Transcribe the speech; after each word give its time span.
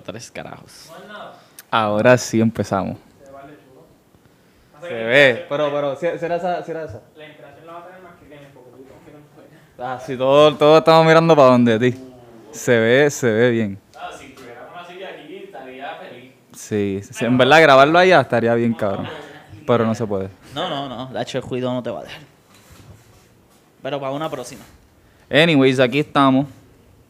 Tres 0.00 0.30
carajos. 0.30 0.90
Ahora 1.70 2.16
sí 2.18 2.40
empezamos. 2.40 2.96
Se 4.80 4.88
ve, 4.94 5.46
pero, 5.48 5.70
pero, 5.70 5.94
¿sí, 5.96 6.06
sí 6.18 6.24
era 6.24 6.36
esa? 6.36 6.62
¿Sí 6.64 6.70
era 6.70 6.84
esa? 6.84 7.02
La 7.14 7.26
inspiración 7.26 7.66
la 7.66 7.72
va 7.74 7.78
a 7.80 7.86
tener 7.86 8.02
más 8.02 8.14
que 8.14 8.26
Kenneth 8.28 8.52
porque 8.54 8.70
tú 9.76 9.82
Ah, 9.82 10.00
sí, 10.04 10.16
todos 10.16 10.58
todo 10.58 10.78
estamos 10.78 11.04
mirando 11.06 11.36
para 11.36 11.50
donde 11.50 11.78
ti. 11.78 11.98
Se 12.50 12.78
ve, 12.78 13.10
se 13.10 13.30
ve 13.30 13.50
bien. 13.50 13.78
Ah, 13.94 14.10
si 14.18 14.28
tuviera 14.30 14.68
una 14.72 14.86
silla 14.86 15.08
aquí, 15.10 15.36
estaría 15.36 15.94
feliz. 15.96 16.32
Sí, 16.54 17.00
sí, 17.10 17.24
en 17.26 17.36
verdad 17.36 17.60
grabarlo 17.60 17.98
allá 17.98 18.22
estaría 18.22 18.54
bien 18.54 18.72
cabrón. 18.74 19.06
Pero 19.66 19.84
no 19.84 19.94
se 19.94 20.06
puede. 20.06 20.30
No, 20.54 20.68
no, 20.68 20.88
no. 20.88 21.06
De 21.12 21.20
hecho, 21.22 21.38
el 21.38 21.44
cuidado 21.44 21.74
no 21.74 21.82
te 21.82 21.90
va 21.90 22.00
a 22.00 22.04
dejar. 22.04 22.22
Pero 23.82 24.00
para 24.00 24.12
una 24.12 24.30
próxima. 24.30 24.62
Anyways, 25.30 25.78
aquí 25.78 26.00
estamos. 26.00 26.46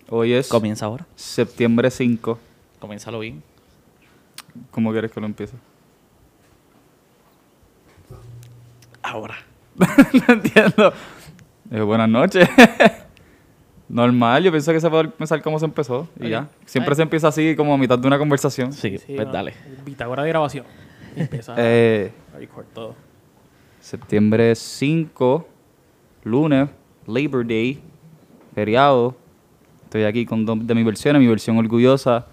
Hoy 0.08 0.32
es 0.34 0.48
Comienza 0.48 0.86
ahora. 0.86 1.06
septiembre 1.14 1.88
5. 1.90 2.38
Comiénzalo 2.80 3.18
bien. 3.20 3.42
¿Cómo 4.70 4.90
quieres 4.90 5.12
que 5.12 5.20
lo 5.20 5.26
empiece? 5.26 5.54
Ahora. 9.02 9.36
no 9.76 10.34
entiendo. 10.34 10.92
Eh, 11.70 11.80
buenas 11.80 12.08
noches. 12.08 12.48
Normal, 13.88 14.42
yo 14.44 14.50
pienso 14.50 14.72
que 14.72 14.80
se 14.80 14.88
puede 14.88 15.04
empezar 15.04 15.42
como 15.42 15.58
se 15.58 15.64
empezó 15.64 16.08
y 16.20 16.28
ya. 16.30 16.48
Siempre 16.64 16.92
Ay. 16.92 16.96
se 16.96 17.02
empieza 17.02 17.28
así 17.28 17.56
como 17.56 17.74
a 17.74 17.78
mitad 17.78 17.98
de 17.98 18.06
una 18.06 18.18
conversación. 18.18 18.72
Sí, 18.72 18.98
Sí, 18.98 19.14
pues 19.14 19.26
no, 19.26 19.32
dale. 19.32 19.54
De 19.84 20.28
grabación. 20.28 20.64
Empieza 21.16 21.54
Eh, 21.58 22.12
a 22.34 22.38
record 22.38 22.66
todo. 22.72 22.94
septiembre 23.80 24.54
5, 24.54 25.48
lunes, 26.24 26.70
Labor 27.06 27.46
Day, 27.46 27.80
feriado. 28.54 29.16
Estoy 29.84 30.04
aquí 30.04 30.24
con 30.24 30.46
dos 30.46 30.64
de 30.64 30.74
mis 30.74 30.84
versiones, 30.84 31.20
mi 31.20 31.26
versión 31.28 31.58
orgullosa 31.58 32.26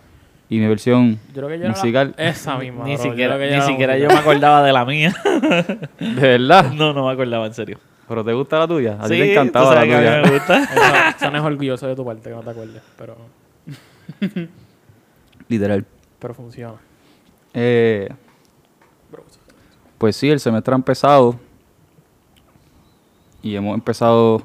y 0.50 0.60
mi 0.60 0.68
versión 0.68 1.20
la- 1.34 1.70
musical. 1.70 2.14
Esa 2.18 2.58
misma. 2.58 2.86
Ni 2.86 2.96
bro. 2.96 3.04
Siquiera, 3.04 3.38
ni 3.38 3.62
siquiera 3.64 3.98
yo 3.98 4.08
me 4.08 4.16
acordaba 4.16 4.64
de 4.64 4.72
la 4.74 4.86
mía. 4.86 5.14
De 6.00 6.22
verdad. 6.22 6.72
no, 6.72 6.94
no 6.94 7.06
me 7.08 7.12
acordaba, 7.14 7.46
en 7.48 7.54
serio. 7.54 7.80
¿Pero 8.08 8.24
te 8.24 8.32
gusta 8.34 8.60
la 8.60 8.68
tuya? 8.68 8.98
A 9.02 9.08
ti 9.10 9.16
sí, 9.16 9.20
te 9.20 9.32
encantaba 9.34 9.76
la 9.76 9.82
tuya. 9.82 10.22
me 10.24 10.32
gusta. 10.32 10.64
Eso, 10.64 11.18
eso 11.18 11.32
no 11.32 11.38
es 11.40 11.44
orgulloso 11.44 11.88
de 11.88 11.96
tu 11.96 12.06
parte 12.06 12.30
que 12.30 12.36
no 12.36 12.42
te 12.42 12.50
acuerdes. 12.50 12.82
Pero, 12.98 13.18
Literal. 15.50 15.86
pero 16.20 16.34
funciona. 16.34 16.76
Eh, 17.54 18.10
pues 19.98 20.16
sí, 20.16 20.30
el 20.30 20.40
semestre 20.40 20.74
ha 20.74 20.78
empezado. 20.78 21.38
Y 23.42 23.56
hemos 23.56 23.74
empezado 23.76 24.42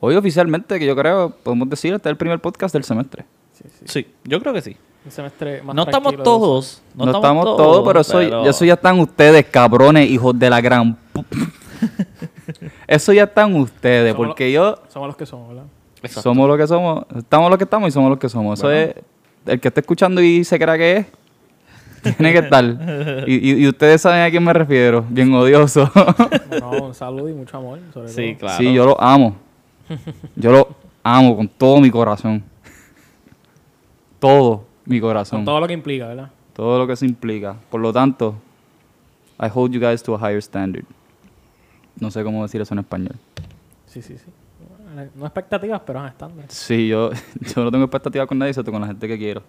hoy 0.00 0.14
oficialmente, 0.16 0.78
que 0.78 0.86
yo 0.86 0.94
creo, 0.96 1.30
podemos 1.30 1.68
decir, 1.68 1.94
este 1.94 2.08
es 2.08 2.10
el 2.10 2.16
primer 2.16 2.38
podcast 2.40 2.72
del 2.72 2.84
semestre. 2.84 3.24
Sí, 3.64 3.70
sí. 3.78 3.84
Sí, 3.86 4.06
yo 4.24 4.40
creo 4.40 4.52
que 4.52 4.62
sí. 4.62 4.76
Un 5.04 5.10
semestre 5.10 5.62
más 5.62 5.74
No 5.76 5.82
estamos 5.82 6.14
todos. 6.22 6.82
No, 6.94 7.04
estamos 7.06 7.44
todos, 7.44 7.86
pero 7.86 8.00
eso, 8.00 8.20
eso 8.20 8.64
ya 8.64 8.74
están 8.74 8.98
ustedes, 9.00 9.44
cabrones, 9.46 10.08
hijos 10.10 10.38
de 10.38 10.48
la 10.50 10.60
gran... 10.60 10.96
eso 12.86 13.12
ya 13.12 13.24
están 13.24 13.54
ustedes, 13.54 14.12
Somos 14.12 14.26
porque 14.28 14.52
yo... 14.52 14.78
Somos 14.88 15.08
los 15.08 15.16
que 15.16 15.26
somos, 15.26 15.48
¿verdad? 15.48 15.64
Exacto. 16.02 16.22
Somos 16.22 16.48
lo 16.48 16.56
que 16.56 16.66
somos, 16.66 17.04
estamos 17.16 17.50
lo 17.50 17.58
que 17.58 17.64
estamos 17.64 17.88
y 17.88 17.92
somos 17.92 18.10
lo 18.10 18.18
que 18.18 18.28
somos. 18.28 18.58
Eso 18.58 18.68
Bueno. 18.68 18.80
es, 18.80 18.94
el 19.46 19.60
que 19.60 19.68
esté 19.68 19.80
escuchando 19.80 20.22
y 20.22 20.44
se 20.44 20.58
crea 20.58 20.76
que 20.76 20.96
es, 20.98 21.06
tiene 22.16 22.32
que 22.32 22.38
estar. 22.40 22.64
Y, 23.26 23.34
y- 23.52 23.62
y 23.64 23.68
ustedes 23.68 24.00
saben 24.02 24.22
a 24.22 24.30
quién 24.30 24.44
me 24.44 24.52
refiero, 24.52 25.04
bien 25.08 25.32
odioso. 25.34 25.90
No, 26.60 26.70
un 26.86 26.94
saludo 26.94 27.28
y 27.30 27.32
mucho 27.34 27.56
amor. 27.56 27.78
Sobre 27.92 28.08
Sí, 28.08 28.32
todo. 28.32 28.38
claro. 28.40 28.58
Sí, 28.58 28.72
yo 28.74 28.84
lo 28.86 29.00
amo. 29.00 29.36
Yo 30.36 30.50
lo 30.52 30.68
amo 31.02 31.36
con 31.36 31.48
todo 31.48 31.80
mi 31.80 31.90
corazón. 31.90 32.42
Todo 34.24 34.64
mi 34.86 35.00
corazón. 35.00 35.40
Con 35.40 35.44
todo 35.44 35.60
lo 35.60 35.66
que 35.66 35.74
implica, 35.74 36.06
¿verdad? 36.06 36.30
Todo 36.54 36.78
lo 36.78 36.86
que 36.86 36.94
eso 36.94 37.04
implica. 37.04 37.56
Por 37.70 37.80
lo 37.80 37.92
tanto, 37.92 38.34
I 39.38 39.48
hold 39.52 39.72
you 39.72 39.80
guys 39.80 40.02
to 40.02 40.14
a 40.14 40.18
higher 40.18 40.38
standard. 40.38 40.84
No 42.00 42.10
sé 42.10 42.24
cómo 42.24 42.42
decir 42.42 42.60
eso 42.60 42.72
en 42.74 42.80
español. 42.80 43.16
Sí, 43.86 44.00
sí, 44.00 44.16
sí. 44.16 44.30
No 45.14 45.26
expectativas, 45.26 45.80
pero 45.84 46.06
estándar. 46.06 46.46
Sí, 46.48 46.88
yo, 46.88 47.10
yo 47.54 47.64
no 47.64 47.70
tengo 47.70 47.84
expectativas 47.84 48.26
con 48.26 48.38
nadie, 48.38 48.50
excepto 48.50 48.72
con 48.72 48.80
la 48.80 48.86
gente 48.86 49.06
que 49.06 49.18
quiero. 49.18 49.42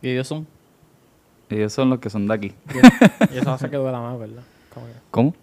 Y 0.00 0.08
ellos 0.08 0.28
son. 0.28 0.46
Ellos 1.50 1.72
son 1.72 1.90
los 1.90 1.98
que 1.98 2.08
son 2.08 2.26
de 2.26 2.34
aquí. 2.34 2.54
Y 3.32 3.36
eso 3.38 3.52
hace 3.52 3.68
que 3.68 3.76
duela 3.76 4.00
más, 4.00 4.18
¿verdad? 4.18 4.42
Que, 4.72 4.80
¿Cómo? 5.10 5.34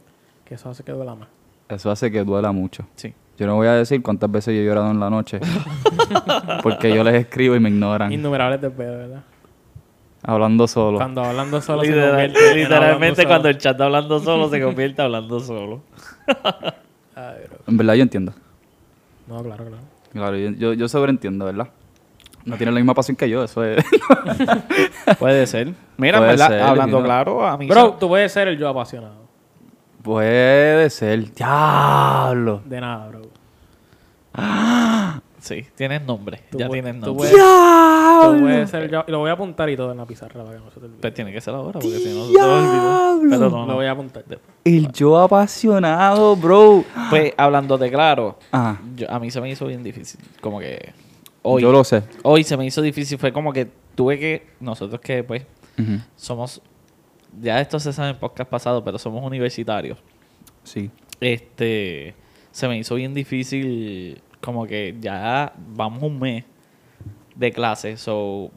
que 0.46 0.56
eso 0.56 0.68
hace 0.70 0.84
que 0.84 0.92
duela 0.92 1.14
más. 1.14 1.28
Eso 1.68 1.92
hace 1.92 2.10
que 2.10 2.24
duela 2.24 2.52
mucho. 2.52 2.88
Sí. 2.96 3.14
Yo 3.40 3.48
no 3.48 3.56
voy 3.56 3.68
a 3.68 3.74
decir 3.74 4.02
cuántas 4.04 4.30
veces 4.30 4.54
yo 4.54 4.62
he 4.62 4.66
llorado 4.66 4.92
en 4.92 5.00
la 5.00 5.10
noche. 5.10 5.40
porque 6.62 6.94
yo 6.94 7.06
les 7.06 7.16
escribo 7.16 7.56
y 7.56 7.60
me 7.62 7.70
ignoran. 7.70 8.12
Innumerables 8.12 8.60
desvelos, 8.60 8.98
¿verdad? 8.98 9.24
Hablando 10.24 10.68
solo. 10.68 10.98
Cuando 10.98 11.24
hablando 11.24 11.62
solo 11.62 11.84
se 11.86 11.94
convierte 11.94 12.56
literalmente 12.56 13.24
cuando 13.24 13.44
solo. 13.44 13.50
el 13.52 13.58
chat 13.58 13.72
está 13.72 13.86
hablando 13.86 14.20
solo 14.20 14.50
se 14.50 14.62
convierte 14.62 15.02
hablando 15.02 15.40
solo. 15.40 15.82
Ay. 17.16 17.36
En 17.66 17.78
verdad 17.78 17.94
yo 17.94 18.04
entiendo. 18.04 18.34
No, 19.26 19.42
claro, 19.42 19.64
claro. 19.64 19.84
Claro, 20.12 20.36
yo, 20.36 20.74
yo, 20.74 20.90
sobreentiendo, 20.90 21.46
¿verdad? 21.46 21.70
No 22.44 22.58
tiene 22.58 22.74
la 22.74 22.80
misma 22.80 22.94
pasión 22.94 23.16
que 23.16 23.30
yo, 23.30 23.44
eso 23.46 23.64
es... 23.64 23.86
Puede 25.20 25.48
ser. 25.48 25.74
Mira, 25.96 26.18
Puede 26.18 26.32
¿verdad? 26.32 26.48
ser, 26.50 26.62
hablando 26.62 26.98
mira. 26.98 27.08
claro, 27.08 27.46
a 27.48 27.58
mí 27.58 27.68
Bro, 27.68 27.94
tú 28.00 28.10
puedes 28.10 28.32
ser 28.34 28.50
el 28.50 28.58
yo 28.58 28.68
apasionado. 28.68 29.30
Puede 30.02 30.90
ser. 30.90 31.32
Diablo. 31.34 32.62
De 32.66 32.82
nada, 32.82 33.08
bro. 33.08 33.29
Sí, 35.40 35.66
tienes 35.74 36.02
nombre. 36.02 36.42
Tú 36.52 36.58
ya 36.58 36.68
tienes 36.70 37.00
tú 37.00 37.06
nombre. 37.16 37.30
puedes- 37.32 37.34
Tú 37.34 38.42
puedes 38.42 38.70
ser 38.70 38.92
yo. 38.92 39.06
Y 39.08 39.12
lo 39.12 39.20
voy 39.20 39.30
a 39.30 39.34
apuntar 39.34 39.70
y 39.70 39.78
todo 39.78 39.94
en 39.94 39.98
la 39.98 40.06
pizarra 40.06 40.44
para 40.44 40.58
que 40.58 40.64
no 40.66 40.70
se 40.70 40.80
te 40.82 40.86
olvide. 40.86 41.00
Pues 41.00 41.14
tiene 41.14 41.32
que 41.32 41.40
ser 41.40 41.54
ahora, 41.56 41.80
porque 41.80 41.98
si 41.98 42.14
no 42.14 42.26
se 42.28 42.34
te 42.34 42.42
olvidar. 42.42 43.20
Pero 43.40 43.50
no, 43.50 43.60
Lo 43.62 43.66
no. 43.68 43.76
voy 43.76 43.86
a 43.86 43.92
apuntar. 43.92 44.26
El 44.66 44.92
yo 44.92 45.18
apasionado, 45.18 46.36
bro. 46.36 46.84
Pues 47.10 47.34
hablando 47.38 47.78
de 47.78 47.90
claro, 47.90 48.38
Ajá. 48.52 48.82
yo- 48.98 49.10
a 49.10 49.18
mí 49.20 49.32
se 49.32 49.40
me 49.40 49.50
hizo 49.50 49.66
bien 49.66 49.82
difícil. 49.82 50.20
Como 50.42 50.60
que 50.60 50.92
hoy, 51.42 51.62
Yo 51.62 51.72
lo 51.72 51.86
sé. 51.86 52.04
hoy 52.24 52.44
se 52.44 52.58
me 52.58 52.66
hizo 52.66 52.82
difícil. 52.82 53.18
Fue 53.18 53.32
como 53.32 53.54
que 53.54 53.72
tuve 53.96 54.20
que, 54.20 54.46
nosotros 54.60 55.00
que 55.00 55.24
pues 55.24 55.44
somos, 56.18 56.62
ya 57.42 57.62
esto 57.62 57.80
se 57.80 57.94
sabe 57.94 58.10
en 58.10 58.20
podcast 58.20 58.50
pasado, 58.50 58.84
pero 58.84 59.00
somos 59.00 59.24
universitarios. 59.26 59.98
Sí. 60.66 60.92
Este, 61.22 62.14
se 62.52 62.68
me 62.68 62.78
hizo 62.78 62.96
bien 62.96 63.14
difícil, 63.14 64.22
como 64.42 64.66
que 64.66 64.96
ya 65.00 65.54
vamos 65.76 66.04
un 66.04 66.20
mes 66.20 66.44
de 67.36 67.52
clase, 67.52 67.98
so 67.98 68.52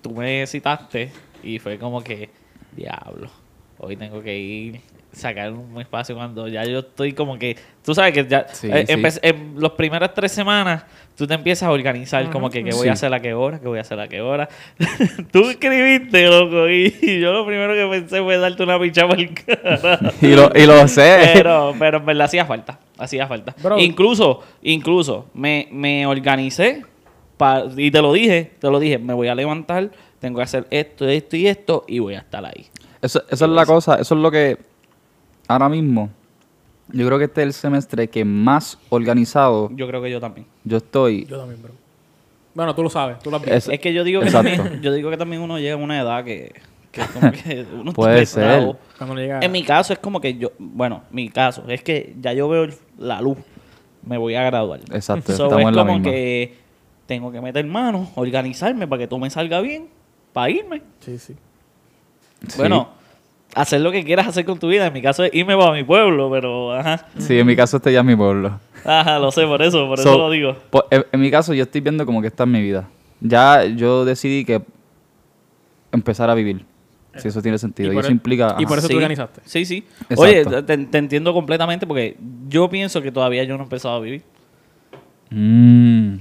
tú 0.00 0.10
me 0.10 0.46
citaste 0.46 1.10
y 1.42 1.58
fue 1.58 1.78
como 1.78 2.02
que, 2.02 2.30
diablo, 2.76 3.30
hoy 3.78 3.96
tengo 3.96 4.22
que 4.22 4.38
ir, 4.38 4.80
sacar 5.12 5.52
un 5.52 5.78
espacio 5.80 6.14
cuando 6.14 6.48
ya 6.48 6.64
yo 6.64 6.78
estoy 6.80 7.12
como 7.12 7.38
que, 7.38 7.56
tú 7.84 7.94
sabes 7.94 8.12
que 8.14 8.26
ya, 8.26 8.46
Sí, 8.52 8.68
eh, 8.72 8.86
sí. 8.86 9.18
en 9.22 9.54
las 9.60 9.72
primeras 9.72 10.14
tres 10.14 10.32
semanas 10.32 10.84
tú 11.16 11.26
te 11.26 11.34
empiezas 11.34 11.68
a 11.68 11.70
organizar 11.70 12.30
como 12.30 12.48
que 12.48 12.64
qué 12.64 12.70
voy 12.72 12.84
Sí. 12.84 12.88
a 12.88 12.92
hacer 12.92 13.12
a 13.12 13.20
qué 13.20 13.34
hora, 13.34 13.60
qué 13.60 13.68
voy 13.68 13.78
a 13.78 13.82
hacer 13.82 14.00
a 14.00 14.08
qué 14.08 14.20
hora. 14.22 14.48
tú 15.30 15.50
escribiste, 15.50 16.26
loco, 16.28 16.68
y 16.68 17.20
yo 17.20 17.32
lo 17.32 17.44
primero 17.46 17.74
que 17.74 17.86
pensé 18.00 18.22
fue 18.22 18.38
darte 18.38 18.62
una 18.62 18.80
picha 18.80 19.06
por 19.06 19.18
el 19.20 19.34
cara. 19.34 19.98
Y 20.22 20.28
lo, 20.34 20.50
y 20.54 20.64
lo 20.66 20.88
sé. 20.88 21.30
Pero, 21.34 21.74
pero 21.78 21.98
en 21.98 22.06
verdad 22.06 22.24
hacía 22.24 22.46
falta. 22.46 22.78
Hacía 22.98 23.26
falta. 23.26 23.54
Bro. 23.62 23.78
Incluso, 23.78 24.40
incluso, 24.62 25.26
me, 25.34 25.68
me 25.72 26.06
organicé 26.06 26.82
pa- 27.36 27.64
y 27.76 27.90
te 27.90 28.00
lo 28.00 28.12
dije, 28.12 28.52
te 28.58 28.70
lo 28.70 28.78
dije, 28.80 28.98
me 28.98 29.12
voy 29.12 29.28
a 29.28 29.34
levantar, 29.34 29.90
tengo 30.20 30.38
que 30.38 30.44
hacer 30.44 30.66
esto, 30.70 31.06
esto 31.08 31.36
y 31.36 31.46
esto, 31.48 31.84
y 31.86 31.98
voy 31.98 32.14
a 32.14 32.20
estar 32.20 32.44
ahí. 32.44 32.66
Eso, 33.02 33.22
eso 33.28 33.44
es 33.44 33.50
la 33.50 33.66
cosa, 33.66 33.96
eso 33.96 34.14
es 34.14 34.20
lo 34.20 34.30
que 34.30 34.56
ahora 35.48 35.68
mismo, 35.68 36.10
yo 36.88 37.06
creo 37.06 37.18
que 37.18 37.24
este 37.24 37.40
es 37.42 37.46
el 37.46 37.52
semestre 37.52 38.08
que 38.08 38.24
más 38.24 38.78
organizado 38.90 39.70
Yo 39.74 39.86
creo 39.86 40.02
que 40.02 40.10
yo 40.10 40.20
también. 40.20 40.46
yo 40.64 40.76
estoy. 40.78 41.24
Yo 41.26 41.38
también, 41.38 41.62
bro. 41.62 41.72
Bueno, 42.54 42.74
tú 42.74 42.82
lo 42.82 42.90
sabes. 42.90 43.18
Tú 43.20 43.30
lo 43.30 43.36
has 43.36 43.42
visto. 43.42 43.56
Es- 43.56 43.68
Es 43.68 43.80
que 43.80 43.92
yo 43.94 44.04
digo 44.04 44.20
que 44.20 44.26
Exacto. 44.26 44.50
también, 44.56 44.82
yo 44.82 44.92
digo 44.92 45.08
que 45.10 45.16
también 45.16 45.40
uno 45.42 45.58
llega 45.58 45.74
a 45.74 45.78
una 45.78 45.98
edad 45.98 46.22
que, 46.24 46.52
que 46.90 47.00
es 47.00 47.08
como 47.08 47.32
que 47.32 47.64
uno 47.72 47.90
está 47.90 47.92
Puede 47.92 48.26
ser. 48.26 48.76
Cuando 48.98 49.16
llega. 49.16 49.40
En 49.40 49.50
mi 49.52 49.62
caso 49.62 49.92
es 49.94 49.98
como 49.98 50.20
que 50.20 50.36
yo, 50.36 50.52
bueno, 50.58 51.02
mi 51.10 51.30
caso 51.30 51.64
es 51.68 51.82
que 51.82 52.14
ya 52.20 52.32
yo 52.34 52.48
veo 52.50 52.68
la 52.98 53.22
luz, 53.22 53.38
me 54.04 54.18
voy 54.18 54.34
a 54.34 54.42
graduar. 54.42 54.80
Exacto, 54.92 55.32
So, 55.32 55.44
estamos 55.44 55.62
es 55.62 55.68
en 55.68 55.76
la 55.76 55.82
como 55.82 55.94
misma. 55.94 56.10
que 56.10 56.56
tengo 57.06 57.32
que 57.32 57.40
meter 57.40 57.64
mano, 57.66 58.10
organizarme 58.16 58.86
para 58.86 59.00
que 59.00 59.06
todo 59.08 59.18
me 59.20 59.30
salga 59.30 59.60
bien, 59.62 59.88
para 60.34 60.50
irme. 60.50 60.82
Sí, 61.00 61.18
sí. 61.18 61.34
Sí. 62.48 62.58
Bueno, 62.58 62.88
hacer 63.54 63.80
lo 63.80 63.90
que 63.92 64.04
quieras 64.04 64.26
hacer 64.28 64.44
con 64.44 64.58
tu 64.58 64.68
vida. 64.68 64.86
En 64.86 64.92
mi 64.92 65.02
caso 65.02 65.24
es 65.24 65.34
irme 65.34 65.56
para 65.56 65.72
mi 65.72 65.84
pueblo, 65.84 66.30
pero 66.30 66.72
ajá. 66.74 67.06
Sí, 67.18 67.38
en 67.38 67.46
mi 67.46 67.56
caso 67.56 67.76
este 67.78 67.92
ya 67.92 68.00
es 68.00 68.04
mi 68.06 68.16
pueblo. 68.16 68.58
Ajá, 68.84 69.18
lo 69.18 69.30
sé, 69.30 69.46
por 69.46 69.62
eso, 69.62 69.86
por 69.86 69.98
So, 69.98 70.08
eso 70.10 70.18
lo 70.18 70.30
digo. 70.30 70.56
pues, 70.70 70.84
en, 70.90 71.04
en 71.12 71.20
mi 71.20 71.30
caso 71.30 71.54
yo 71.54 71.62
estoy 71.62 71.80
viendo 71.80 72.04
como 72.06 72.20
que 72.20 72.28
esta 72.28 72.44
es 72.44 72.48
mi 72.48 72.60
vida. 72.60 72.88
Ya 73.20 73.64
yo 73.64 74.04
decidí 74.04 74.44
que 74.44 74.62
empezar 75.92 76.28
a 76.30 76.34
vivir. 76.34 76.64
Si 77.16 77.28
eso 77.28 77.42
tiene 77.42 77.58
sentido. 77.58 77.92
Y 77.92 77.98
eso 77.98 78.08
e- 78.08 78.12
implica... 78.12 78.56
y 78.58 78.64
por 78.64 78.78
ajá. 78.78 78.78
eso 78.78 78.88
tú 78.88 78.92
Sí, 78.92 78.96
organizaste. 78.96 79.40
Sí, 79.44 79.64
sí. 79.66 79.84
Exacto. 80.08 80.22
Oye, 80.22 80.44
te, 80.62 80.78
te 80.78 80.98
entiendo 80.98 81.34
completamente 81.34 81.86
porque 81.86 82.16
yo 82.48 82.70
pienso 82.70 83.02
que 83.02 83.12
todavía 83.12 83.44
yo 83.44 83.54
no 83.56 83.60
he 83.60 83.64
empezado 83.64 83.96
a 83.96 84.00
vivir. 84.00 84.22
Mm. 85.30 86.16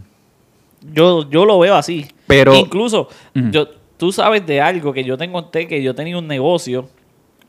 Yo, 0.94 1.30
yo 1.30 1.46
lo 1.46 1.60
veo 1.60 1.76
así. 1.76 2.08
Pero- 2.28 2.54
Incluso, 2.56 3.08
yo, 3.34 3.70
tú 3.98 4.12
sabes 4.12 4.46
de 4.46 4.60
algo 4.62 4.92
que 4.94 5.04
yo 5.04 5.18
te 5.18 5.32
conté 5.32 5.68
que 5.68 5.82
yo 5.82 5.96
tenía 5.96 6.18
un 6.18 6.28
negocio 6.28 6.90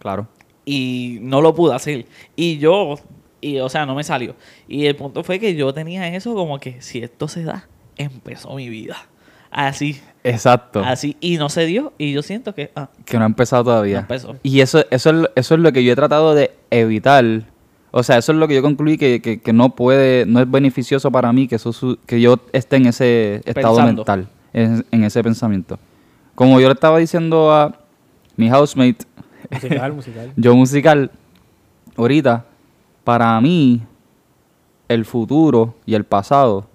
Claro. 0.02 0.26
y 0.64 1.18
no 1.22 1.40
lo 1.40 1.54
pude 1.54 1.74
hacer. 1.74 2.06
Y 2.36 2.58
yo, 2.58 2.96
y, 3.40 3.58
o 3.60 3.68
sea, 3.68 3.86
no 3.86 3.94
me 3.94 4.02
salió. 4.04 4.34
Y 4.68 4.86
el 4.86 4.96
punto 4.96 5.22
fue 5.24 5.38
que 5.38 5.54
yo 5.54 5.72
tenía 5.72 6.08
eso 6.14 6.34
como 6.34 6.58
que 6.58 6.82
si 6.82 6.98
esto 7.02 7.28
se 7.28 7.44
da, 7.44 7.68
empezó 7.96 8.52
mi 8.54 8.68
vida. 8.68 8.96
Así, 9.50 10.00
Exacto. 10.24 10.80
así. 10.84 11.16
Y 11.20 11.36
no 11.36 11.48
se 11.50 11.66
dio. 11.66 11.92
Y 11.98 12.12
yo 12.12 12.22
siento 12.22 12.54
que, 12.54 12.70
ah, 12.74 12.88
Que 13.04 13.16
no 13.18 13.24
ha 13.24 13.26
empezado 13.26 13.64
todavía. 13.64 13.96
No 13.96 14.00
empezó. 14.02 14.36
Y 14.42 14.60
eso, 14.60 14.84
eso, 14.90 15.10
es, 15.10 15.16
lo- 15.16 15.30
eso 15.36 15.54
es 15.54 15.60
lo 15.60 15.72
que 15.72 15.84
yo 15.84 15.92
he 15.92 15.96
tratado 15.96 16.34
de 16.34 16.52
evitar. 16.70 17.24
O 17.90 18.02
sea, 18.02 18.16
eso 18.16 18.32
es 18.32 18.38
lo 18.38 18.48
que 18.48 18.54
yo 18.54 18.62
concluí 18.62 18.96
que, 18.96 19.20
que, 19.20 19.40
que 19.40 19.52
no 19.52 19.74
puede, 19.76 20.24
no 20.26 20.40
es 20.40 20.50
beneficioso 20.50 21.10
para 21.12 21.32
mí 21.32 21.46
que, 21.48 21.56
eso, 21.56 21.72
su- 21.74 21.98
que 22.06 22.20
yo 22.20 22.38
esté 22.52 22.76
en 22.76 22.86
ese 22.86 23.42
estado 23.44 23.76
Pensando. 23.76 24.00
mental, 24.04 24.28
en, 24.54 24.86
en 24.90 25.04
ese 25.04 25.22
pensamiento. 25.22 25.78
Como 26.34 26.58
yo 26.60 26.68
le 26.68 26.74
estaba 26.74 26.98
diciendo 26.98 27.52
a 27.52 27.76
mi 28.36 28.48
housemate, 28.48 29.04
Musical, 29.52 29.92
musical. 29.92 30.32
yo 30.36 30.54
musical, 30.56 31.10
ahorita, 31.96 32.44
para 33.04 33.40
mí, 33.40 33.82
el 34.88 35.04
futuro 35.04 35.74
y 35.86 35.94
el 35.94 36.04
pasado, 36.04 36.66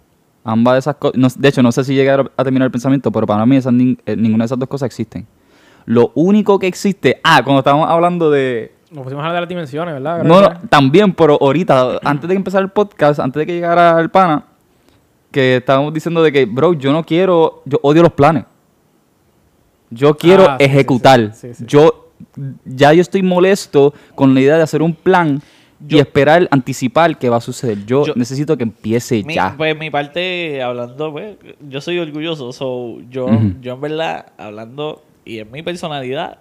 ambas 0.43 0.73
de 0.75 0.79
esas 0.79 0.95
cosas, 0.95 1.39
de 1.39 1.47
hecho, 1.47 1.61
no 1.63 1.71
sé 1.71 1.83
si 1.83 1.93
llegué 1.95 2.11
a, 2.11 2.23
terminar 2.43 2.65
el 2.67 2.71
pensamiento, 2.71 3.11
pero 3.11 3.25
para 3.27 3.45
mí 3.45 3.55
esas 3.57 3.73
eh, 3.73 4.15
ninguna 4.15 4.43
de 4.43 4.45
esas 4.45 4.59
dos 4.59 4.69
cosas 4.69 4.87
existen. 4.87 5.25
Lo 5.85 6.11
único 6.15 6.59
que 6.59 6.67
existe, 6.67 7.19
ah, 7.23 7.41
cuando 7.43 7.59
estábamos 7.59 7.89
hablando 7.89 8.29
de... 8.29 8.73
Nos 8.91 9.03
pusimos 9.03 9.23
a 9.23 9.27
hablar 9.27 9.35
de 9.35 9.41
las 9.41 9.49
dimensiones, 9.49 9.93
¿verdad? 9.95 10.23
No, 10.23 10.41
no, 10.41 10.49
también, 10.69 11.13
pero 11.13 11.37
ahorita, 11.41 11.99
antes 12.03 12.27
de 12.29 12.35
empezar 12.35 12.61
el 12.61 12.69
podcast, 12.69 13.19
antes 13.19 13.39
de 13.39 13.45
que 13.45 13.53
llegara 13.53 13.99
el 13.99 14.09
pana, 14.09 14.45
que 15.31 15.57
estábamos 15.57 15.93
diciendo 15.93 16.21
de 16.23 16.31
que, 16.31 16.45
bro, 16.45 16.73
yo 16.73 16.91
no 16.91 17.03
quiero, 17.03 17.61
yo 17.65 17.79
odio 17.83 18.01
los 18.03 18.13
planes. 18.13 18.45
Yo 19.89 20.17
quiero 20.17 20.43
Ah, 20.49 20.57
sí, 20.59 20.65
ejecutar. 20.65 21.33
sí, 21.33 21.49
sí, 21.49 21.53
sí. 21.53 21.65
Yo, 21.67 22.06
ya 22.65 22.93
yo 22.93 23.01
estoy 23.01 23.21
molesto 23.23 23.93
con 24.15 24.33
la 24.33 24.41
idea 24.41 24.57
de 24.57 24.63
hacer 24.63 24.81
un 24.81 24.93
plan 24.93 25.41
Yo- 25.79 25.97
y 25.97 25.99
esperar, 25.99 26.47
anticipar 26.51 27.17
qué 27.17 27.29
va 27.29 27.37
a 27.37 27.41
suceder. 27.41 27.85
Yo, 27.85 28.05
Yo- 28.05 28.13
necesito 28.15 28.57
que 28.57 28.63
empiece 28.63 29.23
mi, 29.23 29.35
ya. 29.35 29.53
pues 29.57 29.77
mi 29.77 29.89
parte, 29.89 30.61
hablando, 30.61 31.11
pues, 31.11 31.37
yo 31.67 31.81
soy 31.81 31.99
orgulloso. 31.99 32.51
So, 32.51 32.99
yo, 33.09 33.27
yo 33.61 33.73
en 33.73 33.81
verdad, 33.81 34.27
hablando, 34.37 35.03
y 35.25 35.39
en 35.39 35.51
mi 35.51 35.61
personalidad 35.63 36.39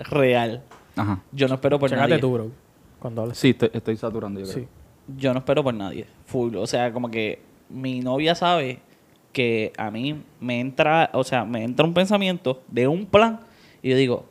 real, 0.00 0.62
Ajá. 0.96 1.20
yo 1.32 1.48
no 1.48 1.54
espero 1.54 1.78
por 1.78 1.88
Checate 1.90 2.08
nadie. 2.10 2.20
tú, 2.20 2.32
bro. 2.32 2.50
Cuando 2.98 3.22
hables. 3.22 3.38
Sí, 3.38 3.50
estoy, 3.50 3.70
estoy 3.72 3.96
saturando, 3.96 4.40
yo 4.40 4.46
creo. 4.46 4.58
Sí. 4.64 4.68
Yo 5.18 5.32
no 5.32 5.38
espero 5.40 5.62
por 5.62 5.74
nadie. 5.74 6.06
Full. 6.26 6.56
O 6.56 6.66
sea, 6.66 6.92
como 6.92 7.10
que 7.10 7.38
mi 7.68 8.00
novia 8.00 8.34
sabe 8.34 8.78
que 9.32 9.72
a 9.76 9.90
mí 9.90 10.22
me 10.40 10.60
entra, 10.60 11.10
o 11.12 11.24
sea, 11.24 11.44
me 11.44 11.62
entra 11.64 11.84
un 11.84 11.92
pensamiento 11.92 12.62
de 12.68 12.86
un 12.88 13.04
plan 13.06 13.40
y 13.82 13.90
yo 13.90 13.96
digo, 13.96 14.24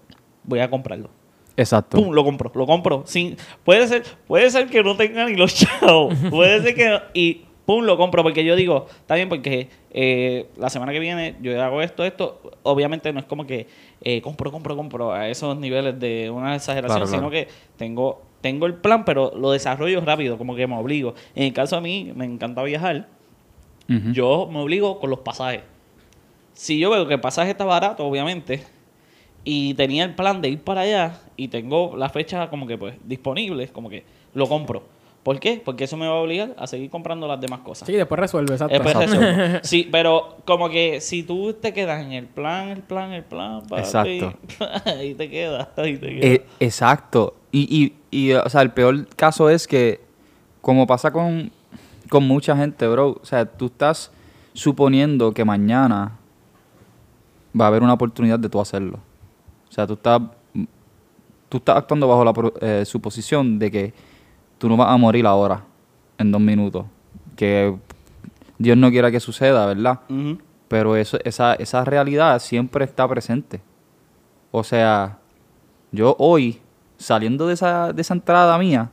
voy 0.43 0.59
a 0.59 0.69
comprarlo. 0.69 1.09
Exacto. 1.55 1.97
Pum, 1.97 2.13
lo 2.13 2.23
compro, 2.23 2.51
lo 2.55 2.65
compro. 2.65 3.03
Sin, 3.05 3.37
puede 3.63 3.87
ser, 3.87 4.03
puede 4.27 4.49
ser 4.49 4.67
que 4.67 4.81
no 4.83 4.95
tenga 4.97 5.25
ni 5.25 5.35
los 5.35 5.53
chavos. 5.55 6.15
puede 6.29 6.61
ser 6.63 6.73
que 6.75 6.89
no- 6.89 7.01
y 7.13 7.41
pum, 7.65 7.83
lo 7.85 7.95
compro 7.95 8.23
porque 8.23 8.43
yo 8.43 8.55
digo, 8.55 8.87
está 9.01 9.15
bien 9.15 9.29
porque 9.29 9.69
eh, 9.91 10.47
la 10.57 10.69
semana 10.69 10.91
que 10.91 10.99
viene 10.99 11.35
yo 11.41 11.61
hago 11.61 11.81
esto, 11.81 12.03
esto. 12.03 12.41
Obviamente 12.63 13.13
no 13.13 13.19
es 13.19 13.25
como 13.25 13.45
que 13.45 13.67
eh, 14.01 14.21
compro, 14.21 14.51
compro, 14.51 14.75
compro 14.75 15.11
a 15.13 15.29
esos 15.29 15.55
niveles 15.57 15.99
de 15.99 16.29
una 16.29 16.55
exageración, 16.55 16.97
Claro, 17.01 17.07
sino 17.07 17.29
claro. 17.29 17.47
que 17.47 17.53
tengo 17.77 18.21
tengo 18.41 18.65
el 18.65 18.73
plan, 18.73 19.05
pero 19.05 19.31
lo 19.37 19.51
desarrollo 19.51 20.01
rápido, 20.01 20.37
como 20.37 20.53
que 20.55 20.67
me 20.67 20.75
obligo. 20.75 21.13
En 21.33 21.43
el 21.43 21.53
caso 21.53 21.77
de 21.77 21.81
mí, 21.83 22.11
me 22.13 22.25
encanta 22.25 22.61
viajar. 22.63 23.07
Yo 24.11 24.49
me 24.51 24.59
obligo 24.59 24.99
con 24.99 25.09
los 25.09 25.19
pasajes. 25.19 25.61
Si 26.53 26.77
yo 26.79 26.89
veo 26.89 27.07
que 27.07 27.13
el 27.13 27.19
pasaje 27.21 27.51
está 27.51 27.63
barato, 27.63 28.05
obviamente, 28.05 28.63
y 29.43 29.73
tenía 29.73 30.05
el 30.05 30.15
plan 30.15 30.41
de 30.41 30.49
ir 30.49 30.61
para 30.61 30.81
allá 30.81 31.19
y 31.35 31.49
tengo 31.49 31.95
la 31.97 32.09
fecha 32.09 32.49
como 32.49 32.67
que 32.67 32.77
pues 32.77 32.95
disponible, 33.03 33.67
como 33.69 33.89
que 33.89 34.03
lo 34.33 34.47
compro. 34.47 34.83
¿Por 35.23 35.39
qué? 35.39 35.61
Porque 35.63 35.85
eso 35.85 35.95
me 35.95 36.05
va 36.05 36.13
a 36.13 36.17
obligar 36.17 36.53
a 36.57 36.67
seguir 36.67 36.89
comprando 36.89 37.27
las 37.27 37.39
demás 37.39 37.61
cosas. 37.61 37.85
Sí, 37.85 37.93
después 37.93 38.19
resuelve, 38.19 38.53
exacto. 38.53 38.77
Después. 38.77 39.59
Sí, 39.63 39.87
pero 39.89 40.37
como 40.43 40.69
que 40.69 40.99
si 40.99 41.23
tú 41.23 41.53
te 41.53 41.71
quedas 41.71 42.03
en 42.03 42.11
el 42.11 42.25
plan, 42.25 42.69
el 42.69 42.81
plan, 42.81 43.13
el 43.13 43.23
plan, 43.23 43.61
papi, 43.61 43.81
Exacto. 43.81 44.33
ahí 44.85 45.13
te 45.13 45.29
quedas, 45.29 45.69
ahí 45.77 45.97
te 45.97 46.07
quedas. 46.07 46.25
Eh, 46.25 46.45
exacto. 46.59 47.35
Y, 47.53 47.93
y, 48.11 48.17
y, 48.17 48.33
o 48.33 48.49
sea, 48.49 48.61
el 48.61 48.71
peor 48.71 49.07
caso 49.15 49.49
es 49.49 49.65
que, 49.65 50.01
como 50.59 50.85
pasa 50.87 51.11
con, 51.11 51.51
con 52.09 52.27
mucha 52.27 52.57
gente, 52.57 52.85
bro, 52.87 53.19
o 53.21 53.25
sea, 53.25 53.45
tú 53.45 53.67
estás 53.67 54.11
suponiendo 54.53 55.33
que 55.33 55.45
mañana 55.45 56.19
va 57.59 57.65
a 57.65 57.67
haber 57.69 57.81
una 57.81 57.93
oportunidad 57.93 58.39
de 58.39 58.49
tú 58.49 58.59
hacerlo. 58.59 58.99
O 59.73 59.75
sea, 59.75 59.87
tú 59.87 59.93
estás, 59.93 60.21
tú 61.49 61.57
estás 61.57 61.77
actuando 61.77 62.07
bajo 62.07 62.23
la 62.23 62.33
eh, 62.61 62.85
suposición 62.85 63.57
de 63.57 63.71
que 63.71 63.93
tú 64.59 64.69
no 64.69 64.77
vas 64.77 64.89
a 64.89 64.97
morir 64.97 65.25
ahora, 65.25 65.63
en 66.19 66.31
dos 66.31 66.39
minutos. 66.39 66.85
Que 67.35 67.75
Dios 68.59 68.77
no 68.77 68.91
quiera 68.91 69.09
que 69.09 69.19
suceda, 69.19 69.65
¿verdad? 69.65 70.01
Pero 70.67 70.95
eso, 70.95 71.17
esa, 71.23 71.55
esa 71.55 71.83
realidad 71.85 72.37
siempre 72.37 72.85
está 72.85 73.07
presente. 73.07 73.61
O 74.51 74.63
sea, 74.63 75.17
yo 75.91 76.15
hoy, 76.19 76.61
saliendo 76.97 77.47
de 77.47 77.55
esa, 77.55 77.93
de 77.93 78.01
esa 78.03 78.13
entrada 78.13 78.55
mía, 78.59 78.91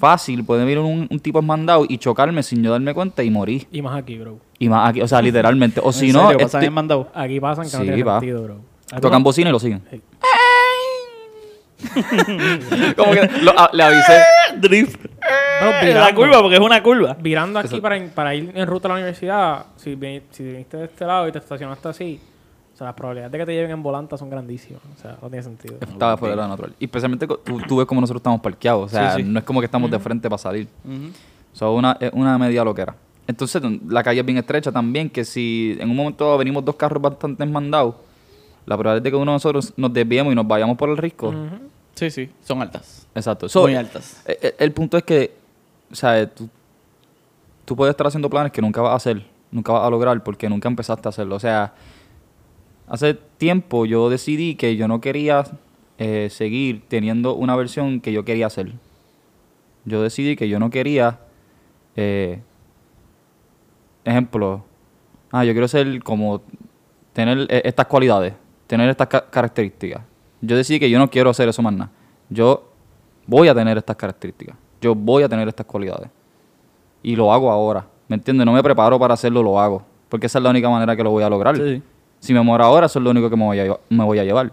fácil, 0.00 0.42
puede 0.42 0.64
venir 0.64 0.78
un, 0.78 1.06
un 1.10 1.20
tipo 1.20 1.42
mandado 1.42 1.84
y 1.86 1.98
chocarme 1.98 2.42
sin 2.42 2.62
yo 2.62 2.70
darme 2.70 2.94
cuenta 2.94 3.22
y 3.22 3.28
morir. 3.28 3.68
Y 3.70 3.82
más 3.82 3.94
aquí, 3.94 4.16
bro. 4.16 4.38
Y 4.58 4.70
más 4.70 4.88
aquí, 4.88 5.02
o 5.02 5.06
sea, 5.06 5.20
literalmente. 5.20 5.82
O 5.84 5.92
si 5.92 6.06
¿En 6.06 6.14
no? 6.14 6.30
¿Pasan 6.38 6.64
en 6.64 6.72
mandado? 6.72 7.10
Aquí 7.12 7.38
pasan 7.40 7.66
que 7.66 7.76
no 7.76 7.82
Sí, 7.82 7.90
tiene 7.92 8.10
sentido, 8.10 8.42
bro. 8.44 8.67
Ah, 8.92 9.00
tocan 9.00 9.22
bocina 9.22 9.50
y 9.50 9.52
lo 9.52 9.58
siguen. 9.60 9.82
Sí. 9.90 10.00
Como 12.96 13.12
que 13.12 13.28
lo- 13.42 13.58
a- 13.58 13.70
le 13.72 13.82
avisé. 13.82 14.20
Drift. 14.56 15.00
Bueno, 15.60 15.78
En 15.82 15.94
la 16.00 16.14
curva, 16.14 16.40
porque 16.40 16.54
es 16.56 16.60
una 16.60 16.82
curva. 16.82 17.14
Virando 17.20 17.58
aquí 17.58 17.80
para, 17.80 18.02
para 18.14 18.34
ir 18.34 18.50
en 18.54 18.66
ruta 18.66 18.88
a 18.88 18.90
la 18.90 18.94
universidad, 18.94 19.66
si, 19.76 19.94
vi- 19.94 20.22
si 20.30 20.42
viniste 20.44 20.76
de 20.76 20.84
este 20.84 21.04
lado 21.04 21.28
y 21.28 21.32
te 21.32 21.38
estacionaste 21.38 21.88
así, 21.88 22.20
o 22.74 22.76
sea, 22.76 22.86
las 22.88 22.94
probabilidades 22.94 23.32
de 23.32 23.38
que 23.38 23.46
te 23.46 23.52
lleven 23.52 23.70
en 23.72 23.82
volanta 23.82 24.16
son 24.16 24.30
grandísimas. 24.30 24.80
O 24.96 25.00
sea, 25.00 25.16
no 25.20 25.28
tiene 25.28 25.42
sentido. 25.42 25.76
Estaba 25.80 26.16
fuera 26.16 26.34
de 26.36 26.42
lo 26.42 26.48
natural. 26.48 26.72
Y 26.78 26.84
especialmente 26.86 27.26
tú, 27.26 27.60
tú 27.66 27.76
ves 27.76 27.86
como 27.86 28.00
nosotros 28.00 28.20
estamos 28.20 28.40
parqueados. 28.40 28.86
O 28.86 28.88
sea, 28.88 29.14
Sí, 29.16 29.22
sí. 29.22 29.28
no 29.28 29.38
es 29.38 29.44
como 29.44 29.60
que 29.60 29.66
estamos 29.66 29.90
de 29.90 29.98
frente 29.98 30.28
para 30.28 30.38
salir. 30.38 30.68
Ujú. 30.84 31.10
So, 31.52 31.74
una, 31.74 31.96
es 32.00 32.10
una 32.12 32.38
media 32.38 32.64
loquera. 32.64 32.94
Entonces, 33.26 33.60
la 33.88 34.02
calle 34.02 34.20
es 34.20 34.26
bien 34.26 34.38
estrecha 34.38 34.72
también, 34.72 35.10
que 35.10 35.24
si 35.24 35.76
en 35.80 35.90
un 35.90 35.96
momento 35.96 36.38
venimos 36.38 36.64
dos 36.64 36.76
carros 36.76 37.02
bastante 37.02 37.44
mandados, 37.44 37.94
la 38.68 38.76
probabilidad 38.76 39.02
de 39.02 39.10
que 39.10 39.16
uno 39.16 39.32
de 39.32 39.36
nosotros 39.36 39.72
nos 39.76 39.92
desviemos 39.92 40.30
y 40.32 40.36
nos 40.36 40.46
vayamos 40.46 40.76
por 40.76 40.90
el 40.90 40.98
risco. 40.98 41.34
Sí, 41.94 42.10
sí, 42.10 42.30
son 42.44 42.60
altas. 42.60 43.08
Exacto. 43.14 43.48
So, 43.48 43.62
Muy 43.62 43.74
altas. 43.74 44.22
eh, 44.26 44.38
eh, 44.42 44.54
El, 44.58 44.72
punto 44.72 44.98
es 44.98 45.04
que, 45.04 45.34
o 45.90 45.94
sea, 45.94 46.28
tú, 46.28 46.48
tú 47.64 47.74
puedes 47.74 47.92
estar 47.92 48.06
haciendo 48.06 48.28
planes 48.28 48.52
que 48.52 48.60
nunca 48.60 48.82
vas 48.82 48.92
a 48.92 48.96
hacer, 48.96 49.24
nunca 49.50 49.72
vas 49.72 49.84
a 49.84 49.90
lograr 49.90 50.22
porque 50.22 50.48
nunca 50.50 50.68
empezaste 50.68 51.08
a 51.08 51.10
hacerlo. 51.10 51.36
O 51.36 51.40
sea, 51.40 51.72
hace 52.86 53.14
tiempo 53.14 53.86
yo 53.86 54.10
decidí 54.10 54.54
que 54.54 54.76
yo 54.76 54.86
no 54.86 55.00
quería 55.00 55.44
eh, 55.96 56.28
seguir 56.30 56.82
teniendo 56.88 57.34
una 57.34 57.56
versión 57.56 58.00
que 58.00 58.12
yo 58.12 58.24
quería 58.24 58.46
hacer. 58.46 58.72
Yo 59.86 60.02
decidí 60.02 60.36
que 60.36 60.48
yo 60.48 60.58
no 60.58 60.68
quería, 60.68 61.20
eh, 61.96 62.42
ejemplo, 64.04 64.62
ah, 65.32 65.44
yo 65.44 65.52
quiero 65.52 65.68
ser 65.68 66.02
como 66.02 66.42
tener 67.14 67.46
eh, 67.50 67.62
estas 67.64 67.86
cualidades, 67.86 68.34
tener 68.68 68.88
estas 68.88 69.08
ca- 69.08 69.24
características. 69.28 70.02
Yo 70.40 70.56
decidí 70.56 70.78
que 70.78 70.88
yo 70.88 71.00
no 71.00 71.10
quiero 71.10 71.30
hacer 71.30 71.48
eso 71.48 71.60
más 71.62 71.72
nada. 71.72 71.90
Yo 72.30 72.70
voy 73.26 73.48
a 73.48 73.54
tener 73.54 73.76
estas 73.76 73.96
características. 73.96 74.56
Yo 74.80 74.94
voy 74.94 75.24
a 75.24 75.28
tener 75.28 75.48
estas 75.48 75.66
cualidades. 75.66 76.08
Y 77.02 77.16
lo 77.16 77.32
hago 77.32 77.50
ahora. 77.50 77.84
¿Me 78.06 78.14
entiendes? 78.14 78.46
No 78.46 78.52
me 78.52 78.62
preparo 78.62 78.96
para 79.00 79.14
hacerlo, 79.14 79.42
lo 79.42 79.58
hago. 79.58 79.82
Porque 80.08 80.26
esa 80.26 80.38
es 80.38 80.42
la 80.44 80.50
única 80.50 80.70
manera 80.70 80.94
que 80.94 81.02
lo 81.02 81.10
voy 81.10 81.24
a 81.24 81.28
lograr. 81.28 81.56
Sí. 81.56 81.82
Si 82.20 82.32
me 82.32 82.40
muero 82.42 82.64
ahora, 82.64 82.86
eso 82.86 82.98
es 83.00 83.02
lo 83.04 83.10
único 83.10 83.28
que 83.28 83.36
me 83.36 83.44
voy 83.44 83.58
a, 83.58 83.64
lleva- 83.64 83.80
me 83.88 84.04
voy 84.04 84.18
a 84.20 84.24
llevar. 84.24 84.52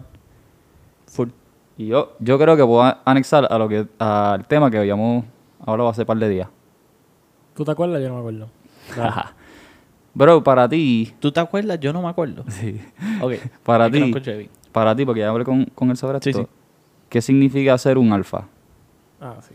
Full. 1.06 1.28
Y 1.78 1.86
yo, 1.88 2.12
yo 2.18 2.38
creo 2.38 2.56
que 2.56 2.64
puedo 2.64 2.82
anexar 3.04 3.46
a 3.50 3.58
lo 3.58 3.68
que, 3.68 3.86
al 3.98 4.46
tema 4.46 4.70
que 4.70 4.78
veíamos 4.78 5.24
ahora 5.64 5.88
hace 5.88 6.02
un 6.02 6.06
par 6.06 6.16
de 6.18 6.28
días. 6.28 6.48
¿Tú 7.54 7.64
te 7.64 7.70
acuerdas? 7.70 8.00
Yo 8.02 8.08
no 8.08 8.14
me 8.14 8.20
acuerdo. 8.20 8.48
Bro, 10.18 10.42
para 10.42 10.66
ti, 10.66 11.12
¿Tú 11.20 11.30
te 11.30 11.40
acuerdas? 11.40 11.78
Yo 11.78 11.92
no 11.92 12.00
me 12.00 12.08
acuerdo. 12.08 12.42
sí, 12.48 12.80
Ok. 13.20 13.34
para 13.62 13.90
no 13.90 14.12
ti, 14.12 14.48
para 14.72 14.96
ti, 14.96 15.04
porque 15.04 15.20
ya 15.20 15.28
hablé 15.28 15.44
con, 15.44 15.66
con 15.66 15.90
él 15.90 15.96
sobre 15.98 16.18
Sí, 16.22 16.30
esto, 16.30 16.42
sí. 16.44 16.48
¿qué 17.10 17.20
significa 17.20 17.76
ser 17.76 17.98
un 17.98 18.10
alfa? 18.12 18.44
Ah, 19.20 19.34
sí. 19.46 19.54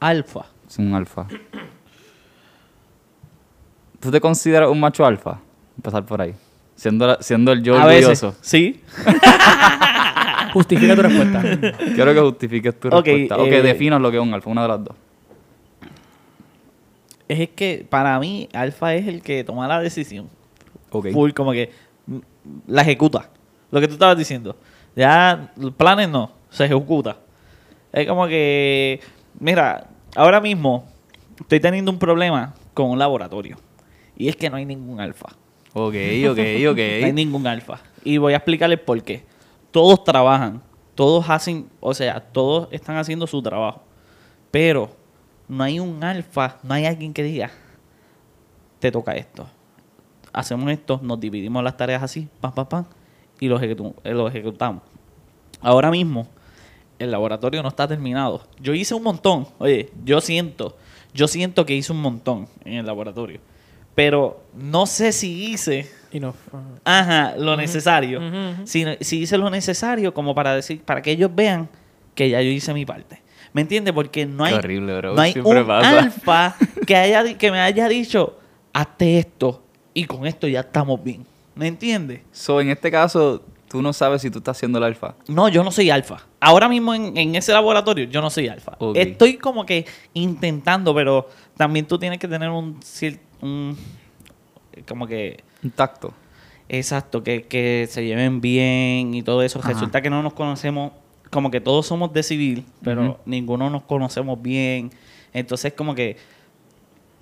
Alfa. 0.00 0.46
Es 0.68 0.78
un 0.78 0.92
alfa. 0.94 1.26
¿Tú 4.00 4.10
te 4.10 4.20
consideras 4.20 4.68
un 4.70 4.80
macho 4.80 5.06
alfa? 5.06 5.38
Empezar 5.76 6.04
por 6.04 6.20
ahí. 6.20 6.34
Siendo, 6.74 7.06
la- 7.06 7.18
siendo 7.22 7.52
el 7.52 7.62
yo 7.62 7.78
a 7.78 7.86
veces. 7.86 8.22
orgulloso. 8.22 8.36
Sí. 8.42 8.80
Justifica 10.52 10.96
tu 10.96 11.02
respuesta. 11.02 11.42
Quiero 11.94 12.12
que 12.14 12.20
justifiques 12.20 12.80
tu 12.80 12.88
Ok, 12.88 13.04
respuesta. 13.06 13.36
O 13.38 13.44
que 13.44 13.58
eh, 13.58 13.62
definas 13.62 14.00
lo 14.00 14.10
que 14.10 14.16
es 14.16 14.22
un 14.22 14.34
alfa, 14.34 14.50
una 14.50 14.62
de 14.62 14.68
las 14.68 14.84
dos. 14.84 14.96
Es 17.28 17.48
que 17.50 17.86
para 17.88 18.18
mí, 18.20 18.48
alfa 18.52 18.94
es 18.94 19.06
el 19.08 19.22
que 19.22 19.44
toma 19.44 19.66
la 19.66 19.80
decisión. 19.80 20.28
Ok. 20.90 21.08
Full, 21.12 21.32
como 21.32 21.52
que 21.52 21.70
mm, 22.06 22.18
la 22.68 22.82
ejecuta. 22.82 23.30
Lo 23.70 23.80
que 23.80 23.88
tú 23.88 23.94
estabas 23.94 24.16
diciendo. 24.16 24.56
Ya, 24.94 25.52
los 25.56 25.72
planes 25.72 26.08
no, 26.08 26.30
se 26.50 26.64
ejecuta. 26.64 27.18
Es 27.92 28.06
como 28.06 28.26
que, 28.26 29.00
mira, 29.38 29.88
ahora 30.14 30.40
mismo 30.40 30.86
estoy 31.40 31.60
teniendo 31.60 31.90
un 31.90 31.98
problema 31.98 32.54
con 32.74 32.90
un 32.90 32.98
laboratorio. 32.98 33.56
Y 34.16 34.28
es 34.28 34.36
que 34.36 34.48
no 34.48 34.56
hay 34.56 34.64
ningún 34.64 35.00
alfa. 35.00 35.28
Ok, 35.72 35.94
ok, 36.30 36.38
ok. 36.70 36.78
No 37.00 37.06
hay 37.06 37.12
ningún 37.12 37.46
alfa. 37.46 37.80
Y 38.04 38.18
voy 38.18 38.32
a 38.32 38.36
explicarles 38.36 38.80
por 38.80 39.02
qué. 39.02 39.24
Todos 39.70 40.04
trabajan, 40.04 40.62
todos 40.94 41.28
hacen, 41.28 41.68
o 41.80 41.92
sea, 41.92 42.20
todos 42.20 42.68
están 42.70 42.96
haciendo 42.96 43.26
su 43.26 43.42
trabajo. 43.42 43.82
Pero 44.50 44.90
no 45.48 45.64
hay 45.64 45.80
un 45.80 46.02
alfa, 46.02 46.58
no 46.62 46.74
hay 46.74 46.86
alguien 46.86 47.12
que 47.12 47.22
diga, 47.22 47.50
te 48.78 48.90
toca 48.90 49.12
esto. 49.12 49.48
Hacemos 50.32 50.70
esto, 50.70 51.00
nos 51.02 51.18
dividimos 51.18 51.62
las 51.64 51.76
tareas 51.76 52.02
así, 52.02 52.28
pam, 52.40 52.52
pam, 52.52 52.66
pam, 52.66 52.84
y 53.40 53.48
lo, 53.48 53.58
lo 54.04 54.28
ejecutamos. 54.28 54.82
Ahora 55.60 55.90
mismo, 55.90 56.26
el 56.98 57.10
laboratorio 57.10 57.62
no 57.62 57.68
está 57.68 57.88
terminado. 57.88 58.46
Yo 58.60 58.74
hice 58.74 58.94
un 58.94 59.02
montón, 59.02 59.46
oye, 59.58 59.90
yo 60.04 60.20
siento, 60.20 60.76
yo 61.14 61.28
siento 61.28 61.64
que 61.64 61.74
hice 61.74 61.92
un 61.92 62.00
montón 62.00 62.48
en 62.64 62.74
el 62.74 62.86
laboratorio. 62.86 63.40
Pero 63.94 64.42
no 64.54 64.84
sé 64.84 65.12
si 65.12 65.46
hice. 65.46 65.90
Ajá, 66.84 67.34
lo 67.36 67.56
necesario. 67.56 68.20
Ujú. 68.20 68.66
Si, 68.66 68.84
si 69.00 69.20
hice 69.20 69.38
lo 69.38 69.48
necesario 69.48 70.12
como 70.12 70.34
para 70.34 70.54
decir, 70.54 70.82
para 70.82 71.00
que 71.00 71.12
ellos 71.12 71.30
vean 71.34 71.68
que 72.14 72.28
ya 72.28 72.42
yo 72.42 72.50
hice 72.50 72.74
mi 72.74 72.84
parte. 72.84 73.22
¿Me 73.56 73.62
entiendes? 73.62 73.94
Porque 73.94 74.26
no 74.26 74.44
hay, 74.44 74.52
horrible, 74.52 74.94
bro. 74.98 75.14
no 75.14 75.22
hay 75.22 75.32
Siempre 75.32 75.62
un 75.62 75.66
pasa. 75.66 75.98
alfa 75.98 76.56
que, 76.86 76.94
haya, 76.94 77.38
que 77.38 77.50
me 77.50 77.58
haya 77.58 77.88
dicho, 77.88 78.38
hazte 78.74 79.18
esto 79.18 79.62
y 79.94 80.04
con 80.04 80.26
esto 80.26 80.46
ya 80.46 80.60
estamos 80.60 81.02
bien. 81.02 81.24
¿Me 81.54 81.66
entiendes? 81.66 82.20
So, 82.32 82.60
en 82.60 82.68
este 82.68 82.90
caso, 82.90 83.42
tú 83.66 83.80
no 83.80 83.94
sabes 83.94 84.20
si 84.20 84.30
tú 84.30 84.40
estás 84.40 84.58
haciendo 84.58 84.76
el 84.76 84.84
alfa. 84.84 85.14
No, 85.26 85.48
yo 85.48 85.64
no 85.64 85.70
soy 85.70 85.88
alfa. 85.88 86.18
Ahora 86.38 86.68
mismo 86.68 86.92
en, 86.92 87.16
en 87.16 87.34
ese 87.34 87.54
laboratorio 87.54 88.04
yo 88.04 88.20
no 88.20 88.28
soy 88.28 88.48
alfa. 88.48 88.76
Estoy 88.94 89.38
como 89.38 89.64
que 89.64 89.86
intentando, 90.12 90.94
pero 90.94 91.26
también 91.56 91.86
tú 91.86 91.98
tienes 91.98 92.18
que 92.18 92.28
tener 92.28 92.50
un, 92.50 92.78
un 93.40 93.74
como 94.86 95.06
que 95.06 95.42
Un 95.64 95.70
tacto. 95.70 96.12
Exacto, 96.68 97.22
que, 97.22 97.44
que 97.44 97.88
se 97.88 98.04
lleven 98.04 98.42
bien 98.42 99.14
y 99.14 99.22
todo 99.22 99.40
eso. 99.42 99.60
Ajá. 99.60 99.70
Resulta 99.70 100.02
que 100.02 100.10
no 100.10 100.22
nos 100.22 100.34
conocemos, 100.34 100.92
como 101.30 101.50
que 101.50 101.60
todos 101.60 101.86
somos 101.86 102.12
de 102.12 102.22
civil, 102.22 102.64
pero 102.82 103.18
ninguno 103.26 103.70
nos 103.70 103.82
conocemos 103.82 104.40
bien. 104.40 104.90
Entonces, 105.32 105.72
como 105.72 105.94
que 105.94 106.16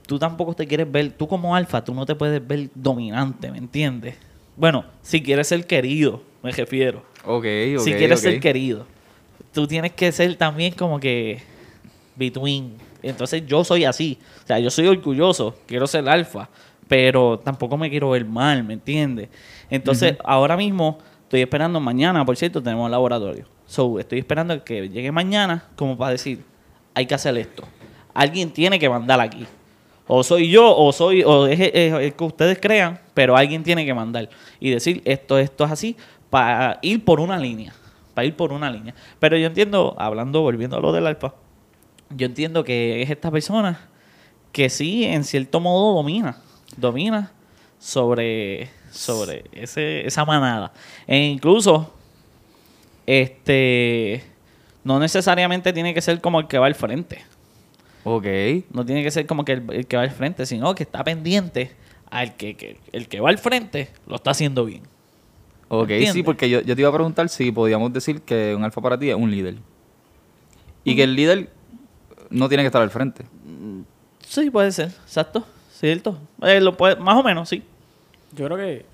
tú 0.07 0.19
tampoco 0.19 0.55
te 0.55 0.67
quieres 0.67 0.91
ver, 0.91 1.13
tú 1.13 1.27
como 1.27 1.57
alfa, 1.57 1.83
tú 1.83 1.95
no 1.95 2.07
te 2.07 2.15
puedes 2.15 2.47
ver 2.47 2.71
dominante, 2.75 3.51
¿me 3.51 3.59
entiendes? 3.59 4.17
Bueno, 4.57 4.85
si 5.03 5.23
quieres 5.23 5.49
ser 5.49 5.67
querido, 5.67 6.23
me 6.43 6.53
refiero. 6.53 7.03
Ok, 7.25 7.47
ok. 7.77 7.81
si 7.81 7.95
quieres 7.95 8.21
ser 8.21 8.39
querido, 8.41 8.87
tú 9.53 9.67
tienes 9.67 9.93
que 9.93 10.13
ser 10.13 10.37
también 10.37 10.75
como 10.75 11.01
que 11.01 11.43
between. 12.17 12.75
Entonces 13.03 13.45
yo 13.47 13.65
soy 13.65 13.85
así. 13.85 14.19
O 14.45 14.47
sea, 14.47 14.59
yo 14.59 14.71
soy 14.71 14.87
orgulloso, 14.87 15.57
quiero 15.67 15.87
ser 15.87 16.09
alfa, 16.09 16.49
pero 16.89 17.39
tampoco 17.39 17.77
me 17.77 17.91
quiero 17.91 18.11
ver 18.11 18.25
mal, 18.25 18.63
¿me 18.63 18.75
entiendes? 18.75 19.29
Entonces, 19.71 20.17
ahora 20.25 20.57
mismo 20.57 20.99
estoy 21.23 21.41
esperando 21.41 21.81
mañana, 21.81 22.25
por 22.25 22.37
cierto, 22.37 22.63
tenemos 22.63 22.91
laboratorio. 22.91 23.54
So, 23.67 23.99
estoy 23.99 24.19
esperando 24.19 24.63
que 24.65 24.89
llegue 24.89 25.11
mañana 25.11 25.65
como 25.77 25.97
para 25.97 26.13
decir, 26.13 26.43
hay 26.95 27.07
que 27.07 27.15
hacer 27.15 27.37
esto. 27.39 27.65
Alguien 28.13 28.51
tiene 28.53 28.79
que 28.79 28.89
mandar 28.89 29.21
aquí. 29.21 29.47
O 30.07 30.23
soy 30.23 30.51
yo, 30.51 30.77
o 30.77 30.93
soy, 30.93 31.23
o 31.25 31.47
es, 31.47 31.59
es- 31.61 32.15
que 32.15 32.25
ustedes 32.25 32.59
crean, 32.61 33.01
pero 33.15 33.37
alguien 33.37 33.63
tiene 33.63 33.87
que 33.87 33.95
mandar 33.95 34.29
y 34.61 34.71
decir 34.71 35.01
esto, 35.07 35.39
esto 35.39 35.65
es 35.65 35.71
así, 35.73 35.97
para 36.31 36.79
ir 36.83 37.05
por 37.05 37.21
una 37.21 37.39
línea. 37.39 37.73
Para 38.13 38.27
ir 38.27 38.37
por 38.37 38.53
una 38.53 38.71
línea. 38.71 38.95
Pero 39.19 39.37
yo 39.39 39.47
entiendo, 39.47 39.95
hablando, 39.99 40.43
volviendo 40.43 40.77
a 40.77 40.81
lo 40.81 40.93
del 40.93 41.07
alfa, 41.07 41.35
yo 42.11 42.27
entiendo 42.27 42.63
que 42.65 43.03
es 43.03 43.11
esta 43.11 43.31
persona 43.31 43.89
que 44.53 44.69
sí, 44.71 45.05
en 45.05 45.25
cierto 45.25 45.59
modo, 45.59 45.95
domina. 45.97 46.37
Domina 46.77 47.33
sobre, 47.79 48.69
sobre 48.91 49.45
esa 49.53 50.25
manada. 50.25 50.73
E 51.07 51.19
incluso, 51.25 51.93
este, 53.07 54.23
no 54.85 54.99
necesariamente 54.99 55.73
tiene 55.73 55.95
que 55.95 56.01
ser 56.01 56.21
como 56.21 56.41
el 56.41 56.47
que 56.49 56.59
va 56.59 56.67
al 56.67 56.75
frente. 56.75 57.23
Ok. 58.05 58.27
No 58.73 58.85
tiene 58.85 59.03
que 59.03 59.11
ser 59.11 59.27
como 59.27 59.45
que 59.45 59.53
el, 59.53 59.65
el 59.73 59.87
que 59.87 59.97
va 59.97 60.03
al 60.03 60.11
frente, 60.11 60.47
sino 60.47 60.75
que 60.75 60.83
está 60.83 61.03
pendiente 61.05 61.73
al 62.11 62.37
que, 62.37 62.55
que- 62.57 62.79
el 62.93 63.09
que 63.09 63.21
va 63.21 63.31
al 63.31 63.39
frente 63.39 63.91
lo 64.07 64.17
está 64.17 64.31
haciendo 64.33 64.65
bien. 64.65 64.83
Ok, 65.69 65.89
sí, 66.13 66.23
porque 66.23 66.49
yo, 66.51 66.61
yo 66.61 66.77
te 66.77 66.83
iba 66.83 66.91
a 66.91 66.93
preguntar 66.93 67.29
si 67.29 67.51
podíamos 67.51 67.93
decir 67.93 68.21
que 68.21 68.55
un 68.55 68.63
alfa 68.63 68.81
para 68.81 68.99
ti 68.99 69.09
es 69.11 69.17
un 69.17 69.31
líder. 69.31 69.57
Y 70.85 70.95
que 70.95 71.03
el 71.05 71.17
líder 71.17 71.51
no 72.31 72.49
tiene 72.49 72.63
que 72.63 72.67
estar 72.67 72.83
al 72.83 72.91
frente. 72.91 73.25
Sí, 74.29 74.51
puede 74.51 74.71
ser, 74.73 74.89
exacto, 75.05 75.45
cierto. 75.73 76.19
Eh, 76.43 76.61
lo 76.61 76.77
puede, 76.77 76.97
más 76.97 77.17
o 77.17 77.23
menos, 77.23 77.49
sí. 77.49 77.63
Yo 78.33 78.45
creo 78.47 78.59
que, 78.59 78.85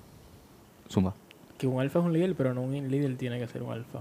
Zumba. 0.89 1.13
Que 1.61 1.67
un 1.67 1.79
alfa 1.79 1.99
es 1.99 2.05
un 2.05 2.11
líder, 2.11 2.33
pero 2.35 2.55
no 2.55 2.61
un 2.63 2.89
líder 2.89 3.15
tiene 3.17 3.37
que 3.37 3.47
ser 3.47 3.61
un 3.61 3.71
alfa. 3.71 3.99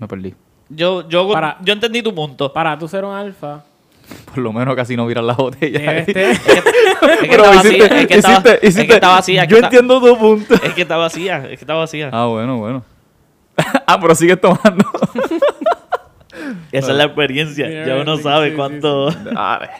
Me 0.00 0.08
perdí. 0.08 0.34
Yo, 0.68 1.08
yo, 1.08 1.30
Para- 1.30 1.58
yo 1.62 1.72
entendí 1.72 2.02
tu 2.02 2.12
punto. 2.12 2.52
Para 2.52 2.76
tú 2.76 2.88
ser 2.88 3.04
un 3.04 3.14
alfa, 3.14 3.62
Por 4.26 4.38
lo 4.38 4.52
menos 4.52 4.74
casi 4.74 4.96
no 4.96 5.06
viras 5.06 5.22
la 5.24 5.34
botella. 5.34 5.78
debes 5.78 6.06
tener- 6.06 6.30
Es 6.32 6.40
que, 6.40 7.30
está 7.36 7.54
hiciste- 7.54 7.78
vacía, 7.78 8.00
es 8.00 8.06
que 8.08 8.14
está, 8.14 8.30
hiciste- 8.32 8.54
es 8.54 8.58
que 8.60 8.66
hiciste- 8.66 8.94
está 8.94 9.08
vacía. 9.08 9.42
es 9.42 9.46
que 9.48 9.50
Yo 9.52 9.56
está- 9.58 9.66
entiendo 9.68 10.00
tu 10.00 10.18
punto. 10.18 10.54
Es 10.54 10.74
que 10.74 10.82
está 10.82 10.96
vacía, 10.96 11.36
es 11.44 11.48
que 11.50 11.54
está 11.64 11.74
vacía. 11.74 12.10
Ah, 12.12 12.26
bueno, 12.26 12.58
bueno. 12.58 12.84
ah, 13.86 13.98
pero 14.00 14.14
sigues 14.16 14.40
tomando. 14.40 14.84
Esa 16.72 16.90
es 16.90 16.96
la 16.98 17.04
experiencia. 17.04 17.68
Sí, 17.68 17.88
Ya 17.88 17.96
uno 18.02 18.16
sí, 18.16 18.24
sabe 18.24 18.50
sí, 18.50 18.56
cuánto. 18.56 19.10
Dale. 19.12 19.70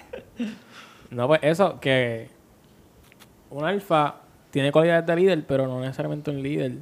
No, 1.10 1.26
pues 1.26 1.40
eso, 1.42 1.80
que 1.80 2.28
un 3.50 3.64
alfa 3.64 4.14
tiene 4.54 4.70
cualidades 4.70 5.04
de 5.04 5.16
líder, 5.16 5.44
pero 5.48 5.66
no 5.66 5.80
necesariamente 5.80 6.30
un 6.30 6.40
líder 6.40 6.76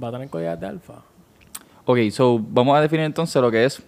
va 0.00 0.08
a 0.08 0.12
tener 0.12 0.28
cualidades 0.28 0.60
de 0.60 0.66
alfa. 0.66 1.02
Ok, 1.86 2.00
so 2.10 2.38
vamos 2.38 2.76
a 2.76 2.82
definir 2.82 3.06
entonces 3.06 3.40
lo 3.40 3.50
que 3.50 3.64
es. 3.64 3.82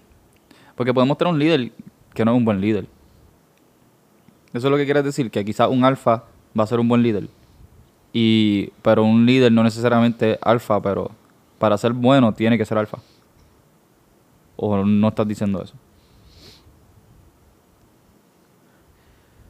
Porque 0.75 0.95
podemos 0.95 1.19
tener 1.19 1.35
un 1.35 1.39
líder 1.39 1.73
que 2.15 2.25
no 2.25 2.31
es 2.33 2.39
un 2.39 2.47
buen 2.47 2.63
líder. 2.63 2.87
Eso 4.55 4.69
es 4.69 4.71
lo 4.71 4.79
que 4.79 4.87
quieres 4.87 5.05
decir, 5.05 5.31
que 5.31 5.45
quizás 5.45 5.69
un 5.69 5.85
alfa 5.85 6.25
va 6.59 6.65
a 6.65 6.67
ser 6.67 6.81
un 6.81 6.89
buen 6.89 7.03
líder. 7.03 7.29
Y, 8.15 8.71
pero 8.81 9.05
un 9.05 9.27
líder 9.27 9.53
no 9.53 9.63
necesariamente 9.63 10.33
es 10.33 10.39
alfa, 10.41 10.81
pero 10.81 11.11
para 11.59 11.77
ser 11.77 11.93
bueno 11.93 12.33
tiene 12.33 12.57
que 12.57 12.65
ser 12.65 12.79
alfa. 12.79 13.01
¿O 14.57 14.83
no 14.83 15.09
estás 15.09 15.29
diciendo 15.29 15.63
eso? 15.63 15.75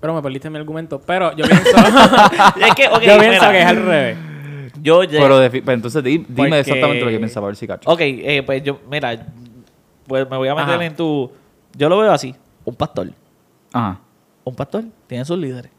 Pero 0.05 0.13
me 0.13 0.21
perdiste 0.21 0.51
mi 0.51 0.59
argumento. 0.59 1.01
Pero 1.01 1.35
yo 1.35 1.47
pienso, 1.47 1.65
es 2.61 2.75
que, 2.75 2.83
yo 2.93 3.01
pienso 3.01 3.19
mira, 3.41 3.51
que 3.53 3.61
es 3.63 3.67
al 3.67 3.77
revés. 3.87 4.19
Yo, 4.83 5.03
ya- 5.03 5.19
Pero 5.19 5.37
pues 5.65 5.75
entonces 5.75 6.05
di- 6.05 6.19
dime 6.19 6.27
Porque- 6.37 6.59
exactamente 6.61 7.05
lo 7.07 7.11
que 7.11 7.17
piensas, 7.17 7.37
a 7.39 7.47
ver 7.47 7.57
si 7.57 7.67
cacho. 7.67 7.89
Ok, 7.91 8.01
eh, 8.03 8.43
pues 8.45 8.63
yo, 8.63 8.81
mira, 8.91 9.17
pues 10.07 10.29
me 10.29 10.37
voy 10.37 10.49
a 10.49 10.55
meter 10.55 10.75
Ajá. 10.75 10.85
en 10.85 10.95
tu. 10.95 11.33
Yo 11.75 11.89
lo 11.89 11.97
veo 11.97 12.13
así: 12.13 12.35
un 12.67 12.75
pastor. 12.75 13.13
Ajá. 13.73 13.99
Un 14.45 14.55
pastor 14.55 14.85
tiene 15.07 15.25
sus 15.25 15.39
líderes. 15.39 15.73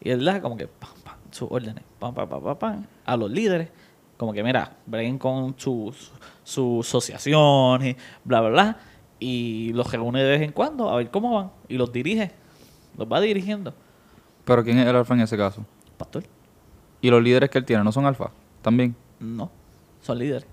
Y 0.00 0.08
él 0.08 0.24
da 0.24 0.40
como 0.40 0.56
que 0.56 0.66
pam, 0.66 0.88
pam, 1.04 1.16
sus 1.30 1.46
órdenes, 1.50 1.84
pam, 1.98 2.14
pam, 2.14 2.26
pam, 2.30 2.42
pam, 2.42 2.56
pam, 2.56 2.86
a 3.04 3.16
los 3.18 3.30
líderes. 3.30 3.68
Como 4.16 4.32
que, 4.32 4.42
mira, 4.42 4.72
breguen 4.86 5.18
con 5.18 5.52
sus 5.58 6.10
sus 6.42 6.88
asociaciones, 6.88 7.96
bla, 8.24 8.40
bla, 8.40 8.48
bla. 8.48 8.76
Y 9.20 9.74
los 9.74 9.92
reúne 9.92 10.22
de 10.22 10.30
vez 10.30 10.40
en 10.40 10.52
cuando 10.52 10.88
a 10.88 10.96
ver 10.96 11.10
cómo 11.10 11.34
van. 11.34 11.50
Y 11.68 11.76
los 11.76 11.92
dirige. 11.92 12.32
Los 12.96 13.10
va 13.10 13.20
dirigiendo. 13.20 13.74
Pero 14.44 14.62
¿quién 14.64 14.78
es 14.78 14.86
el 14.86 14.94
alfa 14.96 15.14
en 15.14 15.20
ese 15.20 15.36
caso? 15.36 15.64
Pastor, 15.98 16.24
¿Y 17.00 17.10
los 17.10 17.22
líderes 17.22 17.50
que 17.50 17.58
él 17.58 17.64
tiene 17.64 17.84
no 17.84 17.92
son 17.92 18.06
alfa? 18.06 18.30
También. 18.62 18.94
no, 19.20 19.50
son 20.02 20.18
líderes. 20.18 20.46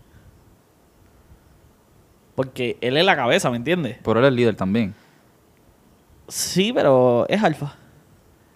Porque 2.35 2.77
él 2.81 2.97
es 2.97 3.05
la 3.05 3.15
cabeza, 3.15 3.49
¿me 3.51 3.57
entiendes? 3.57 3.97
Pero 4.03 4.19
él 4.19 4.25
es 4.25 4.33
líder 4.33 4.55
también. 4.55 4.93
Sí, 6.27 6.71
pero 6.73 7.25
es 7.29 7.43
alfa. 7.43 7.75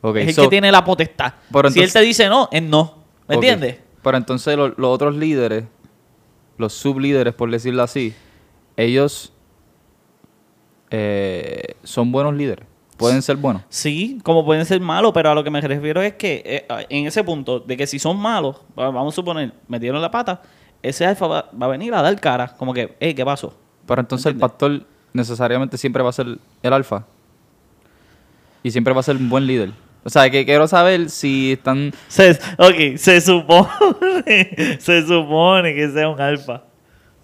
Ok, 0.01 0.15
es 0.17 0.27
el 0.29 0.33
so- 0.33 0.41
que 0.43 0.47
tiene 0.47 0.71
la 0.71 0.83
potestad. 0.83 1.33
Pero 1.51 1.69
si 1.69 1.81
él 1.81 1.91
te 1.93 1.99
dice 2.01 2.27
no, 2.27 2.49
es 2.51 2.63
no. 2.63 3.03
¿Me 3.27 3.35
Ok. 3.35 3.43
entiendes? 3.43 3.79
Pero 4.01 4.17
entonces 4.17 4.55
lo- 4.57 4.69
los 4.69 4.87
otros 4.87 5.15
líderes, 5.15 5.65
los 6.57 6.73
sublíderes, 6.73 7.33
por 7.33 7.51
decirlo 7.51 7.83
así, 7.83 8.15
ellos 8.77 9.31
eh, 10.89 11.75
son 11.83 12.11
buenos 12.11 12.33
líderes. 12.33 12.65
Pueden 12.97 13.21
ser 13.21 13.37
buenos. 13.37 13.61
Sí, 13.69 14.19
como 14.23 14.43
pueden 14.43 14.65
ser 14.65 14.81
malos, 14.81 15.11
pero 15.13 15.29
a 15.29 15.35
lo 15.35 15.43
que 15.43 15.49
me 15.51 15.61
refiero 15.61 16.01
es 16.01 16.13
que 16.15 16.41
eh, 16.45 16.85
en 16.89 17.05
ese 17.07 17.23
punto 17.23 17.59
de 17.59 17.77
que 17.77 17.85
si 17.87 17.99
son 17.99 18.17
malos, 18.19 18.57
va- 18.77 18.89
vamos 18.89 19.13
a 19.13 19.15
suponer, 19.15 19.53
metieron 19.67 20.01
la 20.01 20.09
pata, 20.11 20.41
ese 20.81 21.05
alfa 21.05 21.27
va, 21.27 21.49
va 21.61 21.65
a 21.67 21.69
venir 21.69 21.93
a 21.93 22.01
dar 22.01 22.19
cara, 22.19 22.47
como 22.57 22.73
que, 22.73 22.95
hey, 22.99 23.13
¿qué 23.13 23.23
pasó? 23.23 23.53
Pero 23.85 24.01
entonces 24.01 24.25
el 24.27 24.35
pastor 24.37 24.83
necesariamente 25.13 25.77
siempre 25.77 26.01
va 26.03 26.09
a 26.09 26.13
ser 26.13 26.27
el 26.63 26.73
alfa. 26.73 27.05
Y 28.63 28.71
siempre 28.71 28.93
va 28.93 28.99
a 28.99 29.03
ser 29.03 29.15
un 29.17 29.29
buen 29.29 29.45
líder. 29.47 29.71
O 30.03 30.09
sea, 30.09 30.29
que 30.29 30.45
quiero 30.45 30.67
saber 30.67 31.09
si 31.09 31.53
están... 31.53 31.91
Se, 32.07 32.31
ok, 32.57 32.97
se 32.97 33.21
supone, 33.21 33.67
se 34.79 35.05
supone 35.05 35.73
que 35.75 35.89
sea 35.89 36.09
un 36.09 36.19
alfa. 36.19 36.63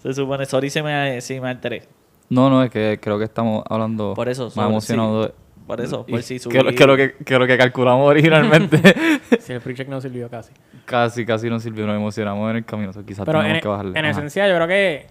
Se 0.02 0.12
supone, 0.14 0.44
sorry 0.46 0.70
si 0.70 0.82
me, 0.82 1.20
si 1.20 1.40
me 1.40 1.48
alteré. 1.48 1.88
No, 2.28 2.50
no, 2.50 2.62
es 2.62 2.70
que 2.70 2.98
creo 3.02 3.18
que 3.18 3.24
estamos 3.24 3.64
hablando 3.68 4.14
Por 4.14 4.28
eso, 4.28 4.44
más 4.46 4.54
sobre- 4.54 4.68
emocionado. 4.68 5.22
sí. 5.24 5.28
de- 5.28 5.43
Por 5.66 5.80
eso, 5.80 6.04
por 6.04 6.22
si 6.22 6.34
que, 6.38 6.40
subí- 6.48 6.62
lo, 6.62 6.72
que, 6.74 6.86
lo 6.86 6.96
que, 6.96 7.14
que 7.24 7.38
lo 7.38 7.46
que 7.46 7.56
calculamos 7.56 8.06
originalmente 8.06 8.78
Si 9.40 9.52
el 9.54 9.60
free 9.62 9.74
check 9.74 9.88
no 9.88 9.98
sirvió 10.00 10.28
casi. 10.28 10.52
casi, 10.84 11.24
casi 11.24 11.48
nos 11.48 11.62
sirvió. 11.62 11.86
Nos 11.86 11.96
emocionamos 11.96 12.50
en 12.50 12.56
el 12.56 12.64
camino. 12.66 12.92
so 12.92 13.04
quizás 13.04 13.24
Pero 13.24 13.38
tenemos 13.38 13.56
en, 13.56 13.62
que 13.62 13.68
bajarle. 13.68 13.98
en 13.98 14.04
Ajá. 14.04 14.10
esencia 14.10 14.46
yo 14.48 14.54
creo 14.56 14.68
que 14.68 15.06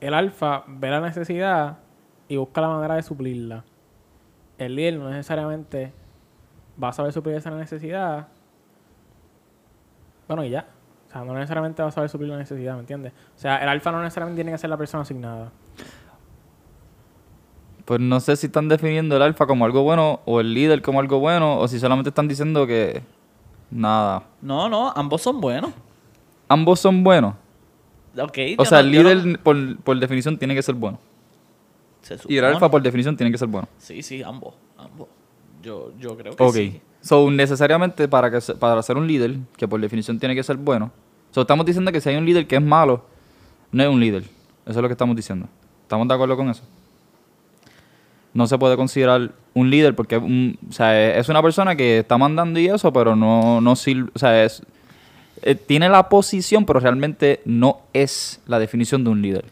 el 0.00 0.12
alfa 0.12 0.64
ve 0.66 0.90
la 0.90 1.00
necesidad 1.00 1.78
y 2.28 2.36
busca 2.36 2.60
la 2.60 2.68
manera 2.68 2.94
de 2.96 3.02
suplirla. 3.02 3.64
El 4.58 4.76
líder 4.76 4.98
no 4.98 5.08
necesariamente 5.08 5.92
va 6.82 6.88
a 6.88 6.92
saber 6.92 7.12
suplir 7.12 7.36
esa 7.36 7.50
necesidad. 7.52 8.28
Bueno, 10.28 10.44
y 10.44 10.50
ya. 10.50 10.66
O 11.08 11.10
sea, 11.10 11.24
no 11.24 11.32
necesariamente 11.34 11.82
va 11.82 11.88
a 11.88 11.92
saber 11.92 12.10
suplir 12.10 12.28
la 12.30 12.36
necesidad, 12.36 12.74
¿me 12.74 12.80
entiendes? 12.80 13.12
O 13.34 13.38
sea, 13.38 13.58
el 13.62 13.68
alfa 13.68 13.92
no 13.92 14.02
necesariamente 14.02 14.36
tiene 14.42 14.52
que 14.52 14.58
ser 14.58 14.68
la 14.70 14.76
persona 14.76 15.02
asignada. 15.02 15.50
Pues 17.84 18.00
no 18.00 18.18
sé 18.20 18.36
si 18.36 18.46
están 18.46 18.68
definiendo 18.68 19.16
el 19.16 19.22
alfa 19.22 19.46
como 19.46 19.64
algo 19.64 19.82
bueno 19.82 20.20
o 20.24 20.40
el 20.40 20.54
líder 20.54 20.80
como 20.80 21.00
algo 21.00 21.18
bueno 21.18 21.58
o 21.58 21.68
si 21.68 21.78
solamente 21.78 22.08
están 22.08 22.28
diciendo 22.28 22.66
que 22.66 23.02
nada. 23.70 24.22
No, 24.40 24.68
no, 24.68 24.90
ambos 24.96 25.20
son 25.22 25.40
buenos. 25.40 25.70
Ambos 26.48 26.80
son 26.80 27.04
buenos. 27.04 27.34
Ok. 28.18 28.38
O 28.58 28.64
sea, 28.64 28.82
no- 28.82 28.88
el 28.88 28.92
no- 29.02 29.02
líder 29.10 29.40
por, 29.40 29.76
por 29.78 29.98
definición 29.98 30.38
tiene 30.38 30.54
que 30.54 30.62
ser 30.62 30.74
bueno. 30.74 30.98
se 32.02 32.16
Y 32.28 32.36
el 32.38 32.44
alfa 32.44 32.70
por 32.70 32.80
definición 32.82 33.16
tiene 33.16 33.30
que 33.32 33.38
ser 33.38 33.48
bueno. 33.48 33.68
Sí, 33.78 34.02
sí, 34.02 34.22
ambos, 34.22 34.54
ambos. 34.78 35.08
Yo, 35.62 35.92
yo 35.98 36.16
creo 36.16 36.36
que 36.36 36.42
Ok. 36.44 36.54
sí. 36.54 36.80
So, 37.00 37.30
necesariamente 37.30 38.08
para, 38.08 38.30
que, 38.30 38.38
para 38.54 38.82
ser 38.82 38.96
un 38.96 39.06
líder, 39.06 39.36
que 39.58 39.68
por 39.68 39.78
definición 39.80 40.18
tiene 40.18 40.34
que 40.34 40.42
ser 40.42 40.56
bueno. 40.56 40.90
So, 41.32 41.42
estamos 41.42 41.66
diciendo 41.66 41.90
que 41.92 42.00
si 42.00 42.08
hay 42.08 42.16
un 42.16 42.24
líder 42.24 42.46
que 42.46 42.56
es 42.56 42.62
malo, 42.62 43.04
no 43.72 43.82
es 43.82 43.88
un 43.90 44.00
líder. 44.00 44.22
Eso 44.64 44.70
es 44.70 44.76
lo 44.76 44.88
que 44.88 44.92
estamos 44.92 45.14
diciendo. 45.16 45.46
¿Estamos 45.82 46.06
de 46.08 46.14
acuerdo 46.14 46.36
con 46.36 46.48
eso? 46.48 46.62
No 48.34 48.46
se 48.46 48.58
puede 48.58 48.76
considerar 48.76 49.32
un 49.54 49.70
líder 49.70 49.94
porque 49.96 50.18
un- 50.18 50.58
o 50.68 50.72
sea, 50.72 51.16
es 51.18 51.28
una 51.28 51.40
persona 51.42 51.76
que 51.76 52.00
está 52.00 52.18
mandando 52.18 52.58
y 52.60 52.66
eso, 52.66 52.92
pero 52.92 53.14
no, 53.16 53.60
no 53.60 53.76
sirve. 53.76 54.10
O 54.14 54.18
sea, 54.18 54.44
es, 54.44 54.62
eh, 55.42 55.54
tiene 55.54 55.88
la 55.88 56.08
posición, 56.08 56.66
pero 56.66 56.80
realmente 56.80 57.40
no 57.44 57.80
es 57.92 58.40
la 58.46 58.58
definición 58.58 59.04
de 59.04 59.10
un 59.10 59.22
líder. 59.22 59.44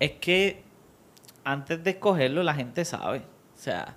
Es 0.00 0.12
que 0.12 0.62
antes 1.44 1.84
de 1.84 1.90
escogerlo 1.90 2.42
la 2.42 2.54
gente 2.54 2.84
sabe. 2.84 3.18
O 3.18 3.58
sea, 3.62 3.96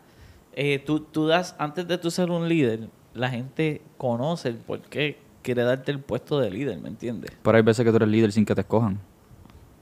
eh, 0.54 0.80
tú, 0.86 1.00
tú 1.00 1.28
das, 1.28 1.56
antes 1.58 1.88
de 1.88 1.98
tú 1.98 2.12
ser 2.12 2.30
un 2.30 2.48
líder, 2.50 2.90
la 3.14 3.30
gente 3.30 3.82
conoce 3.98 4.50
el 4.50 4.56
por 4.56 4.82
qué 4.82 5.18
quiere 5.42 5.64
darte 5.64 5.92
el 5.92 6.00
puesto 6.00 6.40
de 6.40 6.50
líder, 6.52 6.78
¿me 6.80 6.90
entiendes? 6.90 7.32
Pero 7.42 7.56
hay 7.58 7.64
veces 7.64 7.86
que 7.86 7.92
tú 7.92 7.98
eres 7.98 8.10
líder 8.10 8.32
sin 8.32 8.46
que 8.46 8.54
te 8.56 8.62
escojan. 8.62 9.00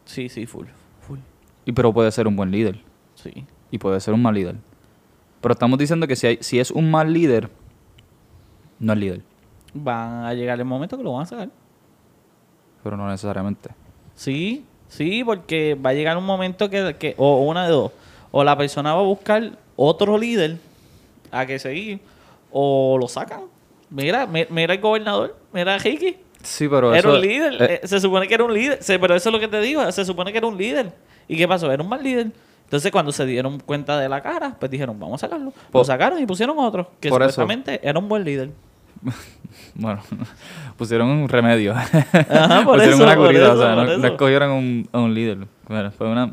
Sí, 0.06 0.30
sí, 0.30 0.46
full. 0.46 0.68
Full. 1.08 1.20
Y 1.66 1.72
pero 1.72 1.94
puede 1.94 2.12
ser 2.12 2.28
un 2.28 2.36
buen 2.36 2.52
líder. 2.52 2.80
Sí. 3.16 3.46
Y 3.74 3.80
puede 3.80 4.00
ser 4.00 4.13
un 4.13 4.22
mal 4.22 4.36
líder. 4.36 4.56
Pero 5.42 5.53
estamos 5.53 5.80
diciendo 5.80 6.06
que 6.08 6.15
si, 6.15 6.27
hay- 6.27 6.38
si 6.42 6.60
es 6.60 6.70
un 6.70 6.92
mal 6.92 7.12
líder, 7.12 7.50
no 8.80 8.94
es 8.94 9.00
líder, 9.00 9.22
Van 9.74 10.25
a 10.25 10.34
llegar 10.36 10.60
el 10.60 10.65
momento 10.65 10.96
que 10.96 11.03
lo 11.03 11.13
van 11.13 11.24
a 11.24 11.25
sacar. 11.25 11.50
pero 12.84 12.96
no 12.96 13.10
necesariamente. 13.10 13.70
Sí, 14.13 14.63
sí, 14.88 15.24
porque 15.24 15.74
va 15.74 15.89
a 15.89 15.94
llegar 15.94 16.15
un 16.18 16.25
momento 16.25 16.70
que, 16.70 16.96
que 17.00 17.15
o 17.18 17.42
una 17.42 17.63
de 17.65 17.72
dos, 17.72 17.92
o 18.32 18.44
la 18.44 18.56
persona 18.56 18.94
va 18.94 19.00
a 19.00 19.03
buscar 19.03 19.58
otro 19.75 20.20
líder 20.20 20.58
a 21.32 21.48
que 21.48 21.58
seguir, 21.58 22.00
o 22.51 22.98
lo 23.00 23.08
sacan. 23.08 23.42
Mira, 23.89 24.27
mi- 24.27 24.46
mira 24.51 24.75
el 24.75 24.80
gobernador, 24.82 25.36
mira 25.51 25.74
a 25.74 25.77
Ricky. 25.80 26.18
Sí, 26.44 26.68
pero 26.68 26.89
era 26.94 27.00
eso... 27.00 27.13
un 27.15 27.22
líder, 27.22 27.53
eh, 27.63 27.80
eh, 27.82 27.88
se 27.88 28.00
supone 28.00 28.27
que 28.27 28.36
era 28.36 28.44
un 28.44 28.53
líder, 28.53 28.77
pero 29.02 29.15
eso 29.15 29.30
es 29.30 29.34
lo 29.34 29.39
que 29.39 29.48
te 29.48 29.60
digo, 29.62 29.91
se 29.91 30.06
supone 30.06 30.32
que 30.32 30.38
era 30.38 30.45
un 30.48 30.58
líder. 30.58 30.93
¿Y 31.28 31.36
qué 31.38 31.48
pasó? 31.48 31.71
Era 31.71 31.82
un 31.82 31.89
mal 31.89 32.04
líder. 32.04 32.32
Entonces 32.63 32.91
cuando 32.91 33.12
se 33.12 33.26
dieron 33.26 33.60
cuenta 33.60 33.99
de 33.99 34.10
la 34.10 34.21
cara, 34.21 34.56
pues 34.60 34.71
dijeron, 34.71 34.99
vamos 34.99 35.21
a 35.23 35.28
sacarlo. 35.28 35.52
Por- 35.71 35.82
lo 35.82 35.86
sacaron 35.86 36.19
y 36.19 36.26
pusieron 36.26 36.58
otro, 36.60 36.91
que 36.99 37.10
por 37.10 37.21
eso. 37.21 37.32
supuestamente 37.32 37.80
era 37.88 37.99
un 37.99 38.10
buen 38.10 38.23
líder. 38.23 38.52
Bueno, 39.76 40.02
pusieron 40.78 41.10
un 41.10 41.30
remedio. 41.30 41.73
Ajá, 41.73 41.91
por 42.65 42.76
pusieron 42.76 42.93
eso, 42.95 43.04
una 43.04 43.15
por 43.15 43.26
curita, 43.28 43.54
o 43.54 43.58
sea, 43.58 43.76
por 43.76 43.97
no, 43.99 44.08
escogieron 44.08 44.52
un, 44.52 44.89
a 44.91 44.99
un 44.99 45.13
líder. 45.13 45.38
Bueno, 45.67 45.91
fue 45.91 46.08
una 46.10 46.32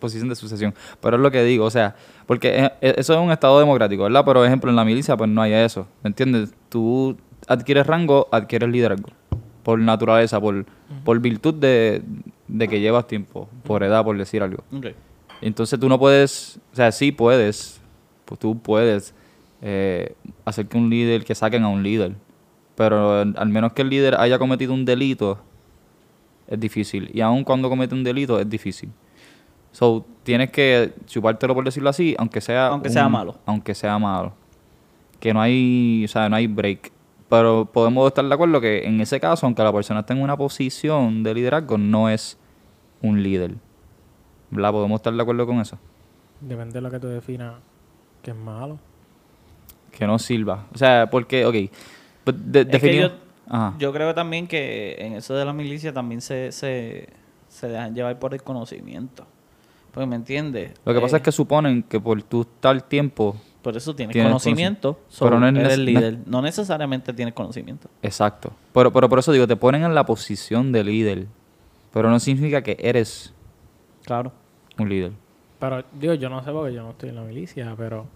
posición 0.00 0.28
de 0.28 0.34
sucesión. 0.34 0.74
Pero 1.00 1.16
es 1.16 1.22
lo 1.22 1.30
que 1.30 1.44
digo, 1.44 1.64
o 1.64 1.70
sea, 1.70 1.94
porque 2.26 2.64
es- 2.64 2.70
es- 2.80 2.98
eso 2.98 3.14
es 3.14 3.20
un 3.20 3.30
estado 3.30 3.58
democrático, 3.60 4.04
¿verdad? 4.04 4.22
Pero, 4.24 4.40
por 4.40 4.46
ejemplo, 4.46 4.70
en 4.70 4.76
la 4.76 4.84
milicia, 4.84 5.16
pues 5.16 5.30
no 5.30 5.42
hay 5.42 5.52
eso. 5.52 5.86
¿Me 6.02 6.08
entiendes? 6.08 6.54
Tú 6.68 7.16
adquieres 7.46 7.86
rango, 7.86 8.28
adquieres 8.32 8.68
liderazgo. 8.68 9.10
Por 9.62 9.78
naturaleza, 9.78 10.40
por, 10.40 10.64
por 11.04 11.18
virtud 11.20 11.54
de, 11.54 12.02
de 12.48 12.68
que 12.68 12.80
llevas 12.80 13.06
tiempo, 13.06 13.48
por 13.64 13.82
edad, 13.82 14.02
por 14.04 14.16
decir 14.18 14.42
algo. 14.42 14.62
Ok. 14.76 14.86
Entonces 15.40 15.78
tú 15.78 15.88
no 15.88 15.98
puedes, 15.98 16.60
o 16.72 16.76
sea, 16.76 16.92
sí 16.92 17.12
puedes, 17.12 17.80
pues 18.24 18.40
tú 18.40 18.58
puedes 18.58 19.14
eh, 19.62 20.14
hacer 20.44 20.66
que 20.66 20.76
un 20.76 20.90
líder, 20.90 21.24
que 21.24 21.34
saquen 21.34 21.62
a 21.64 21.68
un 21.68 21.82
líder, 21.82 22.14
pero 22.74 23.20
al 23.20 23.48
menos 23.48 23.72
que 23.72 23.82
el 23.82 23.90
líder 23.90 24.16
haya 24.18 24.38
cometido 24.38 24.72
un 24.74 24.84
delito, 24.84 25.38
es 26.46 26.60
difícil. 26.60 27.10
Y 27.12 27.20
aun 27.20 27.44
cuando 27.44 27.68
comete 27.68 27.94
un 27.94 28.04
delito, 28.04 28.38
es 28.38 28.48
difícil. 28.48 28.90
So, 29.72 30.06
tienes 30.22 30.50
que 30.50 30.94
chupártelo 31.06 31.54
por 31.54 31.64
decirlo 31.64 31.90
así, 31.90 32.14
aunque 32.18 32.40
sea... 32.40 32.68
Aunque 32.68 32.88
sea 32.88 33.08
malo. 33.08 33.36
Aunque 33.44 33.74
sea 33.74 33.98
malo. 33.98 34.32
Que 35.20 35.34
no 35.34 35.40
hay, 35.40 36.04
o 36.04 36.08
sea, 36.08 36.28
no 36.28 36.36
hay 36.36 36.46
break. 36.46 36.92
Pero 37.28 37.68
podemos 37.70 38.06
estar 38.06 38.24
de 38.24 38.32
acuerdo 38.32 38.60
que 38.60 38.86
en 38.86 39.00
ese 39.00 39.18
caso, 39.18 39.46
aunque 39.46 39.62
la 39.62 39.72
persona 39.72 40.00
esté 40.00 40.12
en 40.12 40.22
una 40.22 40.36
posición 40.36 41.22
de 41.22 41.34
liderazgo, 41.34 41.76
no 41.76 42.08
es 42.08 42.38
un 43.02 43.22
líder. 43.22 43.56
¿Verdad? 44.50 44.72
¿Podemos 44.72 44.96
estar 44.98 45.12
de 45.12 45.22
acuerdo 45.22 45.46
con 45.46 45.60
eso? 45.60 45.78
Depende 46.40 46.74
de 46.74 46.80
lo 46.80 46.90
que 46.90 46.98
tú 47.00 47.06
definas 47.08 47.54
que 48.22 48.30
es 48.32 48.36
malo. 48.36 48.78
Que 49.90 50.06
no 50.06 50.18
sirva. 50.18 50.66
O 50.74 50.78
sea, 50.78 51.08
porque, 51.10 51.46
ok. 51.46 51.54
pues, 52.24 52.36
de- 52.52 52.96
yo- 53.00 53.10
Ajá. 53.48 53.74
Yo 53.78 53.92
creo 53.92 54.12
también 54.14 54.46
que 54.48 54.96
en 54.98 55.12
eso 55.14 55.34
de 55.34 55.44
la 55.44 55.52
milicia 55.52 55.92
también 55.92 56.20
se, 56.20 56.50
se, 56.50 57.08
se 57.48 57.68
dejan 57.68 57.94
llevar 57.94 58.18
por 58.18 58.34
el 58.34 58.42
conocimiento. 58.42 59.24
Porque 59.92 60.06
me 60.06 60.16
entiendes. 60.16 60.72
Lo 60.84 60.92
que 60.92 61.00
pasa 61.00 61.16
Eh, 61.16 61.18
es 61.18 61.22
que 61.22 61.30
suponen 61.32 61.82
que 61.84 62.00
por 62.00 62.20
tu 62.24 62.44
tal 62.44 62.82
tiempo... 62.84 63.36
por 63.62 63.76
eso 63.76 63.94
tienes, 63.94 64.12
tienes 64.12 64.28
conocimiento, 64.30 64.94
conocimiento. 64.94 65.24
Pero 65.24 65.40
no 65.40 65.48
es 65.60 65.64
eres 65.64 65.78
líder. 65.78 66.18
No 66.26 66.42
necesariamente 66.42 67.12
tienes 67.14 67.32
conocimiento. 67.34 67.88
Exacto. 68.02 68.52
Pero, 68.74 68.92
pero 68.92 69.08
por 69.08 69.20
eso 69.20 69.30
digo, 69.32 69.46
te 69.46 69.56
ponen 69.56 69.84
en 69.84 69.94
la 69.94 70.04
posición 70.04 70.72
de 70.72 70.82
líder. 70.84 71.26
Pero 71.92 72.10
no 72.10 72.18
significa 72.20 72.62
que 72.62 72.76
eres 72.80 73.32
Claro. 74.06 74.32
un 74.78 74.88
líder. 74.88 75.12
Pero, 75.58 75.84
digo, 75.92 76.14
yo 76.14 76.30
no 76.30 76.42
sé 76.42 76.52
porque 76.52 76.72
yo 76.72 76.82
no 76.82 76.90
estoy 76.90 77.10
en 77.10 77.16
la 77.16 77.22
milicia, 77.22 77.74
pero 77.76 78.06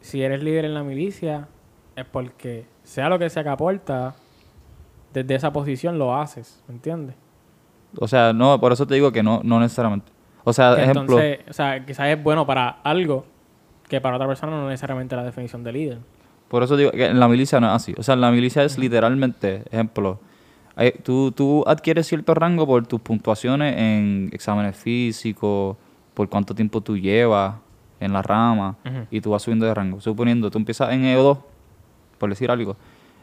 si 0.00 0.22
eres 0.22 0.42
líder 0.42 0.64
en 0.64 0.74
la 0.74 0.82
milicia, 0.82 1.48
es 1.94 2.04
porque 2.04 2.66
sea 2.82 3.08
lo 3.08 3.18
que 3.18 3.28
sea 3.30 3.42
que 3.42 3.48
aporta, 3.50 4.14
desde 5.12 5.34
esa 5.34 5.52
posición 5.52 5.98
lo 5.98 6.16
haces, 6.16 6.62
¿me 6.68 6.74
entiendes? 6.74 7.14
O 7.98 8.08
sea, 8.08 8.32
no, 8.32 8.58
por 8.58 8.72
eso 8.72 8.86
te 8.86 8.94
digo 8.94 9.12
que 9.12 9.22
no, 9.22 9.40
no 9.44 9.60
necesariamente. 9.60 10.10
O 10.44 10.52
sea, 10.52 10.74
Que 10.74 10.82
ejemplo... 10.82 11.02
Entonces, 11.02 11.40
o 11.48 11.52
sea, 11.52 11.84
quizás 11.84 12.08
es 12.08 12.22
bueno 12.22 12.46
para 12.46 12.68
algo 12.82 13.26
que 13.88 14.00
para 14.00 14.16
otra 14.16 14.26
persona 14.26 14.52
no 14.52 14.62
es 14.62 14.70
necesariamente 14.70 15.14
la 15.14 15.24
definición 15.24 15.62
de 15.62 15.72
líder. 15.72 15.98
Por 16.48 16.62
eso 16.62 16.76
digo 16.76 16.90
que 16.90 17.06
en 17.06 17.20
la 17.20 17.28
milicia 17.28 17.60
no 17.60 17.66
es 17.68 17.74
así. 17.74 17.94
O 17.98 18.02
sea, 18.02 18.14
en 18.14 18.22
la 18.22 18.30
milicia 18.30 18.62
es 18.62 18.78
literalmente, 18.78 19.64
ejemplo, 19.70 20.20
hay- 20.76 20.92
tú, 21.02 21.32
tú 21.32 21.64
adquieres 21.66 22.06
cierto 22.06 22.34
rango 22.34 22.66
por 22.66 22.86
tus 22.86 23.00
puntuaciones 23.00 23.76
en 23.78 24.30
exámenes 24.32 24.76
físicos, 24.76 25.76
por 26.14 26.28
cuánto 26.28 26.54
tiempo 26.54 26.80
tú 26.80 26.96
llevas 26.96 27.54
en 28.00 28.12
la 28.12 28.22
rama, 28.22 28.76
y 29.10 29.20
tú 29.20 29.30
vas 29.30 29.42
subiendo 29.42 29.64
de 29.66 29.74
rango. 29.74 30.00
Suponiendo, 30.00 30.50
tú 30.50 30.58
empiezas 30.58 30.92
en 30.92 31.04
E2, 31.04 31.38
por 32.18 32.30
decir 32.30 32.50
algo, 32.50 32.76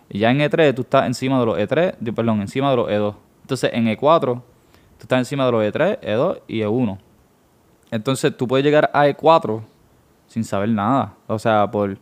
y 0.10 0.20
ya 0.20 0.32
en 0.32 0.40
E3 0.42 0.74
tú 0.74 0.82
estás 0.84 1.06
encima 1.06 1.40
de 1.40 1.46
los 1.46 1.58
E3, 1.58 1.96
de- 2.00 2.14
perdón, 2.14 2.42
encima 2.42 2.70
de 2.72 2.78
los 2.78 2.90
E2. 2.90 3.16
Entonces 3.42 3.72
en 3.74 3.88
E4 3.88 4.36
tú 4.36 5.02
estás 5.04 5.20
encima 5.20 5.46
de 5.46 5.52
los 5.52 5.64
E3, 5.64 6.00
E2 6.02 6.42
y 6.48 6.62
E1. 6.62 6.98
Entonces 7.92 8.36
tú 8.36 8.48
puedes 8.48 8.64
llegar 8.64 8.90
a 8.94 9.08
E4 9.08 9.62
sin 10.28 10.44
saber 10.44 10.70
nada. 10.70 11.14
O 11.28 11.40
sea, 11.40 11.70
por 11.72 11.98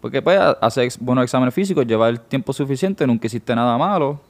porque 0.00 0.22
puedes 0.22 0.40
hacer 0.60 0.88
buenos 1.00 1.24
exámenes 1.24 1.52
físicos, 1.52 1.84
llevar 1.86 2.10
el 2.10 2.20
tiempo 2.20 2.52
suficiente, 2.52 3.04
nunca 3.06 3.26
hiciste 3.26 3.52
nada 3.56 3.76
malo, 3.76 4.20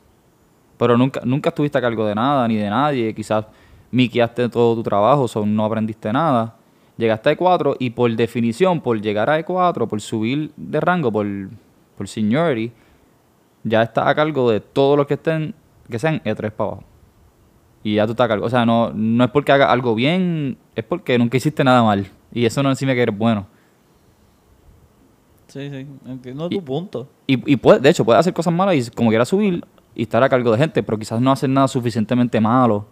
pero 0.79 0.97
nunca, 0.97 1.21
nunca 1.25 1.51
estuviste 1.51 1.77
a 1.77 1.81
cargo 1.81 2.07
de 2.07 2.15
nada 2.15 2.47
ni 2.49 2.57
de 2.57 2.71
nadie. 2.71 3.15
Quizás 3.15 3.45
miqueaste 3.91 4.49
todo 4.49 4.77
tu 4.77 4.83
trabajo, 4.83 5.27
o 5.33 5.47
no 5.47 5.65
aprendiste 5.65 6.13
nada. 6.13 6.55
Llegaste 6.97 7.31
a 7.31 7.37
E4 7.37 7.77
y 7.79 7.91
por 7.91 8.11
definición, 8.15 8.81
por 8.81 9.01
llegar 9.01 9.29
a 9.31 9.39
E4, 9.41 9.87
por 9.87 10.01
subir 10.01 10.53
de 10.57 10.81
rango, 10.81 11.13
por, 11.13 11.27
por 11.97 12.09
seniority, 12.09 12.73
ya 13.63 13.83
estás 13.83 14.07
a 14.07 14.15
cargo 14.15 14.51
de 14.51 14.61
todos 14.61 14.97
los 14.97 15.07
que 15.07 15.15
estén, 15.15 15.55
que 15.91 15.99
sean 15.99 16.21
E3 16.25 16.51
para 16.51 16.71
abajo. 16.71 16.85
Y 17.85 17.95
ya 17.95 18.07
tú 18.07 18.13
estás 18.13 18.25
a 18.25 18.29
cargo. 18.29 18.47
O 18.47 18.51
sea, 18.51 18.67
no, 18.67 18.93
no 18.93 19.25
es 19.25 19.31
porque 19.31 19.53
hagas 19.53 19.71
algo 19.71 19.95
bien, 19.95 20.59
es 20.75 20.85
porque 20.85 21.19
nunca 21.19 21.37
hiciste 21.37 21.63
nada 21.63 21.83
mal. 21.83 22.07
Y 22.33 22.45
eso 22.45 22.63
no 22.63 22.75
significa 22.75 22.97
que 22.97 23.03
eres 23.03 23.19
bueno. 23.19 23.47
Sí, 25.47 25.71
sí, 25.71 25.87
entiendo 26.07 26.49
tu 26.49 26.63
punto. 26.63 27.09
Y, 27.27 27.53
y 27.53 27.57
puede, 27.57 27.81
de 27.81 27.89
hecho, 27.89 28.05
puede 28.05 28.19
hacer 28.19 28.35
cosas 28.35 28.53
malas 28.53 28.75
y 28.75 28.91
como 28.91 29.09
quiera 29.09 29.25
subir 29.25 29.65
y 29.99 30.03
estar 30.05 30.23
a 30.23 30.29
cargo 30.31 30.53
de 30.53 30.59
gente, 30.59 30.83
pero 30.83 30.97
quizás 30.99 31.21
no 31.21 31.31
hacer 31.33 31.51
nada 31.51 31.67
suficientemente 31.69 32.41
malo 32.41 32.87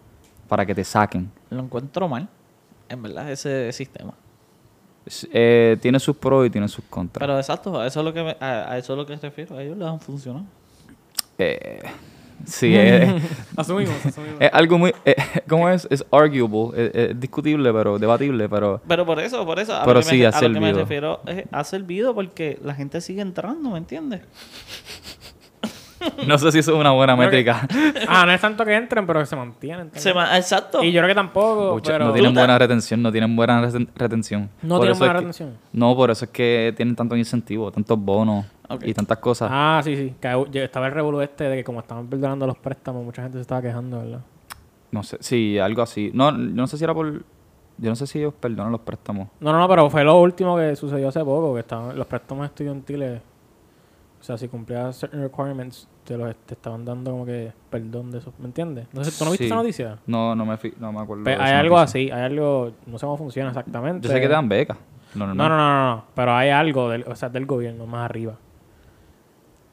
para 0.47 0.65
que 0.65 0.75
te 0.75 0.83
saquen. 0.83 1.31
Lo 1.49 1.61
encuentro 1.61 2.07
mal, 2.07 2.27
en 2.89 3.01
verdad, 3.01 3.31
ese 3.31 3.71
sistema. 3.71 4.13
Eh, 5.31 5.77
tiene 5.81 5.99
sus 6.01 6.17
pros 6.17 6.45
y 6.45 6.49
tiene 6.49 6.67
sus 6.67 6.83
contras. 6.89 7.21
Pero 7.25 7.37
exacto, 7.39 7.79
a 7.79 7.87
eso 7.87 7.99
es 8.01 8.05
lo 8.05 8.13
que 8.13 8.23
me- 8.23 8.37
a, 8.41 8.73
a 8.73 8.77
eso 8.77 8.91
es 8.93 8.97
lo 8.97 9.05
que 9.05 9.15
me 9.15 9.21
refiero. 9.21 9.57
A 9.57 9.63
ellos 9.63 9.77
les 9.77 9.87
han 9.87 9.99
funcionado. 10.01 10.45
Eh, 11.37 11.79
sí, 12.45 12.75
es, 12.75 13.09
Asumimos, 13.55 14.05
asumimos. 14.05 14.41
es 14.41 14.49
algo 14.51 14.77
muy... 14.77 14.93
eh, 15.05 15.15
¿Cómo 15.47 15.69
es? 15.69 15.87
Es 15.89 16.03
arguable, 16.11 16.71
es, 16.89 16.95
es 17.11 17.19
discutible, 17.19 17.71
pero 17.71 17.97
debatible, 17.97 18.49
pero... 18.49 18.81
Pero 18.85 19.05
por 19.05 19.19
eso, 19.21 19.45
por 19.45 19.59
eso, 19.59 19.73
a, 19.75 19.81
Pero 19.85 19.93
lo, 19.93 19.99
que 20.01 20.05
sí, 20.09 20.17
me, 20.17 20.25
ha 20.25 20.29
a 20.29 20.31
lo 20.33 20.39
que 20.41 20.49
me 20.49 20.53
servido. 20.59 20.79
refiero 20.79 21.21
es, 21.25 21.45
ha 21.51 21.63
servido 21.63 22.13
porque 22.13 22.59
la 22.61 22.75
gente 22.75 22.99
sigue 22.99 23.21
entrando, 23.21 23.69
¿me 23.69 23.77
entiendes? 23.77 24.21
No 26.27 26.37
sé 26.37 26.51
si 26.51 26.59
eso 26.59 26.73
es 26.73 26.79
una 26.79 26.91
buena 26.91 27.15
Creo 27.15 27.29
que- 27.29 27.35
métrica. 27.37 27.67
Ah, 28.07 28.25
no 28.25 28.31
es 28.31 28.39
tanto 28.41 28.63
que 28.63 28.75
entren, 28.75 29.05
pero 29.07 29.19
que 29.19 29.25
se 29.25 29.35
mantienen. 29.35 29.89
Se 29.93 30.13
ma- 30.13 30.37
exacto. 30.37 30.83
Y 30.83 30.91
yo 30.91 30.99
creo 31.01 31.09
que 31.09 31.15
tampoco, 31.15 31.73
Mucha- 31.73 31.93
pero... 31.93 32.05
no 32.05 32.13
tienen 32.13 32.33
buena 32.33 32.57
retención, 32.57 33.01
no 33.01 33.11
tienen 33.11 33.35
buena 33.35 33.61
reten- 33.61 33.87
retención. 33.95 34.49
No 34.61 34.75
Por 34.75 34.81
tienen 34.85 34.99
buena 34.99 35.13
que- 35.13 35.19
retención. 35.19 35.57
No, 35.73 35.95
por 35.95 36.11
eso 36.11 36.25
es 36.25 36.31
que 36.31 36.73
tienen 36.75 36.95
tantos 36.95 37.17
incentivos, 37.17 37.73
tantos 37.73 37.99
bonos 37.99 38.45
y 38.83 38.93
tantas 38.93 39.17
cosas. 39.17 39.49
Ah, 39.51 39.81
sí, 39.83 39.95
sí. 39.95 40.13
Que 40.51 40.63
estaba 40.63 40.87
el 40.87 40.93
revolú 40.93 41.21
este 41.21 41.45
de 41.45 41.57
que 41.57 41.63
como 41.63 41.79
estaban 41.79 42.07
perdonando 42.07 42.45
los 42.47 42.57
préstamos, 42.57 43.03
mucha 43.03 43.23
gente 43.23 43.37
se 43.37 43.41
estaba 43.41 43.61
quejando, 43.61 43.99
¿verdad? 43.99 44.19
No 44.91 45.03
sé, 45.03 45.17
sí, 45.19 45.57
algo 45.59 45.81
así. 45.81 46.11
No, 46.13 46.31
yo 46.31 46.37
no 46.37 46.67
sé 46.67 46.77
si 46.77 46.83
era 46.83 46.93
por... 46.93 47.23
Yo 47.79 47.89
no 47.91 47.95
sé 47.95 48.07
si 48.07 48.17
ellos 48.19 48.33
perdonan 48.39 48.71
los 48.71 48.81
préstamos. 48.81 49.27
No, 49.39 49.51
no, 49.51 49.59
no, 49.59 49.67
pero 49.69 49.89
fue 49.89 50.03
lo 50.03 50.19
último 50.19 50.57
que 50.57 50.75
sucedió 50.75 51.09
hace 51.09 51.19
poco, 51.19 51.53
que 51.53 51.59
estaban 51.59 51.95
los 51.97 52.07
préstamos 52.07 52.45
estudiantiles, 52.45 53.21
o 54.19 54.23
sea, 54.23 54.37
si 54.37 54.47
cumplías 54.47 54.95
certain 54.97 55.21
requirements, 55.21 55.87
te, 56.03 56.17
los, 56.17 56.35
te 56.45 56.53
estaban 56.55 56.83
dando 56.85 57.11
como 57.11 57.25
que 57.25 57.51
perdón 57.69 58.11
de 58.11 58.17
eso, 58.19 58.33
¿me 58.39 58.45
entiendes? 58.45 58.87
No 58.93 59.03
sé, 59.03 59.11
¿tú 59.17 59.23
no 59.25 59.31
viste 59.31 59.43
Sí. 59.45 59.47
esa 59.47 59.55
noticia? 59.55 59.97
No, 60.07 60.35
no 60.35 60.45
me, 60.45 60.57
fi- 60.57 60.73
no 60.79 60.91
me 60.91 60.99
acuerdo. 61.01 61.23
Pues 61.23 61.39
hay 61.39 61.53
algo 61.53 61.77
noticia. 61.77 61.99
así, 62.01 62.11
hay 62.11 62.23
algo, 62.23 62.71
no 62.85 62.97
sé 62.97 63.05
cómo 63.05 63.17
funciona 63.17 63.49
exactamente. 63.49 64.07
Yo 64.07 64.13
sé 64.13 64.19
que 64.19 64.27
te 64.27 64.33
dan 64.33 64.49
becas. 64.49 64.77
No, 65.15 65.25
no, 65.27 65.33
No, 65.35 65.49
no, 65.49 65.57
no, 65.57 65.57
no, 65.57 65.95
no, 65.95 66.05
pero 66.15 66.33
hay 66.33 66.49
algo, 66.49 66.89
del, 66.89 67.03
o 67.07 67.15
sea, 67.15 67.29
del 67.29 67.45
gobierno 67.45 67.85
más 67.85 68.05
arriba. 68.05 68.35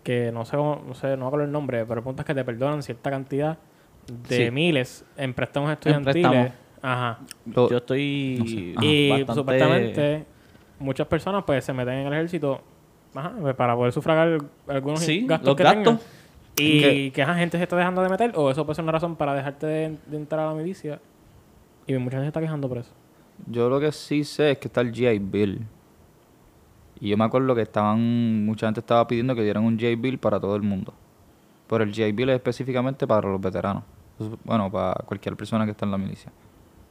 Que 0.02 0.30
no 0.32 0.44
sé, 0.44 0.56
cómo- 0.56 0.82
no 0.86 0.94
sé, 0.94 1.08
no 1.16 1.24
me 1.24 1.26
acuerdo 1.26 1.46
el 1.46 1.52
nombre, 1.52 1.84
pero 1.86 2.00
el 2.00 2.04
punto 2.04 2.22
es 2.22 2.26
que 2.26 2.34
te 2.34 2.44
perdonan 2.44 2.82
cierta 2.82 3.10
cantidad 3.10 3.58
de 4.28 4.46
Sí. 4.46 4.50
miles 4.50 5.04
en 5.16 5.32
préstamos 5.32 5.70
estudiantiles. 5.72 6.12
préstamos. 6.28 6.52
Ajá. 6.82 7.18
Lo- 7.54 7.70
Yo 7.70 7.78
estoy 7.78 8.36
no 8.38 8.46
sé. 8.46 8.74
Ajá. 8.76 8.84
Y 8.86 9.10
bastante- 9.10 9.34
supuestamente 9.34 10.26
muchas 10.78 11.06
personas 11.06 11.44
pues 11.44 11.64
se 11.64 11.72
meten 11.72 11.94
en 11.94 12.06
el 12.08 12.12
ejército 12.12 12.60
ajá, 13.14 13.32
pues, 13.40 13.54
para 13.54 13.74
poder 13.76 13.92
sufragar 13.92 14.38
algunos 14.68 15.00
Sí, 15.00 15.24
gastos 15.26 15.46
los 15.48 15.56
que 15.56 15.62
gastos. 15.62 15.84
tengan. 15.84 16.00
Y 16.56 16.80
Que- 16.80 17.12
que 17.12 17.22
esa 17.22 17.34
gente 17.34 17.56
se 17.56 17.62
está 17.64 17.76
dejando 17.76 18.00
de 18.02 18.08
meter 18.08 18.32
o 18.36 18.50
eso 18.50 18.64
puede 18.64 18.76
ser 18.76 18.84
una 18.84 18.92
razón 18.92 19.16
para 19.16 19.34
dejarte 19.34 19.66
de, 19.66 19.98
de 20.06 20.16
entrar 20.16 20.46
a 20.46 20.50
la 20.50 20.54
milicia. 20.54 21.00
Y 21.86 21.94
mucha 21.94 22.12
gente 22.16 22.24
se 22.26 22.28
está 22.28 22.40
quejando 22.40 22.68
por 22.68 22.78
eso. 22.78 22.92
Yo 23.48 23.68
lo 23.68 23.80
que 23.80 23.90
sí 23.92 24.22
sé 24.24 24.52
es 24.52 24.58
que 24.58 24.68
está 24.68 24.80
el 24.80 24.92
GI 24.92 25.18
Bill. 25.18 25.66
Y 27.00 27.08
yo 27.10 27.16
me 27.16 27.24
acuerdo 27.24 27.54
que 27.54 27.62
estaban, 27.62 28.44
mucha 28.46 28.66
gente 28.68 28.80
estaba 28.80 29.06
pidiendo 29.06 29.34
que 29.34 29.42
dieran 29.42 29.64
un 29.64 29.76
GI 29.78 29.96
Bill 29.96 30.18
para 30.18 30.38
todo 30.38 30.54
el 30.54 30.62
mundo. 30.62 30.94
Pero 31.68 31.82
el 31.82 31.92
GI 31.92 32.12
Bill 32.12 32.30
es 32.30 32.36
específicamente 32.36 33.06
para 33.06 33.28
los 33.28 33.40
veteranos. 33.40 33.82
Bueno, 34.44 34.70
para 34.70 34.94
cualquier 35.04 35.36
persona 35.36 35.64
que 35.64 35.72
está 35.72 35.84
en 35.84 35.90
la 35.90 35.98
milicia. 35.98 36.30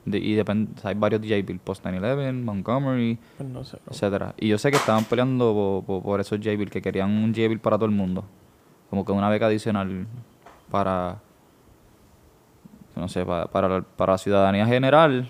De- 0.06 0.20
y 0.20 0.34
depende, 0.34 0.70
hay 0.84 0.96
varios 0.96 1.22
GI 1.22 1.42
Bill, 1.44 1.60
post 1.60 1.86
9-11, 1.86 2.44
Montgomery, 2.44 3.18
Pues 3.38 3.50
no 3.50 3.64
sé. 3.64 3.78
bro. 3.86 3.94
etcétera. 3.94 4.34
Y 4.38 4.50
yo 4.50 4.58
sé 4.58 4.70
que 4.70 4.78
estaban 4.78 5.06
peleando 5.06 5.54
po- 5.54 5.84
po- 5.86 6.04
por, 6.04 6.20
esos 6.20 6.40
GI 6.42 6.56
Bill, 6.58 6.70
que 6.70 6.82
querían 6.82 7.10
un 7.10 7.34
GI 7.34 7.48
Bill 7.48 7.60
para 7.60 7.78
todo 7.78 7.86
el 7.86 7.92
mundo. 7.96 8.26
Como 8.90 9.06
que 9.06 9.12
una 9.14 9.30
beca 9.30 9.46
adicional 9.48 10.06
para, 10.70 11.20
no 12.96 13.08
sé, 13.08 13.26
para, 13.26 13.46
para, 13.48 13.70
la- 13.70 13.82
para 13.82 14.14
la 14.14 14.18
ciudadanía 14.18 14.66
general. 14.66 15.30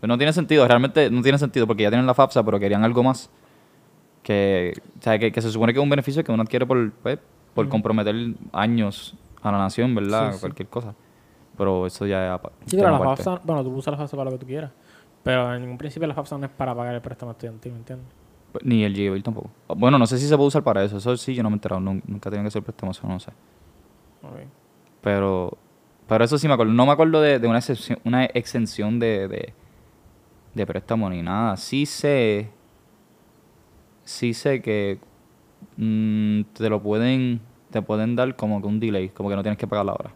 Pero 0.00 0.12
no 0.12 0.18
tiene 0.18 0.32
sentido, 0.32 0.66
realmente 0.68 1.10
no 1.10 1.22
tiene 1.22 1.38
sentido 1.38 1.66
porque 1.66 1.82
ya 1.84 1.88
tienen 1.90 2.06
la 2.06 2.14
FAFSA, 2.14 2.42
pero 2.44 2.60
querían 2.60 2.84
algo 2.84 3.02
más. 3.02 3.30
Que, 4.22 4.74
o 4.98 5.02
sea, 5.02 5.18
que, 5.18 5.32
que 5.32 5.40
se 5.42 5.50
supone 5.50 5.72
que 5.72 5.78
es 5.78 5.82
un 5.82 5.90
beneficio 5.90 6.22
que 6.24 6.30
uno 6.32 6.42
adquiere 6.42 6.66
por, 6.66 6.92
pues, 6.92 7.18
por 7.54 7.68
comprometer 7.68 8.14
años 8.52 9.14
a 9.42 9.50
la 9.52 9.58
nación, 9.58 9.94
¿verdad? 9.94 10.28
Sí, 10.30 10.34
sí. 10.34 10.40
Cualquier 10.40 10.68
cosa. 10.68 10.94
Pero 11.56 11.86
eso 11.86 12.06
ya 12.06 12.34
es 12.34 12.40
Sí, 12.66 12.76
pero 12.76 12.90
la 12.90 12.96
aparte. 12.96 13.22
FAFSA, 13.22 13.44
bueno, 13.44 13.62
tú 13.62 13.70
usas 13.74 13.92
la 13.92 13.98
FAFSA 13.98 14.16
para 14.16 14.30
lo 14.30 14.36
que 14.36 14.40
tú 14.40 14.46
quieras. 14.46 14.70
Pero 15.22 15.54
en 15.54 15.62
ningún 15.62 15.78
principio 15.78 16.06
la 16.08 16.14
FAFSA 16.14 16.38
no 16.38 16.46
es 16.46 16.52
para 16.52 16.74
pagar 16.74 16.94
el 16.94 17.00
préstamo 17.00 17.32
estudiantil, 17.32 17.72
¿me 17.72 17.78
entiendes? 17.78 18.06
Ni 18.62 18.84
el 18.84 18.94
GI 18.94 19.22
tampoco. 19.22 19.50
Bueno, 19.76 19.98
no 19.98 20.06
sé 20.06 20.18
si 20.18 20.26
se 20.28 20.36
puede 20.36 20.48
usar 20.48 20.62
para 20.62 20.84
eso. 20.84 20.96
Eso 20.98 21.16
sí, 21.16 21.34
yo 21.34 21.42
no 21.42 21.50
me 21.50 21.54
he 21.54 21.58
enterado. 21.58 21.80
nun- 21.80 22.02
Nunca 22.06 22.30
tenido 22.30 22.44
que 22.44 22.48
hacer 22.48 22.62
préstamo, 22.62 22.92
eso 22.92 23.06
no 23.06 23.18
sé. 23.18 23.30
Ok. 24.22 24.46
Pero, 25.00 25.56
pero 26.08 26.24
eso 26.24 26.38
sí 26.38 26.46
me 26.48 26.54
acuerdo. 26.54 26.72
No 26.72 26.86
me 26.86 26.92
acuerdo 26.92 27.20
de, 27.20 27.38
de 27.38 27.48
una, 27.48 27.58
excepción, 27.58 27.98
una 28.04 28.24
exención 28.26 28.98
de, 29.00 29.26
de, 29.28 29.54
de 30.54 30.66
préstamo 30.66 31.08
ni 31.10 31.22
nada. 31.22 31.56
Sí 31.56 31.84
sé, 31.86 32.50
sí 34.04 34.34
sé 34.34 34.60
que 34.62 34.98
mm, 35.76 36.42
te 36.52 36.68
lo 36.68 36.82
pueden, 36.82 37.40
te 37.70 37.82
pueden 37.82 38.14
dar 38.16 38.36
como 38.36 38.60
que 38.60 38.66
un 38.68 38.78
delay, 38.80 39.08
como 39.08 39.28
que 39.30 39.36
no 39.36 39.42
tienes 39.42 39.58
que 39.58 39.66
pagar 39.66 39.88
ahora. 39.88 40.10
Pues, 40.10 40.14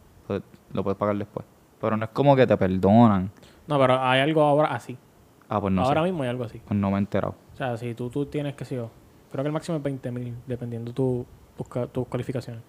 Lo 0.73 0.83
puedes 0.85 0.99
pagar 0.99 1.17
después. 1.17 1.47
Pero 1.81 1.97
no 1.97 2.05
es 2.05 2.11
como 2.11 2.35
que 2.37 2.47
te 2.47 2.57
perdonan. 2.57 3.31
No, 3.67 3.79
pero 3.79 4.01
hay 4.01 4.21
algo 4.21 4.43
ahora 4.43 4.69
así. 4.75 4.97
Ah, 5.49 5.61
pues 5.61 5.73
no 5.73 5.83
ahora 5.83 6.03
sé. 6.03 6.07
mismo 6.09 6.23
hay 6.23 6.29
algo 6.29 6.45
así. 6.45 6.61
Pues 6.67 6.79
no 6.79 6.91
me 6.91 6.97
he 6.97 6.99
enterado. 6.99 7.35
O 7.55 7.57
sea, 7.57 7.77
si 7.77 7.95
tú, 7.95 8.11
tú 8.11 8.27
tienes, 8.27 8.55
que 8.55 8.65
sé 8.65 8.77
yo, 8.77 8.91
creo 9.33 9.43
que 9.45 9.49
el 9.49 9.53
máximo 9.53 9.77
es 9.79 9.83
20 9.83 10.11
mil, 10.11 10.35
dependiendo 10.47 10.93
tu, 10.93 11.25
tus, 11.57 11.67
tus 11.93 12.07
cualificaciones. 12.09 12.63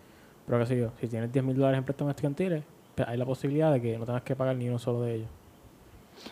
Pero 0.46 0.60
que 0.60 0.66
sé 0.66 0.78
yo, 0.80 0.92
si 1.00 1.08
tienes 1.08 1.32
10 1.32 1.44
mil 1.46 1.56
dólares 1.56 1.78
en 1.80 1.84
préstamos 1.84 2.12
estudiantiles, 2.12 2.64
pues 2.96 3.08
hay 3.08 3.18
la 3.18 3.26
posibilidad 3.26 3.72
de 3.72 3.82
que 3.82 3.98
no 3.98 4.06
tengas 4.06 4.24
que 4.24 4.36
pagar 4.36 4.56
ni 4.56 4.68
uno 4.70 4.80
solo 4.80 5.02
de 5.02 5.16
ellos. 5.16 5.30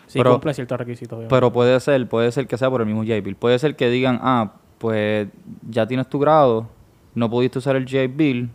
Si 0.08 0.20
Pero- 0.20 0.32
cumple 0.34 0.54
ciertos 0.54 0.78
requisitos. 0.78 1.14
obviamente. 1.14 1.36
Pero 1.36 1.52
puede 1.52 1.80
ser, 1.80 2.08
puede 2.08 2.32
ser 2.32 2.48
que 2.48 2.58
sea 2.58 2.70
por 2.70 2.82
el 2.82 2.88
mismo 2.88 3.04
GI 3.04 3.22
Bill. 3.22 3.36
Puede 3.36 3.58
ser 3.60 3.76
que 3.76 3.90
digan, 3.90 4.20
ah, 4.22 4.54
pues 4.78 5.28
ya 5.70 5.88
tienes 5.88 6.08
tu 6.10 6.20
grado, 6.20 6.68
no 7.16 7.30
pudiste 7.30 7.60
usar 7.60 7.76
el 7.76 7.86
GI 7.86 8.08
Bill. 8.08 8.50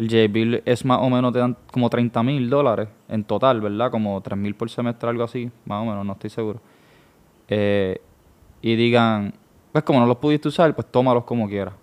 El 0.00 0.08
GI 0.08 0.28
Bill 0.28 0.62
es 0.64 0.82
más 0.86 0.98
o 1.02 1.10
menos, 1.10 1.30
te 1.30 1.40
dan 1.40 1.58
como 1.70 1.90
30 1.90 2.22
mil 2.22 2.48
dólares 2.48 2.88
en 3.06 3.22
total, 3.22 3.60
¿verdad? 3.60 3.90
Como 3.90 4.18
3 4.22 4.38
mil 4.38 4.54
por 4.54 4.70
semestre, 4.70 5.10
algo 5.10 5.24
así, 5.24 5.50
más 5.66 5.82
o 5.82 5.84
menos, 5.84 6.06
no 6.06 6.14
estoy 6.14 6.30
seguro. 6.30 6.58
Eh, 7.48 8.00
y 8.62 8.76
digan, 8.76 9.34
pues 9.72 9.84
como 9.84 10.00
no 10.00 10.06
los 10.06 10.16
pudiste 10.16 10.48
usar, 10.48 10.74
pues 10.74 10.86
tómalos 10.90 11.24
como 11.24 11.46
quieras. 11.46 11.74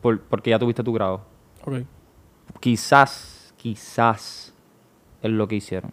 Por- 0.00 0.20
porque 0.22 0.48
ya 0.50 0.58
tuviste 0.58 0.82
tu 0.82 0.92
grado. 0.94 1.20
Ok. 1.66 1.80
Quizás, 2.60 3.52
quizás 3.58 4.54
es 5.20 5.30
lo 5.30 5.46
que 5.46 5.56
hicieron. 5.56 5.92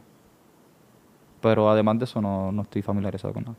Pero 1.42 1.70
además 1.70 2.00
de 2.00 2.06
eso 2.06 2.22
no, 2.22 2.50
no 2.54 2.62
estoy 2.62 2.82
familiarizado 2.82 3.34
con 3.34 3.44
nada. 3.44 3.56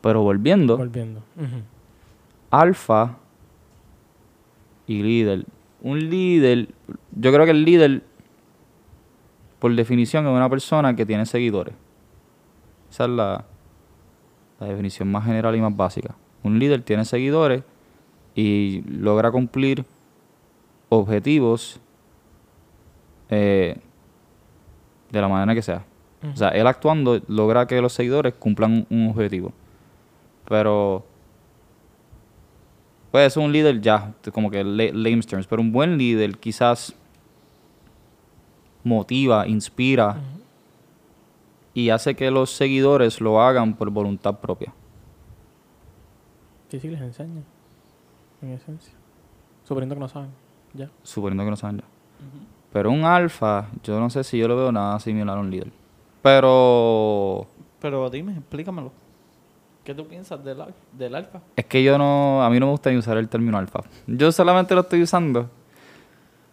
Pero 0.00 0.22
volviendo, 0.22 0.78
Volviendo. 0.78 1.20
Ujú. 1.36 1.60
alfa 2.50 3.16
y 4.86 5.02
líder. 5.02 5.44
Un 5.86 6.10
líder, 6.10 6.66
yo 7.12 7.32
creo 7.32 7.44
que 7.44 7.52
el 7.52 7.64
líder, 7.64 8.02
por 9.60 9.72
definición, 9.72 10.26
es 10.26 10.32
una 10.32 10.50
persona 10.50 10.96
que 10.96 11.06
tiene 11.06 11.24
seguidores. 11.26 11.74
Esa 12.90 13.04
es 13.04 13.10
la, 13.10 13.44
la 14.58 14.66
definición 14.66 15.08
más 15.12 15.24
general 15.24 15.54
y 15.54 15.60
más 15.60 15.76
básica. 15.76 16.16
Un 16.42 16.58
líder 16.58 16.82
tiene 16.82 17.04
seguidores 17.04 17.62
y 18.34 18.82
logra 18.88 19.30
cumplir 19.30 19.84
objetivos 20.88 21.80
eh, 23.30 23.76
de 25.12 25.20
la 25.20 25.28
manera 25.28 25.54
que 25.54 25.62
sea. 25.62 25.84
O 26.32 26.36
sea, 26.36 26.48
él 26.48 26.66
actuando 26.66 27.20
logra 27.28 27.68
que 27.68 27.80
los 27.80 27.92
seguidores 27.92 28.34
cumplan 28.34 28.88
un 28.90 29.10
objetivo. 29.10 29.52
Pero 30.48 31.06
puede 33.16 33.30
ser 33.30 33.42
un 33.42 33.50
líder 33.50 33.80
ya, 33.80 34.12
como 34.30 34.50
que 34.50 34.62
la- 34.62 34.92
lame 34.92 35.22
terms, 35.22 35.46
pero 35.46 35.62
un 35.62 35.72
buen 35.72 35.96
líder 35.96 36.36
quizás 36.36 36.94
motiva, 38.84 39.48
inspira 39.48 40.18
y 41.72 41.88
hace 41.88 42.14
que 42.14 42.30
los 42.30 42.50
seguidores 42.50 43.18
lo 43.22 43.40
hagan 43.40 43.72
por 43.74 43.88
voluntad 43.88 44.34
propia. 44.38 44.74
Sí, 46.70 46.78
sí, 46.78 46.88
les 46.88 47.00
enseña. 47.00 47.40
En 48.42 48.50
esencia. 48.50 48.92
Suponiendo 49.64 49.94
que 49.94 50.00
no 50.00 50.08
saben. 50.08 50.28
Ya. 50.74 50.90
suponiendo 51.02 51.42
que 51.42 51.48
no 51.50 51.56
saben 51.56 51.78
ya. 51.78 51.84
Pero 52.70 52.90
un 52.90 53.04
alfa, 53.04 53.68
yo 53.82 53.98
no 53.98 54.10
sé 54.10 54.24
si 54.24 54.36
yo 54.36 54.46
lo 54.46 54.56
veo 54.56 54.70
nada 54.70 55.00
similar 55.00 55.38
a 55.38 55.40
un 55.40 55.50
líder. 55.50 55.72
Pero 56.20 57.46
Pero 57.80 58.10
dime, 58.10 58.32
explícamelo. 58.32 58.92
¿Qué 59.86 59.94
tú 59.94 60.06
piensas 60.06 60.44
del, 60.44 60.58
del 60.92 61.14
alfa? 61.14 61.40
es 61.56 61.64
que 61.64 61.82
yo 61.82 61.96
no, 61.96 62.42
a 62.42 62.50
mí 62.50 62.58
no 62.60 62.66
me 62.66 62.72
gusta 62.72 62.90
ni 62.90 62.96
usar 62.98 63.16
el 63.16 63.28
término 63.28 63.56
alfa. 63.56 63.80
Yo 64.06 64.30
solamente 64.32 64.74
lo 64.74 64.82
estoy 64.82 65.00
usando 65.02 65.48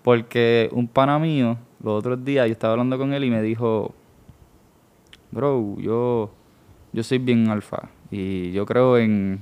porque 0.03 0.69
un 0.71 0.87
pana 0.87 1.17
mío, 1.19 1.57
los 1.83 1.93
otros 1.99 2.23
días, 2.23 2.45
yo 2.47 2.51
estaba 2.53 2.73
hablando 2.73 2.97
con 2.97 3.11
él 3.13 3.23
y 3.23 3.29
me 3.29 3.41
dijo, 3.41 3.93
bro, 5.31 5.75
yo, 5.79 6.31
yo 6.91 7.03
soy 7.03 7.17
bien 7.17 7.47
alfa 7.49 7.89
y 8.11 8.51
yo 8.51 8.65
creo 8.65 8.97
en, 8.97 9.39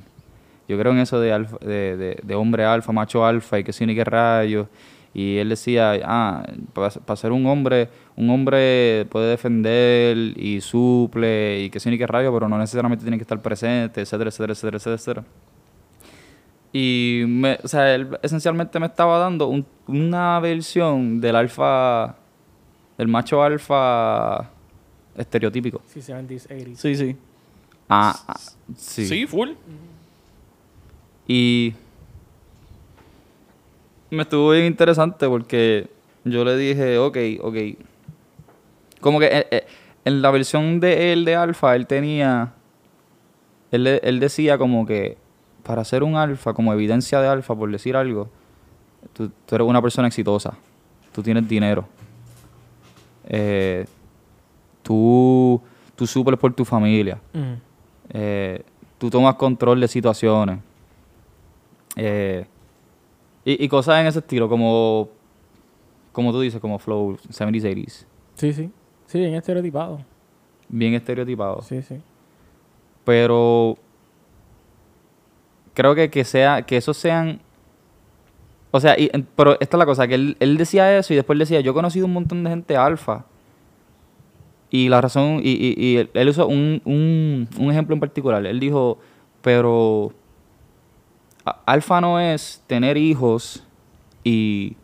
yo 0.68 0.78
creo 0.78 0.92
en 0.94 1.00
eso 1.00 1.20
de, 1.20 1.34
alfa- 1.34 1.60
de, 1.60 1.98
de, 1.98 2.20
de 2.24 2.36
hombre 2.36 2.64
alfa, 2.64 2.92
macho 2.94 3.26
alfa 3.26 3.60
y 3.60 3.64
que 3.64 3.74
sí 3.74 3.86
ni 3.86 3.96
qué 3.96 4.04
rayos. 4.04 4.68
Y 5.14 5.38
él 5.38 5.50
decía, 5.50 6.00
ah, 6.06 6.46
para 6.74 7.16
ser 7.18 7.32
un 7.34 7.46
hombre, 7.46 7.90
un 8.16 8.30
hombre 8.30 9.06
puede 9.10 9.30
defender 9.32 10.18
y 10.38 10.62
suple 10.62 11.64
y 11.64 11.70
que 11.70 11.80
sí 11.82 11.90
ni 11.90 11.98
qué 11.98 12.08
rayos, 12.08 12.32
pero 12.34 12.48
no 12.48 12.58
necesariamente 12.58 13.04
tiene 13.04 13.18
que 13.18 13.24
estar 13.24 13.42
presente, 13.42 14.00
etcétera, 14.02 14.30
etcétera, 14.30 14.54
etcétera, 14.54 14.78
etcétera. 14.78 14.96
etcétera. 14.96 15.24
Y, 16.74 17.24
me, 17.28 17.60
o 17.62 17.68
sea, 17.68 17.94
él 17.94 18.18
esencialmente 18.22 18.80
me 18.80 18.86
estaba 18.86 19.18
dando 19.20 19.48
un- 19.48 19.66
una 19.88 20.40
versión 20.40 21.20
del 21.20 21.36
alfa, 21.36 22.16
del 22.98 23.10
macho 23.10 23.44
alfa 23.44 24.50
estereotípico. 25.18 25.82
Sí, 25.88 26.00
70s, 26.02 26.48
80s. 26.48 26.76
Sí, 26.78 26.96
sí. 26.96 27.18
Ah, 27.90 28.16
ah, 28.30 28.40
sí. 28.78 29.06
Sí, 29.06 29.28
full. 29.28 29.50
Y 31.28 31.74
me 34.12 34.24
estuvo 34.24 34.52
bien 34.52 34.66
interesante 34.66 35.28
porque 35.28 35.90
yo 36.26 36.44
le 36.46 36.56
dije, 36.58 36.98
ok, 36.98 37.18
ok. 37.42 37.56
Como 39.00 39.20
que 39.20 39.26
eh, 39.26 39.48
eh, 39.50 39.66
en 40.06 40.22
la 40.22 40.30
versión 40.32 40.80
de 40.80 41.14
él 41.14 41.26
de 41.26 41.36
alfa, 41.36 41.76
él 41.76 41.88
tenía, 41.88 42.54
él, 43.72 43.88
él 43.88 44.20
decía 44.20 44.58
como 44.58 44.86
que 44.86 45.18
para 45.64 45.84
ser 45.86 46.04
un 46.04 46.16
alfa, 46.16 46.54
como 46.54 46.74
evidencia 46.74 47.22
de 47.22 47.28
alfa, 47.28 47.56
por 47.56 47.72
decir 47.72 47.96
algo, 47.96 48.30
tú, 49.14 49.32
tú 49.46 49.56
eres 49.56 49.68
una 49.68 49.82
persona 49.82 50.08
exitosa, 50.08 50.54
tú 51.14 51.24
tienes 51.24 51.48
dinero, 51.48 51.88
eh, 53.28 53.86
tú, 54.84 55.62
tú 55.96 56.06
suples 56.06 56.40
por 56.40 56.54
tu 56.54 56.66
familia, 56.66 57.20
eh, 58.14 58.64
tú 58.98 59.10
tomas 59.10 59.36
control 59.36 59.80
de 59.80 59.88
situaciones. 59.88 60.60
eh, 61.96 62.46
y, 63.46 63.64
y 63.64 63.68
cosas 63.68 64.00
en 64.02 64.08
ese 64.08 64.20
estilo, 64.20 64.48
como, 64.50 65.10
como 66.12 66.32
tú 66.32 66.42
dices, 66.42 66.60
como 66.62 66.80
flow 66.80 67.18
70s, 67.30 67.64
80s. 67.64 68.06
Sí, 68.36 68.54
sí. 68.54 68.70
Sí, 69.06 69.20
bien 69.20 69.34
estereotipado. 69.36 70.00
Bien 70.70 70.94
estereotipado. 70.94 71.62
Sí, 71.62 71.82
sí. 71.82 71.98
Pero 73.04 73.78
creo 75.74 75.96
que, 75.96 76.10
que 76.10 76.24
sea, 76.24 76.62
que 76.64 76.78
esos 76.78 76.98
sean. 76.98 77.40
O 78.72 78.80
sea, 78.80 78.98
y- 78.98 79.10
pero 79.36 79.60
esta 79.60 79.76
es 79.78 79.80
la 79.80 79.86
cosa, 79.86 80.08
que 80.08 80.16
él, 80.16 80.38
él 80.40 80.58
decía 80.58 80.98
eso 80.98 81.12
y 81.14 81.18
después 81.18 81.38
decía, 81.38 81.60
yo 81.60 81.72
he 81.72 81.74
conocido 81.74 82.06
un 82.06 82.14
montón 82.14 82.44
de 82.44 82.50
gente 82.52 82.78
alfa. 82.78 83.26
Y 84.70 84.88
la 84.88 85.02
razón, 85.02 85.42
y, 85.44 85.52
y, 85.52 85.76
y 85.78 85.98
él, 85.98 86.10
él 86.14 86.30
usó 86.30 86.48
un, 86.48 86.82
un, 86.86 87.50
un 87.60 87.72
ejemplo 87.72 87.94
en 87.94 88.00
particular. 88.00 88.46
Él 88.46 88.60
dijo, 88.62 89.00
pero 89.42 90.14
alfa 91.44 92.02
no 92.02 92.20
es 92.20 92.64
tener 92.68 92.98
hijos 92.98 93.64
y, 94.24 94.76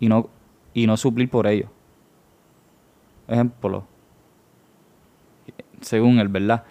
y, 0.00 0.08
no, 0.08 0.28
y 0.74 0.86
no 0.86 0.96
suplir 0.96 1.28
por 1.30 1.46
ellos. 1.46 1.70
Ejemplo. 3.28 3.84
Según 5.80 6.18
él, 6.20 6.28
¿verdad? 6.28 6.64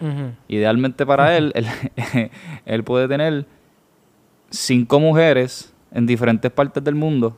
Idealmente 0.48 1.04
para 1.04 1.36
él, 1.36 1.52
él, 1.54 1.66
él 2.64 2.84
puede 2.84 3.08
tener 3.08 3.46
cinco 4.50 5.00
mujeres 5.00 5.74
en 5.90 6.06
diferentes 6.06 6.50
partes 6.50 6.82
del 6.82 6.94
mundo 6.94 7.36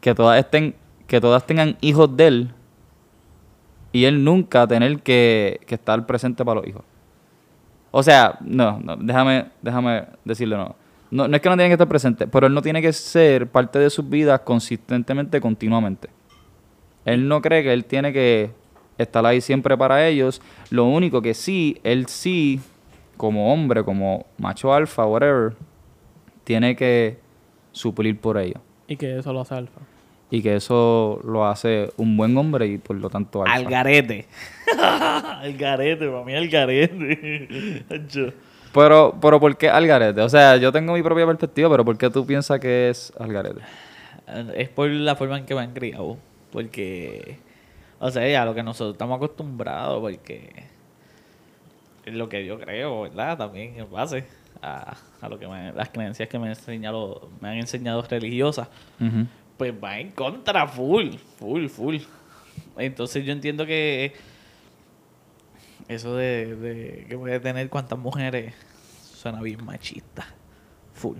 que 0.00 0.14
todas 0.14 0.38
estén, 0.38 0.74
que 1.06 1.20
todas 1.20 1.46
tengan 1.46 1.76
hijos 1.80 2.16
de 2.16 2.26
él 2.26 2.54
y 3.92 4.04
él 4.04 4.22
nunca 4.24 4.66
tener 4.66 5.00
que, 5.02 5.60
que 5.66 5.74
estar 5.74 6.06
presente 6.06 6.44
para 6.44 6.60
los 6.60 6.68
hijos. 6.68 6.82
O 7.90 8.02
sea, 8.02 8.38
no, 8.40 8.78
no, 8.80 8.96
déjame, 8.96 9.46
déjame 9.62 10.04
decirlo 10.24 10.56
no. 10.56 10.76
no. 11.10 11.28
No 11.28 11.36
es 11.36 11.42
que 11.42 11.48
no 11.48 11.56
tiene 11.56 11.68
que 11.68 11.74
estar 11.74 11.88
presente, 11.88 12.26
pero 12.26 12.46
él 12.46 12.54
no 12.54 12.62
tiene 12.62 12.82
que 12.82 12.92
ser 12.92 13.48
parte 13.48 13.78
de 13.78 13.90
sus 13.90 14.08
vidas 14.08 14.40
consistentemente, 14.40 15.40
continuamente. 15.40 16.10
Él 17.04 17.26
no 17.28 17.40
cree 17.40 17.62
que 17.62 17.72
él 17.72 17.84
tiene 17.86 18.12
que 18.12 18.50
estar 18.98 19.24
ahí 19.24 19.40
siempre 19.40 19.76
para 19.78 20.06
ellos. 20.06 20.42
Lo 20.70 20.84
único 20.84 21.22
que 21.22 21.32
sí, 21.32 21.78
él 21.82 22.06
sí, 22.06 22.60
como 23.16 23.52
hombre, 23.52 23.84
como 23.84 24.26
macho 24.36 24.74
alfa, 24.74 25.06
whatever, 25.06 25.54
tiene 26.44 26.76
que 26.76 27.18
suplir 27.72 28.20
por 28.20 28.36
ellos. 28.36 28.60
Y 28.86 28.96
que 28.96 29.18
eso 29.18 29.32
lo 29.32 29.40
hace 29.40 29.54
alfa. 29.54 29.80
Y 30.30 30.42
que 30.42 30.56
eso 30.56 31.20
lo 31.24 31.46
hace 31.46 31.90
un 31.96 32.16
buen 32.16 32.36
hombre 32.36 32.66
y 32.66 32.78
por 32.78 32.96
lo 32.96 33.08
tanto 33.08 33.42
alfa. 33.42 33.54
Al 33.56 33.64
garete. 33.64 34.26
al 34.78 35.56
garete, 35.56 36.06
para 36.10 36.24
mí 36.24 36.34
al 36.34 36.48
garete. 36.48 37.84
Hacho. 37.90 38.32
Pero, 38.74 39.16
pero 39.20 39.40
¿por 39.40 39.56
qué 39.56 39.70
Algarete? 39.70 40.20
O 40.20 40.28
sea, 40.28 40.56
yo 40.58 40.70
tengo 40.70 40.92
mi 40.92 41.02
propia 41.02 41.24
perspectiva, 41.26 41.70
pero 41.70 41.84
¿por 41.84 41.96
qué 41.96 42.10
tú 42.10 42.26
piensas 42.26 42.60
que 42.60 42.90
es 42.90 43.12
Algarete? 43.18 43.60
es 44.54 44.68
por 44.68 44.90
la 44.90 45.16
forma 45.16 45.38
en 45.38 45.46
que 45.46 45.54
me 45.54 45.62
han 45.62 45.72
criado. 45.72 46.18
Porque, 46.52 47.38
o 47.98 48.10
sea, 48.10 48.42
a 48.42 48.44
lo 48.44 48.54
que 48.54 48.62
nosotros 48.62 48.92
estamos 48.94 49.16
acostumbrados, 49.16 49.98
porque 50.00 50.50
es 52.04 52.14
lo 52.14 52.28
que 52.28 52.44
yo 52.44 52.58
creo, 52.60 53.02
¿verdad? 53.02 53.38
También 53.38 53.74
en 53.78 53.90
base 53.90 54.24
a, 54.62 54.96
a 55.22 55.28
lo 55.28 55.38
que 55.38 55.48
me- 55.48 55.72
las 55.72 55.88
creencias 55.88 56.28
que 56.28 56.38
me 56.38 56.44
han 56.44 56.50
enseñado, 56.52 57.28
me 57.40 57.48
han 57.48 57.56
enseñado 57.56 58.02
religiosas, 58.02 58.68
Ujú. 59.00 59.26
Pues 59.58 59.74
va 59.74 59.98
en 59.98 60.12
contra, 60.12 60.66
full, 60.66 61.16
full, 61.38 61.66
full. 61.68 61.96
Entonces 62.78 63.24
yo 63.26 63.32
entiendo 63.32 63.66
que 63.66 64.14
eso 65.88 66.14
de, 66.16 66.54
de 66.56 67.06
que 67.08 67.16
puede 67.18 67.40
tener 67.40 67.68
cuantas 67.68 67.98
mujeres 67.98 68.54
suena 69.14 69.40
bien 69.42 69.64
machista. 69.64 70.26
Full. 70.94 71.18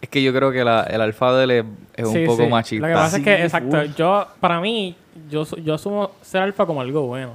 Es 0.00 0.08
que 0.08 0.22
yo 0.22 0.32
creo 0.32 0.50
que 0.52 0.64
la- 0.64 0.82
el 0.84 1.00
alfa 1.00 1.32
de 1.34 1.44
él 1.44 1.50
es, 1.50 1.64
es 1.96 2.08
Sí, 2.10 2.18
un 2.20 2.26
poco 2.26 2.44
sí. 2.44 2.48
machista. 2.50 2.86
Lo 2.86 2.92
que 2.94 2.98
pasa 3.00 3.16
es 3.18 3.22
que, 3.24 3.42
exacto, 3.42 3.76
full. 3.80 3.94
yo, 3.96 4.26
para 4.40 4.60
mí, 4.60 4.96
yo, 5.28 5.44
yo 5.62 5.74
asumo 5.74 6.12
ser 6.22 6.42
alfa 6.42 6.66
como 6.66 6.80
algo 6.80 7.06
bueno. 7.06 7.34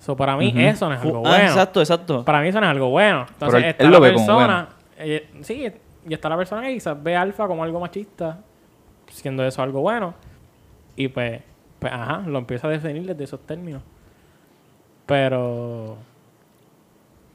So, 0.00 0.16
para 0.16 0.36
mí, 0.36 0.52
eso 0.56 0.88
no 0.88 0.94
es 0.96 1.00
algo 1.00 1.18
Ah, 1.18 1.30
bueno. 1.30 1.44
exacto, 1.44 1.80
exacto. 1.80 2.24
Para 2.24 2.40
mí, 2.40 2.48
eso 2.48 2.60
no 2.60 2.66
es 2.66 2.70
algo 2.72 2.90
bueno. 2.90 3.20
Entonces, 3.30 3.38
Pero 3.54 3.58
él- 3.58 3.64
está 3.66 3.84
él 3.84 3.90
la 3.90 3.96
lo 3.98 4.02
ve 4.02 4.12
como 4.14 4.26
persona. 4.26 4.68
eh, 4.98 5.30
sí, 5.42 5.66
y 6.08 6.12
está 6.14 6.28
la 6.28 6.36
persona 6.36 6.62
que 6.62 6.74
quizás 6.74 7.00
ve 7.00 7.14
alfa 7.16 7.46
como 7.46 7.62
algo 7.62 7.78
machista, 7.78 8.38
siendo 9.12 9.44
eso 9.44 9.62
algo 9.62 9.80
bueno. 9.80 10.14
Y 10.96 11.08
pues, 11.08 11.40
pues, 11.78 11.92
ajá, 11.92 12.18
lo 12.26 12.38
empieza 12.38 12.66
a 12.66 12.70
definir 12.70 13.04
desde 13.06 13.24
esos 13.24 13.40
términos. 13.46 13.82
Pero. 15.06 15.96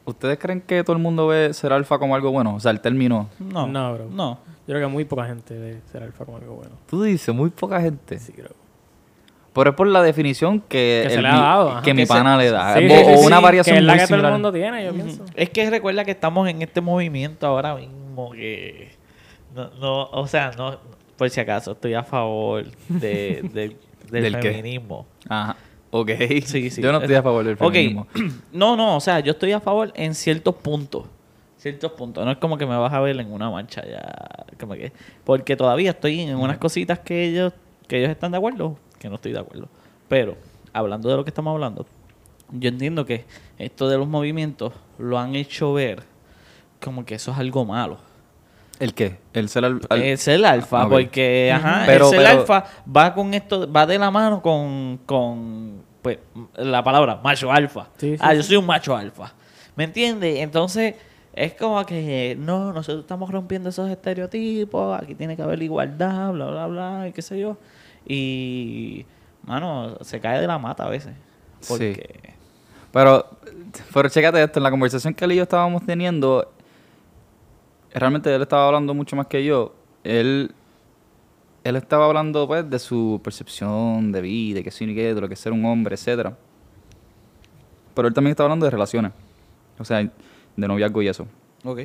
¿Ustedes 0.06 0.40
creen 0.40 0.62
que 0.62 0.84
todo 0.86 0.96
el 0.96 1.02
mundo 1.02 1.28
ve 1.28 1.54
ser 1.54 1.74
alfa 1.74 2.00
como 2.00 2.16
algo 2.16 2.32
bueno? 2.32 2.56
O 2.56 2.60
sea, 2.62 2.72
el 2.72 2.80
término... 2.80 3.28
No, 3.40 3.68
No, 3.68 3.94
bro. 3.94 4.06
No. 4.10 4.40
Yo 4.66 4.74
creo 4.74 4.88
que 4.88 4.94
muy 4.94 5.04
poca 5.04 5.26
gente 5.26 5.58
ve 5.58 5.82
ser 5.92 6.02
alfa 6.02 6.24
como 6.24 6.38
algo 6.38 6.56
bueno. 6.56 6.72
Tú 6.90 7.04
dices, 7.04 7.36
muy 7.36 7.50
poca 7.50 7.82
gente. 7.82 8.18
Sí, 8.18 8.32
creo. 8.32 8.52
Pero 9.54 9.72
es 9.72 9.76
por 9.76 9.88
la 9.88 10.02
definición 10.02 10.62
que, 10.62 11.02
Que 11.04 11.10
se 11.10 11.16
el 11.16 11.24
le 11.24 11.28
ha 11.28 11.34
mi- 11.34 11.40
dado, 11.40 11.82
que 11.82 11.94
mi 11.94 12.06
se- 12.06 12.14
pana 12.14 12.38
le 12.38 12.52
da. 12.52 12.76
Sí, 12.78 12.86
o 12.86 12.90
sí, 12.90 12.96
sí, 13.06 13.12
o 13.16 13.20
una 13.28 13.38
sí, 13.38 13.44
variación 13.44 13.74
Que 13.74 13.80
es 13.80 13.86
la 13.86 13.94
muy 13.94 14.02
que 14.02 14.08
todo 14.08 14.26
el 14.28 14.32
mundo 14.34 14.52
tiene, 14.54 14.86
yo 14.86 14.94
pienso. 14.94 15.26
Es 15.36 15.50
que 15.50 15.70
recuerda 15.70 16.06
que 16.06 16.12
estamos 16.12 16.48
en 16.48 16.62
este 16.62 16.80
movimiento 16.80 17.46
ahora 17.48 17.76
mismo 17.76 18.32
que 18.32 18.92
no, 19.56 19.70
no 19.80 20.04
o 20.12 20.28
sea, 20.28 20.52
no 20.58 20.78
por 21.18 21.30
si 21.30 21.40
acaso 21.40 21.72
estoy 21.74 21.94
a 21.94 22.04
favor 22.04 22.66
de, 22.88 23.42
de- 23.54 23.76
del, 24.12 24.24
¿Del 24.24 24.36
qué? 24.40 24.52
feminismo. 24.54 25.06
Ajá. 25.28 25.58
Ok. 25.92 26.12
Sí, 26.46 26.70
sí. 26.70 26.82
Yo 26.82 26.92
no 26.92 27.00
estoy 27.00 27.16
a 27.16 27.24
favor 27.24 27.44
del 27.46 27.58
feminismo. 27.58 28.08
No, 28.52 28.76
no, 28.76 28.96
o 28.98 29.00
sea, 29.02 29.20
yo 29.20 29.32
estoy 29.32 29.52
a 29.52 29.60
favor 29.60 29.92
en 29.96 30.14
ciertos 30.16 30.56
puntos. 30.56 31.06
Ciertos 31.58 31.92
puntos. 31.94 32.24
No 32.24 32.32
es 32.32 32.38
como 32.38 32.58
que 32.58 32.66
me 32.66 32.78
vas 32.78 32.94
a 32.94 33.00
ver 33.00 33.20
en 33.20 33.32
una 33.32 33.50
marcha 33.50 33.84
ya. 33.86 34.46
Como 34.60 34.74
que. 34.74 34.92
Porque 35.24 35.56
todavía 35.56 35.92
estoy 35.92 36.22
en 36.22 36.36
unas 36.36 36.58
cositas 36.58 37.00
que 37.00 37.26
ellos, 37.26 37.54
que 37.88 37.98
ellos 38.00 38.12
están 38.12 38.32
de 38.32 38.38
acuerdo, 38.38 38.78
que 39.00 39.10
no 39.10 39.16
estoy 39.16 39.32
de 39.34 39.40
acuerdo. 39.40 39.68
Pero, 40.08 40.38
hablando 40.72 41.10
de 41.10 41.16
lo 41.18 41.24
que 41.24 41.30
estamos 41.32 41.52
hablando, 41.52 41.86
yo 42.52 42.70
entiendo 42.70 43.06
que 43.06 43.26
esto 43.58 43.90
de 43.90 43.98
los 43.98 44.08
movimientos 44.08 44.74
lo 45.00 45.18
han 45.20 45.36
hecho 45.36 45.74
ver 45.74 46.04
como 46.82 47.06
que 47.06 47.16
eso 47.16 47.32
es 47.32 47.38
algo 47.38 47.66
malo. 47.66 47.98
¿El 48.80 48.94
qué? 48.94 49.18
El 49.34 49.50
ser 49.50 49.66
al- 49.66 49.82
al- 49.90 50.02
Es 50.04 50.28
el 50.28 50.46
alfa, 50.46 50.82
Ah, 50.82 50.86
ok. 50.86 50.92
porque 50.92 51.52
ajá, 51.54 51.84
Pero- 51.86 52.06
el 52.06 52.12
ser 52.12 52.20
pero- 52.26 52.40
alfa 52.42 52.64
va 52.96 53.14
con 53.14 53.34
esto, 53.34 53.72
va 53.72 53.86
de 53.86 53.98
la 53.98 54.12
mano 54.12 54.42
con, 54.42 55.00
con 55.06 55.82
pues, 56.02 56.20
la 56.56 56.84
palabra 56.84 57.20
macho 57.24 57.52
alfa. 57.52 57.90
Sí, 57.98 58.12
sí, 58.12 58.18
ah, 58.22 58.34
yo 58.34 58.44
soy 58.44 58.58
un 58.58 58.66
macho 58.66 58.96
alfa. 58.96 59.34
¿Me 59.76 59.84
entiendes? 59.86 60.40
Entonces, 60.40 60.96
es 61.34 61.54
como 61.54 61.84
que 61.86 62.36
no, 62.40 62.72
nosotros 62.74 63.02
estamos 63.02 63.30
rompiendo 63.32 63.70
esos 63.70 63.90
estereotipos, 63.90 65.00
aquí 65.02 65.16
tiene 65.16 65.36
que 65.36 65.42
haber 65.42 65.62
igualdad, 65.62 66.32
bla, 66.34 66.46
bla, 66.46 66.68
bla, 66.68 67.08
y 67.08 67.12
qué 67.14 67.22
sé 67.22 67.40
yo. 67.40 67.58
Y, 68.08 69.06
mano, 69.44 69.98
se 70.02 70.20
cae 70.20 70.40
de 70.40 70.48
la 70.48 70.58
mata 70.58 70.86
a 70.86 70.90
veces. 70.90 71.14
Sí. 71.60 71.68
Porque, 71.70 72.36
Pero, 72.92 73.28
pero 73.94 74.10
chécate 74.10 74.42
esto, 74.42 74.60
en 74.60 74.64
la 74.64 74.72
conversación 74.72 75.14
que 75.14 75.26
él 75.26 75.34
y 75.34 75.36
yo 75.36 75.44
estábamos 75.44 75.86
teniendo, 75.86 76.52
realmente 77.94 78.34
él 78.34 78.42
estaba 78.42 78.68
hablando 78.68 78.94
mucho 78.94 79.16
más 79.16 79.28
que 79.28 79.44
yo. 79.44 79.74
Él, 80.04 80.52
él 81.64 81.76
estaba 81.76 82.06
hablando 82.06 82.48
pues 82.48 82.70
de 82.70 82.80
su 82.80 83.20
percepción 83.24 84.12
de 84.12 84.22
vida, 84.22 84.64
que 84.64 84.72
sí 84.72 84.86
y 84.86 84.96
que 84.96 85.14
de 85.14 85.22
lo 85.22 85.28
que 85.28 85.34
es 85.34 85.40
ser 85.40 85.52
un 85.54 85.66
hombre, 85.66 85.96
etcétera. 85.96 86.38
Pero 87.94 88.08
él 88.08 88.14
también 88.14 88.32
estaba 88.32 88.46
hablando 88.46 88.66
de 88.66 88.72
relaciones. 88.72 89.12
O 89.80 89.86
sea, 89.86 89.98
de 90.00 90.68
noviazgo 90.68 91.02
y 91.02 91.08
eso. 91.08 91.28
Ok. 91.64 91.82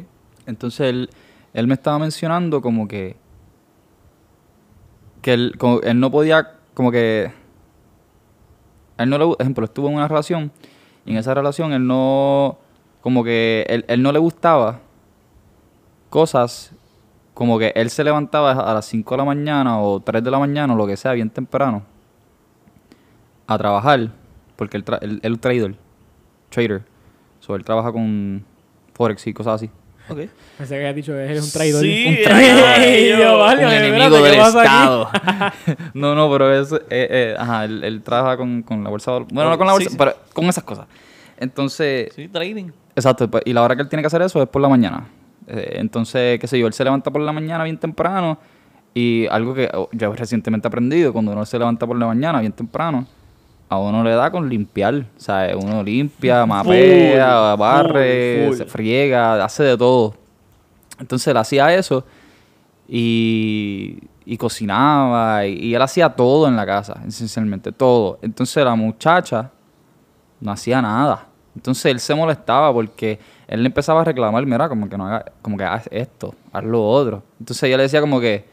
Entonces 0.46 0.88
él, 0.88 1.10
él 1.54 1.66
me 1.66 1.74
estaba 1.74 1.98
mencionando 1.98 2.60
como 2.62 2.86
que. 2.88 3.16
Que 5.22 5.32
él, 5.34 5.54
como- 5.58 5.80
él 5.80 5.98
no 6.00 6.10
podía, 6.10 6.54
como 6.74 6.90
que. 6.90 7.30
Él 8.98 9.08
no 9.10 9.18
le, 9.18 9.24
gu- 9.24 9.36
ejemplo, 9.38 9.64
estuvo 9.64 9.88
en 9.88 9.94
una 9.94 10.08
relación 10.08 10.52
y 11.06 11.12
en 11.12 11.16
esa 11.18 11.34
relación 11.34 11.72
él 11.72 11.86
no. 11.86 12.58
Como 13.00 13.24
que 13.24 13.64
él, 13.68 13.84
él 13.88 14.02
no 14.02 14.12
le 14.12 14.18
gustaba 14.18 14.80
cosas 16.12 16.70
como 17.32 17.58
que 17.58 17.72
él 17.74 17.88
se 17.88 18.04
levantaba 18.04 18.52
a 18.52 18.74
las 18.74 18.84
5 18.84 19.14
de 19.14 19.18
la 19.18 19.24
mañana 19.24 19.80
o 19.80 19.98
3 20.00 20.22
de 20.22 20.30
la 20.30 20.38
mañana 20.38 20.74
o 20.74 20.76
lo 20.76 20.86
que 20.86 20.98
sea, 20.98 21.12
bien 21.12 21.30
temprano, 21.30 21.82
a 23.46 23.56
trabajar, 23.58 24.10
porque 24.56 24.76
él, 24.76 24.84
tra- 24.84 24.98
él, 25.00 25.40
trader, 25.40 25.74
trader, 26.50 26.82
so, 27.40 27.56
él 27.56 27.64
trabaja 27.64 27.90
con 27.90 28.44
Forex 28.94 29.26
y 29.26 29.32
cosas 29.32 29.54
así. 29.54 29.70
Ok. 30.10 30.18
Pensé 30.58 30.74
que 30.74 30.80
habías 30.80 30.94
dicho 30.96 31.12
que 31.12 31.24
eres 31.24 31.42
un 31.44 31.50
traidor. 31.50 31.80
Sí, 31.82 32.06
un 32.08 32.22
traidor. 32.24 33.38
Vale, 33.38 33.66
un 33.66 33.72
enemigo 33.72 34.16
¿qué 34.16 34.22
del? 34.30 34.34
Estado. 34.40 35.08
no, 35.94 36.14
no, 36.14 36.30
pero 36.30 36.52
es, 36.60 36.70
eh, 36.72 36.78
eh, 36.90 37.34
ajá, 37.38 37.64
él, 37.64 37.82
él 37.82 38.02
trabaja 38.02 38.36
con, 38.36 38.62
con 38.62 38.84
la 38.84 38.90
bolsa, 38.90 39.12
bueno, 39.30 39.48
no 39.50 39.56
con 39.58 39.66
la 39.66 39.72
bolsa, 39.72 39.88
sí. 39.90 39.96
pero 39.98 40.14
con 40.34 40.44
esas 40.46 40.64
cosas. 40.64 40.86
Entonces, 41.38 42.12
Sí, 42.14 42.28
trading. 42.28 42.70
exacto, 42.94 43.28
pues, 43.30 43.42
y 43.46 43.52
la 43.54 43.62
hora 43.62 43.74
que 43.74 43.82
él 43.82 43.88
tiene 43.88 44.02
que 44.02 44.08
hacer 44.08 44.20
eso 44.22 44.42
es 44.42 44.48
por 44.48 44.60
la 44.60 44.68
mañana. 44.68 45.06
Eh, 45.46 45.74
entonces, 45.76 46.38
qué 46.38 46.46
sé 46.46 46.58
yo, 46.58 46.66
él 46.66 46.72
se 46.72 46.84
levanta 46.84 47.10
por 47.10 47.20
la 47.22 47.32
mañana 47.32 47.64
bien 47.64 47.78
temprano 47.78 48.38
y 48.94 49.26
algo 49.28 49.54
que 49.54 49.70
oh, 49.72 49.88
yo 49.92 50.12
recientemente 50.14 50.66
he 50.66 50.68
aprendido, 50.68 51.12
cuando 51.12 51.32
uno 51.32 51.44
se 51.46 51.58
levanta 51.58 51.86
por 51.86 51.98
la 51.98 52.06
mañana 52.06 52.40
bien 52.40 52.52
temprano, 52.52 53.06
a 53.68 53.78
uno 53.78 54.04
le 54.04 54.10
da 54.10 54.30
con 54.30 54.48
limpiar, 54.48 54.94
o 54.94 55.20
sea, 55.20 55.50
uno 55.56 55.82
limpia, 55.82 56.44
mapea, 56.44 57.52
Full, 57.52 57.58
barre, 57.58 58.44
full, 58.44 58.48
full. 58.48 58.58
se 58.58 58.66
friega, 58.66 59.42
hace 59.42 59.62
de 59.64 59.78
todo. 59.78 60.14
Entonces 61.00 61.28
él 61.28 61.36
hacía 61.38 61.74
eso 61.74 62.04
y, 62.86 63.98
y 64.26 64.36
cocinaba 64.36 65.46
y, 65.46 65.54
y 65.54 65.74
él 65.74 65.80
hacía 65.80 66.10
todo 66.10 66.46
en 66.46 66.54
la 66.54 66.66
casa, 66.66 67.00
esencialmente 67.06 67.72
todo. 67.72 68.18
Entonces 68.20 68.62
la 68.62 68.74
muchacha 68.74 69.50
no 70.38 70.52
hacía 70.52 70.82
nada. 70.82 71.26
Entonces 71.56 71.86
él 71.86 71.98
se 72.00 72.14
molestaba 72.14 72.72
porque 72.72 73.18
él 73.52 73.62
le 73.62 73.66
empezaba 73.66 74.00
a 74.00 74.04
reclamar, 74.04 74.46
mira, 74.46 74.66
como 74.66 74.88
que 74.88 74.96
no 74.96 75.06
haga, 75.06 75.26
como 75.42 75.58
que 75.58 75.64
haz 75.64 75.86
esto, 75.92 76.34
haz 76.52 76.64
lo 76.64 76.88
otro. 76.88 77.22
Entonces 77.38 77.62
ella 77.64 77.76
le 77.76 77.82
decía 77.82 78.00
como 78.00 78.18
que, 78.18 78.46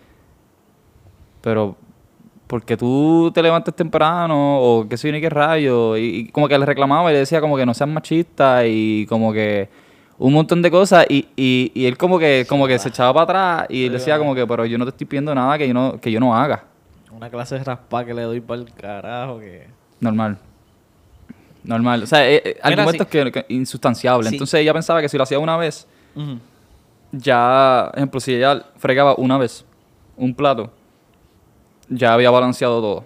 pero 1.39 1.77
porque 2.47 2.75
tú 2.75 3.31
te 3.33 3.41
levantes 3.41 3.73
temprano 3.73 4.59
o 4.59 4.89
qué 4.89 4.97
sé 4.97 5.07
yo 5.07 5.13
ni 5.13 5.21
qué 5.21 5.29
rayo 5.29 5.95
y, 5.95 6.01
y 6.03 6.27
como 6.27 6.49
que 6.49 6.57
le 6.57 6.65
reclamaba 6.65 7.09
y 7.09 7.13
le 7.13 7.19
decía 7.19 7.39
como 7.39 7.55
que 7.55 7.65
no 7.65 7.73
seas 7.73 7.89
machista 7.89 8.67
y 8.67 9.05
como 9.05 9.31
que 9.31 9.69
un 10.17 10.33
montón 10.33 10.61
de 10.61 10.69
cosas. 10.69 11.05
Y, 11.07 11.29
y, 11.37 11.71
y 11.73 11.85
él 11.85 11.97
como 11.97 12.19
que 12.19 12.45
como 12.49 12.67
que 12.67 12.77
se 12.77 12.89
echaba 12.89 13.13
para 13.13 13.23
atrás 13.23 13.67
y 13.69 13.85
él 13.85 13.93
decía 13.93 14.17
como 14.17 14.35
que 14.35 14.45
pero 14.45 14.65
yo 14.65 14.77
no 14.77 14.83
te 14.83 14.89
estoy 14.89 15.07
pidiendo 15.07 15.33
nada 15.33 15.57
que 15.57 15.65
yo 15.65 15.73
no 15.73 15.97
que 16.01 16.11
yo 16.11 16.19
no 16.19 16.35
haga 16.35 16.65
Una 17.09 17.29
clase 17.29 17.57
de 17.57 17.63
raspa 17.63 18.03
que 18.03 18.13
le 18.13 18.23
doy 18.23 18.41
para 18.41 18.59
el 18.59 18.73
carajo 18.73 19.39
que... 19.39 19.67
normal 20.01 20.39
normal 21.69 22.03
o 22.03 22.07
sea 22.07 22.29
eh, 22.29 22.41
eh, 22.43 22.59
argumentos 22.61 23.07
que, 23.07 23.31
que 23.31 23.45
insustanciables 23.49 24.29
Sí. 24.29 24.35
entonces 24.35 24.59
ella 24.59 24.73
pensaba 24.73 25.01
que 25.01 25.07
si 25.09 25.15
lo 25.17 25.23
hacía 25.23 25.39
una 25.39 25.55
vez 25.55 25.87
Ujú. 26.15 26.37
ya 27.11 27.91
ejemplo 27.95 28.19
si 28.19 28.33
ella 28.35 28.65
fregaba 28.77 29.15
una 29.15 29.37
vez 29.37 29.65
un 30.17 30.33
plato 30.33 30.71
ya 31.87 32.13
había 32.13 32.29
balanceado 32.31 32.81
todo 32.81 33.03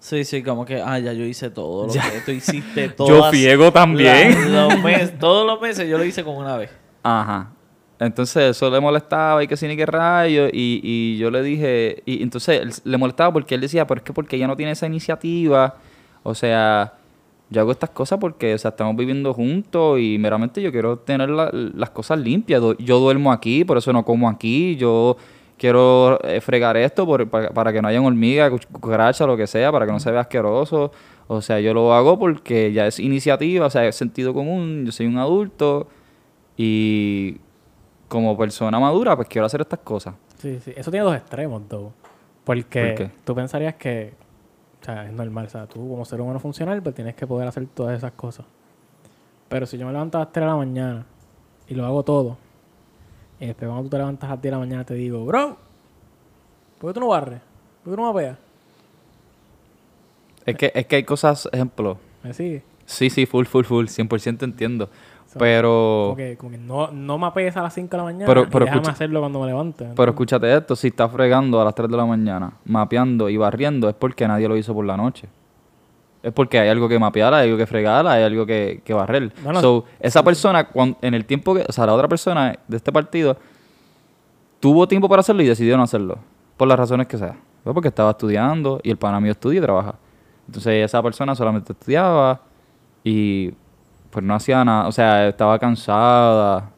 Sí, 0.00 0.24
sí, 0.24 0.44
como 0.44 0.64
que, 0.64 0.80
ah, 0.80 0.96
ya 1.00 1.12
yo 1.12 1.24
hice 1.24 1.50
todo 1.50 1.88
lo 1.88 1.92
Ya. 1.92 2.08
que 2.08 2.20
tú 2.20 2.30
hiciste. 2.30 2.86
Yo 2.90 2.94
todas 2.94 3.30
friego 3.30 3.72
también. 3.72 4.30
las- 4.54 4.70
los 4.74 4.80
meses- 4.84 5.18
todos 5.18 5.44
los 5.44 5.60
meses 5.60 5.88
yo 5.88 5.98
lo 5.98 6.04
hice 6.04 6.22
como 6.22 6.38
una 6.38 6.56
vez. 6.56 6.70
Ajá. 7.02 7.50
Entonces 7.98 8.50
eso 8.56 8.70
le 8.70 8.78
molestaba 8.78 9.42
y 9.42 9.48
que 9.48 9.56
sí 9.56 9.66
ni 9.66 9.76
qué 9.76 9.86
rayo. 9.86 10.46
Y, 10.52 10.80
y 10.84 11.18
yo 11.18 11.32
le 11.32 11.42
dije, 11.42 12.04
y 12.06 12.22
entonces 12.22 12.60
él 12.62 12.72
le 12.84 12.96
molestaba 12.96 13.32
porque 13.32 13.56
él 13.56 13.60
decía, 13.60 13.88
pero 13.88 13.98
es 13.98 14.04
que 14.04 14.12
porque 14.12 14.36
ella 14.36 14.46
no 14.46 14.54
tiene 14.56 14.70
esa 14.70 14.86
iniciativa. 14.86 15.74
O 16.22 16.32
sea, 16.32 16.92
yo 17.50 17.60
hago 17.60 17.70
estas 17.72 17.90
cosas 17.90 18.18
porque, 18.18 18.54
o 18.54 18.58
sea, 18.58 18.70
estamos 18.70 18.94
viviendo 18.96 19.32
juntos 19.34 19.98
y 20.00 20.18
meramente 20.18 20.60
yo 20.62 20.70
quiero 20.70 20.98
tener 20.98 21.30
la- 21.30 21.50
las 21.52 21.90
cosas 21.90 22.18
limpias. 22.18 22.60
Yo 22.78 22.98
duermo 23.00 23.32
aquí, 23.32 23.64
por 23.64 23.78
eso 23.78 23.92
no 23.92 24.04
como 24.04 24.28
aquí. 24.28 24.76
Yo 24.76 25.16
quiero 25.56 26.18
eh, 26.24 26.40
fregar 26.40 26.76
esto 26.76 27.06
por- 27.06 27.28
para, 27.28 27.50
para 27.50 27.72
que 27.72 27.80
no 27.82 27.88
haya 27.88 28.00
hormiga, 28.02 28.50
cuch- 28.50 28.66
cucaracha, 28.70 29.26
lo 29.26 29.36
que 29.36 29.46
sea, 29.46 29.72
para 29.72 29.86
que 29.86 29.92
no 29.92 29.98
se 30.00 30.10
vea 30.10 30.20
asqueroso. 30.20 30.92
O 31.26 31.40
sea, 31.42 31.58
yo 31.60 31.74
lo 31.74 31.92
hago 31.94 32.18
porque 32.18 32.72
ya 32.72 32.86
es 32.86 32.98
iniciativa, 33.00 33.66
o 33.66 33.70
sea, 33.70 33.86
es 33.86 33.96
sentido 33.96 34.32
común. 34.34 34.84
Yo 34.86 34.92
soy 34.92 35.06
un 35.06 35.18
adulto 35.18 35.88
y 36.56 37.36
como 38.08 38.36
persona 38.36 38.78
madura, 38.80 39.16
pues 39.16 39.28
quiero 39.28 39.46
hacer 39.46 39.60
estas 39.60 39.80
cosas. 39.80 40.14
Sí, 40.38 40.58
sí. 40.64 40.72
Eso 40.76 40.90
tiene 40.90 41.04
dos 41.04 41.16
extremos, 41.16 41.62
though. 41.68 41.92
Porque 42.44 42.80
¿Por 42.86 42.94
qué? 42.94 43.10
tú 43.24 43.34
pensarías 43.34 43.74
que, 43.74 44.14
o 44.80 44.84
sea, 44.84 45.06
es 45.06 45.12
normal, 45.12 45.46
o 45.46 45.50
sea, 45.50 45.66
tú 45.66 45.88
como 45.88 46.04
ser 46.04 46.20
humano 46.20 46.38
funcional, 46.38 46.82
pues 46.82 46.94
tienes 46.94 47.14
que 47.14 47.26
poder 47.26 47.48
hacer 47.48 47.66
todas 47.66 47.96
esas 47.96 48.12
cosas. 48.12 48.46
Pero 49.48 49.66
si 49.66 49.78
yo 49.78 49.86
me 49.86 49.92
levanto 49.92 50.18
a 50.18 50.22
las 50.22 50.32
3 50.32 50.44
de 50.44 50.50
la 50.50 50.56
mañana 50.56 51.06
y 51.68 51.74
lo 51.74 51.84
hago 51.84 52.02
todo, 52.02 52.36
y 53.40 53.46
después 53.46 53.68
cuando 53.68 53.84
tú 53.84 53.90
te 53.90 53.98
levantas 53.98 54.28
a 54.28 54.34
las 54.34 54.42
10 54.42 54.42
de 54.42 54.50
la 54.50 54.58
mañana 54.58 54.84
te 54.84 54.94
digo, 54.94 55.24
bro, 55.24 55.56
¿por 56.78 56.90
qué 56.90 56.94
tú 56.94 57.00
no 57.00 57.08
barres? 57.08 57.40
¿Por 57.82 57.92
qué 57.92 57.96
tú 57.96 58.02
no 58.02 58.12
mapeas? 58.12 58.38
Es 60.46 60.56
que, 60.56 60.72
es 60.74 60.86
que 60.86 60.96
hay 60.96 61.04
cosas, 61.04 61.48
ejemplo, 61.52 61.98
¿Me 62.22 62.32
sigue? 62.32 62.62
sí, 62.86 63.10
sí, 63.10 63.26
full, 63.26 63.44
full, 63.44 63.64
full, 63.64 63.86
100% 63.86 64.42
entiendo. 64.44 64.88
So, 65.30 65.38
Pero, 65.38 66.04
Como 66.06 66.16
que, 66.16 66.36
como 66.38 66.50
que 66.52 66.58
no, 66.58 66.90
no 66.90 67.18
mapees 67.18 67.54
a 67.56 67.62
las 67.62 67.74
5 67.74 67.90
de 67.90 67.96
la 67.98 68.02
mañana 68.04 68.24
Pero- 68.26 68.42
y 68.44 68.46
pero 68.46 68.64
déjame 68.64 68.88
hacerlo 68.88 69.20
cuando 69.20 69.40
me 69.40 69.46
levante. 69.46 69.86
pero 69.94 70.12
escúchate 70.12 70.56
esto, 70.56 70.74
si 70.74 70.88
estás 70.88 71.12
fregando 71.12 71.60
a 71.60 71.64
las 71.66 71.74
3 71.74 71.90
de 71.90 71.96
la 71.98 72.06
mañana, 72.06 72.52
mapeando 72.64 73.28
y 73.28 73.36
barriendo, 73.36 73.90
es 73.90 73.94
porque 73.94 74.26
nadie 74.26 74.48
lo 74.48 74.56
hizo 74.56 74.72
por 74.72 74.86
la 74.86 74.96
noche. 74.96 75.28
Es 76.22 76.32
porque 76.32 76.58
hay 76.58 76.68
algo 76.70 76.88
que 76.88 76.98
mapear, 76.98 77.32
hay 77.34 77.44
algo 77.46 77.58
que 77.58 77.66
fregar, 77.66 78.06
hay 78.06 78.22
algo 78.24 78.46
que, 78.46 78.80
que 78.84 78.94
barrer. 78.94 79.30
Bueno, 79.44 79.60
so, 79.60 79.84
esa 80.00 80.22
persona, 80.24 80.66
cuan- 80.68 80.96
en 81.02 81.12
el 81.14 81.26
tiempo 81.26 81.54
que, 81.54 81.64
o 81.68 81.72
sea, 81.72 81.84
la 81.86 81.92
otra 81.94 82.08
persona 82.08 82.58
de 82.66 82.76
este 82.78 82.90
partido, 82.90 83.36
tuvo 84.60 84.88
tiempo 84.88 85.08
para 85.08 85.20
hacerlo 85.20 85.42
y 85.42 85.46
decidió 85.46 85.76
no 85.76 85.82
hacerlo. 85.82 86.18
Por 86.56 86.66
las 86.68 86.78
razones 86.78 87.06
que 87.06 87.18
sea. 87.18 87.36
Fue 87.62 87.74
porque 87.74 87.88
estaba 87.88 88.10
estudiando 88.12 88.80
y 88.82 88.90
el 88.90 88.96
pana 88.96 89.20
mío 89.20 89.32
estudia 89.32 89.58
y 89.58 89.62
trabaja. 89.62 89.94
Entonces 90.46 90.84
esa 90.84 91.02
persona 91.02 91.34
solamente 91.34 91.72
estudiaba 91.72 92.40
y 93.04 93.52
pues 94.10 94.24
no 94.24 94.34
hacía 94.34 94.64
nada. 94.64 94.88
O 94.88 94.92
sea, 94.92 95.28
estaba 95.28 95.58
cansada. 95.58 96.70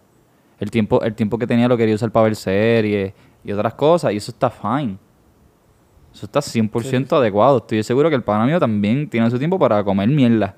El 0.59 0.71
tiempo, 0.71 1.01
el 1.03 1.15
tiempo 1.15 1.39
que 1.39 1.47
tenía 1.47 1.69
lo 1.69 1.77
quería 1.77 1.95
usar 1.95 2.11
para 2.11 2.25
ver 2.25 2.37
series 2.37 3.15
y 3.45 3.53
otras 3.53 3.75
cosas. 3.75 4.13
Y 4.13 4.17
eso 4.17 4.31
está 4.31 4.51
fine. 4.51 4.99
Eso 6.13 6.27
está 6.27 6.41
100% 6.41 7.13
adecuado. 7.17 7.59
Estoy 7.59 7.83
seguro 7.83 8.09
que 8.11 8.17
el 8.17 8.23
pana 8.23 8.45
mío 8.45 8.59
también 8.59 9.09
tiene 9.09 9.31
su 9.31 9.39
tiempo 9.39 9.59
para 9.59 9.83
comer 9.85 10.09
mierda. 10.09 10.55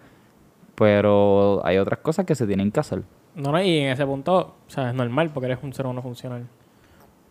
Pero 0.74 1.60
hay 1.64 1.78
otras 1.78 1.98
cosas 2.00 2.24
que 2.24 2.34
se 2.34 2.46
tienen 2.46 2.70
que 2.72 2.80
hacer. 2.80 3.02
No, 3.34 3.52
no, 3.52 3.62
y 3.62 3.78
en 3.78 3.90
ese 3.92 4.04
punto, 4.06 4.36
o 4.66 4.70
sea, 4.70 4.88
es 4.88 4.94
normal 4.94 5.30
porque 5.32 5.46
eres 5.46 5.58
un 5.62 5.72
ser 5.72 5.86
humano 5.86 6.02
funcional. 6.02 6.46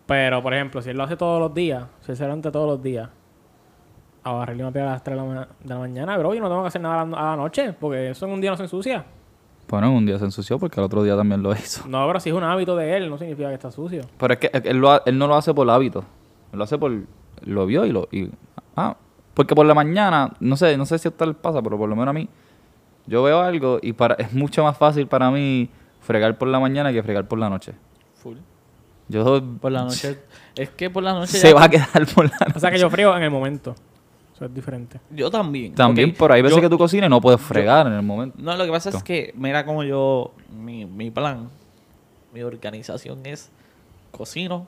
Pero, 0.06 0.42
por 0.42 0.54
ejemplo, 0.54 0.82
si 0.82 0.90
él 0.92 0.98
lo 0.98 1.04
hace 1.04 1.16
todos 1.18 1.40
los 1.40 1.54
días, 1.54 1.86
si 2.02 2.12
él 2.12 2.18
se 2.18 2.24
levanta 2.24 2.52
todos 2.52 2.68
los 2.68 2.82
días, 2.82 3.10
a 4.24 4.32
barrerle 4.34 4.64
una 4.64 4.72
piedra 4.72 4.90
a 4.90 4.94
las 4.94 5.04
3 5.04 5.18
de 5.18 5.24
la, 5.26 5.34
ma- 5.34 5.48
de 5.64 5.70
la 5.70 5.80
mañana, 5.80 6.18
bro, 6.18 6.34
yo 6.34 6.42
no 6.42 6.48
tengo 6.50 6.62
que 6.62 6.68
hacer 6.68 6.82
nada 6.82 7.02
a 7.02 7.06
la, 7.06 7.18
a 7.18 7.30
la 7.32 7.36
noche, 7.38 7.74
porque 7.74 8.12
eso 8.12 8.26
en 8.26 8.34
un 8.34 8.42
día 8.42 8.52
no 8.52 8.58
se 8.58 8.64
ensucia. 8.64 9.04
Bueno, 9.68 9.92
un 9.94 10.06
día 10.06 10.18
se 10.20 10.26
ensució 10.26 10.60
porque 10.60 10.80
el 10.80 10.86
otro 10.86 11.02
día 11.04 11.16
también 11.16 11.42
lo 11.42 11.52
hizo. 11.56 11.88
No, 11.88 12.06
pero 12.08 12.20
si 12.20 12.30
es 12.30 12.36
un 12.36 12.44
hábito 12.44 12.76
de 12.76 12.98
él, 12.98 13.10
no 13.10 13.18
significa 13.18 13.48
que 13.50 13.54
está 13.56 13.72
sucio. 13.72 14.02
Pero 14.18 14.34
es 14.34 14.40
que 14.40 14.52
él, 14.54 14.78
lo 14.78 14.92
ha- 14.92 15.02
él 15.06 15.18
no 15.18 15.28
lo 15.28 15.36
hace 15.36 15.54
por 15.54 15.70
hábito. 15.70 16.00
Él 16.52 16.58
lo 16.58 16.64
hace 16.66 16.78
por... 16.78 16.92
Lo 17.46 17.66
vio 17.66 17.86
y 17.86 17.92
lo... 17.92 18.08
Y, 18.12 18.30
ah, 18.76 18.96
porque 19.34 19.56
por 19.56 19.66
la 19.66 19.74
mañana, 19.74 20.34
no 20.40 20.58
sé, 20.58 20.78
no 20.78 20.86
sé 20.86 21.00
si 21.00 21.08
a 21.08 21.12
usted 21.12 21.26
le 21.28 21.34
pasa, 21.34 21.62
pero 21.62 21.78
por 21.78 21.88
lo 21.90 21.96
menos 21.96 22.10
a 22.10 22.14
mí, 22.14 22.28
yo 23.08 23.24
veo 23.24 23.40
algo 23.42 23.80
y 23.82 23.94
para, 23.94 24.16
es 24.20 24.34
mucho 24.34 24.64
más 24.64 24.78
fácil 24.78 25.08
para 25.08 25.32
mí 25.32 25.70
fregar 26.02 26.38
por 26.38 26.48
la 26.50 26.60
mañana 26.60 26.92
que 26.92 27.02
fregar 27.02 27.28
por 27.28 27.40
la 27.40 27.50
noche. 27.50 27.74
Full. 28.16 28.36
Yo... 29.08 29.42
Por 29.60 29.72
la 29.72 29.84
noche. 29.84 30.20
Es 30.56 30.70
que 30.72 30.90
por 30.90 31.02
la 31.02 31.14
noche. 31.14 31.38
Se 31.38 31.48
ya- 31.50 31.56
va 31.56 31.64
a 31.64 31.70
quedar 31.70 32.06
por 32.14 32.26
la 32.26 32.36
noche. 32.42 32.54
O 32.58 32.60
sea 32.60 32.70
que 32.72 32.78
yo 32.78 32.90
frío 32.90 33.16
en 33.16 33.24
el 33.24 33.32
momento. 33.32 33.74
Eso 34.42 34.48
es 34.48 34.56
diferente. 34.56 35.00
Yo 35.12 35.30
también. 35.30 35.76
También, 35.76 36.10
ok. 36.10 36.16
pero 36.18 36.34
hay 36.34 36.42
veces 36.42 36.56
Yo- 36.56 36.62
que 36.64 36.70
tú 36.70 36.76
cocinas 36.80 37.06
y 37.06 37.10
no 37.12 37.22
puedes 37.22 37.40
fregar 37.40 37.86
en 37.86 37.94
el 37.94 38.02
momento. 38.02 38.36
No, 38.42 38.56
lo 38.58 38.66
que 38.66 38.72
pasa 38.72 38.90
es 38.90 39.04
que, 39.04 39.32
mira 39.38 39.64
como 39.68 39.84
yo, 39.84 40.34
mi, 40.50 40.84
mi 40.88 41.12
plan, 41.12 41.48
mi 42.34 42.42
organización 42.42 43.20
es 43.24 43.52
cocino, 44.10 44.66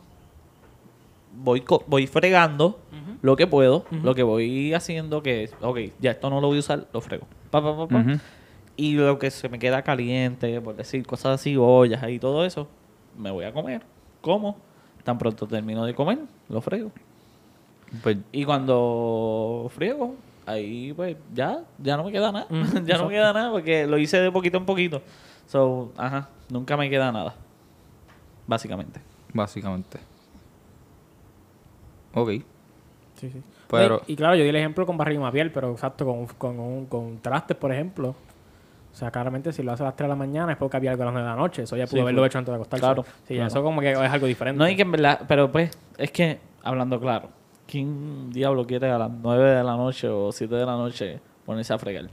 voy, 1.35 1.61
co- 1.61 1.83
voy 1.87 2.05
fregando 2.05 2.79
lo 3.23 3.35
que 3.35 3.47
puedo, 3.47 3.85
lo 4.03 4.13
que 4.13 4.21
voy 4.21 4.75
haciendo 4.75 5.23
que 5.23 5.45
es, 5.45 5.55
ok, 5.59 5.79
ya 5.99 6.11
esto 6.11 6.29
no 6.29 6.39
lo 6.39 6.49
voy 6.49 6.57
a 6.57 6.59
usar, 6.59 6.85
lo 6.93 7.01
frego. 7.01 7.25
Pa, 7.49 7.59
pa, 7.63 7.75
pa, 7.75 7.87
pa. 7.87 8.05
Y 8.75 8.93
lo 8.93 9.17
que 9.17 9.31
se 9.31 9.49
me 9.49 9.57
queda 9.57 9.81
caliente, 9.81 10.61
por 10.61 10.75
decir 10.75 11.03
cosas 11.07 11.39
así, 11.41 11.55
ollas 11.57 12.07
y 12.09 12.19
todo 12.19 12.45
eso, 12.45 12.67
me 13.17 13.31
voy 13.31 13.45
a 13.45 13.51
comer. 13.53 13.81
Como, 14.21 14.55
tan 15.03 15.17
pronto 15.17 15.47
termino 15.47 15.83
de 15.83 15.95
comer, 15.95 16.19
lo 16.47 16.61
frego. 16.61 16.91
Pues, 18.01 18.17
Y 18.31 18.43
cuando 18.45 19.69
friego, 19.75 20.15
ahí 20.45 20.93
pues 20.93 21.15
ya, 21.33 21.63
ya 21.77 21.95
no 21.97 22.03
me 22.05 22.11
queda 22.11 22.31
nada. 22.31 22.47
Ya 22.49 22.55
no 22.57 22.77
exacto. 22.79 23.05
me 23.07 23.13
queda 23.13 23.33
nada 23.33 23.51
porque 23.51 23.85
lo 23.87 23.97
hice 23.97 24.19
de 24.19 24.31
poquito 24.31 24.57
en 24.57 24.65
poquito. 24.65 25.01
So, 25.45 25.91
ajá, 25.97 26.29
nunca 26.49 26.75
me 26.77 26.89
queda 26.89 27.11
nada. 27.11 27.35
Básicamente. 28.47 28.99
Básicamente. 29.33 29.99
Ok. 32.13 32.29
Sí, 33.15 33.29
sí. 33.29 33.41
Pero- 33.69 34.01
y, 34.07 34.13
y 34.13 34.15
claro, 34.15 34.35
yo 34.35 34.43
di 34.43 34.49
el 34.49 34.55
ejemplo 34.55 34.85
con 34.85 34.97
barriga 34.97 35.27
y 35.27 35.31
piel, 35.31 35.51
pero 35.51 35.71
exacto, 35.71 36.05
con, 36.05 36.25
con, 36.27 36.59
un- 36.59 36.85
con 36.85 37.19
trastes, 37.19 37.57
por 37.57 37.71
ejemplo. 37.71 38.09
O 38.91 38.95
sea, 38.95 39.09
claramente 39.09 39.51
si 39.51 39.63
lo 39.63 39.71
hace 39.71 39.81
a 39.81 39.87
las 39.87 39.95
3 39.95 40.05
de 40.05 40.09
la 40.09 40.15
mañana 40.15 40.51
es 40.51 40.57
porque 40.57 40.77
había 40.77 40.91
algo 40.91 41.01
a 41.03 41.05
las 41.07 41.13
9 41.13 41.27
de 41.27 41.35
la 41.35 41.41
noche. 41.41 41.63
Eso 41.63 41.75
ya 41.75 41.85
pudo 41.85 41.95
Sí, 41.97 42.01
haberlo 42.01 42.21
full. 42.21 42.27
hecho 42.27 42.37
antes 42.37 42.51
de 42.51 42.55
acostarse. 42.55 42.81
Claro, 42.85 43.03
Sí, 43.27 43.33
claro. 43.35 43.47
eso 43.47 43.63
como 43.63 43.81
que 43.81 43.91
es 43.91 43.97
algo 43.97 44.27
diferente. 44.27 44.59
No, 44.59 44.69
y 44.69 44.75
que 44.75 44.83
en 44.83 44.91
verdad, 44.91 45.21
pero 45.27 45.51
pues, 45.51 45.71
es 45.97 46.11
que, 46.11 46.39
hablando 46.63 46.99
claro, 46.99 47.29
¿quién 47.67 48.31
diablo 48.31 48.65
quiere 48.65 48.89
a 48.91 48.97
las 48.97 49.09
9 49.11 49.51
de 49.55 49.63
la 49.63 49.75
noche 49.75 50.07
o 50.07 50.31
7 50.31 50.55
de 50.55 50.65
la 50.65 50.73
noche 50.77 51.19
ponerse 51.45 51.73
a 51.73 51.77
fregar? 51.79 52.09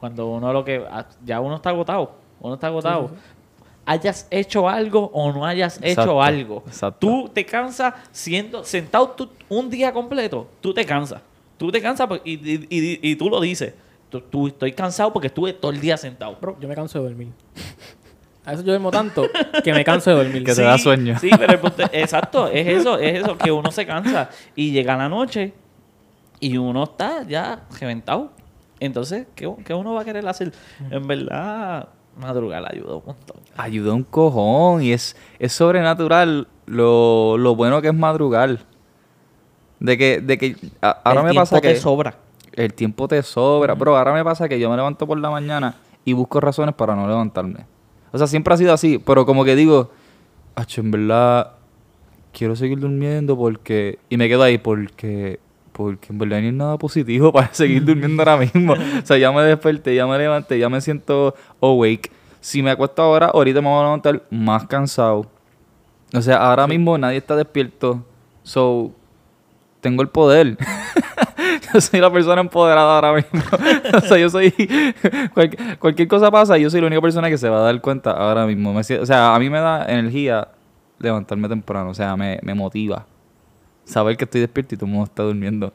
Cuando 0.00 0.28
uno 0.28 0.52
lo 0.52 0.64
que, 0.64 0.84
ya 1.24 1.40
uno 1.40 1.56
está 1.56 1.70
agotado, 1.70 2.12
uno 2.40 2.54
está 2.54 2.66
agotado. 2.68 3.08
Sí, 3.08 3.14
sí, 3.16 3.20
Hayas 3.90 4.28
hecho 4.30 4.68
algo 4.68 5.10
o 5.14 5.32
no 5.32 5.46
hayas 5.46 5.78
Exacto, 5.82 6.02
hecho 6.02 6.22
algo. 6.22 6.62
exacto. 6.66 6.98
Tú 7.06 7.30
te 7.32 7.46
cansas 7.46 7.94
siendo 8.12 8.62
sentado 8.62 9.08
tú- 9.10 9.30
un 9.48 9.70
día 9.70 9.92
completo, 9.94 10.46
tú 10.60 10.74
te 10.74 10.84
cansas. 10.84 11.22
Tú 11.56 11.72
te 11.72 11.80
cansas 11.80 12.06
por- 12.06 12.20
y, 12.22 12.32
y- 12.34 12.66
y- 12.68 13.00
y 13.12 13.16
tú 13.16 13.30
lo 13.30 13.40
dices. 13.40 13.72
Tú, 14.10 14.20
tú- 14.20 14.46
estoy 14.48 14.72
cansado 14.72 15.10
porque 15.12 15.28
estuve 15.28 15.54
todo 15.54 15.70
el 15.70 15.80
día 15.80 15.96
sentado. 15.96 16.36
Bro, 16.40 16.58
yo 16.60 16.68
me 16.68 16.74
canso 16.74 16.98
de 17.02 17.08
dormir. 17.08 17.28
A 18.48 18.52
veces 18.52 18.64
yo 18.64 18.72
duermo 18.72 18.90
tanto 18.90 19.26
que 19.62 19.74
me 19.74 19.84
canso 19.84 20.08
de 20.08 20.16
dormir. 20.16 20.42
Que 20.46 20.54
te 20.54 20.62
da 20.62 20.78
sueño. 20.78 21.18
Sí, 21.18 21.28
pero 21.38 21.52
el 21.52 21.58
punto- 21.58 21.82
exacto, 21.92 22.48
es 22.48 22.66
eso, 22.66 22.98
es 22.98 23.20
eso, 23.20 23.36
que 23.36 23.52
uno 23.52 23.70
se 23.70 23.84
cansa 23.84 24.30
y 24.56 24.70
llega 24.70 24.96
la 24.96 25.08
noche 25.08 25.52
y 26.40 26.56
uno 26.56 26.84
está 26.84 27.24
ya 27.24 27.64
reventado. 27.78 28.30
Entonces, 28.80 29.26
¿qué, 29.34 29.52
qué 29.66 29.74
uno 29.74 29.92
va 29.94 30.00
a 30.00 30.04
querer 30.04 30.26
hacer? 30.26 30.52
En 30.90 31.06
verdad, 31.06 31.88
madrugar 32.16 32.64
ayuda 32.72 32.94
un 32.96 33.02
montón. 33.04 33.36
Ayuda 33.56 33.92
un 33.92 34.04
cojón 34.04 34.82
y 34.82 34.92
es, 34.92 35.14
es 35.38 35.52
sobrenatural 35.52 36.46
lo, 36.64 37.36
lo 37.36 37.54
bueno 37.54 37.82
que 37.82 37.88
es 37.88 37.94
madrugar. 37.94 38.60
De 39.80 39.98
que, 39.98 40.20
de 40.20 40.38
que 40.38 40.56
a- 40.80 40.90
ahora 41.04 41.20
El 41.20 41.26
me 41.26 41.30
tiempo 41.32 41.42
pasa 41.50 41.60
te 41.60 41.68
que 41.74 41.76
sobra. 41.76 42.14
el 42.54 42.72
tiempo 42.72 43.06
te 43.08 43.22
sobra. 43.22 43.74
Bro, 43.74 43.96
ahora 43.98 44.12
me 44.14 44.24
pasa 44.24 44.48
que 44.48 44.58
yo 44.58 44.70
me 44.70 44.76
levanto 44.76 45.06
por 45.06 45.18
la 45.18 45.28
mañana 45.30 45.74
y 46.04 46.14
busco 46.14 46.40
razones 46.40 46.74
para 46.74 46.96
no 46.96 47.06
levantarme. 47.06 47.66
O 48.12 48.18
sea, 48.18 48.26
siempre 48.26 48.54
ha 48.54 48.56
sido 48.56 48.72
así, 48.72 48.98
pero 48.98 49.26
como 49.26 49.44
que 49.44 49.56
digo, 49.56 49.90
"Acho, 50.54 50.80
en 50.80 50.90
verdad 50.90 51.58
quiero 52.32 52.54
seguir 52.56 52.78
durmiendo 52.78 53.36
porque... 53.36 53.98
Y 54.08 54.16
me 54.16 54.28
quedo 54.28 54.42
ahí 54.42 54.58
porque... 54.58 55.40
Porque 55.72 56.08
en 56.12 56.18
verdad 56.18 56.40
no 56.40 56.46
hay 56.46 56.52
nada 56.52 56.78
positivo 56.78 57.32
para 57.32 57.52
seguir 57.52 57.84
durmiendo 57.84 58.22
ahora 58.22 58.36
mismo. 58.36 58.72
O 58.72 59.06
sea, 59.06 59.16
ya 59.18 59.30
me 59.32 59.42
desperté, 59.42 59.94
ya 59.94 60.06
me 60.06 60.18
levanté, 60.18 60.58
ya 60.58 60.68
me 60.68 60.80
siento 60.80 61.34
awake. 61.60 62.10
Si 62.40 62.62
me 62.62 62.70
acuesto 62.70 63.02
ahora, 63.02 63.26
ahorita 63.26 63.60
me 63.60 63.68
voy 63.68 63.80
a 63.80 63.82
levantar 63.84 64.22
más 64.30 64.66
cansado. 64.66 65.26
O 66.14 66.22
sea, 66.22 66.36
ahora 66.36 66.66
mismo 66.66 66.96
nadie 66.96 67.18
está 67.18 67.36
despierto. 67.36 68.04
So, 68.42 68.92
tengo 69.80 70.02
el 70.02 70.08
poder. 70.08 70.56
yo 71.74 71.80
soy 71.80 72.00
la 72.00 72.12
persona 72.12 72.40
empoderada 72.40 72.94
ahora 72.96 73.14
mismo. 73.14 73.40
o 73.96 74.00
sea, 74.00 74.18
yo 74.18 74.30
soy. 74.30 74.50
cual- 75.34 75.56
cualquier 75.78 76.08
cosa 76.08 76.30
pasa 76.30 76.58
yo 76.58 76.70
soy 76.70 76.80
la 76.80 76.86
única 76.86 77.02
persona 77.02 77.28
que 77.28 77.38
se 77.38 77.48
va 77.48 77.58
a 77.58 77.62
dar 77.62 77.80
cuenta 77.80 78.10
ahora 78.12 78.46
mismo. 78.46 78.76
O 78.76 78.82
sea, 78.82 79.34
a 79.34 79.38
mí 79.38 79.50
me 79.50 79.58
da 79.58 79.84
energía 79.86 80.48
levantarme 80.98 81.48
temprano. 81.48 81.90
O 81.90 81.94
sea, 81.94 82.16
me, 82.16 82.38
me 82.42 82.54
motiva. 82.54 83.06
Saber 83.84 84.16
que 84.16 84.24
estoy 84.24 84.40
despierto 84.42 84.74
y 84.74 84.78
todo 84.78 84.86
el 84.86 84.92
mundo 84.92 85.06
está 85.06 85.22
durmiendo. 85.22 85.72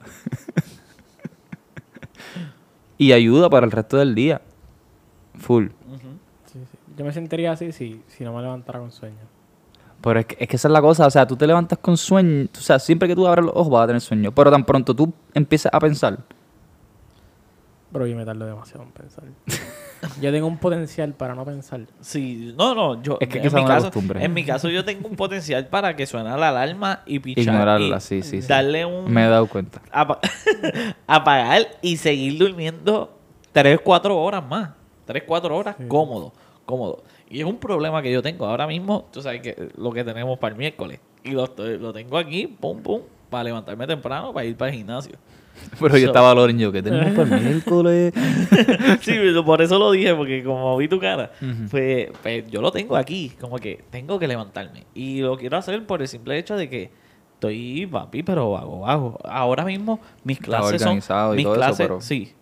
y 2.98 3.12
ayuda 3.12 3.50
para 3.50 3.66
el 3.66 3.72
resto 3.72 3.98
del 3.98 4.14
día. 4.16 4.42
Full. 5.40 5.68
Yo 6.96 7.04
me 7.06 7.12
sentiría 7.12 7.52
así 7.52 7.72
si, 7.72 8.04
si 8.08 8.24
no 8.24 8.34
me 8.36 8.42
levantara 8.44 8.78
con 8.80 8.92
sueño. 8.92 9.18
Pero 10.04 10.20
es 10.20 10.26
que, 10.26 10.36
es 10.40 10.48
que 10.50 10.56
esa 10.58 10.68
es 10.68 10.72
la 10.74 10.82
cosa, 10.82 11.08
o 11.08 11.10
sea, 11.10 11.26
tú 11.26 11.36
te 11.38 11.48
levantas 11.48 11.80
con 11.80 11.96
sueño, 11.98 12.48
o 12.54 12.60
sea, 12.62 12.78
siempre 12.78 13.08
que 13.08 13.16
tú 13.16 13.26
abres 13.26 13.46
los 13.46 13.56
ojos 13.56 13.70
vas 13.72 13.84
a 13.86 13.88
tener 13.88 14.02
sueño, 14.02 14.32
pero 14.34 14.52
tan 14.52 14.66
pronto 14.66 14.94
tú 14.94 15.14
empiezas 15.34 15.74
a 15.74 15.80
pensar, 15.80 16.20
Bro, 17.92 18.08
yo 18.08 18.16
me 18.16 18.26
tardo 18.26 18.46
demasiado 18.48 18.82
en 18.84 18.90
pensar. 18.92 19.24
yo 20.20 20.32
tengo 20.32 20.48
un 20.48 20.58
potencial 20.58 21.14
para 21.14 21.36
no 21.36 21.46
pensar. 21.46 21.82
Sí, 22.02 22.52
no, 22.58 22.74
no, 22.74 23.00
yo 23.04 23.18
Es 23.22 23.28
que 23.30 23.38
en, 23.38 23.44
mi 23.44 23.48
es 23.48 23.54
una 23.54 23.66
caso, 23.66 23.86
costumbre. 23.92 24.26
en 24.26 24.34
mi 24.34 24.44
caso 24.44 24.68
yo 24.70 24.84
tengo 24.84 25.08
un 25.08 25.16
potencial 25.16 25.68
para 25.68 25.96
que 25.96 26.08
suene 26.08 26.36
la 26.36 26.50
alarma 26.50 27.02
y 27.06 27.20
pichar 27.20 27.44
Ignorarla, 27.54 27.98
y 27.98 28.02
sí, 28.02 28.24
sí, 28.24 28.42
sí. 28.42 28.48
darle 28.48 28.84
un 28.84 29.12
me 29.14 29.24
he 29.24 29.30
dado 29.30 29.46
cuenta. 29.48 29.80
apa- 29.92 30.20
apagar 31.08 31.68
y 31.84 31.98
seguir 31.98 32.40
durmiendo 32.40 33.16
3, 33.52 33.80
4 33.84 34.18
horas 34.20 34.44
más. 34.44 34.72
3, 35.06 35.24
4 35.28 35.56
horas 35.56 35.76
Sí. 35.78 35.86
cómodo, 35.88 36.34
cómodo. 36.66 37.04
Y 37.34 37.40
es 37.40 37.46
un 37.46 37.58
problema 37.58 38.02
que 38.02 38.12
yo 38.12 38.22
tengo 38.22 38.46
ahora 38.46 38.68
mismo, 38.68 39.08
tú 39.12 39.22
sabes 39.22 39.42
que 39.42 39.70
lo 39.76 39.92
que 39.92 40.04
tenemos 40.04 40.38
para 40.38 40.54
el 40.54 40.58
miércoles. 40.60 41.00
Y 41.24 41.32
lo, 41.32 41.46
estoy- 41.46 41.80
lo 41.80 41.92
tengo 41.92 42.18
aquí, 42.18 42.46
pum, 42.48 42.82
pum, 42.82 43.02
para 43.30 43.46
levantarme 43.46 43.88
temprano, 43.88 44.32
para 44.32 44.46
ir 44.46 44.56
para 44.56 44.70
el 44.72 44.78
gimnasio. 44.78 45.14
Pero 45.80 45.98
yo 45.98 46.02
So- 46.06 46.08
estaba 46.12 46.34
Loren 46.36 46.60
yo, 46.60 46.72
que 46.72 46.82
tenemos 46.84 47.12
para 47.16 47.38
el 47.38 47.44
miércoles. 47.50 48.14
sí, 49.02 49.14
por 49.46 49.62
eso 49.62 49.80
lo 49.80 49.92
dije, 49.92 50.14
porque 50.14 50.44
como 50.44 50.78
vi 50.78 50.88
tu 50.88 51.00
cara, 51.00 51.32
Ujú. 51.42 51.70
pues, 51.72 52.10
pues 52.22 52.50
yo 52.52 52.62
lo 52.62 52.72
tengo 52.72 52.96
aquí, 52.96 53.32
como 53.40 53.58
que 53.58 53.84
tengo 53.90 54.20
que 54.20 54.28
levantarme. 54.28 54.84
Y 54.94 55.22
lo 55.22 55.38
quiero 55.38 55.58
hacer 55.58 55.86
por 55.86 56.02
el 56.02 56.08
simple 56.08 56.38
hecho 56.38 56.56
de 56.56 56.70
que 56.70 56.92
estoy, 57.34 57.88
papi, 57.88 58.24
pero 58.24 58.52
vago, 58.52 58.82
vago. 58.82 59.20
Ahora 59.24 59.66
mismo 59.66 60.00
mis 60.24 60.40
clases 60.40 60.82
son... 60.82 60.90
organizado 60.90 61.34
y 61.34 61.38
mis 61.38 61.44
todo 61.46 61.54
eso, 61.56 61.60
clases, 61.62 61.88
pero- 61.88 62.02
sí. 62.02 62.34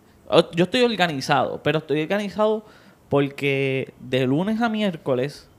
Yo 0.56 0.64
estoy 0.64 0.82
organizado, 0.84 1.62
pero 1.64 1.80
estoy 1.80 2.02
organizado 2.02 2.66
porque 3.12 3.94
de 4.00 4.26
lunes 4.26 4.62
a 4.62 4.70
miércoles 4.70 5.50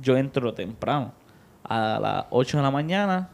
yo 0.00 0.16
entro 0.16 0.54
temprano, 0.54 1.12
a 1.62 1.98
las 2.00 2.24
8 2.30 2.56
de 2.56 2.62
la 2.62 2.70
mañana 2.70 3.28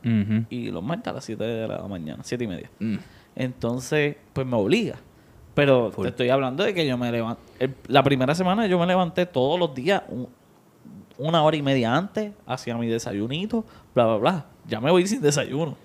y 0.51 0.72
los 0.72 0.83
martes 0.83 1.07
a 1.07 1.12
las 1.14 1.24
7 1.24 1.45
de 1.45 1.68
la 1.68 1.79
mañana, 1.87 2.24
7 2.24 2.43
y 2.43 2.47
media. 2.49 2.68
Mm. 2.81 2.97
Entonces, 3.37 4.16
pues 4.33 4.45
me 4.45 4.57
obliga. 4.57 4.97
Pero 5.55 5.93
Full. 5.93 6.03
te 6.07 6.09
estoy 6.11 6.29
hablando 6.29 6.64
de 6.64 6.74
que 6.74 6.85
yo 6.89 6.99
me 6.99 7.12
levanté. 7.12 7.72
La 7.87 8.03
primera 8.03 8.35
semana 8.35 8.66
yo 8.66 8.81
me 8.81 8.87
levanté 8.87 9.26
todos 9.26 9.61
los 9.61 9.72
días 9.76 10.03
un- 10.09 10.29
una 11.16 11.43
hora 11.45 11.57
y 11.57 11.62
media 11.62 11.95
antes, 11.97 12.33
hacía 12.47 12.76
mi 12.76 12.89
desayunito, 12.89 13.64
bla, 13.95 14.07
bla, 14.07 14.16
bla. 14.16 14.47
Ya 14.66 14.81
me 14.81 14.91
voy 14.91 15.07
sin 15.07 15.22
desayuno. 15.22 15.76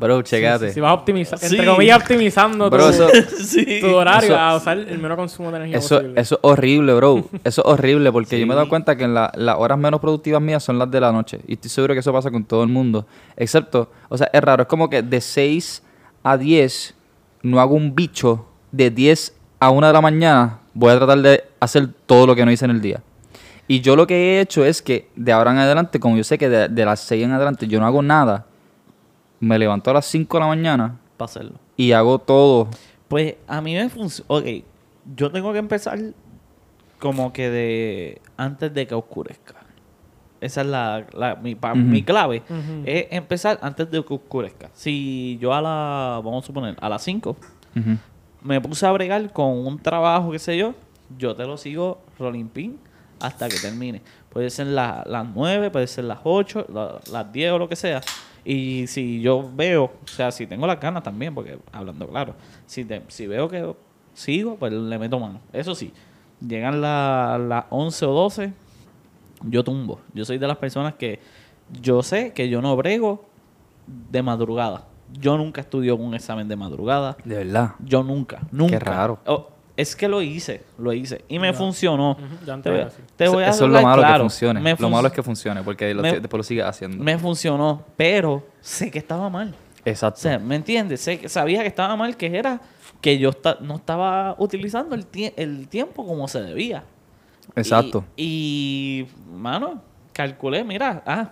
Bro, 0.00 0.22
checate. 0.22 0.68
Si, 0.68 0.74
si 0.74 0.80
vas 0.80 0.90
a 0.90 0.94
optimizar, 0.94 1.38
Sí. 1.38 1.54
entre 1.56 1.66
comillas, 1.66 1.98
optimizando 2.00 2.70
Bro, 2.70 2.84
tu, 2.84 2.88
eso- 2.90 3.08
sí. 3.44 3.80
tu 3.80 3.94
horario 3.94 4.30
eso- 4.30 4.38
a 4.38 4.56
usar 4.56 4.78
el 4.78 4.98
menor 4.98 5.16
consumo 5.18 5.50
de 5.50 5.58
energía 5.58 5.78
Eso, 5.78 5.96
posible. 5.96 6.20
eso 6.20 6.34
es 6.36 6.40
horrible, 6.42 6.94
bro. 6.94 7.24
Eso 7.44 7.62
es 7.62 7.66
horrible 7.70 8.10
porque 8.10 8.40
yo 8.40 8.46
me 8.46 8.54
he 8.54 8.56
dado 8.56 8.68
cuenta 8.68 8.96
que 8.96 9.04
en 9.04 9.12
la- 9.14 9.30
las 9.36 9.56
horas 9.58 9.78
menos 9.78 10.00
productivas 10.00 10.40
mías 10.40 10.64
son 10.64 10.78
las 10.78 10.90
de 10.90 11.00
la 11.00 11.12
noche. 11.12 11.40
Y 11.46 11.52
estoy 11.52 11.68
seguro 11.70 11.92
que 11.94 12.00
eso 12.00 12.12
pasa 12.12 12.30
con 12.30 12.44
todo 12.44 12.62
el 12.62 12.68
mundo. 12.70 13.06
Excepto, 13.36 13.90
o 14.08 14.16
sea, 14.16 14.30
es 14.32 14.40
raro. 14.40 14.62
Es 14.62 14.68
como 14.68 14.88
que 14.88 15.02
de 15.02 15.20
6 15.20 15.82
a 16.22 16.36
10 16.36 16.94
no 17.42 17.60
hago 17.60 17.74
un 17.74 17.94
bicho. 17.94 18.46
De 18.72 18.90
10 18.90 19.34
a 19.58 19.68
1 19.70 19.86
de 19.86 19.92
la 19.92 20.00
mañana 20.00 20.60
voy 20.72 20.92
a 20.92 20.96
tratar 20.96 21.18
de 21.20 21.44
hacer 21.60 21.88
todo 22.06 22.26
lo 22.26 22.34
que 22.34 22.44
no 22.46 22.50
hice 22.50 22.64
en 22.64 22.70
el 22.70 22.80
día. 22.80 23.02
Y 23.68 23.80
yo 23.82 23.94
lo 23.96 24.06
que 24.06 24.14
he 24.38 24.40
hecho 24.40 24.64
es 24.64 24.80
que 24.82 25.08
de 25.14 25.30
ahora 25.32 25.50
en 25.52 25.58
adelante, 25.58 26.00
como 26.00 26.16
yo 26.16 26.24
sé 26.24 26.38
que 26.38 26.48
de, 26.48 26.68
de 26.68 26.84
las 26.84 27.00
6 27.00 27.24
en 27.24 27.32
adelante 27.32 27.66
yo 27.68 27.78
no 27.80 27.86
hago 27.86 28.02
nada, 28.02 28.46
me 29.40 29.58
levanto 29.58 29.90
a 29.90 29.94
las 29.94 30.06
5 30.06 30.36
de 30.36 30.40
la 30.40 30.46
mañana 30.46 30.98
Para 31.16 31.26
hacerlo. 31.26 31.54
y 31.76 31.92
hago 31.92 32.18
todo. 32.18 32.68
Pues 33.08 33.34
a 33.48 33.60
mí 33.60 33.74
me 33.74 33.88
funciona. 33.88 34.26
Ok, 34.28 34.44
yo 35.16 35.30
tengo 35.32 35.52
que 35.52 35.58
empezar 35.58 35.98
como 36.98 37.32
que 37.32 37.50
de 37.50 38.22
antes 38.36 38.72
de 38.72 38.86
que 38.86 38.94
oscurezca. 38.94 39.54
Esa 40.40 40.60
es 40.62 40.66
la, 40.68 41.06
la- 41.12 41.34
mi, 41.36 41.54
pa- 41.54 41.74
mi 41.74 42.02
clave. 42.02 42.42
Es 42.86 43.06
empezar 43.10 43.58
antes 43.62 43.90
de 43.90 44.02
que 44.04 44.14
oscurezca. 44.14 44.70
Si 44.72 45.36
yo 45.40 45.52
a 45.52 45.60
la, 45.60 46.20
vamos 46.24 46.44
a 46.44 46.46
suponer, 46.46 46.76
a 46.80 46.88
las 46.88 47.02
5 47.02 47.30
Ujú. 47.76 47.96
me 48.42 48.60
puse 48.60 48.86
a 48.86 48.92
bregar 48.92 49.32
con 49.32 49.50
un 49.66 49.78
trabajo, 49.78 50.30
qué 50.30 50.38
sé 50.38 50.56
yo, 50.56 50.74
yo 51.18 51.34
te 51.34 51.44
lo 51.46 51.56
sigo 51.58 52.00
rolling 52.18 52.46
pin 52.48 52.78
hasta 53.20 53.48
que 53.48 53.56
termine. 53.58 54.00
Puede 54.30 54.48
ser 54.48 54.68
la- 54.68 55.02
las 55.06 55.26
9, 55.34 55.70
puede 55.70 55.86
ser 55.86 56.04
las 56.04 56.20
8, 56.24 56.66
la- 56.72 57.00
las 57.12 57.32
10 57.32 57.52
o 57.52 57.58
lo 57.58 57.68
que 57.68 57.76
sea. 57.76 58.00
Y 58.44 58.86
si 58.86 59.20
yo 59.20 59.48
veo, 59.54 59.84
o 60.02 60.06
sea, 60.06 60.30
si 60.30 60.46
tengo 60.46 60.66
las 60.66 60.80
ganas 60.80 61.02
también, 61.02 61.34
porque 61.34 61.58
hablando 61.72 62.08
claro, 62.08 62.34
si, 62.66 62.84
te- 62.84 63.02
si 63.08 63.26
veo 63.26 63.48
que 63.48 63.74
sigo, 64.14 64.56
pues 64.56 64.72
le 64.72 64.98
meto 64.98 65.18
mano. 65.18 65.40
Eso 65.52 65.74
sí, 65.74 65.92
llegan 66.46 66.80
la- 66.80 67.38
las 67.38 67.64
11 67.70 68.04
o 68.06 68.12
12, 68.12 68.52
yo 69.42 69.62
tumbo. 69.64 70.00
Yo 70.14 70.24
soy 70.24 70.38
de 70.38 70.46
las 70.46 70.56
personas 70.56 70.94
que 70.94 71.20
yo 71.80 72.02
sé 72.02 72.32
que 72.32 72.48
yo 72.48 72.60
no 72.62 72.76
brego 72.76 73.24
de 73.86 74.22
madrugada. 74.22 74.86
Yo 75.18 75.36
nunca 75.36 75.60
estudio 75.60 75.96
un 75.96 76.14
examen 76.14 76.46
de 76.48 76.56
madrugada. 76.56 77.16
De 77.24 77.36
verdad. 77.36 77.72
Yo 77.80 78.02
nunca, 78.04 78.40
nunca. 78.52 78.78
raro. 78.78 79.18
Oh, 79.26 79.48
es 79.80 79.96
que 79.96 80.08
lo 80.08 80.20
hice, 80.22 80.62
lo 80.78 80.92
hice. 80.92 81.24
Y 81.28 81.38
me 81.38 81.48
Ya. 81.48 81.54
funcionó. 81.54 82.16
Antes 82.48 82.62
Te, 82.62 82.70
voy- 82.70 82.86
te 83.16 83.28
voy 83.28 83.42
a 83.44 83.48
Eso 83.50 83.64
es 83.66 83.70
lo 83.72 83.82
malo 83.82 84.02
claro. 84.02 84.14
que 84.14 84.20
funcione. 84.30 84.60
Me 84.60 84.74
lo 84.76 84.90
malo 84.90 85.08
es 85.08 85.14
que 85.14 85.22
funcione 85.22 85.62
porque 85.62 85.92
lo- 85.94 86.02
me- 86.02 86.20
después 86.20 86.38
lo 86.38 86.42
sigue 86.42 86.62
haciendo. 86.62 87.02
Me 87.02 87.18
funcionó, 87.18 87.84
pero 87.96 88.46
sé 88.60 88.90
que 88.90 88.98
estaba 88.98 89.28
mal. 89.28 89.54
O 89.54 89.88
Exacto. 89.88 90.20
sea, 90.20 90.38
¿me 90.38 90.56
entiendes? 90.56 91.00
Sé 91.00 91.18
que 91.18 91.28
sabía 91.28 91.62
que 91.62 91.68
estaba 91.68 91.96
mal, 91.96 92.16
que 92.16 92.26
era 92.36 92.60
que 93.00 93.18
yo 93.18 93.30
no 93.60 93.76
estaba 93.76 94.34
utilizando 94.38 94.94
el, 94.94 95.10
tie- 95.10 95.32
el 95.36 95.68
tiempo 95.68 96.06
como 96.06 96.28
se 96.28 96.42
debía. 96.42 96.84
Exacto. 97.56 98.04
Y, 98.16 99.06
y, 99.08 99.32
mano, 99.34 99.82
calculé, 100.12 100.62
mira, 100.64 101.02
ah, 101.06 101.30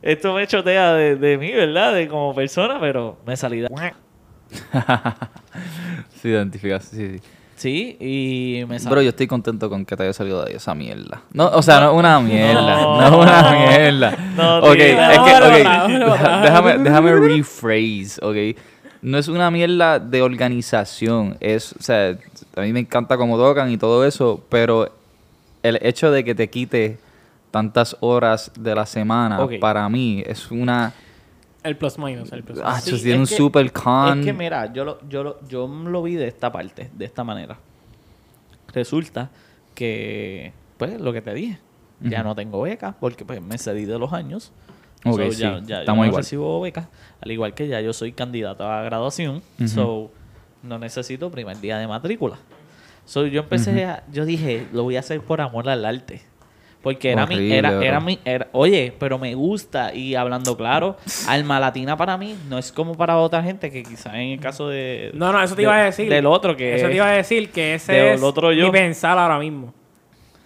esto 0.00 0.32
me 0.32 0.46
chotea 0.46 0.94
de, 0.94 1.16
de 1.16 1.36
mí, 1.38 1.50
¿verdad? 1.52 1.92
De 1.94 2.06
como 2.08 2.32
persona, 2.34 2.78
pero 2.80 3.18
me 3.26 3.36
salí 3.36 3.60
de... 3.60 3.68
sí, 6.22 6.28
identificas, 6.28 6.84
sí, 6.84 7.18
sí. 7.18 7.20
Sí, 7.60 7.98
y 8.00 8.64
me 8.66 8.78
salí... 8.78 8.90
Bro, 8.90 9.02
yo 9.02 9.10
estoy 9.10 9.26
contento 9.26 9.68
con 9.68 9.84
que 9.84 9.94
te 9.94 10.04
haya 10.04 10.14
salido 10.14 10.42
de 10.42 10.48
ahí 10.48 10.56
esa 10.56 10.74
mierda. 10.74 11.20
No, 11.34 11.46
o 11.48 11.60
sea, 11.60 11.80
no 11.80 11.90
es 11.90 11.98
una 11.98 12.18
mierda. 12.18 12.80
No, 12.80 13.04
es 13.04 13.12
una 13.12 13.50
mierda. 13.50 14.16
No, 14.34 14.58
ok, 14.60 14.72
tío. 14.76 14.82
es 14.82 15.18
que, 15.18 16.42
déjame, 16.42 16.78
déjame 16.78 17.14
rephrase, 17.16 18.18
ok. 18.22 18.58
No 19.02 19.18
es 19.18 19.28
una 19.28 19.50
mierda 19.50 19.98
de 19.98 20.22
organización. 20.22 21.36
Es, 21.38 21.74
o 21.74 21.82
sea, 21.82 22.16
a 22.56 22.60
mí 22.62 22.72
me 22.72 22.80
encanta 22.80 23.18
cómo 23.18 23.36
tocan 23.36 23.70
y 23.70 23.76
todo 23.76 24.06
eso, 24.06 24.42
pero 24.48 24.90
el 25.62 25.78
hecho 25.82 26.10
de 26.10 26.24
que 26.24 26.34
te 26.34 26.48
quite 26.48 26.96
tantas 27.50 27.94
horas 28.00 28.52
de 28.58 28.74
la 28.74 28.86
semana, 28.86 29.46
para 29.60 29.86
mí, 29.90 30.22
es 30.24 30.50
una... 30.50 30.94
El 31.62 31.76
plus 31.76 31.98
minus, 31.98 32.32
el 32.32 32.42
plus 32.42 32.58
minus. 32.58 32.72
Ah, 32.74 32.80
Sí, 32.80 32.90
eso 32.94 33.02
tiene 33.02 33.20
un 33.20 33.26
que- 33.26 33.36
super 33.36 33.70
con. 33.72 34.20
Es 34.20 34.24
que 34.24 34.32
mira, 34.32 34.72
yo 34.72 34.84
lo, 34.84 35.08
yo, 35.08 35.22
lo, 35.22 35.46
yo 35.48 35.66
lo 35.68 36.02
vi 36.02 36.14
de 36.14 36.26
esta 36.28 36.50
parte, 36.50 36.90
de 36.94 37.04
esta 37.04 37.22
manera. 37.24 37.58
Resulta 38.72 39.30
que, 39.74 40.52
pues, 40.78 41.00
lo 41.00 41.12
que 41.12 41.20
te 41.22 41.34
dije, 41.34 41.58
ya 42.00 42.22
no 42.22 42.34
tengo 42.34 42.62
beca 42.62 42.94
porque 42.98 43.24
pues 43.26 43.42
me 43.42 43.58
cedí 43.58 43.84
de 43.84 43.98
los 43.98 44.12
años. 44.12 44.52
Ok, 45.04 45.20
So, 45.20 45.32
sí, 45.32 45.38
ya, 45.40 45.58
ya 45.60 45.60
yo 45.60 45.80
estamos 45.80 46.02
no 46.04 46.06
igual. 46.06 46.22
recibo 46.22 46.60
becas, 46.60 46.86
al 47.20 47.30
igual 47.30 47.54
que 47.54 47.68
ya 47.68 47.80
yo 47.80 47.92
soy 47.92 48.12
candidato 48.12 48.64
a 48.66 48.82
graduación, 48.82 49.42
so 49.66 50.10
no 50.62 50.78
necesito 50.78 51.30
primer 51.30 51.58
día 51.60 51.78
de 51.78 51.86
matrícula. 51.86 52.36
So, 53.06 53.26
yo 53.26 53.40
empecé 53.40 53.84
a, 53.86 54.04
yo 54.12 54.24
dije, 54.24 54.66
lo 54.72 54.84
voy 54.84 54.96
a 54.96 55.00
hacer 55.00 55.20
por 55.20 55.40
amor 55.40 55.68
al 55.68 55.84
arte. 55.84 56.22
Porque 56.82 57.10
era 57.12 57.26
mi, 57.26 57.52
era, 57.52 57.84
era 57.84 58.00
mi, 58.00 58.18
era- 58.24 58.48
oye, 58.52 58.94
pero 58.98 59.18
me 59.18 59.34
gusta 59.34 59.92
y 59.94 60.14
hablando 60.14 60.56
claro, 60.56 60.96
alma 61.28 61.60
latina 61.60 61.94
para 61.96 62.16
mí 62.16 62.34
no 62.48 62.56
es 62.56 62.72
como 62.72 62.96
para 62.96 63.18
otra 63.18 63.42
gente 63.42 63.70
que 63.70 63.82
quizás 63.82 64.14
en 64.14 64.30
el 64.32 64.40
caso 64.40 64.66
de... 64.68 65.10
No, 65.12 65.30
no, 65.30 65.42
eso 65.42 65.54
te 65.54 65.58
de- 65.60 65.64
iba 65.64 65.76
a 65.76 65.84
decir. 65.84 66.08
Del 66.08 66.24
otro 66.24 66.56
que... 66.56 66.76
Eso 66.76 66.86
te 66.88 66.94
iba 66.94 67.06
a 67.06 67.12
decir 67.12 67.50
que 67.50 67.74
ese 67.74 67.92
del 67.92 68.14
es 68.14 68.22
otro 68.22 68.50
yo. 68.52 68.64
mi 68.66 68.70
pensar 68.72 69.18
ahora 69.18 69.38
mismo. 69.38 69.74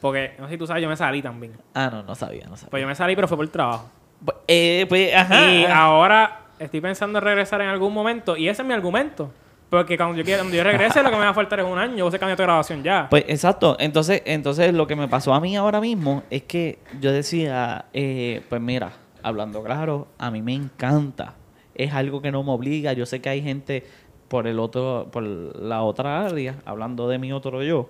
Porque, 0.01 0.32
no 0.39 0.47
sé 0.47 0.53
si 0.55 0.59
tú 0.59 0.66
sabes, 0.66 0.82
yo 0.82 0.89
me 0.89 0.97
salí 0.97 1.22
también. 1.22 1.53
Ah, 1.72 1.89
no, 1.91 2.03
no 2.03 2.14
sabía, 2.14 2.47
no 2.49 2.57
sabía. 2.57 2.70
Pues 2.70 2.80
yo 2.82 2.87
me 2.89 2.95
salí, 2.95 3.14
pero 3.14 3.28
fue 3.28 3.37
por 3.37 3.49
trabajo. 3.49 3.89
Pues, 4.24 4.37
eh, 4.49 4.87
pues, 4.89 5.14
ajá. 5.14 5.51
Y 5.53 5.64
ajá. 5.64 5.82
ahora 5.82 6.41
estoy 6.59 6.80
pensando 6.80 7.20
en 7.20 7.24
regresar 7.24 7.61
en 7.62 7.68
algún 7.68 7.95
momento. 7.95 8.37
Y 8.37 8.49
ese 8.49 8.62
es 8.62 8.68
mi 8.68 8.74
argumento. 8.74 9.30
Porque 9.71 9.97
cuando 9.97 10.17
yo, 10.17 10.25
quiera, 10.25 10.41
cuando 10.41 10.57
yo 10.57 10.62
regrese, 10.62 11.03
lo 11.03 11.11
que 11.11 11.17
me 11.17 11.23
va 11.23 11.31
a 11.31 11.35
faltar 11.35 11.61
es 11.61 11.67
un 11.67 11.79
año. 11.79 11.97
Yo 11.97 12.05
voy 12.05 12.09
a 12.09 12.11
ser 12.12 12.21
candidato 12.21 12.43
de 12.43 12.47
grabación 12.47 12.83
ya. 12.83 13.09
Pues 13.11 13.25
exacto, 13.29 13.77
entonces, 13.81 14.23
entonces 14.25 14.73
lo 14.73 14.87
que 14.87 14.95
me 14.95 15.09
pasó 15.09 15.35
a 15.35 15.41
mí 15.41 15.57
ahora 15.57 15.81
mismo 15.81 16.23
es 16.31 16.45
que 16.45 16.79
yo 17.01 17.12
decía, 17.12 17.87
eh, 17.93 18.43
pues 18.49 18.61
mira, 18.61 18.93
hablando 19.23 19.62
claro, 19.62 20.07
a 20.19 20.31
mí 20.31 20.43
me 20.43 20.55
encanta, 20.55 21.35
es 21.75 21.93
algo 21.93 22.23
que 22.23 22.31
no 22.31 22.45
me 22.45 22.53
obliga, 22.53 22.93
yo 22.93 23.07
sé 23.07 23.21
que 23.21 23.31
hay 23.31 23.43
gente 23.43 23.85
por 24.29 24.47
el 24.47 24.59
otro, 24.59 25.09
por 25.11 25.23
la 25.23 25.83
otra 25.83 26.27
área, 26.27 26.57
hablando 26.65 27.09
de 27.09 27.19
mi 27.19 27.33
otro 27.33 27.62
yo, 27.62 27.89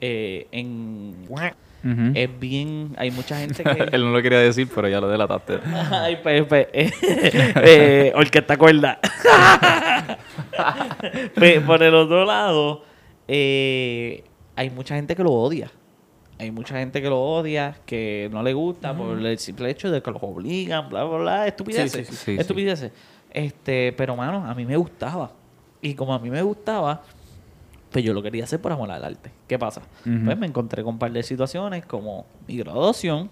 eh, 0.00 0.46
en 0.52 1.26
Es 1.82 2.40
bien, 2.40 2.94
hay 2.96 3.10
mucha 3.10 3.38
gente 3.38 3.62
que 3.62 3.70
Él 3.92 4.02
no 4.02 4.10
lo 4.10 4.20
quería 4.20 4.40
decir, 4.40 4.68
pero 4.74 4.88
ya 4.88 5.00
lo 5.00 5.08
delataste. 5.08 5.60
Ay, 5.90 6.18
pues, 6.22 6.44
pues, 6.46 6.66
eh, 6.72 6.90
eh, 7.62 8.12
orquesta 8.14 8.56
cuerda. 8.56 8.98
Pues, 11.34 11.60
por 11.62 11.82
el 11.82 11.94
otro 11.94 12.24
lado, 12.24 12.82
eh, 13.28 14.24
hay 14.56 14.70
mucha 14.70 14.96
gente 14.96 15.14
que 15.14 15.22
lo 15.22 15.32
odia. 15.32 15.70
Hay 16.40 16.50
mucha 16.50 16.78
gente 16.78 17.02
que 17.02 17.08
lo 17.08 17.20
odia, 17.20 17.76
que 17.84 18.28
no 18.32 18.42
le 18.42 18.52
gusta 18.52 18.96
por 18.96 19.18
el 19.18 19.38
simple 19.38 19.70
hecho 19.70 19.90
de 19.90 20.00
que 20.00 20.10
los 20.10 20.22
obligan, 20.22 20.88
bla, 20.88 21.04
bla, 21.04 21.18
bla, 21.18 21.46
estupideces. 21.48 22.06
Sí, 22.06 22.12
sí, 22.12 22.12
sí. 22.12 22.16
Sí, 22.16 22.34
sí. 22.34 22.40
estupideces. 22.40 22.92
Este, 23.30 23.92
pero, 23.96 24.14
mano, 24.16 24.44
a 24.46 24.54
mí 24.54 24.64
me 24.64 24.76
gustaba. 24.76 25.32
Y 25.80 25.94
como 25.94 26.14
a 26.14 26.18
mí 26.18 26.30
me 26.30 26.42
gustaba, 26.42 27.02
pues 27.90 28.04
yo 28.04 28.12
lo 28.14 28.22
quería 28.22 28.44
hacer 28.44 28.60
por 28.60 28.72
amor 28.72 28.90
al 28.90 29.04
arte. 29.04 29.30
¿Qué 29.46 29.58
pasa? 29.58 29.82
Pues 30.04 30.38
me 30.38 30.46
encontré 30.46 30.82
con 30.82 30.94
un 30.94 30.98
par 30.98 31.10
de 31.12 31.22
situaciones 31.22 31.84
como 31.86 32.26
mi 32.46 32.56
graduación. 32.58 33.30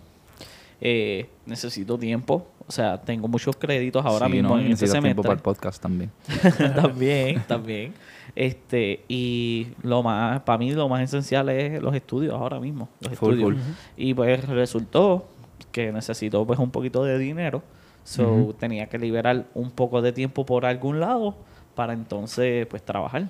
eh, 0.81 1.29
necesito 1.47 1.99
tiempo. 1.99 2.47
O 2.69 2.73
sea, 2.73 3.01
tengo 3.01 3.29
muchos 3.29 3.57
créditos 3.57 4.05
ahora 4.05 4.27
Sí, 4.27 4.33
mismo 4.33 4.49
no, 4.51 4.55
en 4.57 4.61
este 4.63 4.71
necesitas 4.87 5.03
tiempo 5.03 5.23
semestre. 5.23 5.23
para 5.23 5.35
el 5.37 5.43
podcast 5.43 5.81
también. 5.83 6.11
también, 6.75 7.43
también. 7.47 7.95
Este, 8.35 9.05
y 9.09 9.69
lo 9.83 10.03
más, 10.03 10.41
para 10.43 10.59
mí 10.59 10.73
lo 10.73 10.89
más 10.89 11.01
esencial 11.03 11.49
es 11.49 11.81
los 11.81 11.95
estudios 11.95 12.35
ahora 12.35 12.59
mismo. 12.61 12.89
Los 13.01 13.15
Full, 13.19 13.35
estudios. 13.35 13.61
full. 13.63 13.73
Y 13.97 14.15
pues 14.15 14.47
resultó 14.49 15.27
que 15.73 15.93
necesito 15.93 16.45
pues 16.47 16.59
un 16.59 16.71
poquito 16.71 17.05
de 17.05 17.19
dinero. 17.19 17.63
So 18.05 18.55
tenía 18.59 18.87
que 18.89 18.99
liberar 18.99 19.47
un 19.55 19.71
poco 19.71 20.01
de 20.03 20.13
tiempo 20.13 20.45
por 20.47 20.65
algún 20.67 21.01
lado 21.01 21.35
para 21.75 21.93
entonces 21.93 22.67
pues 22.67 22.85
trabajar. 22.85 23.29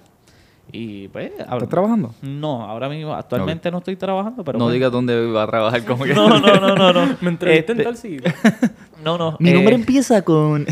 Y 0.72 1.08
pues 1.08 1.30
¿Estás 1.38 1.68
trabajando? 1.68 2.14
No, 2.22 2.62
ahora 2.62 2.88
mismo 2.88 3.14
actualmente 3.14 3.70
no 3.70 3.78
estoy 3.78 3.96
trabajando, 3.96 4.42
pero 4.44 4.58
no 4.58 4.64
pues- 4.66 4.74
digas 4.74 4.90
dónde 4.90 5.26
va 5.30 5.44
a 5.44 5.46
trabajar 5.46 5.84
como 5.84 6.04
que... 6.04 6.12
No, 6.14 6.28
no, 6.28 6.40
no, 6.40 6.74
no, 6.74 6.92
no. 6.92 7.16
me 7.20 7.30
entrevisté 7.30 7.72
Este, 7.72 7.82
en 7.82 7.84
tal 7.84 7.96
sitio. 7.96 8.32
No, 9.04 9.16
no. 9.16 9.36
Mi 9.38 9.50
eh, 9.50 9.54
nombre 9.54 9.74
empieza 9.76 10.22
con... 10.22 10.66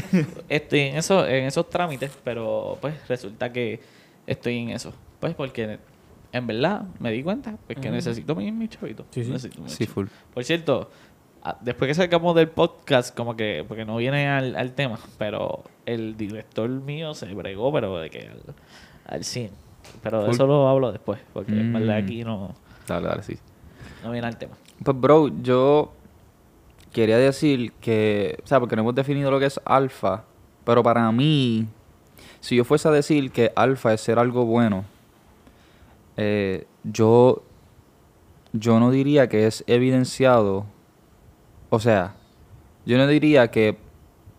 Estoy 0.49 0.81
en, 0.81 0.97
eso, 0.97 1.25
en 1.27 1.45
esos 1.45 1.71
trámites, 1.71 2.11
pero 2.25 2.79
pues 2.81 2.95
resulta 3.07 3.53
que 3.53 3.79
estoy 4.27 4.59
en 4.59 4.71
eso. 4.71 4.93
Pues 5.21 5.35
porque 5.35 5.79
en 6.33 6.47
verdad 6.49 6.83
me 6.99 7.13
di 7.13 7.23
cuenta 7.23 7.57
pues, 7.67 7.79
que 7.79 7.87
Ujú. 7.89 7.95
necesito 7.95 8.35
mi, 8.35 8.51
mi 8.51 8.67
chavito. 8.67 9.05
Sí, 9.11 9.23
sí. 9.25 9.31
Necesito 9.31 9.63
mi 9.63 9.69
sí, 9.69 9.77
chavito. 9.77 9.93
full. 9.93 10.07
Por 10.33 10.43
cierto, 10.45 10.91
después 11.61 11.87
que 11.89 11.95
sacamos 11.95 12.35
del 12.35 12.49
podcast, 12.49 13.15
como 13.17 13.37
que, 13.37 13.65
porque 13.69 13.85
no 13.85 13.97
viene 13.99 14.27
al, 14.29 14.57
al 14.57 14.73
tema, 14.73 14.99
pero 15.19 15.63
el 15.87 16.17
director 16.17 16.69
mío 16.69 17.15
se 17.15 17.33
bregó, 17.33 17.73
pero 17.73 17.99
de 17.99 18.11
que 18.11 18.21
al, 18.29 18.55
al 19.07 19.25
100. 19.25 19.51
Pero 20.03 20.19
de 20.21 20.27
Full. 20.27 20.35
eso 20.35 20.47
lo 20.47 20.69
hablo 20.69 20.93
después, 20.93 21.21
porque 21.33 21.53
en 21.53 21.73
verdad 21.73 22.01
Mm. 22.01 22.05
aquí 22.05 22.25
no, 22.25 22.55
Dale, 22.87 23.09
dale, 23.09 23.23
sí. 23.23 23.39
no 24.03 24.11
viene 24.11 24.27
al 24.27 24.37
tema. 24.37 24.55
Pues, 24.85 25.01
bro, 25.01 25.29
yo 25.43 25.93
quería 26.93 27.17
decir 27.19 27.73
que, 27.81 28.39
o 28.45 28.47
sea, 28.47 28.61
porque 28.61 28.77
no 28.77 28.83
hemos 28.83 28.95
definido 28.95 29.31
lo 29.31 29.39
que 29.41 29.47
es 29.47 29.61
alfa, 29.65 30.25
pero 30.65 30.83
para 30.83 31.11
mí, 31.13 31.67
si 32.41 32.57
yo 32.57 32.65
fuese 32.65 32.89
a 32.89 32.91
decir 32.91 33.31
que 33.31 33.53
alfa 33.57 33.93
es 33.95 34.01
ser 34.01 34.19
algo 34.19 34.45
bueno, 34.45 34.85
eh, 36.17 36.67
yo, 36.85 37.43
yo 38.53 38.79
no 38.79 38.91
diría 38.91 39.29
que 39.29 39.47
es 39.47 39.65
evidenciado, 39.67 40.67
o 41.71 41.81
sea, 41.81 42.15
yo 42.87 42.99
no 42.99 43.07
diría 43.07 43.51
que 43.51 43.77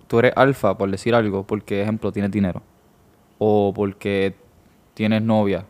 tú 0.08 0.20
eres 0.20 0.34
alfa 0.36 0.78
por 0.78 0.89
decir 0.91 1.16
algo, 1.16 1.43
porque, 1.43 1.82
ejemplo, 1.82 2.12
tienes 2.12 2.32
dinero, 2.32 2.62
o 3.39 3.74
porque 3.76 4.36
tienes 4.96 5.22
novia, 5.22 5.66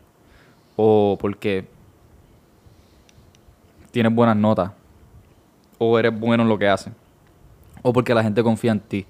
o 0.78 1.18
porque 1.20 1.68
tienes 3.92 4.16
buenas 4.16 4.38
notas, 4.38 4.72
o 5.78 6.00
eres 6.00 6.18
bueno 6.18 6.44
en 6.44 6.50
lo 6.50 6.58
que 6.58 6.70
haces, 6.70 6.94
o 7.82 7.92
porque 7.92 8.14
la 8.14 8.24
gente 8.24 8.42
confía 8.42 8.72
en 8.72 8.80
ti. 8.80 9.06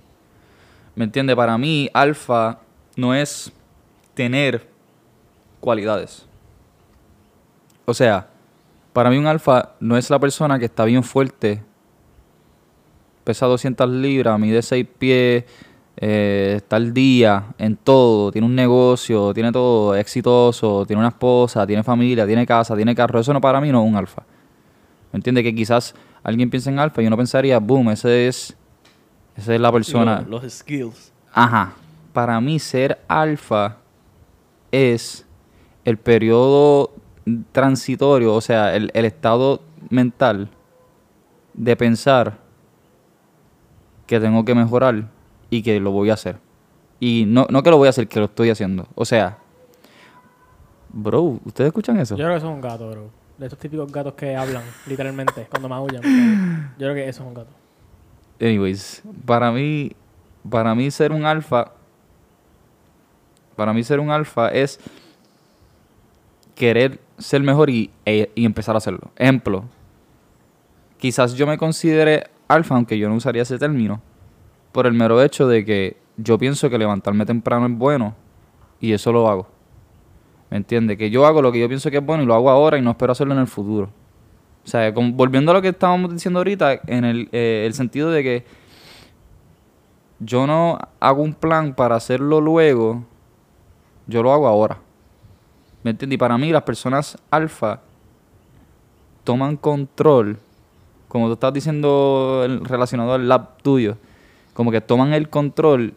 ¿Me 0.95 1.03
entiendes? 1.03 1.35
Para 1.35 1.57
mí, 1.57 1.89
alfa 1.93 2.59
no 2.95 3.13
es 3.13 3.51
tener 4.15 4.67
cualidades. 5.59 6.25
O 7.85 7.93
sea, 7.93 8.29
para 8.93 9.09
mí 9.09 9.17
un 9.17 9.27
alfa 9.27 9.73
no 9.79 9.97
es 9.97 10.09
la 10.09 10.17
persona 10.17 10.57
que 10.57 10.65
está 10.65 10.85
bien 10.85 11.03
fuerte, 11.03 11.61
pesa 13.25 13.45
200 13.45 13.89
libras, 13.89 14.39
mide 14.39 14.61
6 14.61 14.87
pies, 14.97 15.43
eh, 15.97 16.53
está 16.57 16.75
al 16.75 16.93
día 16.93 17.45
en 17.57 17.75
todo, 17.77 18.31
tiene 18.31 18.45
un 18.47 18.55
negocio, 18.55 19.33
tiene 19.33 19.51
todo 19.51 19.95
exitoso, 19.95 20.85
tiene 20.85 20.99
una 20.99 21.09
esposa, 21.09 21.65
tiene 21.65 21.83
familia, 21.83 22.25
tiene 22.25 22.45
casa, 22.45 22.75
tiene 22.75 22.93
carro. 22.95 23.19
Eso 23.19 23.31
no 23.33 23.39
para 23.41 23.61
mí 23.61 23.71
no 23.71 23.83
es 23.83 23.89
un 23.89 23.95
alfa. 23.95 24.23
¿Me 25.11 25.17
entiendes? 25.17 25.43
Que 25.43 25.55
quizás 25.55 25.95
alguien 26.23 26.49
piensa 26.49 26.69
en 26.69 26.79
alfa 26.79 27.01
y 27.01 27.07
uno 27.07 27.15
pensaría, 27.15 27.59
boom, 27.59 27.89
ese 27.91 28.27
es, 28.27 28.57
esa 29.37 29.53
es 29.55 29.61
la 29.61 29.71
persona. 29.71 30.21
Lo- 30.27 30.41
los 30.41 30.51
skills. 30.53 31.13
Ajá. 31.33 31.73
Para 32.13 32.39
mí 32.41 32.59
ser 32.59 32.99
alfa 33.07 33.77
es 34.71 35.25
el 35.85 35.97
periodo 35.97 36.91
transitorio, 37.51 38.33
o 38.35 38.41
sea, 38.41 38.75
el, 38.75 38.91
el 38.93 39.05
estado 39.05 39.61
mental 39.89 40.49
de 41.53 41.75
pensar 41.75 42.37
que 44.05 44.19
tengo 44.19 44.43
que 44.45 44.53
mejorar 44.55 45.09
y 45.57 45.61
que 45.63 45.79
lo 45.79 45.91
voy 45.91 46.09
a 46.09 46.13
hacer. 46.13 46.37
Y 46.99 47.25
no, 47.27 47.47
no 47.49 47.63
que 47.63 47.69
lo 47.69 47.77
voy 47.77 47.87
a 47.87 47.89
hacer, 47.91 48.07
que 48.07 48.19
lo 48.19 48.25
estoy 48.25 48.49
haciendo. 48.49 48.87
O 48.95 49.05
sea, 49.05 49.37
bro, 50.91 51.39
¿ustedes 51.45 51.67
escuchan 51.69 51.97
eso? 51.99 52.15
Yo 52.15 52.23
creo 52.25 52.31
que 52.31 52.37
eso 52.37 52.47
es 52.49 52.53
un 52.53 52.61
gato, 52.61 52.89
bro. 52.89 53.09
De 53.37 53.45
estos 53.45 53.59
típicos 53.59 53.91
gatos 53.91 54.13
que 54.13 54.35
hablan, 54.35 54.63
literalmente, 54.87 55.47
cuando 55.49 55.67
maullan. 55.69 56.01
Yo 56.77 56.85
creo 56.87 56.93
que 56.95 57.07
eso 57.09 57.21
es 57.23 57.27
un 57.27 57.33
gato. 57.33 57.49
Anyways, 58.39 59.01
para 59.25 59.51
mí, 59.51 59.91
para 60.49 60.75
mí 60.75 60.91
ser 60.91 61.11
un 61.11 61.25
alfa, 61.25 61.71
para 63.55 63.73
mí 63.73 63.83
ser 63.83 63.99
un 63.99 64.09
alfa 64.09 64.49
es 64.49 64.79
querer 66.53 66.99
ser 67.17 67.41
mejor 67.41 67.69
y, 67.69 67.91
e- 68.05 68.31
y 68.35 68.45
empezar 68.45 68.75
a 68.75 68.77
hacerlo. 68.79 69.11
Ejemplo, 69.15 69.65
quizás 70.97 71.33
yo 71.33 71.47
me 71.47 71.57
considere 71.57 72.27
alfa, 72.47 72.75
aunque 72.75 72.97
yo 72.97 73.09
no 73.09 73.15
usaría 73.15 73.41
ese 73.43 73.57
término, 73.57 74.01
por 74.75 74.87
el 74.87 74.93
mero 74.93 75.21
hecho 75.21 75.47
de 75.47 75.63
que 75.63 75.95
yo 76.17 76.37
pienso 76.37 76.69
que 76.69 76.77
levantarme 76.77 77.25
temprano 77.25 77.65
es 77.65 77.71
bueno 77.77 78.13
y 78.81 78.91
eso 78.91 79.13
lo 79.13 79.29
hago. 79.29 79.47
¿Me 80.49 80.57
entiendes? 80.57 80.97
Que 80.97 81.09
yo 81.09 81.25
hago 81.25 81.41
lo 81.41 81.49
que 81.53 81.61
yo 81.61 81.69
pienso 81.69 81.89
que 81.89 81.97
es 81.99 82.05
bueno 82.05 82.23
y 82.23 82.25
lo 82.25 82.35
hago 82.35 82.49
ahora 82.49 82.77
y 82.77 82.81
no 82.81 82.91
espero 82.91 83.13
hacerlo 83.13 83.33
en 83.33 83.39
el 83.39 83.47
futuro. 83.47 83.89
O 84.65 84.67
sea, 84.67 84.91
volviendo 84.91 85.51
a 85.51 85.53
lo 85.53 85.61
que 85.61 85.69
estábamos 85.69 86.11
diciendo 86.11 86.39
ahorita, 86.41 86.81
en 86.87 87.05
el, 87.05 87.29
eh, 87.31 87.63
el 87.65 87.73
sentido 87.73 88.11
de 88.11 88.21
que 88.21 88.45
yo 90.19 90.45
no 90.45 90.77
hago 90.99 91.21
un 91.23 91.33
plan 91.33 91.73
para 91.73 91.95
hacerlo 91.95 92.41
luego, 92.41 93.05
yo 94.07 94.23
lo 94.23 94.33
hago 94.33 94.45
ahora. 94.45 94.79
¿Me 95.83 95.91
entiendes? 95.91 96.15
Y 96.15 96.17
para 96.17 96.37
mí 96.37 96.51
las 96.51 96.63
personas 96.63 97.17
alfa 97.31 97.79
toman 99.23 99.55
control, 99.55 100.37
como 101.07 101.27
tú 101.27 101.33
estás 101.33 101.53
diciendo 101.53 102.41
el- 102.43 102.65
relacionado 102.65 103.13
al 103.13 103.27
lab 103.29 103.57
tuyo, 103.61 103.95
como 104.55 104.71
que 104.71 104.81
toman 104.81 105.13
el 105.13 105.29
control 105.29 105.93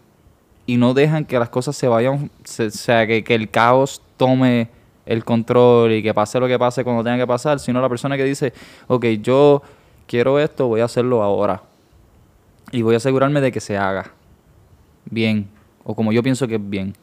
y 0.66 0.76
no 0.76 0.92
dejan 0.92 1.24
que 1.24 1.38
las 1.38 1.48
cosas 1.48 1.74
se 1.76 1.88
vayan, 1.88 2.30
se- 2.44 2.66
o 2.66 2.70
sea, 2.70 3.06
que, 3.06 3.24
que 3.24 3.34
el 3.34 3.48
caos 3.48 4.02
tome 4.18 4.68
el 5.06 5.24
control 5.24 5.92
y 5.92 6.02
que 6.02 6.12
pase 6.12 6.38
lo 6.38 6.46
que 6.46 6.58
pase 6.58 6.84
cuando 6.84 7.02
tenga 7.02 7.16
que 7.16 7.26
pasar, 7.26 7.58
sino 7.60 7.80
la 7.80 7.88
persona 7.88 8.18
que 8.18 8.24
dice, 8.24 8.52
ok, 8.88 9.06
yo 9.22 9.62
quiero 10.06 10.38
esto, 10.38 10.68
voy 10.68 10.82
a 10.82 10.84
hacerlo 10.84 11.22
ahora. 11.22 11.62
Y 12.72 12.82
voy 12.82 12.92
a 12.92 12.98
asegurarme 12.98 13.40
de 13.40 13.50
que 13.50 13.60
se 13.60 13.78
haga 13.78 14.10
bien, 15.06 15.48
o 15.84 15.94
como 15.94 16.12
yo 16.12 16.22
pienso 16.22 16.46
que 16.46 16.56
es 16.56 16.68
bien. 16.70 16.94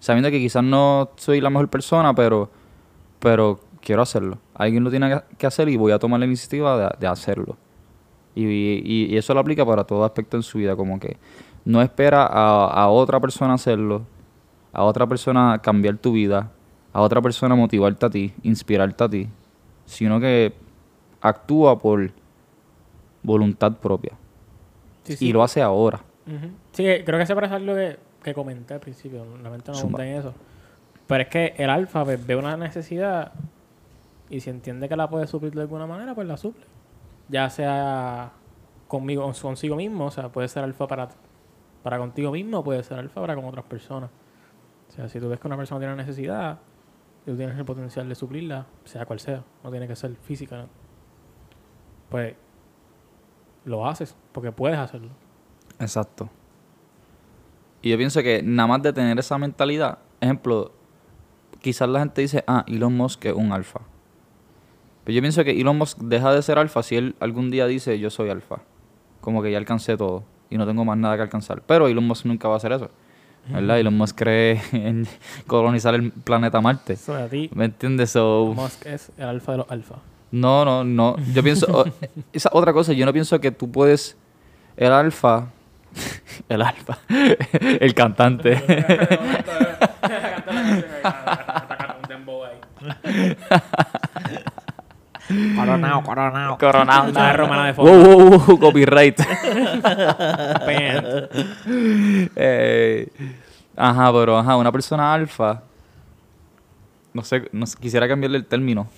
Sabiendo 0.00 0.30
que 0.30 0.38
quizás 0.38 0.62
no 0.62 1.08
soy 1.16 1.40
la 1.40 1.48
mejor 1.48 1.68
persona, 1.68 2.14
pero, 2.14 2.50
pero 3.20 3.60
quiero 3.80 4.02
hacerlo. 4.02 4.36
Alguien 4.54 4.84
lo 4.84 4.90
tiene 4.90 5.22
que- 5.38 5.46
hacer 5.46 5.70
y 5.70 5.76
voy 5.78 5.92
a 5.92 5.98
tomar 5.98 6.20
la 6.20 6.26
iniciativa 6.26 6.94
de 7.00 7.06
hacerlo. 7.06 7.56
Y, 8.34 8.44
y- 8.44 9.06
y 9.12 9.16
eso 9.16 9.32
lo 9.34 9.40
aplica 9.40 9.64
para 9.64 9.84
todo 9.84 10.04
aspecto 10.04 10.36
en 10.36 10.42
su 10.42 10.58
vida, 10.58 10.74
como 10.76 10.98
que 10.98 11.16
no 11.64 11.80
espera 11.82 12.24
a, 12.26 12.66
a 12.66 12.88
otra 12.88 13.20
persona 13.20 13.54
hacerlo, 13.54 14.02
a 14.72 14.82
otra 14.84 15.06
persona 15.06 15.60
cambiar 15.62 15.96
tu 15.98 16.12
vida, 16.12 16.50
a 16.92 17.00
otra 17.00 17.22
persona 17.22 17.54
motivarte 17.54 18.06
a 18.06 18.10
ti, 18.10 18.32
inspirarte 18.42 19.04
a 19.04 19.08
ti, 19.08 19.28
sino 19.86 20.18
que 20.20 20.52
actúa 21.20 21.78
por 21.78 22.10
voluntad 23.22 23.72
propia. 23.78 24.12
Sí, 25.04 25.16
sí. 25.16 25.28
Y 25.28 25.32
lo 25.32 25.42
hace 25.42 25.62
ahora. 25.62 26.00
Sí, 26.72 26.82
que 26.82 27.04
creo 27.04 27.18
que 27.18 27.26
se 27.26 27.34
parece 27.34 27.54
algo 27.54 27.74
que, 27.74 27.98
que 28.22 28.34
comenté 28.34 28.74
al 28.74 28.80
principio. 28.80 29.24
Realmente 29.40 29.70
no 29.72 29.78
en 30.00 30.16
eso. 30.18 30.34
Pero 31.06 31.22
es 31.22 31.28
que 31.28 31.54
el 31.58 31.68
alfa 31.70 32.04
pues, 32.04 32.26
ve 32.26 32.34
una 32.36 32.56
necesidad 32.56 33.32
y 34.30 34.40
si 34.40 34.48
entiende 34.50 34.88
que 34.88 34.96
la 34.96 35.08
puede 35.08 35.26
suplir 35.26 35.52
de 35.54 35.60
alguna 35.62 35.86
manera, 35.86 36.14
pues 36.14 36.26
la 36.26 36.36
suple. 36.36 36.64
Ya 37.28 37.48
sea 37.50 38.32
conmigo, 38.88 39.30
consigo 39.40 39.76
mismo, 39.76 40.06
o 40.06 40.10
sea, 40.10 40.30
puede 40.30 40.48
ser 40.48 40.64
alfa 40.64 40.86
para, 40.86 41.08
para 41.82 41.98
contigo 41.98 42.32
mismo, 42.32 42.62
puede 42.62 42.82
ser 42.82 42.98
alfa 42.98 43.20
para 43.20 43.34
con 43.34 43.44
otras 43.44 43.64
personas. 43.64 44.10
O 44.88 44.92
sea, 44.92 45.08
si 45.08 45.18
tú 45.20 45.28
ves 45.28 45.40
que 45.40 45.46
una 45.46 45.56
persona 45.56 45.80
tiene 45.80 45.94
una 45.94 46.02
necesidad 46.02 46.58
y 47.26 47.30
tú 47.30 47.36
tienes 47.36 47.58
el 47.58 47.64
potencial 47.64 48.08
de 48.08 48.14
suplirla, 48.14 48.66
sea 48.84 49.06
cual 49.06 49.20
sea, 49.20 49.42
no 49.62 49.70
tiene 49.70 49.88
que 49.88 49.96
ser 49.96 50.14
física, 50.16 50.56
¿no? 50.58 50.68
pues 52.08 52.36
lo 53.64 53.86
haces, 53.86 54.14
porque 54.32 54.52
puedes 54.52 54.78
hacerlo. 54.78 55.10
Exacto. 55.80 56.28
Y 57.82 57.90
yo 57.90 57.96
pienso 57.96 58.22
que 58.22 58.42
nada 58.42 58.68
más 58.68 58.82
de 58.82 58.92
tener 58.92 59.18
esa 59.18 59.36
mentalidad, 59.38 59.98
ejemplo, 60.20 60.72
quizás 61.60 61.88
la 61.88 61.98
gente 62.00 62.20
dice, 62.20 62.44
ah, 62.46 62.64
Elon 62.68 62.96
Musk 62.96 63.24
es 63.24 63.34
un 63.34 63.52
alfa. 63.52 63.80
Pero 65.04 65.14
yo 65.14 65.20
pienso 65.20 65.44
que 65.44 65.60
Elon 65.60 65.76
Musk 65.76 65.98
deja 65.98 66.32
de 66.32 66.42
ser 66.42 66.58
alfa 66.58 66.82
si 66.82 66.96
él 66.96 67.14
algún 67.20 67.50
día 67.50 67.66
dice, 67.66 67.98
yo 67.98 68.10
soy 68.10 68.30
alfa. 68.30 68.60
Como 69.20 69.42
que 69.42 69.50
ya 69.50 69.58
alcancé 69.58 69.96
todo 69.96 70.24
y 70.50 70.56
no 70.56 70.66
tengo 70.66 70.84
más 70.84 70.96
nada 70.96 71.16
que 71.16 71.22
alcanzar. 71.22 71.62
Pero 71.66 71.88
Elon 71.88 72.04
Musk 72.06 72.24
nunca 72.26 72.48
va 72.48 72.54
a 72.54 72.56
hacer 72.56 72.72
eso. 72.72 72.90
¿Verdad? 73.48 73.78
Elon 73.78 73.94
Musk 73.94 74.16
cree 74.16 74.62
en 74.72 75.06
colonizar 75.46 75.94
el 75.94 76.10
planeta 76.10 76.60
Marte. 76.62 76.94
Eso 76.94 77.14
a 77.14 77.26
ti, 77.26 77.50
¿Me 77.54 77.66
entiendes? 77.66 78.10
So, 78.10 78.52
Musk 78.56 78.86
es 78.86 79.12
el 79.18 79.24
alfa 79.24 79.52
de 79.52 79.58
los 79.58 79.70
alfa. 79.70 79.96
no, 80.30 80.64
no, 80.64 80.82
no. 80.84 81.16
Yo 81.34 81.42
pienso. 81.42 81.84
esa 82.32 82.48
otra 82.52 82.72
cosa, 82.72 82.92
yo 82.94 83.04
no 83.04 83.12
pienso 83.12 83.38
que 83.40 83.50
tú 83.50 83.70
puedes. 83.70 84.16
El 84.76 84.92
alfa. 84.92 85.48
El 86.48 86.62
alfa. 86.62 86.98
El 87.08 87.94
cantante. 87.94 88.62
Coronado, 95.28 96.02
coronado. 96.02 96.58
Coronado. 96.58 97.12
La 97.12 97.32
romana 97.32 97.66
de 97.66 97.72
Wow, 97.72 97.86
fondo. 97.86 98.16
wow, 98.18 98.38
wow, 98.46 98.58
copyright. 98.58 99.16
Pen. 100.66 101.04
Eh, 102.36 103.08
ajá, 103.76 104.12
pero 104.12 104.38
ajá, 104.38 104.56
una 104.56 104.70
persona 104.72 105.14
alfa. 105.14 105.62
No 107.12 107.22
sé, 107.22 107.48
no 107.52 107.64
sé, 107.66 107.78
quisiera 107.78 108.06
cambiarle 108.08 108.38
el 108.38 108.44
término. 108.46 108.88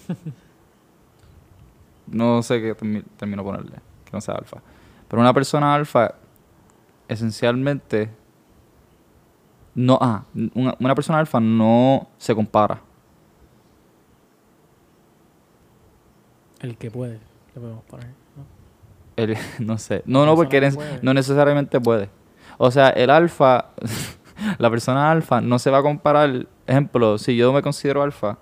No 2.06 2.42
sé 2.42 2.60
qué 2.60 2.74
término 3.16 3.42
ponerle, 3.44 3.76
que 4.04 4.10
no 4.12 4.20
sea 4.20 4.34
alfa. 4.34 4.58
Pero 5.08 5.20
una 5.20 5.32
persona 5.34 5.74
alfa, 5.74 6.14
esencialmente, 7.08 8.10
no, 9.74 9.98
ah, 10.00 10.22
una, 10.54 10.74
una 10.78 10.94
persona 10.94 11.18
alfa 11.18 11.40
no 11.40 12.08
se 12.18 12.34
compara. 12.34 12.80
El 16.60 16.76
que 16.76 16.90
puede, 16.90 17.18
le 17.54 17.60
podemos 17.60 17.84
poner. 17.84 18.06
¿no? 18.36 18.44
El- 19.16 19.36
no 19.66 19.78
sé. 19.78 20.02
No, 20.06 20.24
no, 20.26 20.34
porque 20.34 20.56
eres- 20.58 20.74
puede. 20.76 20.98
no 21.02 21.14
necesariamente 21.14 21.80
puede. 21.80 22.08
O 22.58 22.70
sea, 22.70 22.90
el 22.90 23.10
alfa, 23.10 23.70
la 24.58 24.70
persona 24.70 25.10
alfa 25.10 25.40
no 25.40 25.58
se 25.58 25.70
va 25.70 25.78
a 25.78 25.82
comparar. 25.82 26.46
Ejemplo, 26.66 27.18
si 27.18 27.36
yo 27.36 27.52
me 27.52 27.62
considero 27.62 28.02
alfa, 28.02 28.38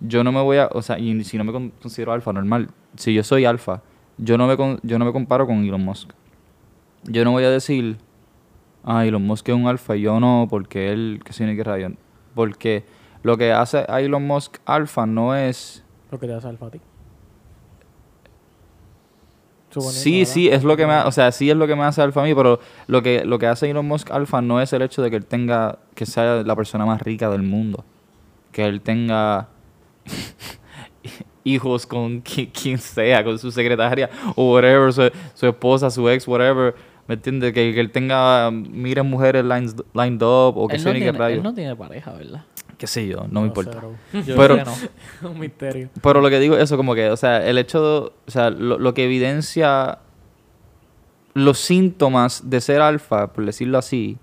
yo 0.00 0.24
no 0.24 0.32
me 0.32 0.40
voy 0.42 0.56
a, 0.58 0.68
o 0.72 0.82
sea, 0.82 0.98
y 0.98 1.22
si 1.24 1.38
no 1.38 1.44
me 1.44 1.52
con- 1.52 1.70
considero 1.80 2.12
alfa, 2.12 2.32
normal. 2.32 2.68
Si 2.96 3.14
yo 3.14 3.22
soy 3.22 3.44
alfa, 3.44 3.82
yo 4.18 4.36
no 4.38 4.46
me, 4.46 4.56
con- 4.56 4.80
yo 4.82 4.98
no 4.98 5.04
me 5.04 5.12
comparo 5.12 5.46
con 5.46 5.64
Elon 5.64 5.84
Musk. 5.84 6.10
Yo 7.04 7.24
no 7.24 7.32
voy 7.32 7.44
a 7.44 7.50
decir, 7.50 7.98
ah, 8.84 9.04
Elon 9.04 9.22
Musk 9.26 9.48
es 9.48 9.54
un 9.54 9.66
alfa 9.66 9.96
y 9.96 10.02
yo 10.02 10.18
no, 10.20 10.46
porque 10.48 10.92
él, 10.92 11.20
que 11.24 11.44
ni 11.44 11.56
que 11.56 11.64
rayo. 11.64 11.90
Porque 12.34 12.84
lo 13.22 13.36
que 13.36 13.52
hace 13.52 13.84
a 13.88 14.00
Elon 14.00 14.26
Musk 14.26 14.58
alfa 14.64 15.04
no 15.06 15.34
es 15.34 15.84
Lo 16.10 16.18
que 16.18 16.26
te 16.26 16.34
hace 16.34 16.48
alfa 16.48 16.66
a 16.66 16.70
ti. 16.70 16.80
Suponiendo, 19.72 20.00
Sí, 20.02 20.18
¿verdad? 20.20 20.32
sí, 20.34 20.48
es 20.48 20.64
lo 20.64 20.76
que 20.76 20.86
me, 20.86 20.98
o 21.00 21.10
sea, 21.12 21.32
sí 21.32 21.50
es 21.50 21.56
lo 21.56 21.66
que 21.66 21.74
me 21.74 21.82
hace 21.84 22.02
alfa 22.02 22.20
a 22.20 22.24
mí, 22.24 22.34
pero 22.34 22.60
lo 22.86 23.02
que 23.02 23.24
lo 23.24 23.38
que 23.38 23.46
hace 23.46 23.70
Elon 23.70 23.86
Musk 23.86 24.10
alfa 24.10 24.40
no 24.42 24.60
es 24.60 24.72
el 24.72 24.82
hecho 24.82 25.00
de 25.02 25.10
que 25.10 25.16
él 25.16 25.24
tenga 25.26 25.78
que 25.94 26.04
sea 26.06 26.42
la 26.42 26.54
persona 26.56 26.84
más 26.86 27.00
rica 27.02 27.30
del 27.30 27.42
mundo, 27.42 27.84
que 28.52 28.64
él 28.64 28.80
tenga 28.82 29.48
hijos 31.44 31.86
con 31.86 32.22
qui- 32.22 32.50
quien 32.52 32.78
sea, 32.78 33.24
con 33.24 33.38
su 33.38 33.50
secretaria 33.50 34.08
o 34.36 34.52
whatever, 34.52 34.92
su, 34.92 35.10
su 35.34 35.46
esposa, 35.46 35.90
su 35.90 36.08
ex, 36.08 36.26
whatever, 36.28 36.74
¿me 37.08 37.14
entiendes? 37.14 37.52
Que, 37.52 37.74
que 37.74 37.80
él 37.80 37.90
tenga 37.90 38.50
miles 38.50 39.04
mujeres 39.04 39.44
lines, 39.44 39.74
lined 39.94 40.22
up 40.22 40.56
o 40.56 40.68
que 40.68 40.76
Él 40.76 40.84
no, 40.84 40.92
tiene, 40.92 41.06
él 41.34 41.42
no 41.42 41.54
tiene 41.54 41.76
pareja, 41.76 42.12
¿verdad? 42.12 42.44
Qué 42.82 42.88
sé 42.88 43.06
yo, 43.06 43.26
no 43.30 43.42
me 43.42 43.46
sé, 43.46 43.46
importa. 43.46 43.80
Yo 44.12 44.34
Pero- 44.34 44.54
creo 44.56 44.64
que 44.64 44.64
no. 45.22 45.30
un 45.30 45.38
misterio. 45.38 45.88
Pero 46.02 46.20
lo 46.20 46.28
que 46.30 46.40
digo 46.40 46.56
es 46.56 46.64
eso, 46.64 46.76
como 46.76 46.96
que, 46.96 47.10
o 47.10 47.16
sea, 47.16 47.46
el 47.48 47.56
hecho, 47.58 47.80
de- 47.80 48.06
o 48.26 48.30
sea, 48.30 48.50
lo, 48.50 48.76
lo 48.76 48.92
que 48.92 49.04
evidencia 49.04 49.98
los 51.34 51.58
síntomas 51.60 52.50
de 52.50 52.60
ser 52.60 52.80
alfa, 52.80 53.32
por 53.32 53.46
decirlo 53.46 53.78
así, 53.78 54.18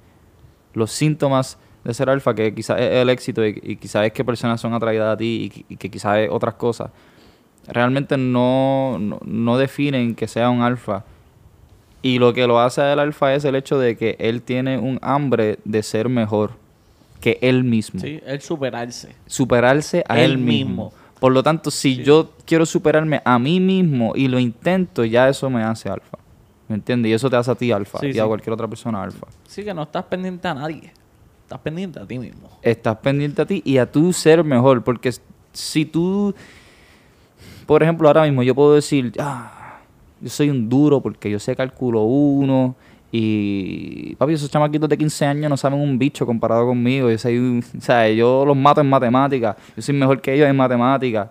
los 0.74 0.92
síntomas 0.92 1.58
de 1.86 1.94
ser 1.94 2.10
alfa, 2.10 2.36
que 2.36 2.54
quizás 2.54 2.82
es 2.82 2.92
el 2.96 3.10
éxito 3.10 3.46
y, 3.48 3.58
y 3.64 3.76
quizás 3.78 4.06
es 4.08 4.12
que 4.12 4.26
personas 4.26 4.60
son 4.60 4.74
atraídas 4.74 5.14
a 5.14 5.16
ti 5.18 5.44
y, 5.46 5.50
que- 5.50 5.66
y 5.74 5.78
que 5.78 5.90
quizás 5.90 6.18
es 6.18 6.30
otras 6.30 6.56
cosas, 6.56 6.92
realmente 7.66 8.18
no, 8.18 8.98
no, 9.00 9.20
no 9.24 9.58
definen 9.58 10.16
que 10.16 10.28
sea 10.28 10.50
un 10.50 10.62
alfa. 10.64 11.06
Y 12.02 12.20
lo 12.20 12.34
que 12.34 12.46
lo 12.46 12.60
hace 12.60 12.82
el 12.92 13.00
alfa 13.00 13.34
es 13.36 13.46
el 13.46 13.56
hecho 13.56 13.80
de 13.80 13.96
que 13.96 14.18
él 14.20 14.42
tiene 14.42 14.78
un 14.78 15.00
hambre 15.02 15.60
de 15.64 15.82
ser 15.82 16.10
mejor 16.10 16.52
que 17.20 17.38
él 17.42 17.64
mismo 17.64 18.00
Sí, 18.00 18.20
él 18.26 18.42
superarse. 18.42 19.16
superarse 19.28 20.04
a 20.08 20.20
él, 20.20 20.32
Él 20.32 20.38
mismo. 20.38 20.86
mismo. 20.86 20.94
Por 21.20 21.34
lo 21.34 21.44
tanto, 21.44 21.70
si 21.70 21.96
Sí. 21.98 22.04
yo 22.04 22.32
quiero 22.46 22.66
superarme 22.66 23.22
a 23.26 23.38
mí 23.40 23.60
mismo 23.60 24.14
y 24.16 24.28
lo 24.30 24.40
intento, 24.40 25.04
ya 25.04 25.28
eso 25.28 25.50
me 25.50 25.62
hace 25.64 25.90
alfa. 25.90 26.18
¿Me 26.70 26.76
entiendes? 26.76 27.10
Y 27.10 27.14
eso 27.14 27.30
te 27.30 27.36
hace 27.36 27.52
a 27.52 27.56
ti 27.56 27.72
alfa 27.72 28.00
Sí, 28.00 28.08
y 28.08 28.14
sí. 28.14 28.20
a 28.20 28.26
cualquier 28.26 28.54
otra 28.54 28.68
persona 28.68 29.04
alfa. 29.04 29.28
Sí, 29.48 29.64
que 29.64 29.74
no 29.74 29.84
estás 29.84 30.06
pendiente 30.06 30.48
a 30.48 30.54
nadie. 30.54 30.94
Estás 31.44 31.60
pendiente 31.60 32.00
a 32.00 32.06
ti 32.06 32.20
mismo. 32.20 32.48
Estás 32.62 32.96
pendiente 32.98 33.42
a 33.42 33.46
ti 33.46 33.62
y 33.66 33.78
a 33.80 33.92
tu 33.92 34.14
ser 34.14 34.44
mejor. 34.44 34.84
Porque 34.84 35.12
si 35.52 35.84
tú, 35.86 36.34
por 37.66 37.84
ejemplo, 37.84 38.08
ahora 38.08 38.24
mismo 38.24 38.44
yo 38.44 38.54
puedo 38.56 38.76
decir, 38.76 39.12
ah, 39.20 39.80
yo 40.22 40.30
soy 40.30 40.50
un 40.50 40.70
duro 40.70 41.02
porque 41.02 41.30
yo 41.30 41.40
sé 41.40 41.56
cálculo 41.56 42.04
uno 42.04 42.76
y, 43.12 44.16
papi, 44.16 44.34
esos 44.34 44.50
chamaquitos 44.52 44.88
de 44.90 44.98
15 44.98 45.26
años 45.26 45.50
no 45.50 45.58
saben 45.58 45.80
un 45.80 45.98
bicho 45.98 46.26
comparado 46.26 46.66
conmigo. 46.68 47.10
Yo, 47.10 47.18
soy 47.18 47.60
o 47.78 47.82
sea, 47.82 48.10
yo 48.10 48.46
los 48.46 48.56
mato 48.56 48.82
en 48.82 48.90
matemáticas. 48.90 49.56
Yo 49.76 49.82
soy 49.82 49.96
mejor 49.96 50.22
que 50.22 50.34
ellos 50.34 50.48
en 50.48 50.56
matemáticas. 50.56 51.30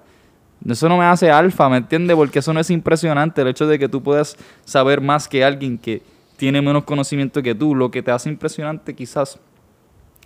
Eso 0.68 0.88
no 0.88 0.96
me 0.98 1.04
hace 1.04 1.30
alfa, 1.30 1.68
¿me 1.68 1.76
entiendes? 1.76 2.16
Porque 2.16 2.40
eso 2.40 2.52
no 2.52 2.58
es 2.60 2.68
impresionante. 2.70 3.42
El 3.42 3.48
hecho 3.48 3.66
de 3.66 3.78
que 3.78 3.88
tú 3.88 4.02
puedas 4.02 4.36
saber 4.64 5.00
más 5.00 5.28
que 5.28 5.44
alguien 5.44 5.78
que 5.78 6.02
tiene 6.36 6.60
menos 6.60 6.82
conocimiento 6.84 7.42
que 7.42 7.54
tú, 7.54 7.74
lo 7.76 7.90
que 7.90 8.02
te 8.02 8.10
hace 8.10 8.28
impresionante 8.28 8.94
quizás 8.94 9.38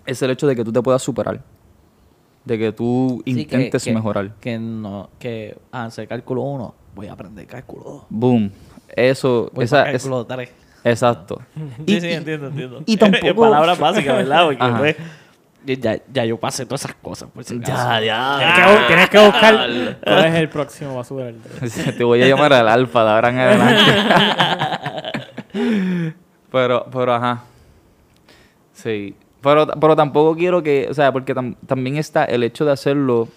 es 0.07 0.22
el 0.22 0.30
hecho 0.30 0.46
de 0.46 0.57
que 0.57 0.64
tú 0.64 0.72
te 0.72 0.80
puedas 0.82 1.03
superar. 1.03 1.42
De 2.46 2.59
que 2.59 2.72
tú 2.72 3.22
Sí, 3.26 3.32
intentes 3.40 3.84
que- 3.84 3.92
mejorar. 3.92 4.32
Que 4.40 4.59
no, 4.59 5.11
que 5.18 5.57
ah, 5.70 5.84
hacer 5.84 6.09
cálculo 6.09 6.42
1, 6.42 6.74
voy 6.94 7.07
a 7.09 7.12
aprender 7.12 7.46
cálculo 7.46 7.84
2. 7.84 8.03
Boom. 8.09 8.50
Eso, 8.96 9.50
Voy 9.55 9.64
esa, 9.64 9.78
para 9.84 9.92
es, 9.92 10.03
cálculo 10.03 10.24
3. 10.26 10.50
Exacto. 10.85 11.41
Sí, 11.87 11.97
Y- 11.97 12.01
sí, 12.01 12.07
y- 12.09 12.12
entiendo, 12.12 12.47
entiendo. 12.49 12.83
y 12.87 12.97
tampoco- 12.97 13.43
palabras 13.43 13.78
básicas, 13.78 14.16
¿verdad? 14.16 14.45
Porque 14.47 14.62
Ajá. 14.62 14.78
pues, 14.78 14.97
ya, 15.64 15.97
ya 16.12 16.24
yo 16.24 16.37
pasé 16.39 16.66
todas 16.66 16.85
esas 16.85 16.97
cosas. 16.97 17.28
Por 17.33 17.45
si 17.45 17.57
acaso. 17.57 17.72
Ya, 17.72 18.01
ya. 18.01 18.39
Tienes 18.39 18.55
que, 18.57 18.62
bu- 18.62 18.87
tienes 18.89 19.11
que 19.11 19.18
buscar 19.26 19.55
cuál 20.05 20.24
es 20.24 20.35
el 20.35 20.49
próximo 20.49 20.97
basura. 20.97 21.30
Te 21.97 22.03
voy 22.05 22.22
a 22.22 22.26
llamar 22.26 22.53
al 22.53 22.68
alfa 22.68 23.05
de 23.05 23.11
ahora 23.11 23.28
en 23.30 23.39
adelante. 23.39 23.93
pero, 26.51 26.87
pero, 26.93 27.14
ajá. 27.14 27.43
Sí. 28.72 29.14
Pero, 29.43 29.66
pero 29.66 29.97
tampoco 29.97 30.37
quiero 30.37 30.62
que, 30.62 30.87
o 30.91 30.95
sea, 30.95 31.12
porque 31.12 31.35
tam- 31.35 31.57
también 31.66 31.97
está 31.97 32.24
el 32.24 32.43
hecho 32.43 32.64
de 32.64 32.72
hacerlo. 32.72 33.28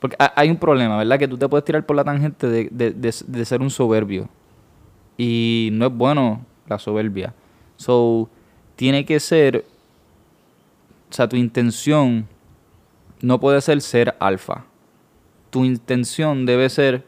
Porque 0.00 0.16
ha- 0.18 0.32
hay 0.36 0.50
un 0.50 0.56
problema, 0.56 0.98
¿verdad? 0.98 1.18
Que 1.18 1.28
tú 1.28 1.38
te 1.38 1.48
puedes 1.48 1.64
tirar 1.64 1.84
por 1.86 1.96
la 1.96 2.04
tangente 2.04 2.46
de, 2.48 2.68
de- 2.70 2.90
de- 2.90 3.14
de 3.26 3.44
ser 3.44 3.60
un 3.62 3.70
soberbio. 3.70 4.28
Y 5.16 5.70
no 5.72 5.86
es 5.86 5.92
bueno 5.92 6.44
la 6.66 6.78
soberbia. 6.78 7.34
So, 7.76 8.28
tiene 8.76 9.04
que 9.04 9.20
ser. 9.20 9.64
O 11.10 11.14
sea, 11.14 11.28
tu 11.28 11.36
intención 11.36 12.26
no 13.20 13.38
puede 13.38 13.60
ser 13.60 13.80
ser 13.80 14.16
alfa 14.18 14.64
tu 15.54 15.64
intención 15.64 16.46
debe 16.46 16.68
ser, 16.68 17.06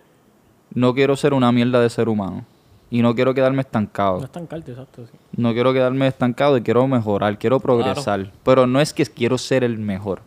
no 0.72 0.94
quiero 0.94 1.16
ser 1.16 1.34
una 1.34 1.50
mierda 1.50 1.80
de 1.80 1.90
ser 1.90 2.08
humano. 2.08 2.44
Y 2.90 3.02
no 3.02 3.12
quiero 3.12 3.34
quedarme 3.34 3.56
No 3.56 3.60
estancado. 3.62 4.22
es 4.22 4.30
tan 4.30 4.46
caldo, 4.46 4.70
exacto. 4.70 5.04
Sí. 5.04 5.18
No 5.36 5.52
quiero 5.52 5.72
quedarme 5.72 6.06
estancado 6.06 6.56
y 6.56 6.62
quiero 6.62 6.86
mejorar, 6.86 7.40
quiero 7.40 7.58
progresar. 7.58 8.30
Pero 8.44 8.68
no 8.68 8.80
es 8.80 8.92
que 8.94 9.04
quiero 9.04 9.36
ser 9.36 9.64
el 9.64 9.78
mejor. 9.78 10.20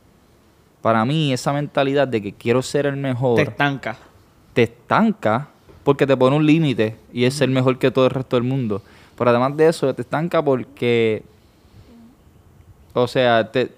Para 0.82 1.06
mí, 1.06 1.32
esa 1.32 1.54
mentalidad 1.54 2.10
de 2.10 2.22
que 2.22 2.34
quiero 2.34 2.62
ser 2.62 2.88
el 2.88 2.98
mejor 2.98 3.38
Te 3.38 3.46
te, 4.54 4.64
estanca. 4.64 5.48
Porque 5.84 6.06
te 6.08 6.16
pone 6.18 6.36
un 6.36 6.46
límite 6.46 6.96
y 7.14 7.24
es 7.26 7.34
ser 7.34 7.50
mejor 7.50 7.78
que 7.80 7.92
todo 7.92 8.06
el 8.06 8.12
resto 8.12 8.36
del 8.36 8.44
mundo. 8.44 8.82
Pero 9.18 9.30
además 9.32 9.56
de 9.58 9.68
eso, 9.68 9.94
te 9.94 10.02
estanca 10.02 10.42
porque. 10.44 11.24
O 12.94 13.08
sea, 13.08 13.52
te. 13.52 13.72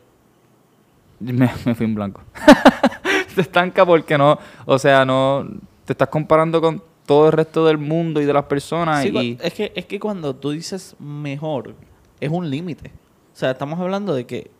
Me, 1.19 1.49
me 1.65 1.75
fui 1.75 1.85
en 1.85 1.95
blanco. 1.95 2.21
te 3.35 3.41
estanca 3.41 3.85
porque 3.85 4.17
no. 4.17 4.37
O 4.65 4.77
sea, 4.79 5.05
no. 5.05 5.47
Te 5.85 5.93
estás 5.93 6.09
comparando 6.09 6.61
con 6.61 6.81
todo 7.05 7.27
el 7.27 7.33
resto 7.33 7.65
del 7.65 7.77
mundo 7.77 8.21
y 8.21 8.25
de 8.25 8.33
las 8.33 8.45
personas. 8.45 9.01
Sí, 9.03 9.09
y, 9.09 9.11
cua- 9.11 9.37
es, 9.41 9.53
que, 9.53 9.71
es 9.75 9.85
que 9.85 9.99
cuando 9.99 10.35
tú 10.35 10.51
dices 10.51 10.95
mejor, 10.99 11.73
es 12.19 12.29
un 12.29 12.49
límite. 12.49 12.91
O 13.33 13.37
sea, 13.37 13.51
estamos 13.51 13.79
hablando 13.79 14.13
de 14.13 14.25
que 14.25 14.51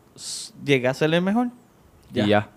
llegué 0.64 0.88
a 0.88 0.94
ser 0.94 1.12
el 1.14 1.22
mejor. 1.22 1.48
y 2.12 2.26
ya. 2.26 2.48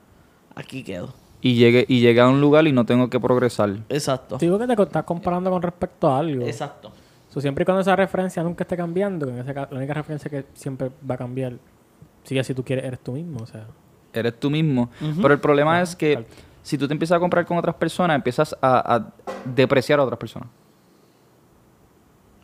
Aquí 0.55 0.83
quedo. 0.83 1.13
Y 1.45 1.53
llegué, 1.53 1.85
y 1.87 1.99
llegué 1.99 2.21
a 2.21 2.27
un 2.27 2.41
lugar 2.41 2.65
y 2.65 2.71
no 2.71 2.85
tengo 2.87 3.07
que 3.07 3.19
progresar. 3.19 3.69
Exacto. 3.89 4.37
Digo 4.39 4.57
que 4.57 4.65
te 4.65 4.81
estás 4.81 5.03
comparando 5.03 5.51
con 5.51 5.61
respecto 5.61 6.07
a 6.07 6.17
algo. 6.17 6.43
Exacto. 6.45 6.91
So, 7.29 7.39
siempre 7.39 7.61
y 7.61 7.65
cuando 7.65 7.81
esa 7.81 7.95
referencia 7.95 8.41
nunca 8.41 8.63
esté 8.63 8.75
cambiando, 8.75 9.27
que 9.27 9.33
en 9.33 9.37
ese 9.39 9.53
ca- 9.53 9.67
la 9.69 9.77
única 9.77 9.93
referencia 9.93 10.27
que 10.31 10.45
siempre 10.55 10.89
va 11.07 11.13
a 11.13 11.17
cambiar, 11.19 11.53
sigue 12.23 12.43
si 12.43 12.55
tú 12.55 12.63
quieres, 12.63 12.85
eres 12.85 12.99
tú 12.99 13.11
mismo. 13.11 13.41
O 13.43 13.45
sea, 13.45 13.67
Eres 14.11 14.39
tú 14.39 14.49
mismo. 14.49 14.89
Pero 15.21 15.33
el 15.35 15.39
problema 15.39 15.81
es 15.83 15.95
que 15.95 16.25
si 16.63 16.77
tú 16.79 16.87
te 16.87 16.93
empiezas 16.93 17.17
a 17.17 17.19
comprar 17.19 17.45
con 17.45 17.57
otras 17.57 17.75
personas, 17.75 18.15
empiezas 18.15 18.55
a, 18.59 18.95
a 18.95 19.13
depreciar 19.53 19.99
a 19.99 20.03
otras 20.03 20.17
personas. 20.17 20.47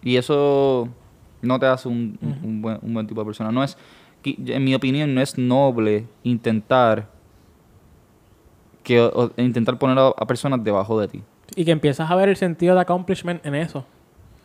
Y 0.04 0.16
eso 0.18 0.88
no 1.41 1.60
te 1.60 1.66
hace 1.66 1.88
un, 1.88 2.20
un- 2.22 2.39
un 2.43 2.62
buen, 2.62 2.78
un 2.82 2.93
buen 2.93 3.08
tipo 3.08 3.22
de 3.22 3.26
persona. 3.26 3.52
No 3.52 3.64
es, 3.64 3.78
en 4.24 4.64
mi 4.64 4.76
opinión, 4.76 5.16
no 5.16 5.22
es 5.22 5.38
noble 5.39 6.06
intentar 6.24 7.08
que 8.84 9.00
o- 9.02 9.32
intentar 9.38 9.78
poner 9.78 9.98
a, 10.00 10.08
a 10.08 10.26
personas 10.26 10.64
debajo 10.64 11.00
de 11.00 11.08
ti. 11.08 11.24
y 11.56 11.66
que 11.66 11.72
empiezas 11.72 12.10
a 12.10 12.16
ver 12.16 12.30
el 12.30 12.36
sentido 12.38 12.76
de 12.76 12.82
accomplishment 12.82 13.46
en 13.46 13.56
eso, 13.56 13.86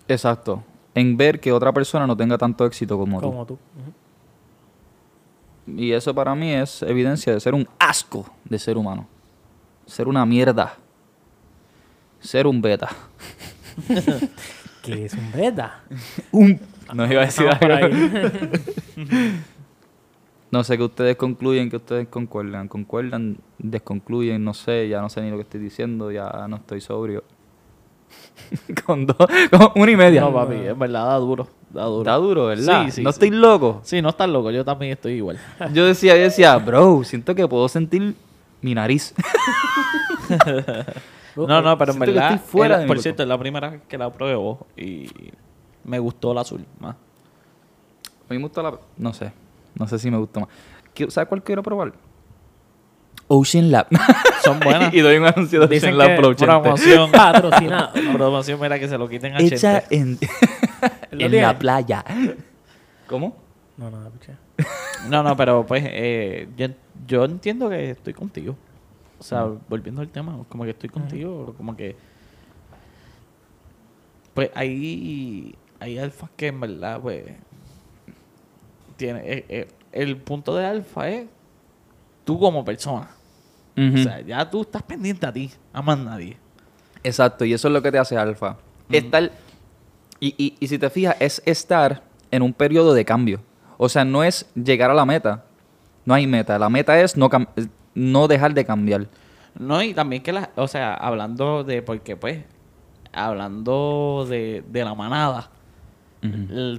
Exacto. 0.09 0.63
En 0.95 1.17
ver 1.17 1.41
que 1.41 1.53
otra 1.53 1.73
persona 1.73 2.07
no 2.07 2.17
tenga 2.17 2.39
tanto 2.39 2.65
éxito 2.65 2.97
como, 2.97 3.21
tú. 3.21 3.27
como 3.29 3.45
tú. 3.47 3.59
Y 5.67 5.93
eso 5.93 6.15
para 6.15 6.35
mí 6.35 6.53
es 6.53 6.81
evidencia 6.83 7.33
de 7.35 7.41
ser 7.41 7.55
un 7.55 7.69
asco 7.79 8.25
de 8.45 8.59
ser 8.59 8.79
humano. 8.79 9.07
Ser 9.85 10.07
una 10.09 10.25
mierda. 10.25 10.77
Ser 12.21 12.47
un 12.47 12.63
beta. 12.63 12.89
Que 14.83 15.05
es 15.07 15.15
un 15.15 15.33
beta. 15.33 15.81
Un... 16.31 16.61
No 16.95 17.05
iba 17.11 17.23
a 17.23 17.25
decir 17.27 17.49
algo. 17.49 17.97
No 20.51 20.63
sé 20.63 20.77
qué 20.77 20.85
ustedes 20.85 21.17
concluyen, 21.17 21.69
que 21.71 21.77
ustedes 21.77 22.09
concuerdan. 22.09 22.69
Concuerdan, 22.69 23.39
desconcluyen, 23.59 24.43
no 24.45 24.55
sé, 24.55 24.89
ya 24.89 25.01
no 25.01 25.09
sé 25.09 25.21
ni 25.23 25.31
lo 25.31 25.37
que 25.37 25.43
estoy 25.43 25.61
diciendo, 25.61 26.11
ya 26.11 26.47
no 26.49 26.57
estoy 26.57 26.81
sobrio. 26.81 27.25
con 28.87 29.07
dos, 29.07 29.17
con 29.17 29.83
una 29.83 29.91
y 29.91 29.97
media. 29.97 30.21
No, 30.21 30.33
papi, 30.33 30.55
es 30.55 30.79
verdad, 30.79 31.07
da 31.07 31.17
duro. 31.17 31.49
Da 31.71 31.85
duro. 31.85 32.01
Está 32.01 32.15
duro, 32.15 32.47
¿verdad? 32.47 32.85
Sí, 32.85 32.91
sí, 32.93 33.03
no 33.03 33.11
sí. 33.11 33.17
estoy 33.17 33.31
loco. 33.31 33.81
Sí, 33.83 34.01
no 34.01 34.11
estás 34.11 34.29
loco. 34.29 34.51
Yo 34.51 34.65
también 34.65 34.93
estoy 34.93 35.15
igual. 35.15 35.39
Yo 35.73 35.85
decía, 35.85 36.17
yo 36.17 36.23
decía, 36.23 36.57
bro, 36.59 37.03
siento 37.05 37.35
que 37.35 37.47
puedo 37.49 37.69
sentir 37.69 38.15
mi 38.61 38.75
nariz. 38.75 39.15
No, 41.37 41.61
no, 41.61 41.77
pero 41.77 41.93
en 41.93 41.99
Siento 41.99 42.15
verdad, 42.15 42.41
fuera 42.41 42.87
por 42.87 42.99
cierto, 42.99 43.23
es 43.23 43.29
la 43.29 43.39
primera 43.39 43.69
vez 43.69 43.83
que 43.87 43.99
la 43.99 44.11
pruebo 44.11 44.67
y 44.75 45.07
me 45.85 45.99
gustó 45.99 46.33
el 46.33 46.39
azul 46.39 46.65
más. 46.81 46.97
A 46.97 48.33
mí 48.33 48.39
me 48.39 48.43
gusta 48.45 48.63
la... 48.63 48.79
No 48.97 49.13
sé. 49.13 49.33
No 49.79 49.87
sé 49.87 49.99
si 49.99 50.11
me 50.11 50.19
gusta 50.19 50.41
más. 50.41 50.49
¿Sabes 51.09 51.29
cuál 51.29 51.43
quiero 51.43 51.63
probar? 51.63 51.93
Ocean 53.29 53.71
Lab. 53.71 53.89
Son 54.45 54.61
buenas. 54.61 54.93
y 54.95 55.01
doy 55.01 55.17
un 55.17 55.27
anuncio 55.27 55.61
de 55.61 55.67
Dicen 55.69 55.95
Ocean 55.95 55.99
Lab 55.99 56.17
que 56.17 56.23
por 56.23 56.31
80. 56.33 56.63
promoción 56.63 57.11
patrocinado. 57.13 57.93
Promoción, 58.13 58.61
mira 58.61 58.79
que 58.79 58.89
se 58.89 58.99
lo 58.99 59.09
quiten 59.09 59.35
a 59.35 59.39
Hecha 59.39 59.87
Chente. 59.89 60.29
en, 61.11 61.21
¿Lo 61.21 61.27
en 61.27 61.43
la 61.43 61.59
playa. 61.59 62.05
¿Cómo? 63.07 63.37
No, 63.77 63.91
no. 63.91 64.11
No, 65.09 65.23
no, 65.23 65.37
pero 65.37 65.67
pues 65.67 65.85
eh, 65.87 66.49
yo, 66.57 66.69
yo 67.07 67.25
entiendo 67.25 67.69
que 67.69 67.91
estoy 67.91 68.15
contigo. 68.15 68.57
O 69.19 69.23
sea, 69.23 69.45
volviendo 69.69 70.03
al 70.03 70.09
tema, 70.09 70.39
como 70.49 70.65
que 70.65 70.71
estoy 70.71 70.91
contigo, 70.91 71.55
como 71.57 71.77
que... 71.77 71.97
Pues 74.35 74.51
hay, 74.55 75.55
hay 75.81 75.99
alfas 75.99 76.31
que 76.37 76.49
en 76.49 76.61
verdad, 76.61 77.01
pues... 77.01 77.25
Tiene, 78.97 79.21
eh, 79.25 79.45
eh, 79.49 79.69
el 79.93 80.17
punto 80.17 80.55
de 80.57 80.65
alfa 80.67 81.09
es 81.09 81.27
tú 82.25 82.39
como 82.39 82.65
persona. 82.65 83.11
O 83.79 83.99
sea, 83.99 84.21
ya 84.23 84.49
tú 84.49 84.63
estás 84.63 84.83
pendiente 84.83 85.27
a 85.27 85.33
ti, 85.33 85.51
a 85.73 85.83
más 85.83 85.99
nadie. 85.99 86.39
Exacto, 87.03 87.45
y 87.45 87.53
eso 87.53 87.69
es 87.69 87.75
lo 87.75 87.83
que 87.83 87.93
te 87.93 87.99
hace 87.99 88.17
alfa. 88.17 88.57
Estar, 88.91 89.31
y, 90.19 90.35
y, 90.39 90.57
y 90.59 90.67
si 90.69 90.79
te 90.79 90.89
fijas, 90.89 91.15
es 91.21 91.43
estar 91.45 92.03
en 92.31 92.41
un 92.43 92.55
periodo 92.55 92.95
de 92.95 93.05
cambio. 93.05 93.41
O 93.77 93.89
sea, 93.91 94.05
no 94.07 94.25
es 94.25 94.51
llegar 94.55 94.91
a 94.91 94.95
la 94.95 95.05
meta. 95.05 95.45
No 96.07 96.15
hay 96.15 96.27
meta. 96.27 96.59
La 96.59 96.71
meta 96.71 96.99
es 97.01 97.17
no, 97.19 97.29
cam- 97.29 97.49
no 97.95 98.29
dejar 98.29 98.55
de 98.55 98.65
cambiar. 98.65 99.09
No, 99.59 99.83
y 99.83 99.93
también 99.93 100.23
que 100.23 100.33
la, 100.33 100.51
o 100.57 100.69
sea, 100.69 100.95
hablando 100.95 101.63
de, 101.63 101.83
porque 101.83 102.17
pues, 102.17 102.45
hablando 103.13 104.27
de, 104.29 104.65
de 104.69 104.85
la 104.85 104.95
manada, 104.95 105.51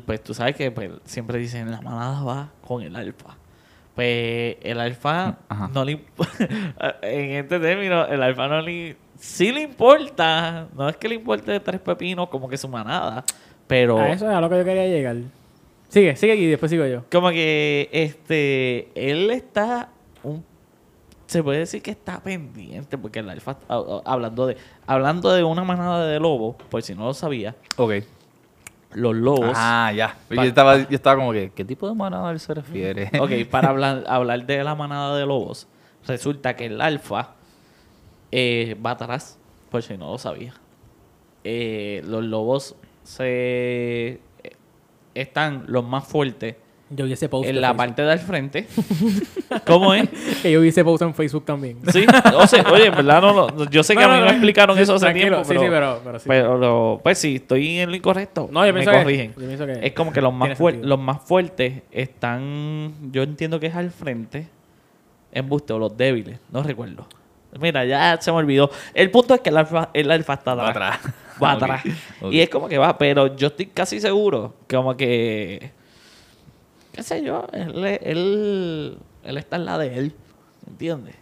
pues 0.06 0.24
tú 0.24 0.34
sabes 0.34 0.56
que 0.56 0.72
pues, 0.72 0.92
siempre 1.06 1.38
dicen 1.40 1.72
la 1.72 1.82
manada 1.82 2.24
va 2.24 2.50
con 2.66 2.82
el 2.82 2.96
alfa. 2.96 3.38
Pues 3.96 4.58
el 4.62 4.80
alfa 4.80 5.38
Ajá. 5.50 5.70
no 5.74 5.84
le 5.84 5.94
en 7.02 7.32
este 7.32 7.60
término, 7.60 8.06
el 8.06 8.22
alfa 8.22 8.48
no 8.48 8.62
le 8.62 8.96
sí 9.18 9.52
le 9.52 9.62
importa, 9.62 10.68
no 10.76 10.88
es 10.90 10.98
que 10.98 11.10
le 11.10 11.16
importe 11.16 11.60
tres 11.60 11.80
pepinos 11.80 12.30
como 12.30 12.48
que 12.48 12.58
su 12.58 12.68
manada, 12.68 13.24
pero 13.66 13.98
A 13.98 14.10
eso 14.10 14.30
es 14.30 14.36
a 14.36 14.40
lo 14.42 14.50
que 14.50 14.58
yo 14.58 14.64
quería 14.66 14.86
llegar. 14.88 15.16
Sigue, 15.90 16.16
sigue 16.16 16.34
aquí 16.34 16.44
y 16.44 16.48
después 16.48 16.70
sigo 16.70 16.86
yo. 16.86 17.06
como 17.12 17.30
que 17.32 17.90
este 17.92 18.90
él 18.94 19.32
está 19.32 19.90
un 20.22 20.44
se 21.26 21.42
puede 21.44 21.60
decir 21.60 21.82
que 21.82 21.92
está 21.92 22.22
pendiente 22.22 22.98
porque 23.00 23.20
el 23.20 23.30
alfa 23.30 23.58
hablando 24.06 24.46
de 24.46 24.58
hablando 24.86 25.34
de 25.34 25.44
una 25.44 25.64
manada 25.64 26.06
de 26.06 26.20
lobos 26.20 26.56
por 26.70 26.84
si 26.84 26.94
no 26.94 27.06
lo 27.06 27.14
sabía 27.16 27.56
Ok. 27.78 27.94
Los 28.94 29.16
lobos 29.16 29.52
Ah, 29.56 29.92
ya. 29.96 30.18
Yo 30.30 30.42
estaba, 30.44 30.78
yo 30.78 30.86
estaba 30.96 31.18
como 31.18 31.32
que, 31.34 31.52
¿qué 31.54 31.66
tipo 31.66 31.88
de 31.88 31.96
manada 31.96 32.32
él 32.32 32.40
se 32.40 32.54
refiere? 32.54 33.10
ok 33.20 33.32
para 33.52 33.70
hablar 33.70 34.04
hablar 34.08 34.46
de 34.46 34.64
la 34.64 34.76
manada 34.76 35.18
de 35.18 35.26
lobos 35.26 35.68
resulta 36.06 36.56
que 36.56 36.66
el 36.68 36.80
alfa 36.82 37.32
eh, 38.32 38.78
va 38.86 38.92
atrás 38.92 39.38
por 39.70 39.82
si 39.84 39.98
no 39.98 40.12
lo 40.12 40.18
sabía 40.18 40.54
Eh, 41.44 42.02
los 42.06 42.24
lobos 42.26 42.76
se 43.04 43.26
eh, 44.14 44.20
están 45.16 45.64
los 45.68 45.86
más 45.86 46.06
fuertes 46.06 46.56
Yo 46.90 47.06
vi 47.06 47.14
ese 47.14 47.28
post. 47.28 47.48
en 47.50 47.60
la 47.60 47.68
Facebook. 47.70 47.78
parte 47.78 48.02
del 48.04 48.20
frente. 48.20 48.68
¿Cómo 49.66 49.94
es? 49.94 50.08
Que 50.42 50.52
yo 50.52 50.62
vi 50.62 50.70
ese 50.70 50.84
post 50.84 51.02
en 51.04 51.14
Facebook 51.14 51.44
también. 51.46 51.78
Sí, 51.92 52.06
o 52.36 52.48
sea, 52.48 52.64
oye, 52.72 52.86
en 52.88 52.96
verdad 52.96 53.22
no 53.22 53.34
lo- 53.34 53.70
Yo 53.70 53.84
sé 53.84 53.94
que 53.96 54.02
No, 54.02 54.08
a 54.12 54.14
mí 54.14 54.20
no, 54.20 54.26
me 54.26 54.32
explicaron 54.32 54.78
eso 54.78 54.96
hace 54.96 55.14
tiempo, 55.14 55.42
pero, 55.48 55.60
Sí, 55.60 55.66
sí, 55.66 55.70
pero, 55.72 56.02
pero 56.04 56.20
sí. 56.20 56.26
pero, 56.28 57.00
pues 57.04 57.18
sí, 57.18 57.36
estoy 57.36 57.80
en 57.80 57.90
lo 57.90 57.96
incorrecto. 57.96 58.48
no, 58.52 58.66
yo 58.66 58.74
me 58.74 58.80
pienso 58.80 58.92
que- 58.92 59.04
corrigen. 59.04 59.34
yo 59.38 59.48
pienso 59.48 59.66
que 59.66 59.86
Es 59.86 59.94
como 59.94 60.14
que 60.14 60.22
los 60.22 60.34
más, 60.34 60.58
los 60.60 61.00
más 61.00 61.22
fuertes 61.24 61.84
están, 61.92 62.94
yo 63.12 63.24
entiendo 63.24 63.60
que 63.60 63.68
es 63.68 63.76
al 63.76 63.92
frente, 63.92 64.48
en 65.34 65.50
o 65.52 65.78
los 65.80 65.96
débiles, 65.98 66.40
no 66.52 66.64
recuerdo. 66.64 67.06
Mira, 67.60 67.86
ya 67.86 68.18
se 68.22 68.32
me 68.32 68.38
olvidó. 68.38 68.70
El 68.94 69.10
punto 69.10 69.34
es 69.34 69.42
que 69.42 69.50
el 69.50 69.58
alfa, 69.58 69.90
el 69.94 70.12
alfa 70.12 70.34
está 70.36 70.52
atrás. 70.52 70.68
Va 70.68 70.70
atrás. 70.72 71.00
Va 71.44 71.52
atrás. 71.52 71.84
Y 72.32 72.40
es 72.40 72.50
como 72.50 72.68
que 72.68 72.78
va, 72.78 72.98
pero 72.98 73.36
yo 73.36 73.48
estoy 73.48 73.68
casi 73.68 74.00
seguro, 74.00 74.56
como 74.70 74.96
que, 74.98 75.72
qué 76.98 77.04
sé 77.04 77.24
yo, 77.24 77.46
él, 77.54 77.86
él, 78.02 78.98
él 79.24 79.38
está 79.38 79.58
en 79.58 79.66
la 79.66 79.78
de 79.78 80.00
él, 80.00 80.16
¿entiendes? 80.68 81.16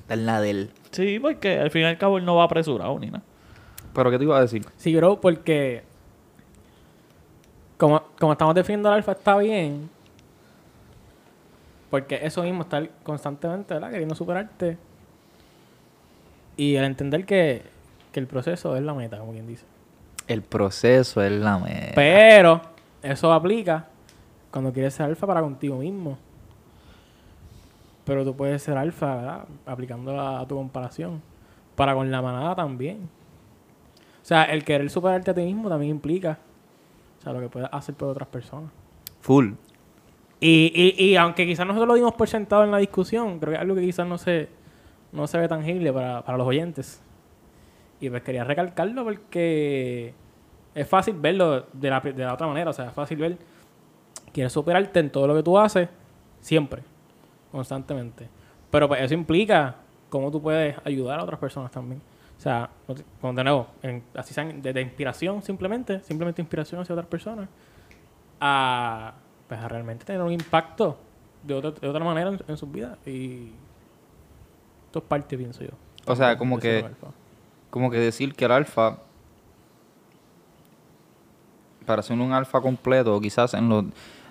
Está 0.00 0.12
en 0.12 0.26
la 0.26 0.38
del. 0.42 0.70
Sí, 0.90 1.18
porque 1.18 1.58
al 1.58 1.70
fin 1.70 1.80
y 1.80 1.84
al 1.86 1.96
cabo 1.96 2.18
él 2.18 2.26
no 2.26 2.36
va 2.36 2.44
apresurado 2.44 2.98
ni 2.98 3.06
nada. 3.06 3.22
Pero 3.94 4.10
¿qué 4.10 4.18
te 4.18 4.24
iba 4.24 4.36
a 4.36 4.42
decir? 4.42 4.66
Sí, 4.76 4.94
bro, 4.94 5.18
porque 5.18 5.82
como, 7.78 8.02
como 8.20 8.32
estamos 8.32 8.54
definiendo 8.54 8.90
el 8.90 8.96
alfa 8.96 9.12
está 9.12 9.38
bien. 9.38 9.88
Porque 11.88 12.20
eso 12.22 12.42
mismo, 12.42 12.62
estar 12.62 12.86
constantemente, 13.02 13.72
¿verdad? 13.72 13.90
Queriendo 13.90 14.14
superarte. 14.14 14.76
Y 16.58 16.74
el 16.76 16.84
entender 16.84 17.24
que, 17.24 17.62
que 18.12 18.20
el 18.20 18.26
proceso 18.26 18.76
es 18.76 18.82
la 18.82 18.92
meta, 18.92 19.16
como 19.18 19.32
quien 19.32 19.46
dice. 19.46 19.64
El 20.28 20.42
proceso 20.42 21.22
es 21.22 21.32
la 21.32 21.56
meta. 21.56 21.92
Pero 21.94 22.60
eso 23.02 23.32
aplica 23.32 23.86
cuando 24.54 24.72
quieres 24.72 24.94
ser 24.94 25.06
alfa 25.06 25.26
para 25.26 25.40
contigo 25.40 25.78
mismo. 25.78 26.16
Pero 28.04 28.24
tú 28.24 28.36
puedes 28.36 28.62
ser 28.62 28.78
alfa, 28.78 29.16
¿verdad? 29.16 29.44
Aplicándola 29.66 30.38
a 30.38 30.46
tu 30.46 30.54
comparación. 30.54 31.20
Para 31.74 31.92
con 31.92 32.08
la 32.08 32.22
manada 32.22 32.54
también. 32.54 33.08
O 34.22 34.24
sea, 34.24 34.44
el 34.44 34.62
querer 34.62 34.88
superarte 34.90 35.32
a 35.32 35.34
ti 35.34 35.40
mismo 35.42 35.68
también 35.68 35.90
implica. 35.90 36.38
O 37.18 37.22
sea, 37.22 37.32
lo 37.32 37.40
que 37.40 37.48
puedes 37.48 37.68
hacer 37.72 37.96
por 37.96 38.10
otras 38.10 38.28
personas. 38.28 38.70
Full. 39.22 39.54
Y, 40.38 40.70
y, 40.72 41.04
y 41.04 41.16
aunque 41.16 41.46
quizás 41.46 41.66
nosotros 41.66 41.88
lo 41.88 41.94
dimos 41.94 42.14
por 42.14 42.28
sentado 42.28 42.62
en 42.62 42.70
la 42.70 42.78
discusión, 42.78 43.40
creo 43.40 43.50
que 43.50 43.56
es 43.56 43.60
algo 43.60 43.74
que 43.74 43.80
quizás 43.80 44.06
no 44.06 44.18
se, 44.18 44.48
no 45.10 45.26
se 45.26 45.36
ve 45.36 45.48
tangible 45.48 45.92
para, 45.92 46.22
para 46.24 46.38
los 46.38 46.46
oyentes. 46.46 47.02
Y 47.98 48.08
pues 48.08 48.22
quería 48.22 48.44
recalcarlo 48.44 49.02
porque 49.02 50.14
es 50.76 50.86
fácil 50.86 51.16
verlo 51.18 51.66
de 51.72 51.90
la, 51.90 51.98
de 51.98 52.24
la 52.24 52.34
otra 52.34 52.46
manera. 52.46 52.70
O 52.70 52.72
sea, 52.72 52.86
es 52.86 52.92
fácil 52.92 53.18
ver, 53.18 53.36
quieres 54.34 54.52
superarte 54.52 55.00
en 55.00 55.08
todo 55.10 55.26
lo 55.26 55.34
que 55.34 55.42
tú 55.42 55.58
haces, 55.58 55.88
siempre, 56.40 56.82
constantemente. 57.50 58.28
Pero 58.70 58.88
pues 58.88 59.00
eso 59.00 59.14
implica 59.14 59.76
cómo 60.10 60.30
tú 60.30 60.42
puedes 60.42 60.76
ayudar 60.84 61.20
a 61.20 61.22
otras 61.24 61.40
personas 61.40 61.70
también. 61.70 62.02
O 62.36 62.40
sea, 62.40 62.68
como 63.20 63.32
de 63.32 63.44
nuevo, 63.44 63.68
en- 63.82 64.02
así 64.14 64.34
sean 64.34 64.60
de, 64.60 64.72
de 64.72 64.82
inspiración 64.82 65.40
simplemente, 65.42 66.00
simplemente 66.00 66.42
inspiración 66.42 66.80
hacia 66.82 66.92
otras 66.94 67.06
personas, 67.08 67.48
a, 68.40 69.14
pues, 69.48 69.60
a 69.60 69.68
realmente 69.68 70.04
tener 70.04 70.20
un 70.20 70.32
impacto 70.32 70.98
de, 71.42 71.54
otra- 71.54 71.70
de 71.70 71.88
otra 71.88 72.04
manera 72.04 72.30
en, 72.30 72.40
en 72.48 72.56
sus 72.56 72.70
vidas. 72.70 72.98
Y 73.06 73.52
esto 74.86 74.98
es 74.98 75.04
parte, 75.04 75.38
pienso 75.38 75.62
yo. 75.62 75.70
O 76.06 76.14
sea, 76.16 76.36
como 76.36 76.58
que-. 76.58 76.80
Como 77.70 77.90
que 77.90 77.98
decir 77.98 78.34
que 78.34 78.44
el 78.44 78.52
alfa, 78.52 78.98
para 81.86 82.02
ser 82.02 82.18
un 82.18 82.32
alfa 82.32 82.60
completo, 82.60 83.20
quizás 83.20 83.54
en 83.54 83.68
los... 83.68 83.84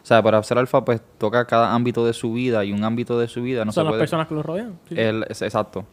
O 0.04 0.06
sea, 0.06 0.22
para 0.22 0.44
ser 0.44 0.58
alfa, 0.58 0.84
pues 0.84 1.02
toca 1.18 1.46
cada 1.46 1.74
ámbito 1.74 2.06
de 2.06 2.12
su 2.14 2.34
vida 2.34 2.66
y 2.66 2.74
un 2.74 2.84
ámbito 2.84 3.18
de 3.18 3.28
su 3.30 3.42
vida 3.42 3.64
no 3.64 3.72
Son 3.72 3.82
se 3.82 3.86
las 3.86 3.92
puede... 3.92 4.02
personas 4.02 4.28
que 4.28 4.36
lo 4.36 4.44
rodean. 4.44 4.78
sí, 4.90 4.96
el- 5.00 5.26
es- 5.30 5.42
exacto. 5.42 5.86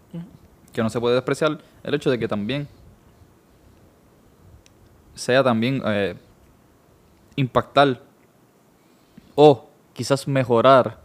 Que 0.73 0.83
no 0.83 0.91
se 0.91 0.99
puede 1.01 1.15
despreciar 1.15 1.59
el 1.85 1.95
hecho 1.95 2.11
de 2.11 2.19
que 2.19 2.27
también 2.29 2.67
sea 5.15 5.43
también 5.45 5.83
eh, 5.87 6.15
impactar 7.37 8.01
o 9.35 9.69
quizás 9.93 10.27
mejorar 10.27 10.99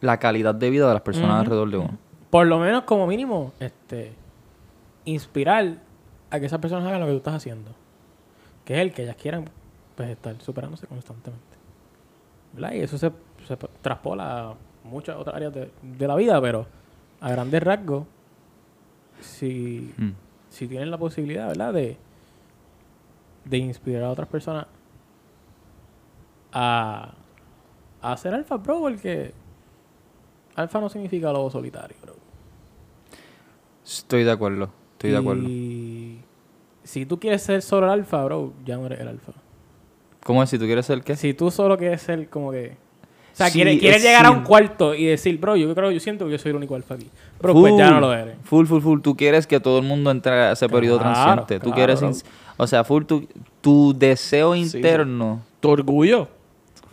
la 0.00 0.18
calidad 0.18 0.54
de 0.54 0.70
vida 0.70 0.88
de 0.88 0.94
las 0.94 1.02
personas 1.02 1.40
alrededor 1.40 1.70
de 1.70 1.76
uno. 1.78 1.98
Por 2.30 2.46
lo 2.46 2.58
menos, 2.58 2.84
como 2.84 3.06
mínimo, 3.06 3.52
este 3.60 4.12
inspirar 5.04 5.76
a 6.30 6.40
que 6.40 6.46
esas 6.46 6.58
personas 6.60 6.86
hagan 6.88 7.00
lo 7.00 7.06
que 7.06 7.12
tú 7.12 7.18
estás 7.18 7.34
haciendo. 7.34 7.70
Que 8.64 8.74
es 8.74 8.80
el 8.80 8.92
que 8.92 9.02
ellas 9.02 9.16
quieran 9.16 9.44
pues, 9.96 10.08
estar 10.10 10.40
superándose 10.40 10.86
constantemente. 10.86 11.51
¿Verdad? 12.54 12.72
Y 12.72 12.80
eso 12.80 12.98
se, 12.98 13.10
se 13.46 13.56
traspola 13.80 14.50
a 14.50 14.54
muchas 14.84 15.16
otras 15.16 15.36
áreas 15.36 15.52
de, 15.54 15.70
de 15.82 16.06
la 16.08 16.14
vida, 16.16 16.40
pero 16.40 16.66
a 17.20 17.30
grandes 17.30 17.62
rasgos, 17.62 18.04
si, 19.20 19.92
Mm. 19.96 20.10
si 20.50 20.66
tienen 20.68 20.90
la 20.90 20.98
posibilidad, 20.98 21.48
¿verdad? 21.48 21.72
De, 21.72 21.96
de 23.44 23.58
inspirar 23.58 24.04
a 24.04 24.10
otras 24.10 24.28
personas 24.28 24.66
a, 26.52 27.12
a 28.02 28.16
ser 28.16 28.34
alfa, 28.34 28.56
bro, 28.56 28.80
porque 28.80 29.32
alfa 30.56 30.80
no 30.80 30.88
significa 30.88 31.32
lobo 31.32 31.50
solitario, 31.50 31.96
bro. 32.02 32.14
Estoy 33.84 34.24
de 34.24 34.30
acuerdo, 34.30 34.70
estoy 34.92 35.10
de 35.10 35.16
acuerdo. 35.18 35.42
Y 35.48 36.20
si 36.84 37.06
tú 37.06 37.18
quieres 37.18 37.42
ser 37.42 37.62
solo 37.62 37.86
el 37.86 37.92
alfa, 37.92 38.24
bro, 38.24 38.52
ya 38.64 38.76
no 38.76 38.86
eres 38.86 39.00
el 39.00 39.08
alfa. 39.08 39.32
¿Cómo 40.24 40.42
es? 40.42 40.50
Si 40.50 40.58
tú 40.58 40.66
quieres 40.66 40.86
ser 40.86 41.02
qué? 41.02 41.16
Si 41.16 41.34
tú 41.34 41.50
solo 41.50 41.76
quieres 41.76 42.00
ser 42.02 42.28
como 42.28 42.50
que... 42.52 42.76
O 43.32 43.34
sea, 43.34 43.46
Sí, 43.48 43.54
quieres, 43.54 43.78
quieres 43.80 43.96
es 43.98 44.02
llegar 44.04 44.26
a 44.26 44.30
un 44.30 44.42
cuarto 44.42 44.94
y 44.94 45.06
decir, 45.06 45.38
bro, 45.38 45.56
yo 45.56 45.74
creo, 45.74 45.90
yo 45.90 46.00
siento 46.00 46.26
que 46.26 46.32
yo 46.32 46.38
soy 46.38 46.50
el 46.50 46.56
único 46.56 46.74
alfa 46.74 46.94
aquí. 46.94 47.08
Bro, 47.40 47.54
pues 47.54 47.74
ya 47.78 47.90
no 47.90 48.00
lo 48.00 48.12
eres. 48.12 48.34
Full, 48.44 48.66
full, 48.66 48.82
full. 48.82 49.00
Tú 49.00 49.16
quieres 49.16 49.46
que 49.46 49.58
todo 49.58 49.78
el 49.78 49.84
mundo 49.86 50.10
entre 50.10 50.32
a 50.32 50.52
ese 50.52 50.68
periodo 50.68 50.98
Claro, 50.98 51.14
transiente. 51.14 51.58
Tú 51.60 51.72
quieres... 51.72 52.02
ins- 52.02 52.24
O 52.58 52.66
sea, 52.66 52.84
full, 52.84 53.04
tu, 53.04 53.26
tu 53.62 53.94
deseo 53.98 54.54
interno... 54.54 55.40
Tu 55.60 55.70
orgullo. 55.70 56.28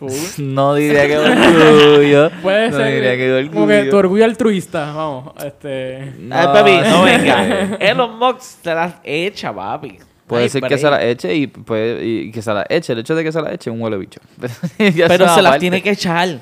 No 0.38 0.74
diría 0.76 1.06
que 1.06 1.18
orgullo. 1.18 2.30
Puede 2.42 2.70
no 2.70 2.76
ser 2.78 2.94
diría 2.94 3.16
que 3.18 3.32
orgullo. 3.34 3.52
como 3.52 3.66
que 3.66 3.84
tu 3.84 3.96
orgullo 3.98 4.24
altruista, 4.24 4.94
vamos, 4.94 5.34
este... 5.44 6.14
No, 6.18 6.36
Ay, 6.36 6.46
papi, 6.46 6.88
no 6.88 7.02
venga. 7.04 7.76
Elon 7.78 8.18
Musk 8.18 8.62
te 8.62 8.74
las 8.74 8.94
echa, 9.04 9.54
papi. 9.54 9.98
Puede 10.30 10.44
Ay, 10.44 10.48
ser 10.48 10.62
que 10.62 10.78
se 10.78 10.88
la 10.88 11.04
eche 11.04 11.34
y, 11.34 11.46
puede, 11.48 12.04
y 12.06 12.30
que 12.30 12.40
se 12.40 12.54
la 12.54 12.64
eche. 12.68 12.92
El 12.92 13.00
hecho 13.00 13.16
de 13.16 13.24
que 13.24 13.32
se 13.32 13.42
la 13.42 13.52
eche 13.52 13.68
es 13.68 13.74
un 13.74 13.82
huele 13.82 13.96
bicho. 13.98 14.20
Pero 14.78 15.28
se 15.34 15.42
las 15.42 15.58
tiene 15.58 15.82
que 15.82 15.90
echar. 15.90 16.38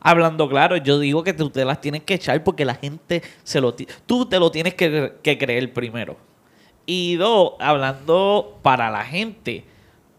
Hablando 0.00 0.48
claro, 0.48 0.76
yo 0.76 0.98
digo 1.00 1.24
que 1.24 1.32
tú 1.32 1.50
te 1.50 1.64
las 1.64 1.80
tienes 1.80 2.02
que 2.04 2.14
echar 2.14 2.44
porque 2.44 2.64
la 2.64 2.74
gente 2.76 3.22
se 3.42 3.60
lo... 3.60 3.74
Tú 4.06 4.26
te 4.26 4.38
lo 4.38 4.50
tienes 4.50 4.74
que, 4.74 5.14
que 5.22 5.36
creer 5.36 5.72
primero. 5.72 6.16
Y 6.86 7.16
dos, 7.16 7.54
hablando 7.58 8.58
para 8.62 8.90
la 8.90 9.02
gente, 9.04 9.64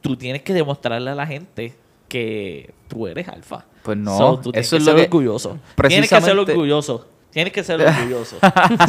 tú 0.02 0.18
tienes 0.18 0.42
que 0.42 0.54
demostrarle 0.54 1.12
a 1.12 1.16
la 1.16 1.26
gente 1.28 1.74
que 2.10 2.74
tú 2.88 3.08
eres 3.08 3.28
alfa. 3.30 3.66
Pues 3.84 3.98
no, 3.98 4.18
So, 4.18 4.40
tú 4.40 4.52
tienes 4.52 4.68
eso 4.68 4.76
que 4.76 4.80
es 4.82 4.86
lo 4.86 4.92
ser 4.92 4.96
que- 5.02 5.06
orgulloso. 5.06 5.60
Tienes 5.88 6.10
que 6.10 6.22
ser 6.22 6.38
orgulloso. 6.38 7.08
Tienes 7.36 7.52
que 7.52 7.66
ser 7.66 7.82
orgulloso. 7.86 8.38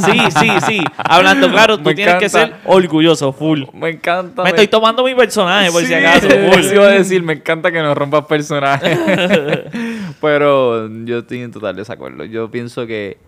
sí, 0.05 0.19
sí, 0.39 0.51
sí. 0.69 0.81
Hablando 0.97 1.51
claro, 1.51 1.79
tú 1.79 1.83
Me 1.89 1.97
tienes 1.97 2.15
que 2.15 2.29
ser 2.29 2.55
orgulloso, 2.65 3.33
full. 3.33 3.65
Me 3.73 3.91
encanta. 3.91 4.45
Me 4.45 4.51
estoy 4.51 4.69
tomando 4.69 5.03
mi 5.03 5.17
personaje, 5.17 5.73
por 5.73 5.81
si 5.81 5.89
Sí, 5.89 5.95
acaso. 5.95 6.29
Eso 6.29 6.53
full. 6.69 6.75
iba 6.77 6.85
a 6.85 6.91
decir, 6.91 7.25
me 7.25 7.33
encanta 7.33 7.73
que 7.73 7.83
nos 7.83 7.99
rompas 7.99 8.25
personajes. 8.27 8.97
Pero 10.21 10.89
yo 11.05 11.19
estoy 11.19 11.43
en 11.43 11.51
total 11.51 11.75
desacuerdo. 11.75 12.25
Yo 12.25 12.49
pienso 12.49 12.87
que 12.87 13.19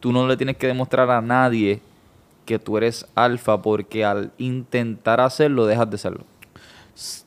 tú 0.00 0.10
no 0.10 0.26
le 0.26 0.36
tienes 0.36 0.56
que 0.56 0.66
demostrar 0.66 1.08
a 1.12 1.20
nadie 1.20 1.78
que 2.44 2.58
tú 2.58 2.76
eres 2.76 3.06
alfa 3.14 3.62
porque 3.62 4.04
al 4.04 4.32
intentar 4.36 5.20
hacerlo 5.20 5.64
dejas 5.66 5.88
de 5.88 5.98
serlo. 5.98 6.24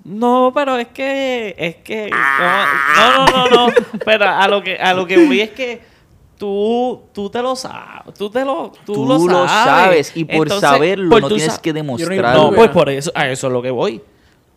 No, 0.04 0.52
pero 0.54 0.78
es 0.78 0.88
que 0.88 1.56
es 1.58 1.76
que 1.78 2.10
no, 2.10 3.26
no, 3.26 3.26
no, 3.28 3.50
no, 3.50 3.68
no. 3.68 3.74
Pero 4.04 4.28
a 4.28 4.46
lo 4.50 4.62
que 4.62 4.76
a 4.78 4.94
lo 4.94 5.08
que 5.08 5.26
voy 5.26 5.40
es 5.42 5.52
que 5.52 5.82
tú 6.40 7.02
tú 7.14 7.30
te 7.30 7.40
lo 7.44 7.56
sabes, 7.56 8.16
tú 8.18 8.30
te 8.32 8.44
lo 8.44 8.72
tú, 8.86 8.94
Tú 8.94 9.06
lo 9.06 9.18
lo 9.20 9.48
sabes. 9.48 10.08
sabes 10.08 10.12
y 10.16 10.24
por 10.26 10.50
saberlo 10.50 11.10
pues 11.12 11.22
no 11.22 11.28
tienes 11.28 11.54
sa- 11.54 11.62
que 11.62 11.72
demostrarlo. 11.74 12.50
No, 12.50 12.56
pues 12.56 12.70
por 12.72 12.90
eso 12.90 13.12
a 13.14 13.30
eso 13.30 13.46
es 13.48 13.54
lo 13.54 13.62
que 13.62 13.70
voy. 13.70 14.02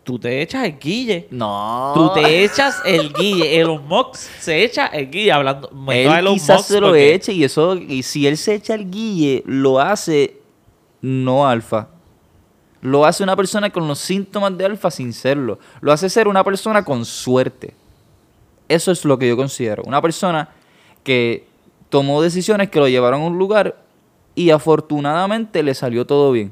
Tú 0.03 0.17
te 0.19 0.41
echas 0.41 0.65
el 0.65 0.79
guille. 0.79 1.27
No. 1.31 1.91
Tú 1.93 2.11
te 2.13 2.43
echas 2.43 2.81
el 2.85 3.13
guille. 3.13 3.59
Elon 3.61 3.87
Musk 3.87 4.15
se 4.15 4.63
echa 4.63 4.87
el 4.87 5.09
guille 5.11 5.31
hablando. 5.31 5.69
Él 5.89 6.11
Elon 6.11 6.33
quizás 6.33 6.57
Musk 6.57 6.67
se 6.69 6.81
lo 6.81 6.87
porque- 6.87 7.13
eche 7.13 7.31
y 7.33 7.43
eso, 7.43 7.75
y 7.75 8.03
si 8.03 8.27
él 8.27 8.35
se 8.37 8.55
echa 8.55 8.73
el 8.73 8.89
guille, 8.89 9.43
lo 9.45 9.79
hace 9.79 10.37
no 11.01 11.47
alfa. 11.47 11.87
Lo 12.81 13.05
hace 13.05 13.23
una 13.23 13.35
persona 13.37 13.69
con 13.69 13.87
los 13.87 13.99
síntomas 13.99 14.57
de 14.57 14.65
alfa 14.65 14.91
sin 14.91 15.13
serlo. 15.13 15.57
Lo 15.79 15.93
hace 15.93 16.09
ser 16.09 16.27
una 16.27 16.43
persona 16.43 16.83
con 16.83 17.05
suerte. 17.05 17.73
Eso 18.67 18.91
es 18.91 19.05
lo 19.05 19.17
que 19.17 19.27
yo 19.29 19.37
considero. 19.37 19.83
Una 19.85 20.01
persona 20.01 20.49
que 21.03 21.47
tomó 21.93 22.23
decisiones 22.23 22.71
que 22.71 22.79
lo 22.79 22.87
llevaron 22.87 23.21
a 23.21 23.25
un 23.25 23.37
lugar 23.37 23.75
y 24.33 24.49
afortunadamente 24.49 25.61
le 25.61 25.75
salió 25.75 26.07
todo 26.07 26.31
bien. 26.31 26.51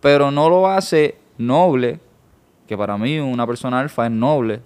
Pero 0.00 0.30
no 0.30 0.48
lo 0.48 0.66
hace 0.66 1.18
noble, 1.36 2.00
que 2.66 2.74
para 2.74 2.96
mí 2.96 3.18
una 3.18 3.46
persona 3.46 3.80
alfa 3.80 4.06
es 4.06 4.12
noble. 4.12 4.62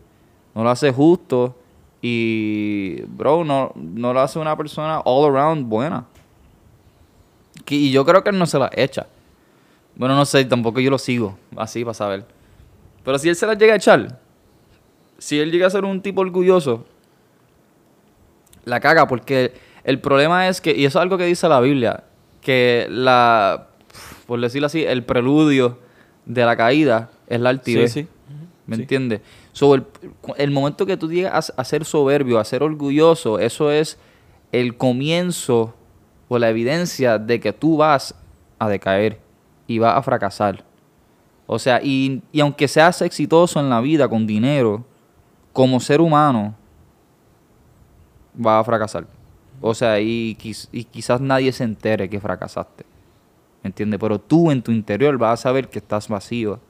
No 0.54 0.62
lo 0.62 0.70
hace 0.70 0.92
justo 0.92 1.56
Y, 2.00 3.02
bro, 3.02 3.42
no, 3.42 3.72
no 3.74 4.12
lo 4.12 4.20
hace 4.20 4.38
una 4.38 4.56
persona 4.56 5.00
all 5.00 5.28
around 5.28 5.68
buena. 5.68 6.06
Y 7.68 7.90
yo 7.90 8.04
creo 8.04 8.22
que 8.22 8.30
él 8.30 8.38
no 8.38 8.46
se 8.46 8.60
la 8.60 8.70
echa. 8.76 9.08
Bueno, 9.96 10.14
no 10.14 10.24
sé, 10.24 10.44
tampoco 10.44 10.78
yo 10.78 10.90
lo 10.90 10.98
sigo 10.98 11.36
así 11.56 11.82
para 11.82 11.94
saber. 11.94 12.24
Pero 13.04 13.18
si 13.18 13.28
él 13.28 13.34
se 13.34 13.44
la 13.44 13.54
llega 13.54 13.72
a 13.72 13.76
echar, 13.76 14.20
si 15.18 15.40
él 15.40 15.50
llega 15.50 15.66
a 15.66 15.70
ser 15.70 15.84
un 15.84 16.00
tipo 16.00 16.20
orgulloso, 16.20 16.84
la 18.64 18.78
caga 18.78 19.08
porque 19.08 19.71
el 19.84 20.00
problema 20.00 20.48
es 20.48 20.60
que, 20.60 20.72
y 20.76 20.84
eso 20.84 20.98
es 20.98 21.02
algo 21.02 21.18
que 21.18 21.24
dice 21.26 21.48
la 21.48 21.60
Biblia, 21.60 22.04
que 22.40 22.86
la, 22.90 23.68
por 24.26 24.40
decirlo 24.40 24.66
así, 24.66 24.84
el 24.84 25.04
preludio 25.04 25.78
de 26.26 26.44
la 26.44 26.56
caída 26.56 27.10
es 27.26 27.40
la 27.40 27.50
altivez. 27.50 27.92
Sí, 27.92 28.02
sí. 28.02 28.08
¿Me 28.66 28.76
Sí. 28.76 28.82
entiendes? 28.82 29.20
So, 29.52 29.74
el, 29.74 29.84
el 30.36 30.50
momento 30.52 30.86
que 30.86 30.96
tú 30.96 31.10
llegas 31.10 31.52
a, 31.56 31.60
a 31.60 31.64
ser 31.64 31.84
soberbio, 31.84 32.38
a 32.38 32.44
ser 32.44 32.62
orgulloso, 32.62 33.38
eso 33.38 33.70
es 33.70 33.98
el 34.52 34.76
comienzo 34.76 35.74
o 36.28 36.38
la 36.38 36.48
evidencia 36.48 37.18
de 37.18 37.40
que 37.40 37.52
tú 37.52 37.76
vas 37.76 38.14
a 38.58 38.68
decaer 38.68 39.18
y 39.66 39.78
vas 39.78 39.96
a 39.96 40.02
fracasar. 40.02 40.64
O 41.46 41.58
sea, 41.58 41.80
y, 41.82 42.22
y 42.32 42.40
aunque 42.40 42.68
seas 42.68 43.02
exitoso 43.02 43.58
en 43.60 43.68
la 43.68 43.80
vida 43.80 44.08
con 44.08 44.26
dinero, 44.26 44.84
como 45.52 45.80
ser 45.80 46.00
humano, 46.00 46.54
vas 48.34 48.60
a 48.60 48.64
fracasar. 48.64 49.06
O 49.62 49.74
sea, 49.74 50.00
y, 50.00 50.36
y 50.72 50.84
quizás 50.84 51.20
nadie 51.22 51.52
se 51.52 51.64
entere 51.64 52.10
que 52.10 52.20
fracasaste. 52.20 52.84
¿Me 53.62 53.68
entiendes? 53.68 54.00
Pero 54.00 54.20
tú 54.20 54.50
en 54.50 54.62
tu 54.62 54.72
interior 54.72 55.16
vas 55.18 55.40
a 55.40 55.42
saber 55.44 55.68
que 55.70 55.78
estás 55.78 56.08
vacío 56.08 56.60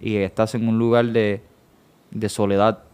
y 0.00 0.16
estás 0.16 0.54
en 0.54 0.68
un 0.68 0.78
lugar 0.78 1.06
de, 1.06 1.42
de 2.12 2.28
soledad, 2.28 2.84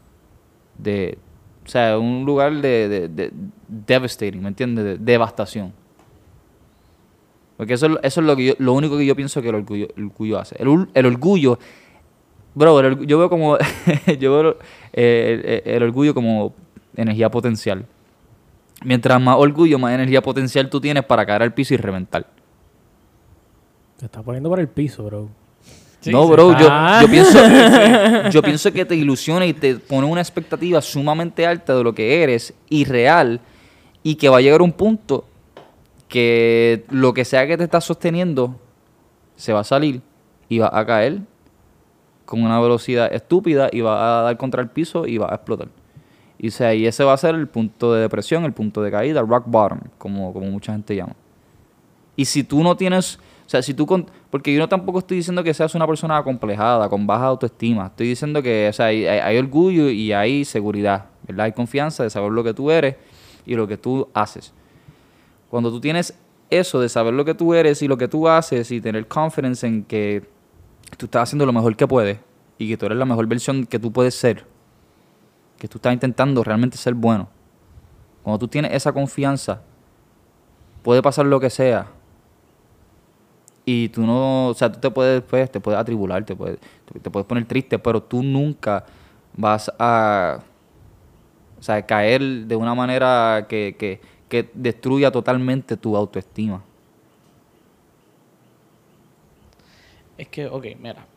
de, 0.78 1.18
o 1.66 1.68
sea, 1.68 1.98
un 1.98 2.24
lugar 2.24 2.54
de, 2.62 2.88
de, 2.88 3.08
de 3.08 3.32
devastating, 3.68 4.42
¿me 4.42 4.48
entiendes? 4.48 4.84
De 4.84 4.98
devastación. 4.98 5.72
Porque 7.56 7.74
eso, 7.74 7.86
es- 7.86 7.98
eso 8.02 8.20
es 8.20 8.26
lo, 8.26 8.36
que 8.36 8.56
lo 8.58 8.72
único 8.72 8.96
que 8.98 9.06
yo 9.06 9.14
pienso 9.14 9.42
que 9.42 9.48
el 9.50 9.54
orgullo, 9.56 9.88
el 9.96 10.04
orgullo 10.04 10.38
hace. 10.38 10.56
El, 10.58 10.88
el 10.94 11.06
orgullo, 11.06 11.58
bro, 12.54 13.02
yo 13.02 13.18
veo 13.18 13.28
como, 13.30 13.56
yo 14.18 14.32
veo 14.42 14.56
eh, 14.92 15.62
el 15.64 15.82
orgullo 15.82 16.14
como 16.14 16.54
energía 16.96 17.30
potencial. 17.30 17.86
Mientras 18.84 19.20
más 19.20 19.36
orgullo, 19.38 19.78
más 19.78 19.92
energía 19.92 20.22
potencial 20.22 20.68
tú 20.68 20.80
tienes 20.80 21.04
para 21.04 21.24
caer 21.24 21.42
al 21.42 21.54
piso 21.54 21.74
y 21.74 21.76
reventar. 21.76 22.26
Te 23.98 24.06
está 24.06 24.22
poniendo 24.22 24.48
por 24.48 24.60
el 24.60 24.68
piso, 24.68 25.04
bro. 25.04 25.28
Sí, 26.00 26.10
no, 26.10 26.26
bro, 26.26 26.58
yo, 26.58 26.68
yo 27.00 27.08
pienso, 27.08 27.38
yo 28.30 28.42
pienso 28.42 28.72
que 28.72 28.84
te 28.84 28.96
ilusiona 28.96 29.46
y 29.46 29.52
te 29.52 29.76
pone 29.76 30.06
una 30.06 30.20
expectativa 30.20 30.82
sumamente 30.82 31.46
alta 31.46 31.76
de 31.76 31.84
lo 31.84 31.94
que 31.94 32.22
eres, 32.24 32.52
irreal, 32.68 33.40
y 34.02 34.16
que 34.16 34.28
va 34.28 34.38
a 34.38 34.40
llegar 34.40 34.62
un 34.62 34.72
punto 34.72 35.24
que 36.08 36.84
lo 36.90 37.14
que 37.14 37.24
sea 37.24 37.46
que 37.46 37.56
te 37.56 37.64
está 37.64 37.80
sosteniendo 37.80 38.58
se 39.36 39.52
va 39.52 39.60
a 39.60 39.64
salir 39.64 40.02
y 40.48 40.58
va 40.58 40.70
a 40.72 40.84
caer 40.84 41.20
con 42.24 42.42
una 42.42 42.60
velocidad 42.60 43.12
estúpida 43.12 43.70
y 43.72 43.80
va 43.80 44.20
a 44.20 44.22
dar 44.22 44.36
contra 44.36 44.60
el 44.60 44.68
piso 44.68 45.06
y 45.06 45.18
va 45.18 45.30
a 45.30 45.36
explotar. 45.36 45.68
Y, 46.38 46.50
sea, 46.50 46.74
y 46.74 46.86
ese 46.86 47.04
va 47.04 47.12
a 47.12 47.16
ser 47.16 47.34
el 47.34 47.46
punto 47.48 47.92
de 47.94 48.00
depresión, 48.02 48.44
el 48.44 48.52
punto 48.52 48.82
de 48.82 48.90
caída, 48.90 49.22
rock 49.22 49.44
bottom, 49.46 49.78
como, 49.98 50.32
como 50.32 50.46
mucha 50.46 50.72
gente 50.72 50.96
llama. 50.96 51.14
Y 52.16 52.24
si 52.24 52.42
tú 52.44 52.62
no 52.62 52.76
tienes, 52.76 53.16
o 53.46 53.48
sea, 53.48 53.62
si 53.62 53.74
tú, 53.74 53.86
con, 53.86 54.06
porque 54.30 54.52
yo 54.52 54.58
no 54.58 54.68
tampoco 54.68 54.98
estoy 54.98 55.18
diciendo 55.18 55.42
que 55.44 55.54
seas 55.54 55.74
una 55.74 55.86
persona 55.86 56.16
acomplejada, 56.16 56.88
con 56.88 57.06
baja 57.06 57.26
autoestima, 57.26 57.86
estoy 57.86 58.08
diciendo 58.08 58.42
que, 58.42 58.68
o 58.68 58.72
sea, 58.72 58.86
hay, 58.86 59.06
hay- 59.06 59.20
hay 59.20 59.38
orgullo 59.38 59.88
y 59.88 60.12
hay 60.12 60.44
seguridad, 60.44 61.06
¿verdad? 61.26 61.46
Hay 61.46 61.52
confianza 61.52 62.02
de 62.02 62.10
saber 62.10 62.32
lo 62.32 62.42
que 62.42 62.52
tú 62.54 62.70
eres 62.70 62.96
y 63.46 63.54
lo 63.54 63.66
que 63.68 63.76
tú 63.76 64.08
haces. 64.14 64.52
Cuando 65.48 65.70
tú 65.70 65.80
tienes 65.80 66.14
eso 66.50 66.80
de 66.80 66.88
saber 66.88 67.14
lo 67.14 67.24
que 67.24 67.34
tú 67.34 67.54
eres 67.54 67.82
y 67.82 67.88
lo 67.88 67.96
que 67.96 68.08
tú 68.08 68.28
haces 68.28 68.70
y 68.70 68.80
tener 68.80 69.06
confidence 69.06 69.66
en 69.66 69.84
que 69.84 70.22
tú 70.98 71.06
estás 71.06 71.22
haciendo 71.24 71.46
lo 71.46 71.52
mejor 71.52 71.76
que 71.76 71.86
puedes 71.86 72.18
y 72.58 72.68
que 72.68 72.76
tú 72.76 72.86
eres 72.86 72.98
la 72.98 73.04
mejor 73.06 73.26
versión 73.26 73.64
que 73.66 73.78
tú 73.78 73.90
puedes 73.92 74.14
ser, 74.14 74.44
que 75.62 75.68
tú 75.68 75.78
estás 75.78 75.92
intentando 75.92 76.42
realmente 76.42 76.76
ser 76.76 76.92
bueno. 76.92 77.28
Cuando 78.24 78.36
tú 78.40 78.48
tienes 78.48 78.72
esa 78.72 78.92
confianza, 78.92 79.60
puede 80.82 81.00
pasar 81.00 81.24
lo 81.24 81.38
que 81.38 81.50
sea. 81.50 81.86
Y 83.64 83.88
tú 83.90 84.02
no, 84.02 84.48
o 84.48 84.54
sea, 84.54 84.72
tú 84.72 84.80
te 84.80 84.90
puedes, 84.90 85.22
pues, 85.22 85.52
te 85.52 85.60
puedes 85.60 85.78
atribular, 85.78 86.24
te 86.24 86.34
puedes, 86.34 86.58
te, 87.00 87.08
puedes 87.08 87.28
poner 87.28 87.44
triste, 87.44 87.78
pero 87.78 88.02
tú 88.02 88.24
nunca 88.24 88.84
vas 89.36 89.70
a, 89.78 90.40
o 91.60 91.62
sea, 91.62 91.80
caer 91.86 92.20
de 92.22 92.56
una 92.56 92.74
manera 92.74 93.46
que, 93.48 93.76
que, 93.78 94.00
que 94.28 94.50
destruya 94.54 95.12
totalmente 95.12 95.76
tu 95.76 95.96
autoestima. 95.96 96.60
Es 100.18 100.26
que, 100.26 100.48
ok, 100.48 100.66
mira. 100.80 101.11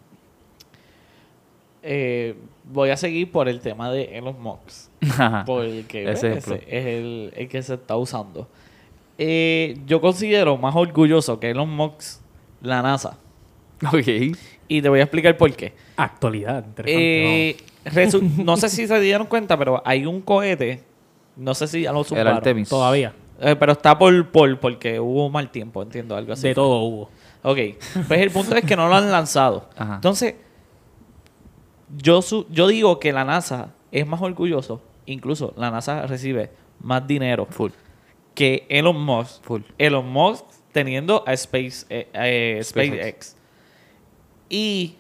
Eh, 1.87 2.35
voy 2.63 2.89
a 2.89 2.97
seguir 2.97 3.31
por 3.31 3.47
el 3.47 3.59
tema 3.59 3.91
de 3.91 4.17
Elon 4.17 4.41
Musk. 4.41 4.89
Porque 5.45 6.09
Ese 6.09 6.33
ese 6.33 6.63
es 6.67 6.85
el, 6.85 7.33
el 7.35 7.47
que 7.47 7.61
se 7.61 7.75
está 7.75 7.95
usando. 7.95 8.47
Eh, 9.19 9.77
yo 9.85 10.01
considero 10.01 10.57
más 10.57 10.75
orgulloso 10.75 11.39
que 11.39 11.51
Elon 11.51 11.69
Musk 11.69 12.21
la 12.61 12.81
NASA. 12.81 13.17
ok. 13.87 14.35
Y 14.67 14.81
te 14.81 14.89
voy 14.89 14.99
a 14.99 15.03
explicar 15.03 15.37
por 15.37 15.53
qué. 15.53 15.73
Actualidad, 15.95 16.65
interesante. 16.65 17.49
Eh, 17.49 17.57
no 18.43 18.57
sé 18.57 18.69
si 18.69 18.87
se 18.87 18.99
dieron 18.99 19.27
cuenta, 19.27 19.55
pero 19.55 19.81
hay 19.85 20.07
un 20.07 20.21
cohete. 20.21 20.81
No 21.35 21.53
sé 21.53 21.67
si 21.67 21.83
ya 21.83 21.91
lo. 21.91 22.03
Artemis. 22.15 22.67
Todavía. 22.67 23.13
Eh, 23.39 23.55
pero 23.55 23.73
está 23.73 23.97
por, 23.97 24.31
por 24.31 24.59
porque 24.59 24.99
hubo 24.99 25.29
mal 25.29 25.51
tiempo, 25.51 25.83
entiendo, 25.83 26.15
algo 26.15 26.33
así. 26.33 26.47
De 26.47 26.55
todo 26.55 26.79
hubo. 26.79 27.09
Ok, 27.43 27.59
pues 28.07 28.21
el 28.21 28.31
punto 28.31 28.55
es 28.55 28.65
que 28.65 28.75
no 28.75 28.87
lo 28.87 28.95
han 28.95 29.11
lanzado. 29.11 29.69
Ajá. 29.77 29.95
Entonces, 29.95 30.33
yo, 31.97 32.21
su- 32.21 32.45
yo 32.49 32.67
digo 32.67 32.99
que 32.99 33.11
la 33.13 33.23
NASA 33.25 33.73
es 33.91 34.05
más 34.07 34.21
orgulloso, 34.21 34.81
incluso 35.05 35.53
la 35.57 35.71
NASA 35.71 36.05
recibe 36.07 36.51
más 36.79 37.05
dinero 37.07 37.45
Full. 37.49 37.71
que 38.33 38.65
Elon 38.69 38.99
Musk. 39.01 39.43
Full. 39.43 39.61
Elon 39.77 40.07
Musk 40.11 40.45
teniendo 40.71 41.23
a 41.25 41.33
Space, 41.33 41.85
eh, 41.89 42.09
eh, 42.13 42.59
SpaceX. 42.63 42.95
SpaceX. 42.95 43.35
Y 44.49 44.95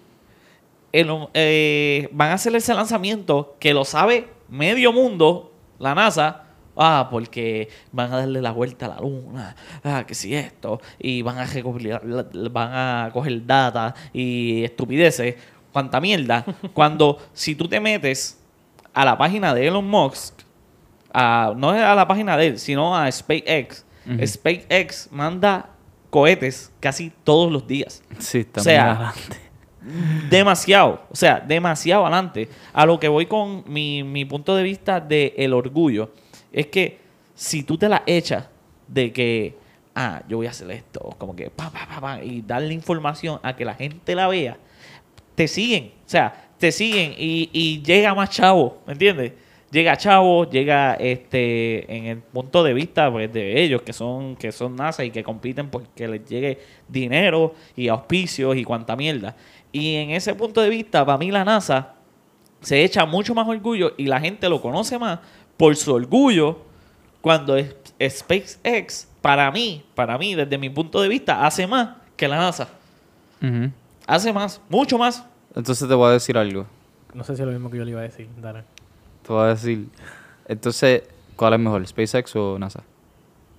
Elon- 0.93 1.29
eh, 1.33 2.07
van 2.11 2.29
a 2.31 2.33
hacer 2.33 2.55
ese 2.55 2.73
lanzamiento 2.73 3.57
que 3.59 3.73
lo 3.73 3.83
sabe 3.85 4.27
medio 4.49 4.93
mundo, 4.93 5.51
la 5.79 5.93
NASA. 5.95 6.41
Ah, 6.77 7.07
porque 7.09 7.69
van 7.93 8.11
a 8.11 8.17
darle 8.17 8.41
la 8.41 8.51
vuelta 8.51 8.85
a 8.87 8.89
la 8.89 8.99
luna. 8.99 9.55
Ah, 9.81 10.03
que 10.05 10.13
si 10.13 10.35
esto. 10.35 10.81
Y 10.99 11.21
van 11.21 11.37
a 11.37 11.45
recopilar, 11.45 12.01
van 12.51 12.69
a 12.73 13.09
coger 13.13 13.45
data 13.45 13.95
y 14.11 14.63
estupideces. 14.65 15.35
Cuánta 15.75 15.99
mierda. 15.99 16.45
Cuando 16.73 17.17
si 17.33 17.53
tú 17.53 17.67
te 17.67 17.81
metes 17.81 18.39
a 18.93 19.03
la 19.03 19.17
página 19.17 19.53
de 19.53 19.67
Elon 19.67 19.85
Musk, 19.85 20.33
a- 21.13 21.51
no 21.57 21.71
a 21.71 21.93
la 21.93 22.07
página 22.07 22.37
de 22.37 22.47
él, 22.47 22.59
sino 22.59 22.95
a 22.95 23.11
SpaceX. 23.11 23.83
SpaceX 24.25 25.09
manda 25.11 25.69
cohetes 26.09 26.71
casi 26.79 27.11
todos 27.25 27.51
los 27.51 27.67
días. 27.67 28.01
Sí, 28.19 28.37
está 28.39 28.61
O 28.61 28.63
sea, 28.63 28.91
adelante. 28.91 29.37
Demasiado, 30.29 31.01
o 31.11 31.15
sea, 31.15 31.41
demasiado 31.41 32.05
adelante. 32.05 32.47
A 32.71 32.85
lo 32.85 32.97
que 32.97 33.09
voy 33.09 33.25
con 33.25 33.65
mi, 33.67 34.01
mi 34.01 34.23
punto 34.23 34.55
de 34.55 34.63
vista 34.63 35.01
del 35.01 35.33
el 35.35 35.51
orgullo, 35.53 36.11
es 36.53 36.67
que 36.67 36.99
si 37.33 37.63
tú 37.63 37.77
te 37.77 37.89
la 37.89 38.01
echas 38.05 38.45
de 38.87 39.11
que, 39.11 39.57
ah, 39.93 40.21
yo 40.29 40.37
voy 40.37 40.47
a 40.47 40.51
hacer 40.51 40.71
esto, 40.71 41.13
como 41.17 41.35
que, 41.35 41.49
pa, 41.49 41.69
pa, 41.69 41.85
pa, 41.85 41.99
pa, 41.99 42.23
y 42.23 42.41
darle 42.41 42.73
información 42.73 43.41
a 43.43 43.57
que 43.57 43.65
la 43.65 43.73
gente 43.75 44.15
la 44.15 44.29
vea, 44.29 44.57
te 45.35 45.47
siguen, 45.47 45.91
o 46.05 46.09
sea, 46.09 46.49
te 46.57 46.71
siguen 46.71 47.13
y, 47.17 47.81
llega 47.83 48.15
más 48.15 48.29
chavo, 48.29 48.81
¿me 48.87 48.93
entiendes? 48.93 49.33
Llega 49.71 49.97
chavo, 49.97 50.49
llega 50.49 50.93
este 50.93 51.93
en 51.93 52.05
el 52.05 52.17
punto 52.19 52.63
de 52.63 52.73
vista 52.73 53.11
pues, 53.11 53.31
de 53.33 53.61
ellos 53.61 53.81
que 53.81 53.91
son 53.91 54.37
que 54.37 54.51
son 54.53 54.75
NASA 54.75 55.03
y 55.03 55.11
que 55.11 55.21
compiten 55.21 55.69
porque 55.69 56.07
les 56.07 56.25
llegue 56.25 56.59
dinero 56.87 57.53
y 57.75 57.89
auspicios 57.89 58.55
y 58.55 58.63
cuanta 58.63 58.95
mierda. 58.95 59.35
Y 59.73 59.95
en 59.95 60.11
ese 60.11 60.33
punto 60.33 60.61
de 60.61 60.69
vista, 60.69 61.05
para 61.05 61.17
mí 61.17 61.29
la 61.29 61.43
NASA 61.43 61.95
se 62.61 62.83
echa 62.83 63.05
mucho 63.05 63.35
más 63.35 63.47
orgullo 63.47 63.93
y 63.97 64.05
la 64.05 64.19
gente 64.21 64.47
lo 64.47 64.61
conoce 64.61 64.97
más 64.97 65.19
por 65.57 65.75
su 65.75 65.93
orgullo 65.93 66.59
cuando 67.19 67.57
es 67.57 67.75
SpaceX 67.99 69.09
para 69.21 69.51
mí, 69.51 69.83
para 69.95 70.17
mí 70.17 70.35
desde 70.35 70.57
mi 70.57 70.69
punto 70.69 71.01
de 71.01 71.09
vista 71.09 71.45
hace 71.45 71.67
más 71.67 71.97
que 72.15 72.27
la 72.27 72.37
NASA. 72.37 72.69
Hace 74.07 74.31
más, 74.33 74.61
mucho 74.69 74.97
más. 74.97 75.25
Entonces 75.55 75.87
te 75.87 75.93
voy 75.93 76.09
a 76.09 76.11
decir 76.11 76.37
algo. 76.37 76.65
No 77.13 77.23
sé 77.23 77.35
si 77.35 77.41
es 77.41 77.45
lo 77.47 77.53
mismo 77.53 77.69
que 77.69 77.77
yo 77.77 77.85
le 77.85 77.91
iba 77.91 78.01
a 78.01 78.03
decir. 78.03 78.27
Dale. 78.37 78.63
Te 79.25 79.33
voy 79.33 79.43
a 79.45 79.47
decir. 79.47 79.87
Entonces, 80.47 81.03
¿cuál 81.35 81.53
es 81.53 81.59
mejor, 81.59 81.87
SpaceX 81.87 82.35
o 82.35 82.59
NASA? 82.59 82.83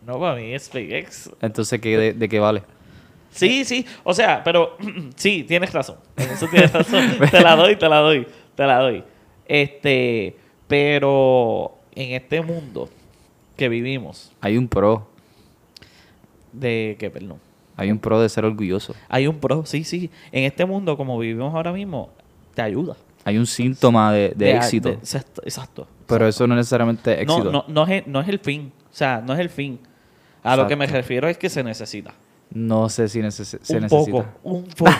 No, 0.06 0.20
para 0.20 0.36
mí 0.36 0.52
es 0.54 0.64
SpaceX. 0.66 1.30
Entonces, 1.40 1.80
¿qué, 1.80 1.96
de, 1.96 2.12
de 2.12 2.28
qué 2.28 2.38
vale? 2.38 2.62
Sí, 3.30 3.64
sí. 3.64 3.84
O 4.04 4.14
sea, 4.14 4.42
pero 4.44 4.76
sí, 5.16 5.42
tienes 5.44 5.72
razón. 5.72 5.96
En 6.16 6.30
eso 6.30 6.46
tienes 6.48 6.72
razón. 6.72 7.04
te 7.30 7.40
la 7.40 7.56
doy, 7.56 7.76
te 7.76 7.88
la 7.88 7.98
doy, 7.98 8.26
te 8.54 8.66
la 8.66 8.78
doy. 8.78 9.04
Este, 9.46 10.36
Pero 10.68 11.78
en 11.94 12.12
este 12.14 12.40
mundo 12.42 12.88
que 13.56 13.68
vivimos, 13.68 14.32
Hay 14.40 14.56
un 14.58 14.68
pro. 14.68 15.08
de 16.52 16.96
que, 16.98 17.10
perdón, 17.10 17.40
Hay 17.76 17.90
un 17.90 17.98
pro 17.98 18.20
de 18.20 18.28
ser 18.28 18.44
orgulloso. 18.44 18.94
hay 19.08 19.26
un 19.26 19.38
pro, 19.38 19.64
sí, 19.66 19.84
sí. 19.84 20.10
En 20.32 20.44
este 20.44 20.64
mundo 20.64 20.96
como 20.96 21.18
vivimos 21.18 21.54
ahora 21.54 21.72
mismo, 21.72 22.10
te 22.54 22.62
ayuda. 22.62 22.96
Hay 23.24 23.36
un 23.38 23.46
síntoma 23.46 24.12
de, 24.12 24.32
de 24.36 24.46
De- 24.46 24.56
éxito. 24.56 24.88
de- 24.90 24.94
exacto. 24.94 25.42
exacto. 25.44 25.88
pero 26.06 26.26
eso 26.28 26.46
no 26.46 26.54
es 26.54 26.58
necesariamente 26.58 27.14
No, 27.26 27.34
éxito. 27.34 27.52
no, 27.52 27.64
no, 27.68 27.86
es, 27.86 28.06
no 28.06 28.20
es 28.20 28.28
el 28.28 28.38
fin. 28.38 28.72
O 28.90 28.94
sea, 28.96 29.20
no 29.26 29.34
es 29.34 29.40
el 29.40 29.50
fin. 29.50 29.78
A 30.42 30.56
lo 30.56 30.66
que 30.68 30.76
me 30.76 30.86
refiero 30.86 31.28
es 31.28 31.36
que 31.36 31.48
se 31.50 31.62
necesita. 31.64 32.14
No 32.54 32.88
sé 32.88 33.08
si 33.08 33.18
neces- 33.20 33.58
se 33.60 33.74
un 33.76 33.82
necesita. 33.82 33.88
poco, 34.12 34.24
un 34.44 34.62
poco. 34.78 34.92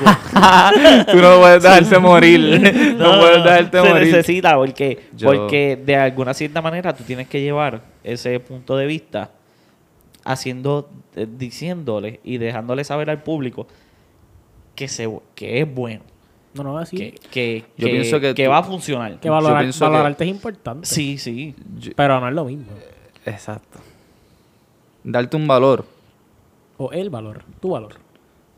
Tú 1.11 1.17
no 1.19 1.39
puedes 1.41 1.63
dejarte 1.63 1.99
morir. 2.01 2.41
no, 2.99 3.21
puedes 3.21 3.45
dejarte 3.45 3.81
se 3.81 3.89
morir. 3.89 4.07
necesita 4.13 4.57
porque, 4.57 5.09
Yo- 5.17 5.29
porque 5.33 5.81
de 5.87 5.97
alguna 5.97 6.35
cierta 6.35 6.61
manera 6.61 6.93
tú 6.95 7.05
tienes 7.05 7.29
que 7.29 7.41
llevar 7.41 7.81
ese 8.03 8.39
punto 8.41 8.77
de 8.77 8.87
vista 8.87 9.31
haciendo, 10.27 10.91
eh, 11.15 11.27
diciéndole 11.39 12.21
y 12.25 12.39
dejándole 12.39 12.85
saber 12.85 13.09
al 13.11 13.23
público 13.23 13.67
que, 14.75 14.89
se, 14.89 15.09
que 15.35 15.61
es 15.61 15.75
bueno, 15.75 16.03
No, 16.55 16.63
no, 16.65 16.77
así. 16.79 16.97
que, 16.97 17.15
que, 17.31 17.65
Yo 17.79 17.87
que- 17.87 17.93
pienso 17.93 18.21
que 18.21 18.35
que 18.35 18.45
tú- 18.45 18.51
va 18.51 18.59
a 18.59 18.63
funcionar. 18.65 19.19
que 19.21 19.31
valorar, 19.31 19.67
valorarte 19.81 20.25
es 20.25 20.31
importante. 20.31 20.87
Sí, 20.87 21.17
sí. 21.17 21.55
Yo- 21.79 21.93
Pero 21.97 22.21
no 22.21 22.29
es 22.29 22.35
lo 22.35 22.45
mismo. 22.45 22.67
Exacto. 23.25 23.79
Darte 25.05 25.37
un 25.37 25.47
valor. 25.47 25.85
O 26.79 26.91
el 26.93 27.09
valor, 27.09 27.45
tu 27.61 27.71
valor. 27.71 27.95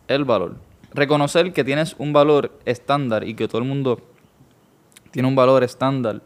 El 0.08 0.24
valor. 0.24 0.56
Reconocer 0.94 1.52
que 1.52 1.62
tienes 1.64 1.94
un 1.98 2.12
valor 2.12 2.58
estándar 2.64 3.24
y 3.28 3.34
que 3.34 3.46
todo 3.46 3.58
el 3.60 3.68
mundo 3.68 4.00
tiene 5.10 5.28
un 5.28 5.36
valor 5.36 5.62
estándar 5.62 6.22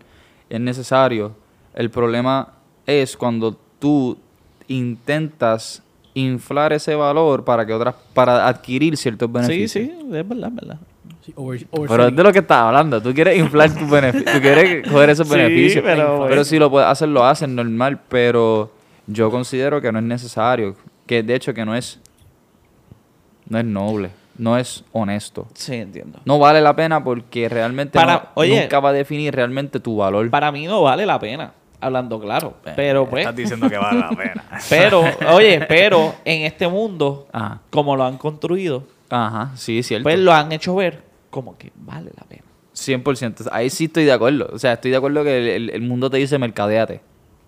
es 0.48 0.60
necesario. 0.60 1.34
El 1.74 1.90
problema 1.90 2.54
es 2.86 3.16
cuando 3.16 3.58
tú 3.80 4.18
intentas 4.72 5.82
inflar 6.14 6.72
ese 6.72 6.94
valor 6.94 7.44
para 7.44 7.64
que 7.64 7.72
otras 7.72 7.94
para 8.14 8.46
adquirir 8.46 8.96
ciertos 8.96 9.28
Sí, 9.28 9.32
beneficios. 9.32 9.70
sí, 9.86 9.92
es 10.14 10.28
verdad, 10.28 10.48
es 10.48 10.54
verdad. 10.54 10.78
Sí, 11.24 11.32
over- 11.36 11.66
Pero 11.88 12.08
es 12.08 12.16
de 12.16 12.22
lo 12.22 12.32
que 12.32 12.40
estás 12.40 12.58
hablando. 12.58 13.00
Tú 13.00 13.14
quieres 13.14 13.38
inflar 13.38 13.70
tus 13.72 13.88
beneficios. 13.88 14.32
Tú 14.34 14.40
quieres 14.40 14.88
coger 14.88 15.10
esos 15.10 15.28
Sí, 15.28 15.34
beneficios. 15.36 15.84
pero- 15.84 16.26
pero 16.28 16.44
si 16.44 16.58
lo 16.58 16.68
puedes 16.70 16.88
hacer, 16.88 17.08
lo 17.08 17.24
hacen 17.24 17.54
normal. 17.54 18.00
Pero 18.08 18.72
yo 19.06 19.30
considero 19.30 19.80
que 19.80 19.92
no 19.92 19.98
es 20.00 20.04
necesario. 20.04 20.74
Que 21.06 21.22
de 21.22 21.34
hecho 21.36 21.54
que 21.54 21.64
no 21.64 21.74
es. 21.76 22.00
No 23.48 23.58
es 23.58 23.64
noble. 23.64 24.10
No 24.36 24.56
es 24.58 24.82
honesto. 24.92 25.46
Sí, 25.54 25.74
entiendo. 25.74 26.18
No 26.24 26.38
vale 26.38 26.60
la 26.60 26.74
pena 26.74 27.04
porque 27.04 27.48
realmente 27.48 27.98
Para- 27.98 28.14
no- 28.14 28.22
oye. 28.34 28.60
nunca 28.62 28.80
va 28.80 28.88
a 28.88 28.92
definir 28.92 29.34
realmente 29.34 29.78
tu 29.78 29.96
valor. 29.96 30.28
Para 30.30 30.50
mí 30.50 30.66
no 30.66 30.82
vale 30.82 31.06
la 31.06 31.18
pena, 31.20 31.52
hablando 31.82 32.20
claro. 32.20 32.54
Pero 32.76 33.08
pues, 33.08 33.22
Estás 33.22 33.36
diciendo 33.36 33.68
que 33.68 33.76
vale 33.78 34.00
la 34.00 34.10
pena. 34.10 34.44
pero, 34.70 35.04
oye, 35.34 35.60
pero 35.68 36.14
en 36.24 36.42
este 36.46 36.66
mundo, 36.68 37.26
Ajá. 37.32 37.60
como 37.70 37.96
lo 37.96 38.04
han 38.04 38.16
construido, 38.16 38.84
Ajá, 39.10 39.50
sí, 39.56 39.82
cierto. 39.82 40.04
pues 40.04 40.18
lo 40.18 40.32
han 40.32 40.52
hecho 40.52 40.74
ver 40.74 41.02
como 41.30 41.56
que 41.58 41.72
vale 41.76 42.10
la 42.16 42.24
pena. 42.24 42.42
100%. 42.74 43.48
Ahí 43.52 43.70
sí 43.70 43.84
estoy 43.84 44.04
de 44.04 44.12
acuerdo. 44.12 44.48
O 44.52 44.58
sea, 44.58 44.74
estoy 44.74 44.90
de 44.90 44.96
acuerdo 44.96 45.22
que 45.24 45.56
el, 45.56 45.82
mundo 45.82 46.08
te 46.10 46.16
dice 46.16 46.38
mercadeate. 46.38 47.00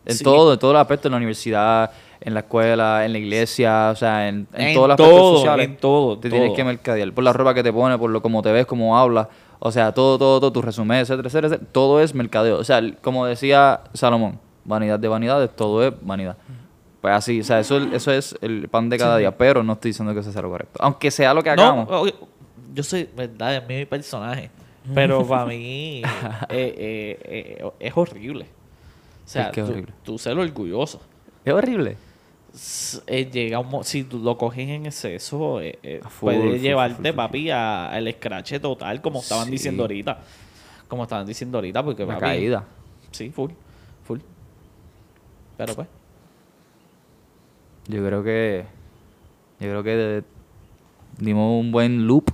En 0.04 0.14
Sí. 0.14 0.22
todo, 0.24 0.52
en 0.52 0.58
todos 0.58 0.74
los 0.74 0.80
aspectos, 0.82 1.06
en 1.06 1.12
la 1.12 1.16
universidad, 1.16 1.90
en 2.20 2.34
la 2.34 2.40
escuela, 2.40 3.06
en 3.06 3.12
la 3.12 3.18
iglesia, 3.18 3.90
o 3.90 3.96
sea, 3.96 4.28
en, 4.28 4.46
en, 4.52 4.74
los 4.74 4.90
aspectos 4.90 5.08
todo, 5.08 5.36
sociales. 5.36 5.66
en 5.66 5.76
todo, 5.78 6.18
Te 6.18 6.28
todo. 6.28 6.38
tienes 6.40 6.56
que 6.56 6.64
mercadear. 6.64 7.12
Por 7.12 7.24
la 7.24 7.32
ropa 7.32 7.54
que 7.54 7.62
te 7.62 7.72
pones, 7.72 7.96
por 7.98 8.10
lo 8.10 8.20
cómo 8.20 8.42
te 8.42 8.52
ves, 8.52 8.66
cómo 8.66 8.98
hablas. 8.98 9.28
O 9.58 9.72
sea, 9.72 9.92
todo, 9.92 10.18
todo, 10.18 10.40
todo, 10.40 10.52
tu 10.52 10.62
resumen, 10.62 10.98
etcétera, 10.98 11.28
etcétera, 11.28 11.58
Todo 11.72 12.00
es 12.00 12.14
mercadeo. 12.14 12.58
O 12.58 12.64
sea, 12.64 12.80
como 13.00 13.26
decía 13.26 13.80
Salomón, 13.94 14.38
vanidad 14.64 14.98
de 14.98 15.08
vanidades, 15.08 15.54
todo 15.54 15.86
es 15.86 15.94
vanidad. 16.02 16.36
Pues 17.00 17.14
así, 17.14 17.40
o 17.40 17.44
sea, 17.44 17.60
eso, 17.60 17.78
eso 17.78 18.10
es 18.12 18.34
el 18.40 18.68
pan 18.68 18.88
de 18.88 18.98
cada 18.98 19.18
día. 19.18 19.36
Pero 19.36 19.62
no 19.62 19.74
estoy 19.74 19.90
diciendo 19.90 20.14
que 20.14 20.20
eso 20.20 20.32
sea 20.32 20.42
lo 20.42 20.50
correcto. 20.50 20.78
Aunque 20.82 21.10
sea 21.10 21.34
lo 21.34 21.42
que 21.42 21.50
hagamos. 21.50 21.88
yo 22.72 22.82
soy, 22.82 23.08
verdad, 23.14 23.56
es 23.56 23.68
mi 23.68 23.84
personaje. 23.84 24.50
Pero 24.92 25.26
para 25.26 25.46
mí 25.46 26.02
eh, 26.50 26.74
eh, 26.78 27.18
eh, 27.24 27.70
es 27.78 27.96
horrible. 27.96 28.44
O 29.24 29.28
sea, 29.28 29.50
¿Por 29.50 29.54
qué 29.54 29.62
tú, 29.62 29.92
tú 30.02 30.18
ser 30.18 30.38
orgulloso. 30.38 31.00
Es 31.44 31.52
horrible. 31.52 31.96
Eh, 33.08 33.28
llega 33.32 33.58
un 33.58 33.68
mo- 33.68 33.82
si 33.82 34.04
tú 34.04 34.18
lo 34.20 34.38
coges 34.38 34.68
en 34.68 34.86
exceso, 34.86 35.60
eh, 35.60 35.78
eh, 35.82 36.00
full, 36.08 36.10
puede 36.32 36.50
full, 36.52 36.58
llevarte, 36.60 37.08
full, 37.10 37.16
papi, 37.16 37.50
a- 37.50 37.88
al 37.90 38.06
escrache 38.06 38.60
total, 38.60 39.00
como 39.02 39.18
estaban 39.20 39.46
Sí. 39.46 39.50
diciendo 39.52 39.82
ahorita. 39.82 40.18
Como 40.86 41.02
estaban 41.02 41.26
diciendo 41.26 41.58
ahorita, 41.58 41.82
porque 41.82 42.04
Una 42.04 42.14
papi, 42.14 42.26
caída. 42.26 42.64
Sí, 43.10 43.30
full, 43.30 43.50
full. 44.04 44.20
Pero 45.56 45.74
pues, 45.74 45.88
Yo 47.88 48.04
creo 48.06 48.22
que. 48.22 48.64
Yo 49.60 49.68
creo 49.68 49.82
que 49.82 49.90
de- 49.96 50.24
dimos 51.18 51.60
un 51.60 51.70
buen 51.72 52.06
loop 52.06 52.30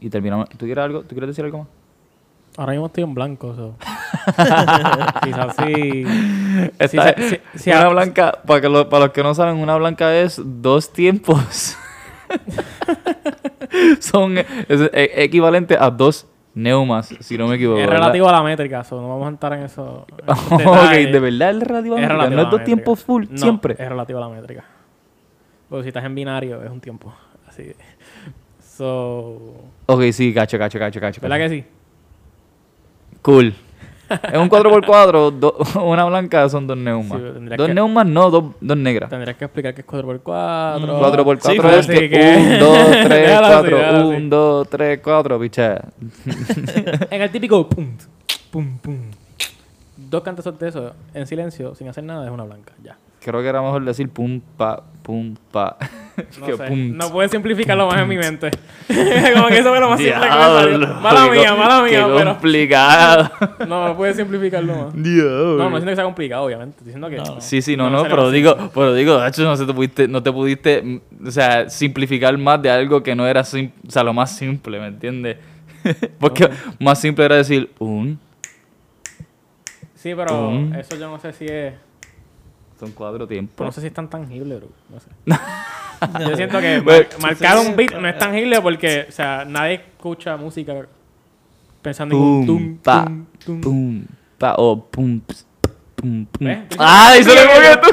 y 0.00 0.08
terminamos. 0.08 0.48
¿Tú 0.50 0.58
quieres 0.66 0.78
algo? 0.84 1.02
¿Tú 1.02 1.08
quieres 1.10 1.28
decir 1.28 1.44
algo 1.44 1.58
más? 1.58 1.68
Ahora 2.56 2.72
mismo 2.72 2.86
estoy 2.86 3.04
en 3.04 3.14
blanco, 3.14 3.54
so. 3.54 3.74
Quizás 5.22 5.56
sí. 5.56 6.04
Esta- 6.78 7.14
una 7.66 7.88
blanca, 7.88 8.38
para, 8.46 8.60
que 8.60 8.68
lo- 8.68 8.88
para 8.88 9.06
los 9.06 9.12
que 9.14 9.22
no 9.22 9.34
saben, 9.34 9.56
una 9.56 9.76
blanca 9.76 10.14
es 10.16 10.40
dos 10.44 10.92
tiempos. 10.92 11.76
Son 14.00 14.38
es, 14.38 14.90
equivalente 14.92 15.76
a 15.78 15.90
dos 15.90 16.26
neumas, 16.54 17.14
si 17.20 17.38
no 17.38 17.48
me 17.48 17.56
equivoco. 17.56 17.78
Es 17.80 17.86
¿verdad? 17.86 18.00
relativo 18.02 18.28
a 18.28 18.32
la 18.32 18.42
métrica, 18.42 18.84
so 18.84 19.00
no 19.00 19.08
vamos 19.08 19.26
a 19.26 19.28
entrar 19.28 19.52
en 19.54 19.62
eso. 19.64 20.06
en 20.18 20.68
ok, 20.68 20.90
de 21.10 21.18
verdad 21.20 21.50
es 21.50 21.62
relativo 21.62 21.96
a 21.96 22.00
la 22.00 22.06
métrica, 22.06 22.30
No 22.30 22.42
es 22.42 22.50
dos 22.50 22.64
tiempos 22.64 23.04
full, 23.04 23.24
No, 23.30 23.38
siempre. 23.38 23.74
Es 23.78 23.88
relativo 23.88 24.18
a 24.18 24.28
la 24.28 24.34
métrica. 24.34 24.64
Porque 25.68 25.84
si 25.84 25.88
estás 25.88 26.04
en 26.04 26.14
binario 26.14 26.62
es 26.62 26.70
un 26.70 26.80
tiempo. 26.80 27.14
Así. 27.48 27.72
So. 28.76 29.54
Ok, 29.86 30.02
sí, 30.12 30.32
cacho, 30.34 30.58
cacho, 30.58 30.78
cacho, 30.78 31.00
cacho. 31.00 31.20
¿Verdad 31.20 31.38
que 31.38 31.48
sí? 31.48 31.64
Cool. 33.22 33.54
Es 34.10 34.38
un 34.38 34.50
4x4, 34.50 35.30
do- 35.38 35.56
una 35.84 36.04
blanca 36.04 36.48
son 36.48 36.66
dos 36.66 36.76
neumas. 36.76 37.18
Sí, 37.18 37.24
dos 37.56 37.66
que- 37.66 37.74
neumas, 37.74 38.06
no, 38.06 38.30
dos, 38.30 38.44
dos 38.60 38.76
negras. 38.76 39.08
Tendrías 39.08 39.36
que 39.36 39.44
explicar 39.46 39.74
que 39.74 39.80
es 39.80 39.86
4x4. 39.86 40.80
Mm, 40.80 41.00
4x4 41.02 41.82
Sí, 41.82 41.92
es 41.92 41.98
que 41.98 42.10
que- 42.10 42.36
1, 42.58 42.58
2, 42.66 42.86
3, 43.04 43.08
Déjalo 43.08 43.46
así, 43.46 43.54
4, 43.54 43.76
déjalo 43.78 43.98
así. 44.10 44.16
1, 44.16 44.28
2, 44.36 44.68
3, 44.68 45.00
4, 45.02 45.40
picha. 45.40 45.82
En 47.10 47.22
el 47.22 47.30
típico 47.30 47.68
pum, 47.68 47.96
pum, 48.50 48.78
pum. 48.78 48.98
Dos 49.96 50.22
cantazos 50.22 50.58
de 50.58 50.68
eso 50.68 50.92
en 51.14 51.26
silencio, 51.26 51.74
sin 51.74 51.88
hacer 51.88 52.04
nada, 52.04 52.26
es 52.26 52.30
una 52.30 52.44
blanca. 52.44 52.72
Ya. 52.82 52.96
Creo 53.24 53.40
que 53.40 53.48
era 53.48 53.62
mejor 53.62 53.84
decir 53.84 54.08
pum, 54.08 54.40
pa, 54.56 54.82
pum, 55.02 55.34
pa. 55.52 55.76
No, 56.40 56.46
que 56.46 56.56
sé. 56.56 56.64
pum. 56.64 56.96
no 56.96 57.10
puedes 57.12 57.30
simplificarlo 57.30 57.86
más 57.86 58.00
en 58.00 58.08
mi 58.08 58.16
mente. 58.16 58.50
Como 59.34 59.46
que 59.48 59.58
eso 59.58 59.68
fue 59.70 59.78
lo 59.80 59.90
más 59.90 59.98
simple 60.00 60.20
que 60.20 60.28
me 60.28 60.30
salió. 60.30 60.78
Mala 61.00 61.28
mía, 61.30 61.54
mala 61.54 61.82
mía, 61.82 62.04
Qué 62.06 62.12
pero. 62.16 62.30
complicado. 62.32 63.30
No, 63.68 63.88
no 63.88 63.96
puedes 63.96 64.16
simplificarlo 64.16 64.74
más. 64.74 64.94
No, 64.94 65.56
no 65.56 65.70
siento 65.70 65.86
que 65.86 65.94
sea 65.94 66.04
complicado, 66.04 66.42
obviamente. 66.44 66.72
Estoy 66.78 66.86
diciendo 66.86 67.08
que. 67.08 67.16
No. 67.16 67.40
Sí, 67.40 67.62
sí, 67.62 67.76
no, 67.76 67.88
No 67.90 68.02
pero 68.02 68.30
digo, 68.30 68.56
pero 68.74 68.92
digo, 68.94 69.18
de 69.20 69.28
hecho, 69.28 69.44
no, 69.44 69.56
se 69.56 69.64
te 69.66 69.72
pudiste, 69.72 70.08
no 70.08 70.22
te 70.22 70.32
pudiste, 70.32 71.00
o 71.24 71.30
sea, 71.30 71.70
simplificar 71.70 72.36
más 72.38 72.60
de 72.60 72.70
algo 72.70 73.02
que 73.02 73.14
no 73.14 73.26
era, 73.26 73.44
sim- 73.44 73.70
o 73.86 73.90
sea, 73.90 74.02
lo 74.02 74.12
más 74.12 74.34
simple, 74.36 74.80
¿me 74.80 74.88
entiendes? 74.88 75.36
Porque 76.18 76.48
más 76.80 77.00
simple 77.00 77.24
era 77.24 77.36
decir 77.36 77.70
un, 77.78 78.18
Sí, 79.94 80.12
pero 80.16 80.34
Pum. 80.34 80.74
eso 80.74 80.96
yo 80.96 81.08
no 81.08 81.18
sé 81.20 81.32
si 81.32 81.46
es. 81.46 81.74
Son 82.82 82.90
cuatro 82.92 83.28
tiempos. 83.28 83.54
Pero 83.56 83.66
no 83.68 83.72
sé 83.72 83.80
si 83.80 83.86
es 83.86 83.94
tan 83.94 84.08
tangible, 84.10 84.56
bro. 84.56 84.68
No 84.90 84.98
sé. 84.98 85.08
Yo 86.28 86.36
siento 86.36 86.58
que 86.60 86.80
mar- 86.80 87.06
marcar 87.20 87.58
un 87.58 87.76
beat 87.76 87.92
no 87.94 88.08
es 88.08 88.18
tangible 88.18 88.60
porque, 88.60 89.06
o 89.08 89.12
sea, 89.12 89.44
nadie 89.46 89.74
escucha 89.74 90.36
música 90.36 90.74
pensando 91.80 92.16
en 92.16 92.20
un 92.20 92.46
Pum, 92.46 92.56
tum, 92.58 92.76
pa, 92.78 93.04
tum, 93.04 93.24
tum. 93.44 93.60
pum, 93.60 94.04
pa, 94.36 94.54
o 94.58 94.84
pum, 94.84 95.20
ps, 95.20 95.46
pum, 95.94 96.26
pum. 96.26 96.46
¿Ves? 96.48 96.58
¡Ay, 96.78 97.22
se 97.22 97.32
le 97.32 97.40
movió 97.46 97.80
tu 97.80 97.88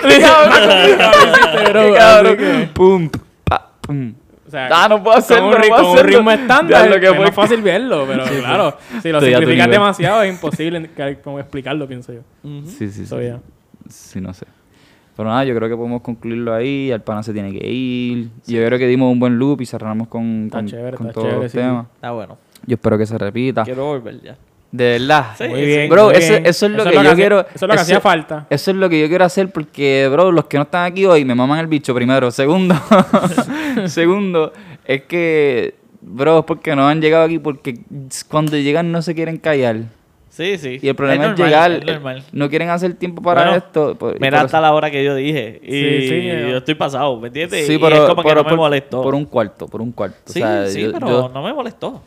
Pero, 1.54 1.94
cabrón! 1.96 2.70
Pum, 2.74 3.10
pa, 3.44 3.72
pum. 3.82 4.14
O 4.48 4.50
sea, 4.52 4.68
Ah, 4.72 4.88
no 4.90 5.04
puedo 5.04 5.16
hacerlo, 5.16 5.52
con 5.52 5.56
un, 5.56 5.62
no 5.62 5.64
ri- 5.64 5.68
puedo 5.70 5.82
con 5.84 5.92
un 5.92 5.98
hacerlo. 6.00 6.18
ritmo 6.18 6.32
estándar 6.32 6.84
Ya 6.86 6.90
lo 6.96 7.00
que 7.00 7.06
es 7.06 7.16
fue- 7.16 7.26
más 7.26 7.36
fácil 7.36 7.62
verlo, 7.62 8.06
pero 8.08 8.24
claro, 8.26 8.78
si 9.04 9.10
lo 9.12 9.20
Estoy 9.20 9.34
a 9.34 9.38
tu 9.38 9.42
simplificas 9.42 9.68
nivel. 9.68 9.72
demasiado 9.72 10.24
es 10.24 10.34
imposible 10.34 10.90
que- 10.96 11.20
como 11.24 11.40
explicarlo, 11.40 11.88
pienso 11.88 12.12
yo. 12.14 12.22
Sí, 12.42 12.64
sí, 12.66 12.90
sí. 12.90 13.06
So, 13.06 13.22
yeah. 13.22 13.40
Sí, 13.88 14.20
no 14.20 14.34
sé. 14.34 14.48
Pero 15.20 15.32
nada, 15.32 15.44
yo 15.44 15.54
creo 15.54 15.68
que 15.68 15.76
podemos 15.76 16.02
concluirlo 16.02 16.54
ahí. 16.54 16.94
Al 16.94 17.02
pana 17.02 17.22
se 17.24 17.34
tiene 17.34 17.52
que 17.52 17.68
ir. 17.70 18.30
Yo 18.48 18.66
creo 18.66 18.80
que 18.80 18.88
dimos 18.88 19.12
un 19.12 19.20
buen 19.20 19.38
loop 19.38 19.60
y 19.60 19.66
cerramos 19.66 20.08
con, 20.08 20.46
Está 20.46 20.60
con, 20.60 20.68
chévere, 20.68 20.96
con 20.96 21.08
está 21.08 21.14
todos 21.14 21.28
chévere, 21.28 21.44
los 21.44 21.52
sí. 21.52 21.58
temas. 21.58 21.88
Está 21.94 22.12
bueno. 22.12 22.38
Yo 22.66 22.76
espero 22.76 22.98
que 22.98 23.06
se 23.06 23.18
repita. 23.18 23.64
Quiero 23.66 23.84
volver 23.88 24.22
ya. 24.22 24.38
De 24.72 24.98
verdad. 24.98 25.26
Sí, 25.38 25.44
Muy 25.50 25.60
sí. 25.60 25.66
bien. 25.66 25.90
Bro, 25.90 26.06
muy 26.06 26.14
eso- 26.16 26.32
bien. 26.32 26.46
eso 26.46 26.66
es 26.68 26.72
lo 26.72 26.84
que 26.86 26.94
yo 26.94 27.00
hacía- 27.02 27.16
quiero- 27.16 27.40
Eso 27.42 27.50
es 27.54 27.62
lo 27.64 27.68
que 27.68 27.74
eso- 27.74 27.82
hacía 27.82 28.00
falta. 28.00 28.48
Eso 28.50 28.72
es 28.72 28.78
lo 28.78 28.88
que 28.88 29.02
yo 29.02 29.10
quiero 29.10 29.26
hacer 29.26 29.52
porque, 29.52 30.08
bro, 30.10 30.32
los 30.32 30.46
que 30.46 30.56
no 30.56 30.64
están 30.64 30.86
aquí 30.90 31.06
hoy 31.06 31.26
me 31.26 31.36
maman 31.36 31.60
el 31.60 31.68
bicho 31.68 31.94
primero. 31.94 32.32
Segundo, 32.32 32.76
segundo, 33.88 34.54
es 34.86 35.02
que, 35.04 35.76
bro, 36.02 36.40
es 36.40 36.46
porque 36.46 36.76
no 36.78 36.88
han 36.88 37.02
llegado 37.02 37.26
aquí 37.26 37.40
porque 37.40 37.80
cuando 38.30 38.56
llegan 38.58 38.90
no 38.94 39.02
se 39.02 39.14
quieren 39.16 39.36
callar. 39.38 39.82
Sí, 40.40 40.58
sí. 40.58 40.80
Y 40.82 40.88
el 40.88 40.96
problema 40.96 41.26
es, 41.26 41.30
normal, 41.32 41.48
llegar. 41.50 41.72
es 41.74 41.86
normal. 41.86 42.24
No 42.32 42.50
quieren 42.50 42.70
hacer 42.70 42.94
tiempo 42.94 43.22
para 43.22 43.42
Bueno, 43.42 43.58
esto. 43.58 43.96
por- 43.96 44.16
y 44.16 44.20
Mira 44.20 44.38
por 44.38 44.46
hasta 44.46 44.58
eso- 44.58 44.62
la 44.62 44.74
hora 44.74 44.90
que 44.90 45.04
yo 45.04 45.14
dije. 45.16 45.60
Y 45.62 45.68
Sí, 45.68 46.08
sí, 46.08 46.14
eh. 46.30 46.48
yo 46.50 46.58
estoy 46.58 46.76
pasado, 46.76 47.20
¿me 47.20 47.28
entiendes? 47.28 47.68
Sí, 47.68 47.74
y 47.74 47.78
pero, 47.78 47.96
es 47.96 48.02
como 48.10 48.22
que 48.24 48.30
pero 48.30 48.36
no 48.42 48.44
me 48.46 48.50
por, 48.52 48.58
molestó. 48.58 49.02
por 49.02 49.16
un 49.16 49.26
cuarto, 49.26 49.68
por 49.68 49.82
un 49.82 49.92
cuarto. 49.92 50.18
Sí, 50.32 50.42
o 50.42 50.46
sea, 50.46 50.68
sí, 50.68 50.82
yo- 50.84 50.94
pero 50.94 51.08
yo- 51.10 51.30
no 51.34 51.44
me 51.44 51.54
molestó. 51.54 52.02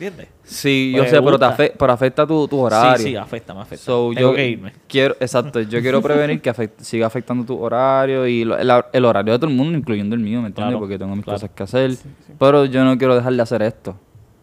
¿Entiendes? 0.00 0.28
sí, 0.44 0.92
yo 0.96 1.02
me 1.02 1.08
sé, 1.10 1.16
pero, 1.20 1.38
te 1.38 1.44
gusta. 1.46 1.50
afe- 1.50 1.72
pero 1.78 1.92
afecta 1.92 2.26
tu, 2.26 2.48
tu 2.48 2.58
horario. 2.58 2.96
Sí, 2.96 3.10
sí, 3.10 3.16
afecta, 3.16 3.52
me 3.52 3.60
afecta. 3.60 3.84
So, 3.84 4.10
Tengo 4.14 4.30
yo 4.30 4.34
que 4.34 4.48
irme. 4.48 4.72
quiero, 4.88 5.14
exacto, 5.20 5.60
yo 5.60 5.82
quiero 5.82 6.00
prevenir 6.02 6.40
que 6.40 6.50
afect- 6.50 6.78
siga 6.80 7.06
afectando 7.06 7.44
tu 7.44 7.62
horario 7.62 8.26
y 8.26 8.44
lo- 8.46 8.56
el, 8.56 8.70
el 8.94 9.04
horario 9.04 9.34
de 9.34 9.38
todo 9.38 9.50
el 9.50 9.54
mundo, 9.56 9.76
incluyendo 9.76 10.14
el 10.16 10.22
mío, 10.22 10.40
¿me 10.40 10.46
entiendes? 10.46 10.70
Claro, 10.72 10.78
Porque 10.78 10.98
tengo 10.98 11.14
mis 11.14 11.24
claro. 11.26 11.36
cosas 11.38 11.50
que 11.54 11.62
hacer. 11.62 11.90
Pero 12.38 12.64
yo 12.64 12.82
no 12.82 12.96
quiero 12.96 13.14
dejar 13.14 13.34
de 13.34 13.42
hacer 13.42 13.60
esto, 13.60 13.94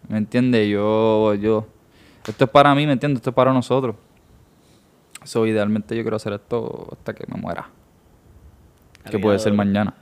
¿me 0.08 0.20
entiendes? 0.20 0.70
Yo, 0.70 1.34
yo, 1.34 1.66
esto 2.28 2.44
es 2.46 2.50
para 2.50 2.74
mí, 2.76 2.86
¿me 2.86 2.94
entiendes? 2.94 3.20
Esto 3.20 3.30
es 3.32 3.36
para 3.36 3.54
nosotros. 3.54 3.96
So, 5.24 5.46
idealmente 5.46 5.96
yo 5.96 6.02
quiero 6.04 6.16
hacer 6.18 6.34
esto 6.34 6.88
hasta 6.92 7.14
que 7.14 7.26
me 7.28 7.40
muera. 7.40 7.70
Que 9.10 9.20
puede 9.20 9.40
ser 9.40 9.54
mañana. 9.54 9.94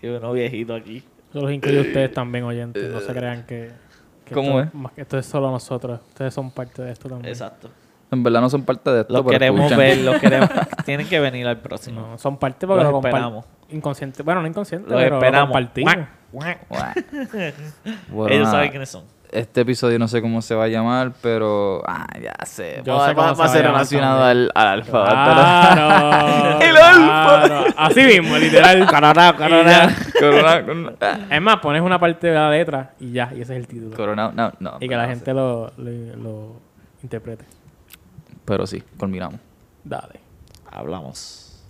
Y 0.00 0.08
uno 0.08 0.32
viejito 0.32 0.74
aquí. 0.74 1.02
Eso 1.30 1.40
los 1.40 1.52
incluye 1.52 1.78
a 1.78 1.82
ustedes 1.82 2.12
también, 2.12 2.44
oyentes. 2.44 2.92
No 2.92 3.00
se 3.00 3.12
crean 3.12 3.46
que, 3.46 3.70
que 4.24 4.34
¿Cómo 4.34 4.60
esto, 4.60 4.68
es? 4.68 4.74
más 4.74 4.92
que 4.92 5.00
esto 5.02 5.18
es 5.18 5.26
solo 5.26 5.50
nosotros. 5.50 6.00
Ustedes 6.08 6.34
son 6.34 6.50
parte 6.50 6.82
de 6.82 6.92
esto 6.92 7.08
también. 7.08 7.30
Exacto. 7.32 7.70
En 8.10 8.22
verdad 8.22 8.42
no 8.42 8.50
son 8.50 8.62
parte 8.64 8.90
de 8.90 9.00
esto, 9.00 9.12
Los 9.12 9.22
pero 9.22 9.32
queremos 9.38 9.60
escuchan. 9.60 9.78
ver, 9.78 9.98
los 9.98 10.20
queremos. 10.20 10.50
Tienen 10.84 11.08
que 11.08 11.18
venir 11.20 11.46
al 11.46 11.60
próximo. 11.60 12.00
No, 12.02 12.18
son 12.18 12.36
parte 12.36 12.66
porque 12.66 12.82
Los 12.84 12.92
lo 12.92 12.98
esperamos. 12.98 13.46
Inconsciente. 13.70 14.22
Bueno, 14.22 14.42
no 14.42 14.48
inconsciente, 14.48 14.90
Los 14.90 15.00
pero 15.00 15.16
esperamos. 15.16 15.48
lo 15.48 15.54
compartimos. 15.54 15.94
Bueno, 16.32 16.58
Ellos 18.28 18.48
saben 18.50 18.70
quiénes 18.70 18.88
son. 18.90 19.04
Este 19.32 19.62
episodio 19.62 19.98
no 19.98 20.08
sé 20.08 20.20
cómo 20.20 20.42
se 20.42 20.54
va 20.54 20.64
a 20.64 20.68
llamar, 20.68 21.12
pero. 21.22 21.82
Ah, 21.86 22.06
ya 22.22 22.34
sé. 22.44 22.82
Yo 22.84 22.96
va, 22.96 23.08
sé 23.08 23.14
cómo 23.14 23.28
va- 23.28 23.32
va 23.32 23.44
a 23.46 23.48
ser 23.48 23.64
relacionado 23.64 24.22
al, 24.24 24.50
alfa. 24.54 25.04
Claro, 25.08 26.60
El 26.60 26.76
alfa. 26.76 27.46
claro. 27.46 27.64
Así 27.78 28.02
mismo, 28.02 28.36
literal. 28.36 28.86
Coronado, 28.86 29.36
coronado. 29.36 29.90
Corona, 30.20 30.62
corona. 30.66 30.92
Es 31.30 31.40
más, 31.40 31.56
pones 31.60 31.80
una 31.80 31.98
parte 31.98 32.26
de 32.26 32.34
la 32.34 32.50
letra 32.50 32.90
y 33.00 33.12
ya, 33.12 33.30
y 33.34 33.40
ese 33.40 33.54
es 33.54 33.60
el 33.60 33.66
título. 33.66 33.96
Corona, 33.96 34.30
no, 34.34 34.52
no. 34.60 34.76
y 34.80 34.86
que 34.88 34.96
la 34.96 35.06
gente 35.08 35.32
lo, 35.32 35.72
lo, 35.78 35.90
lo 36.22 36.52
interprete. 37.02 37.46
Pero 38.44 38.66
sí, 38.66 38.82
culminamos. 38.98 39.40
Dale. 39.82 40.20
Hablamos. 40.70 41.41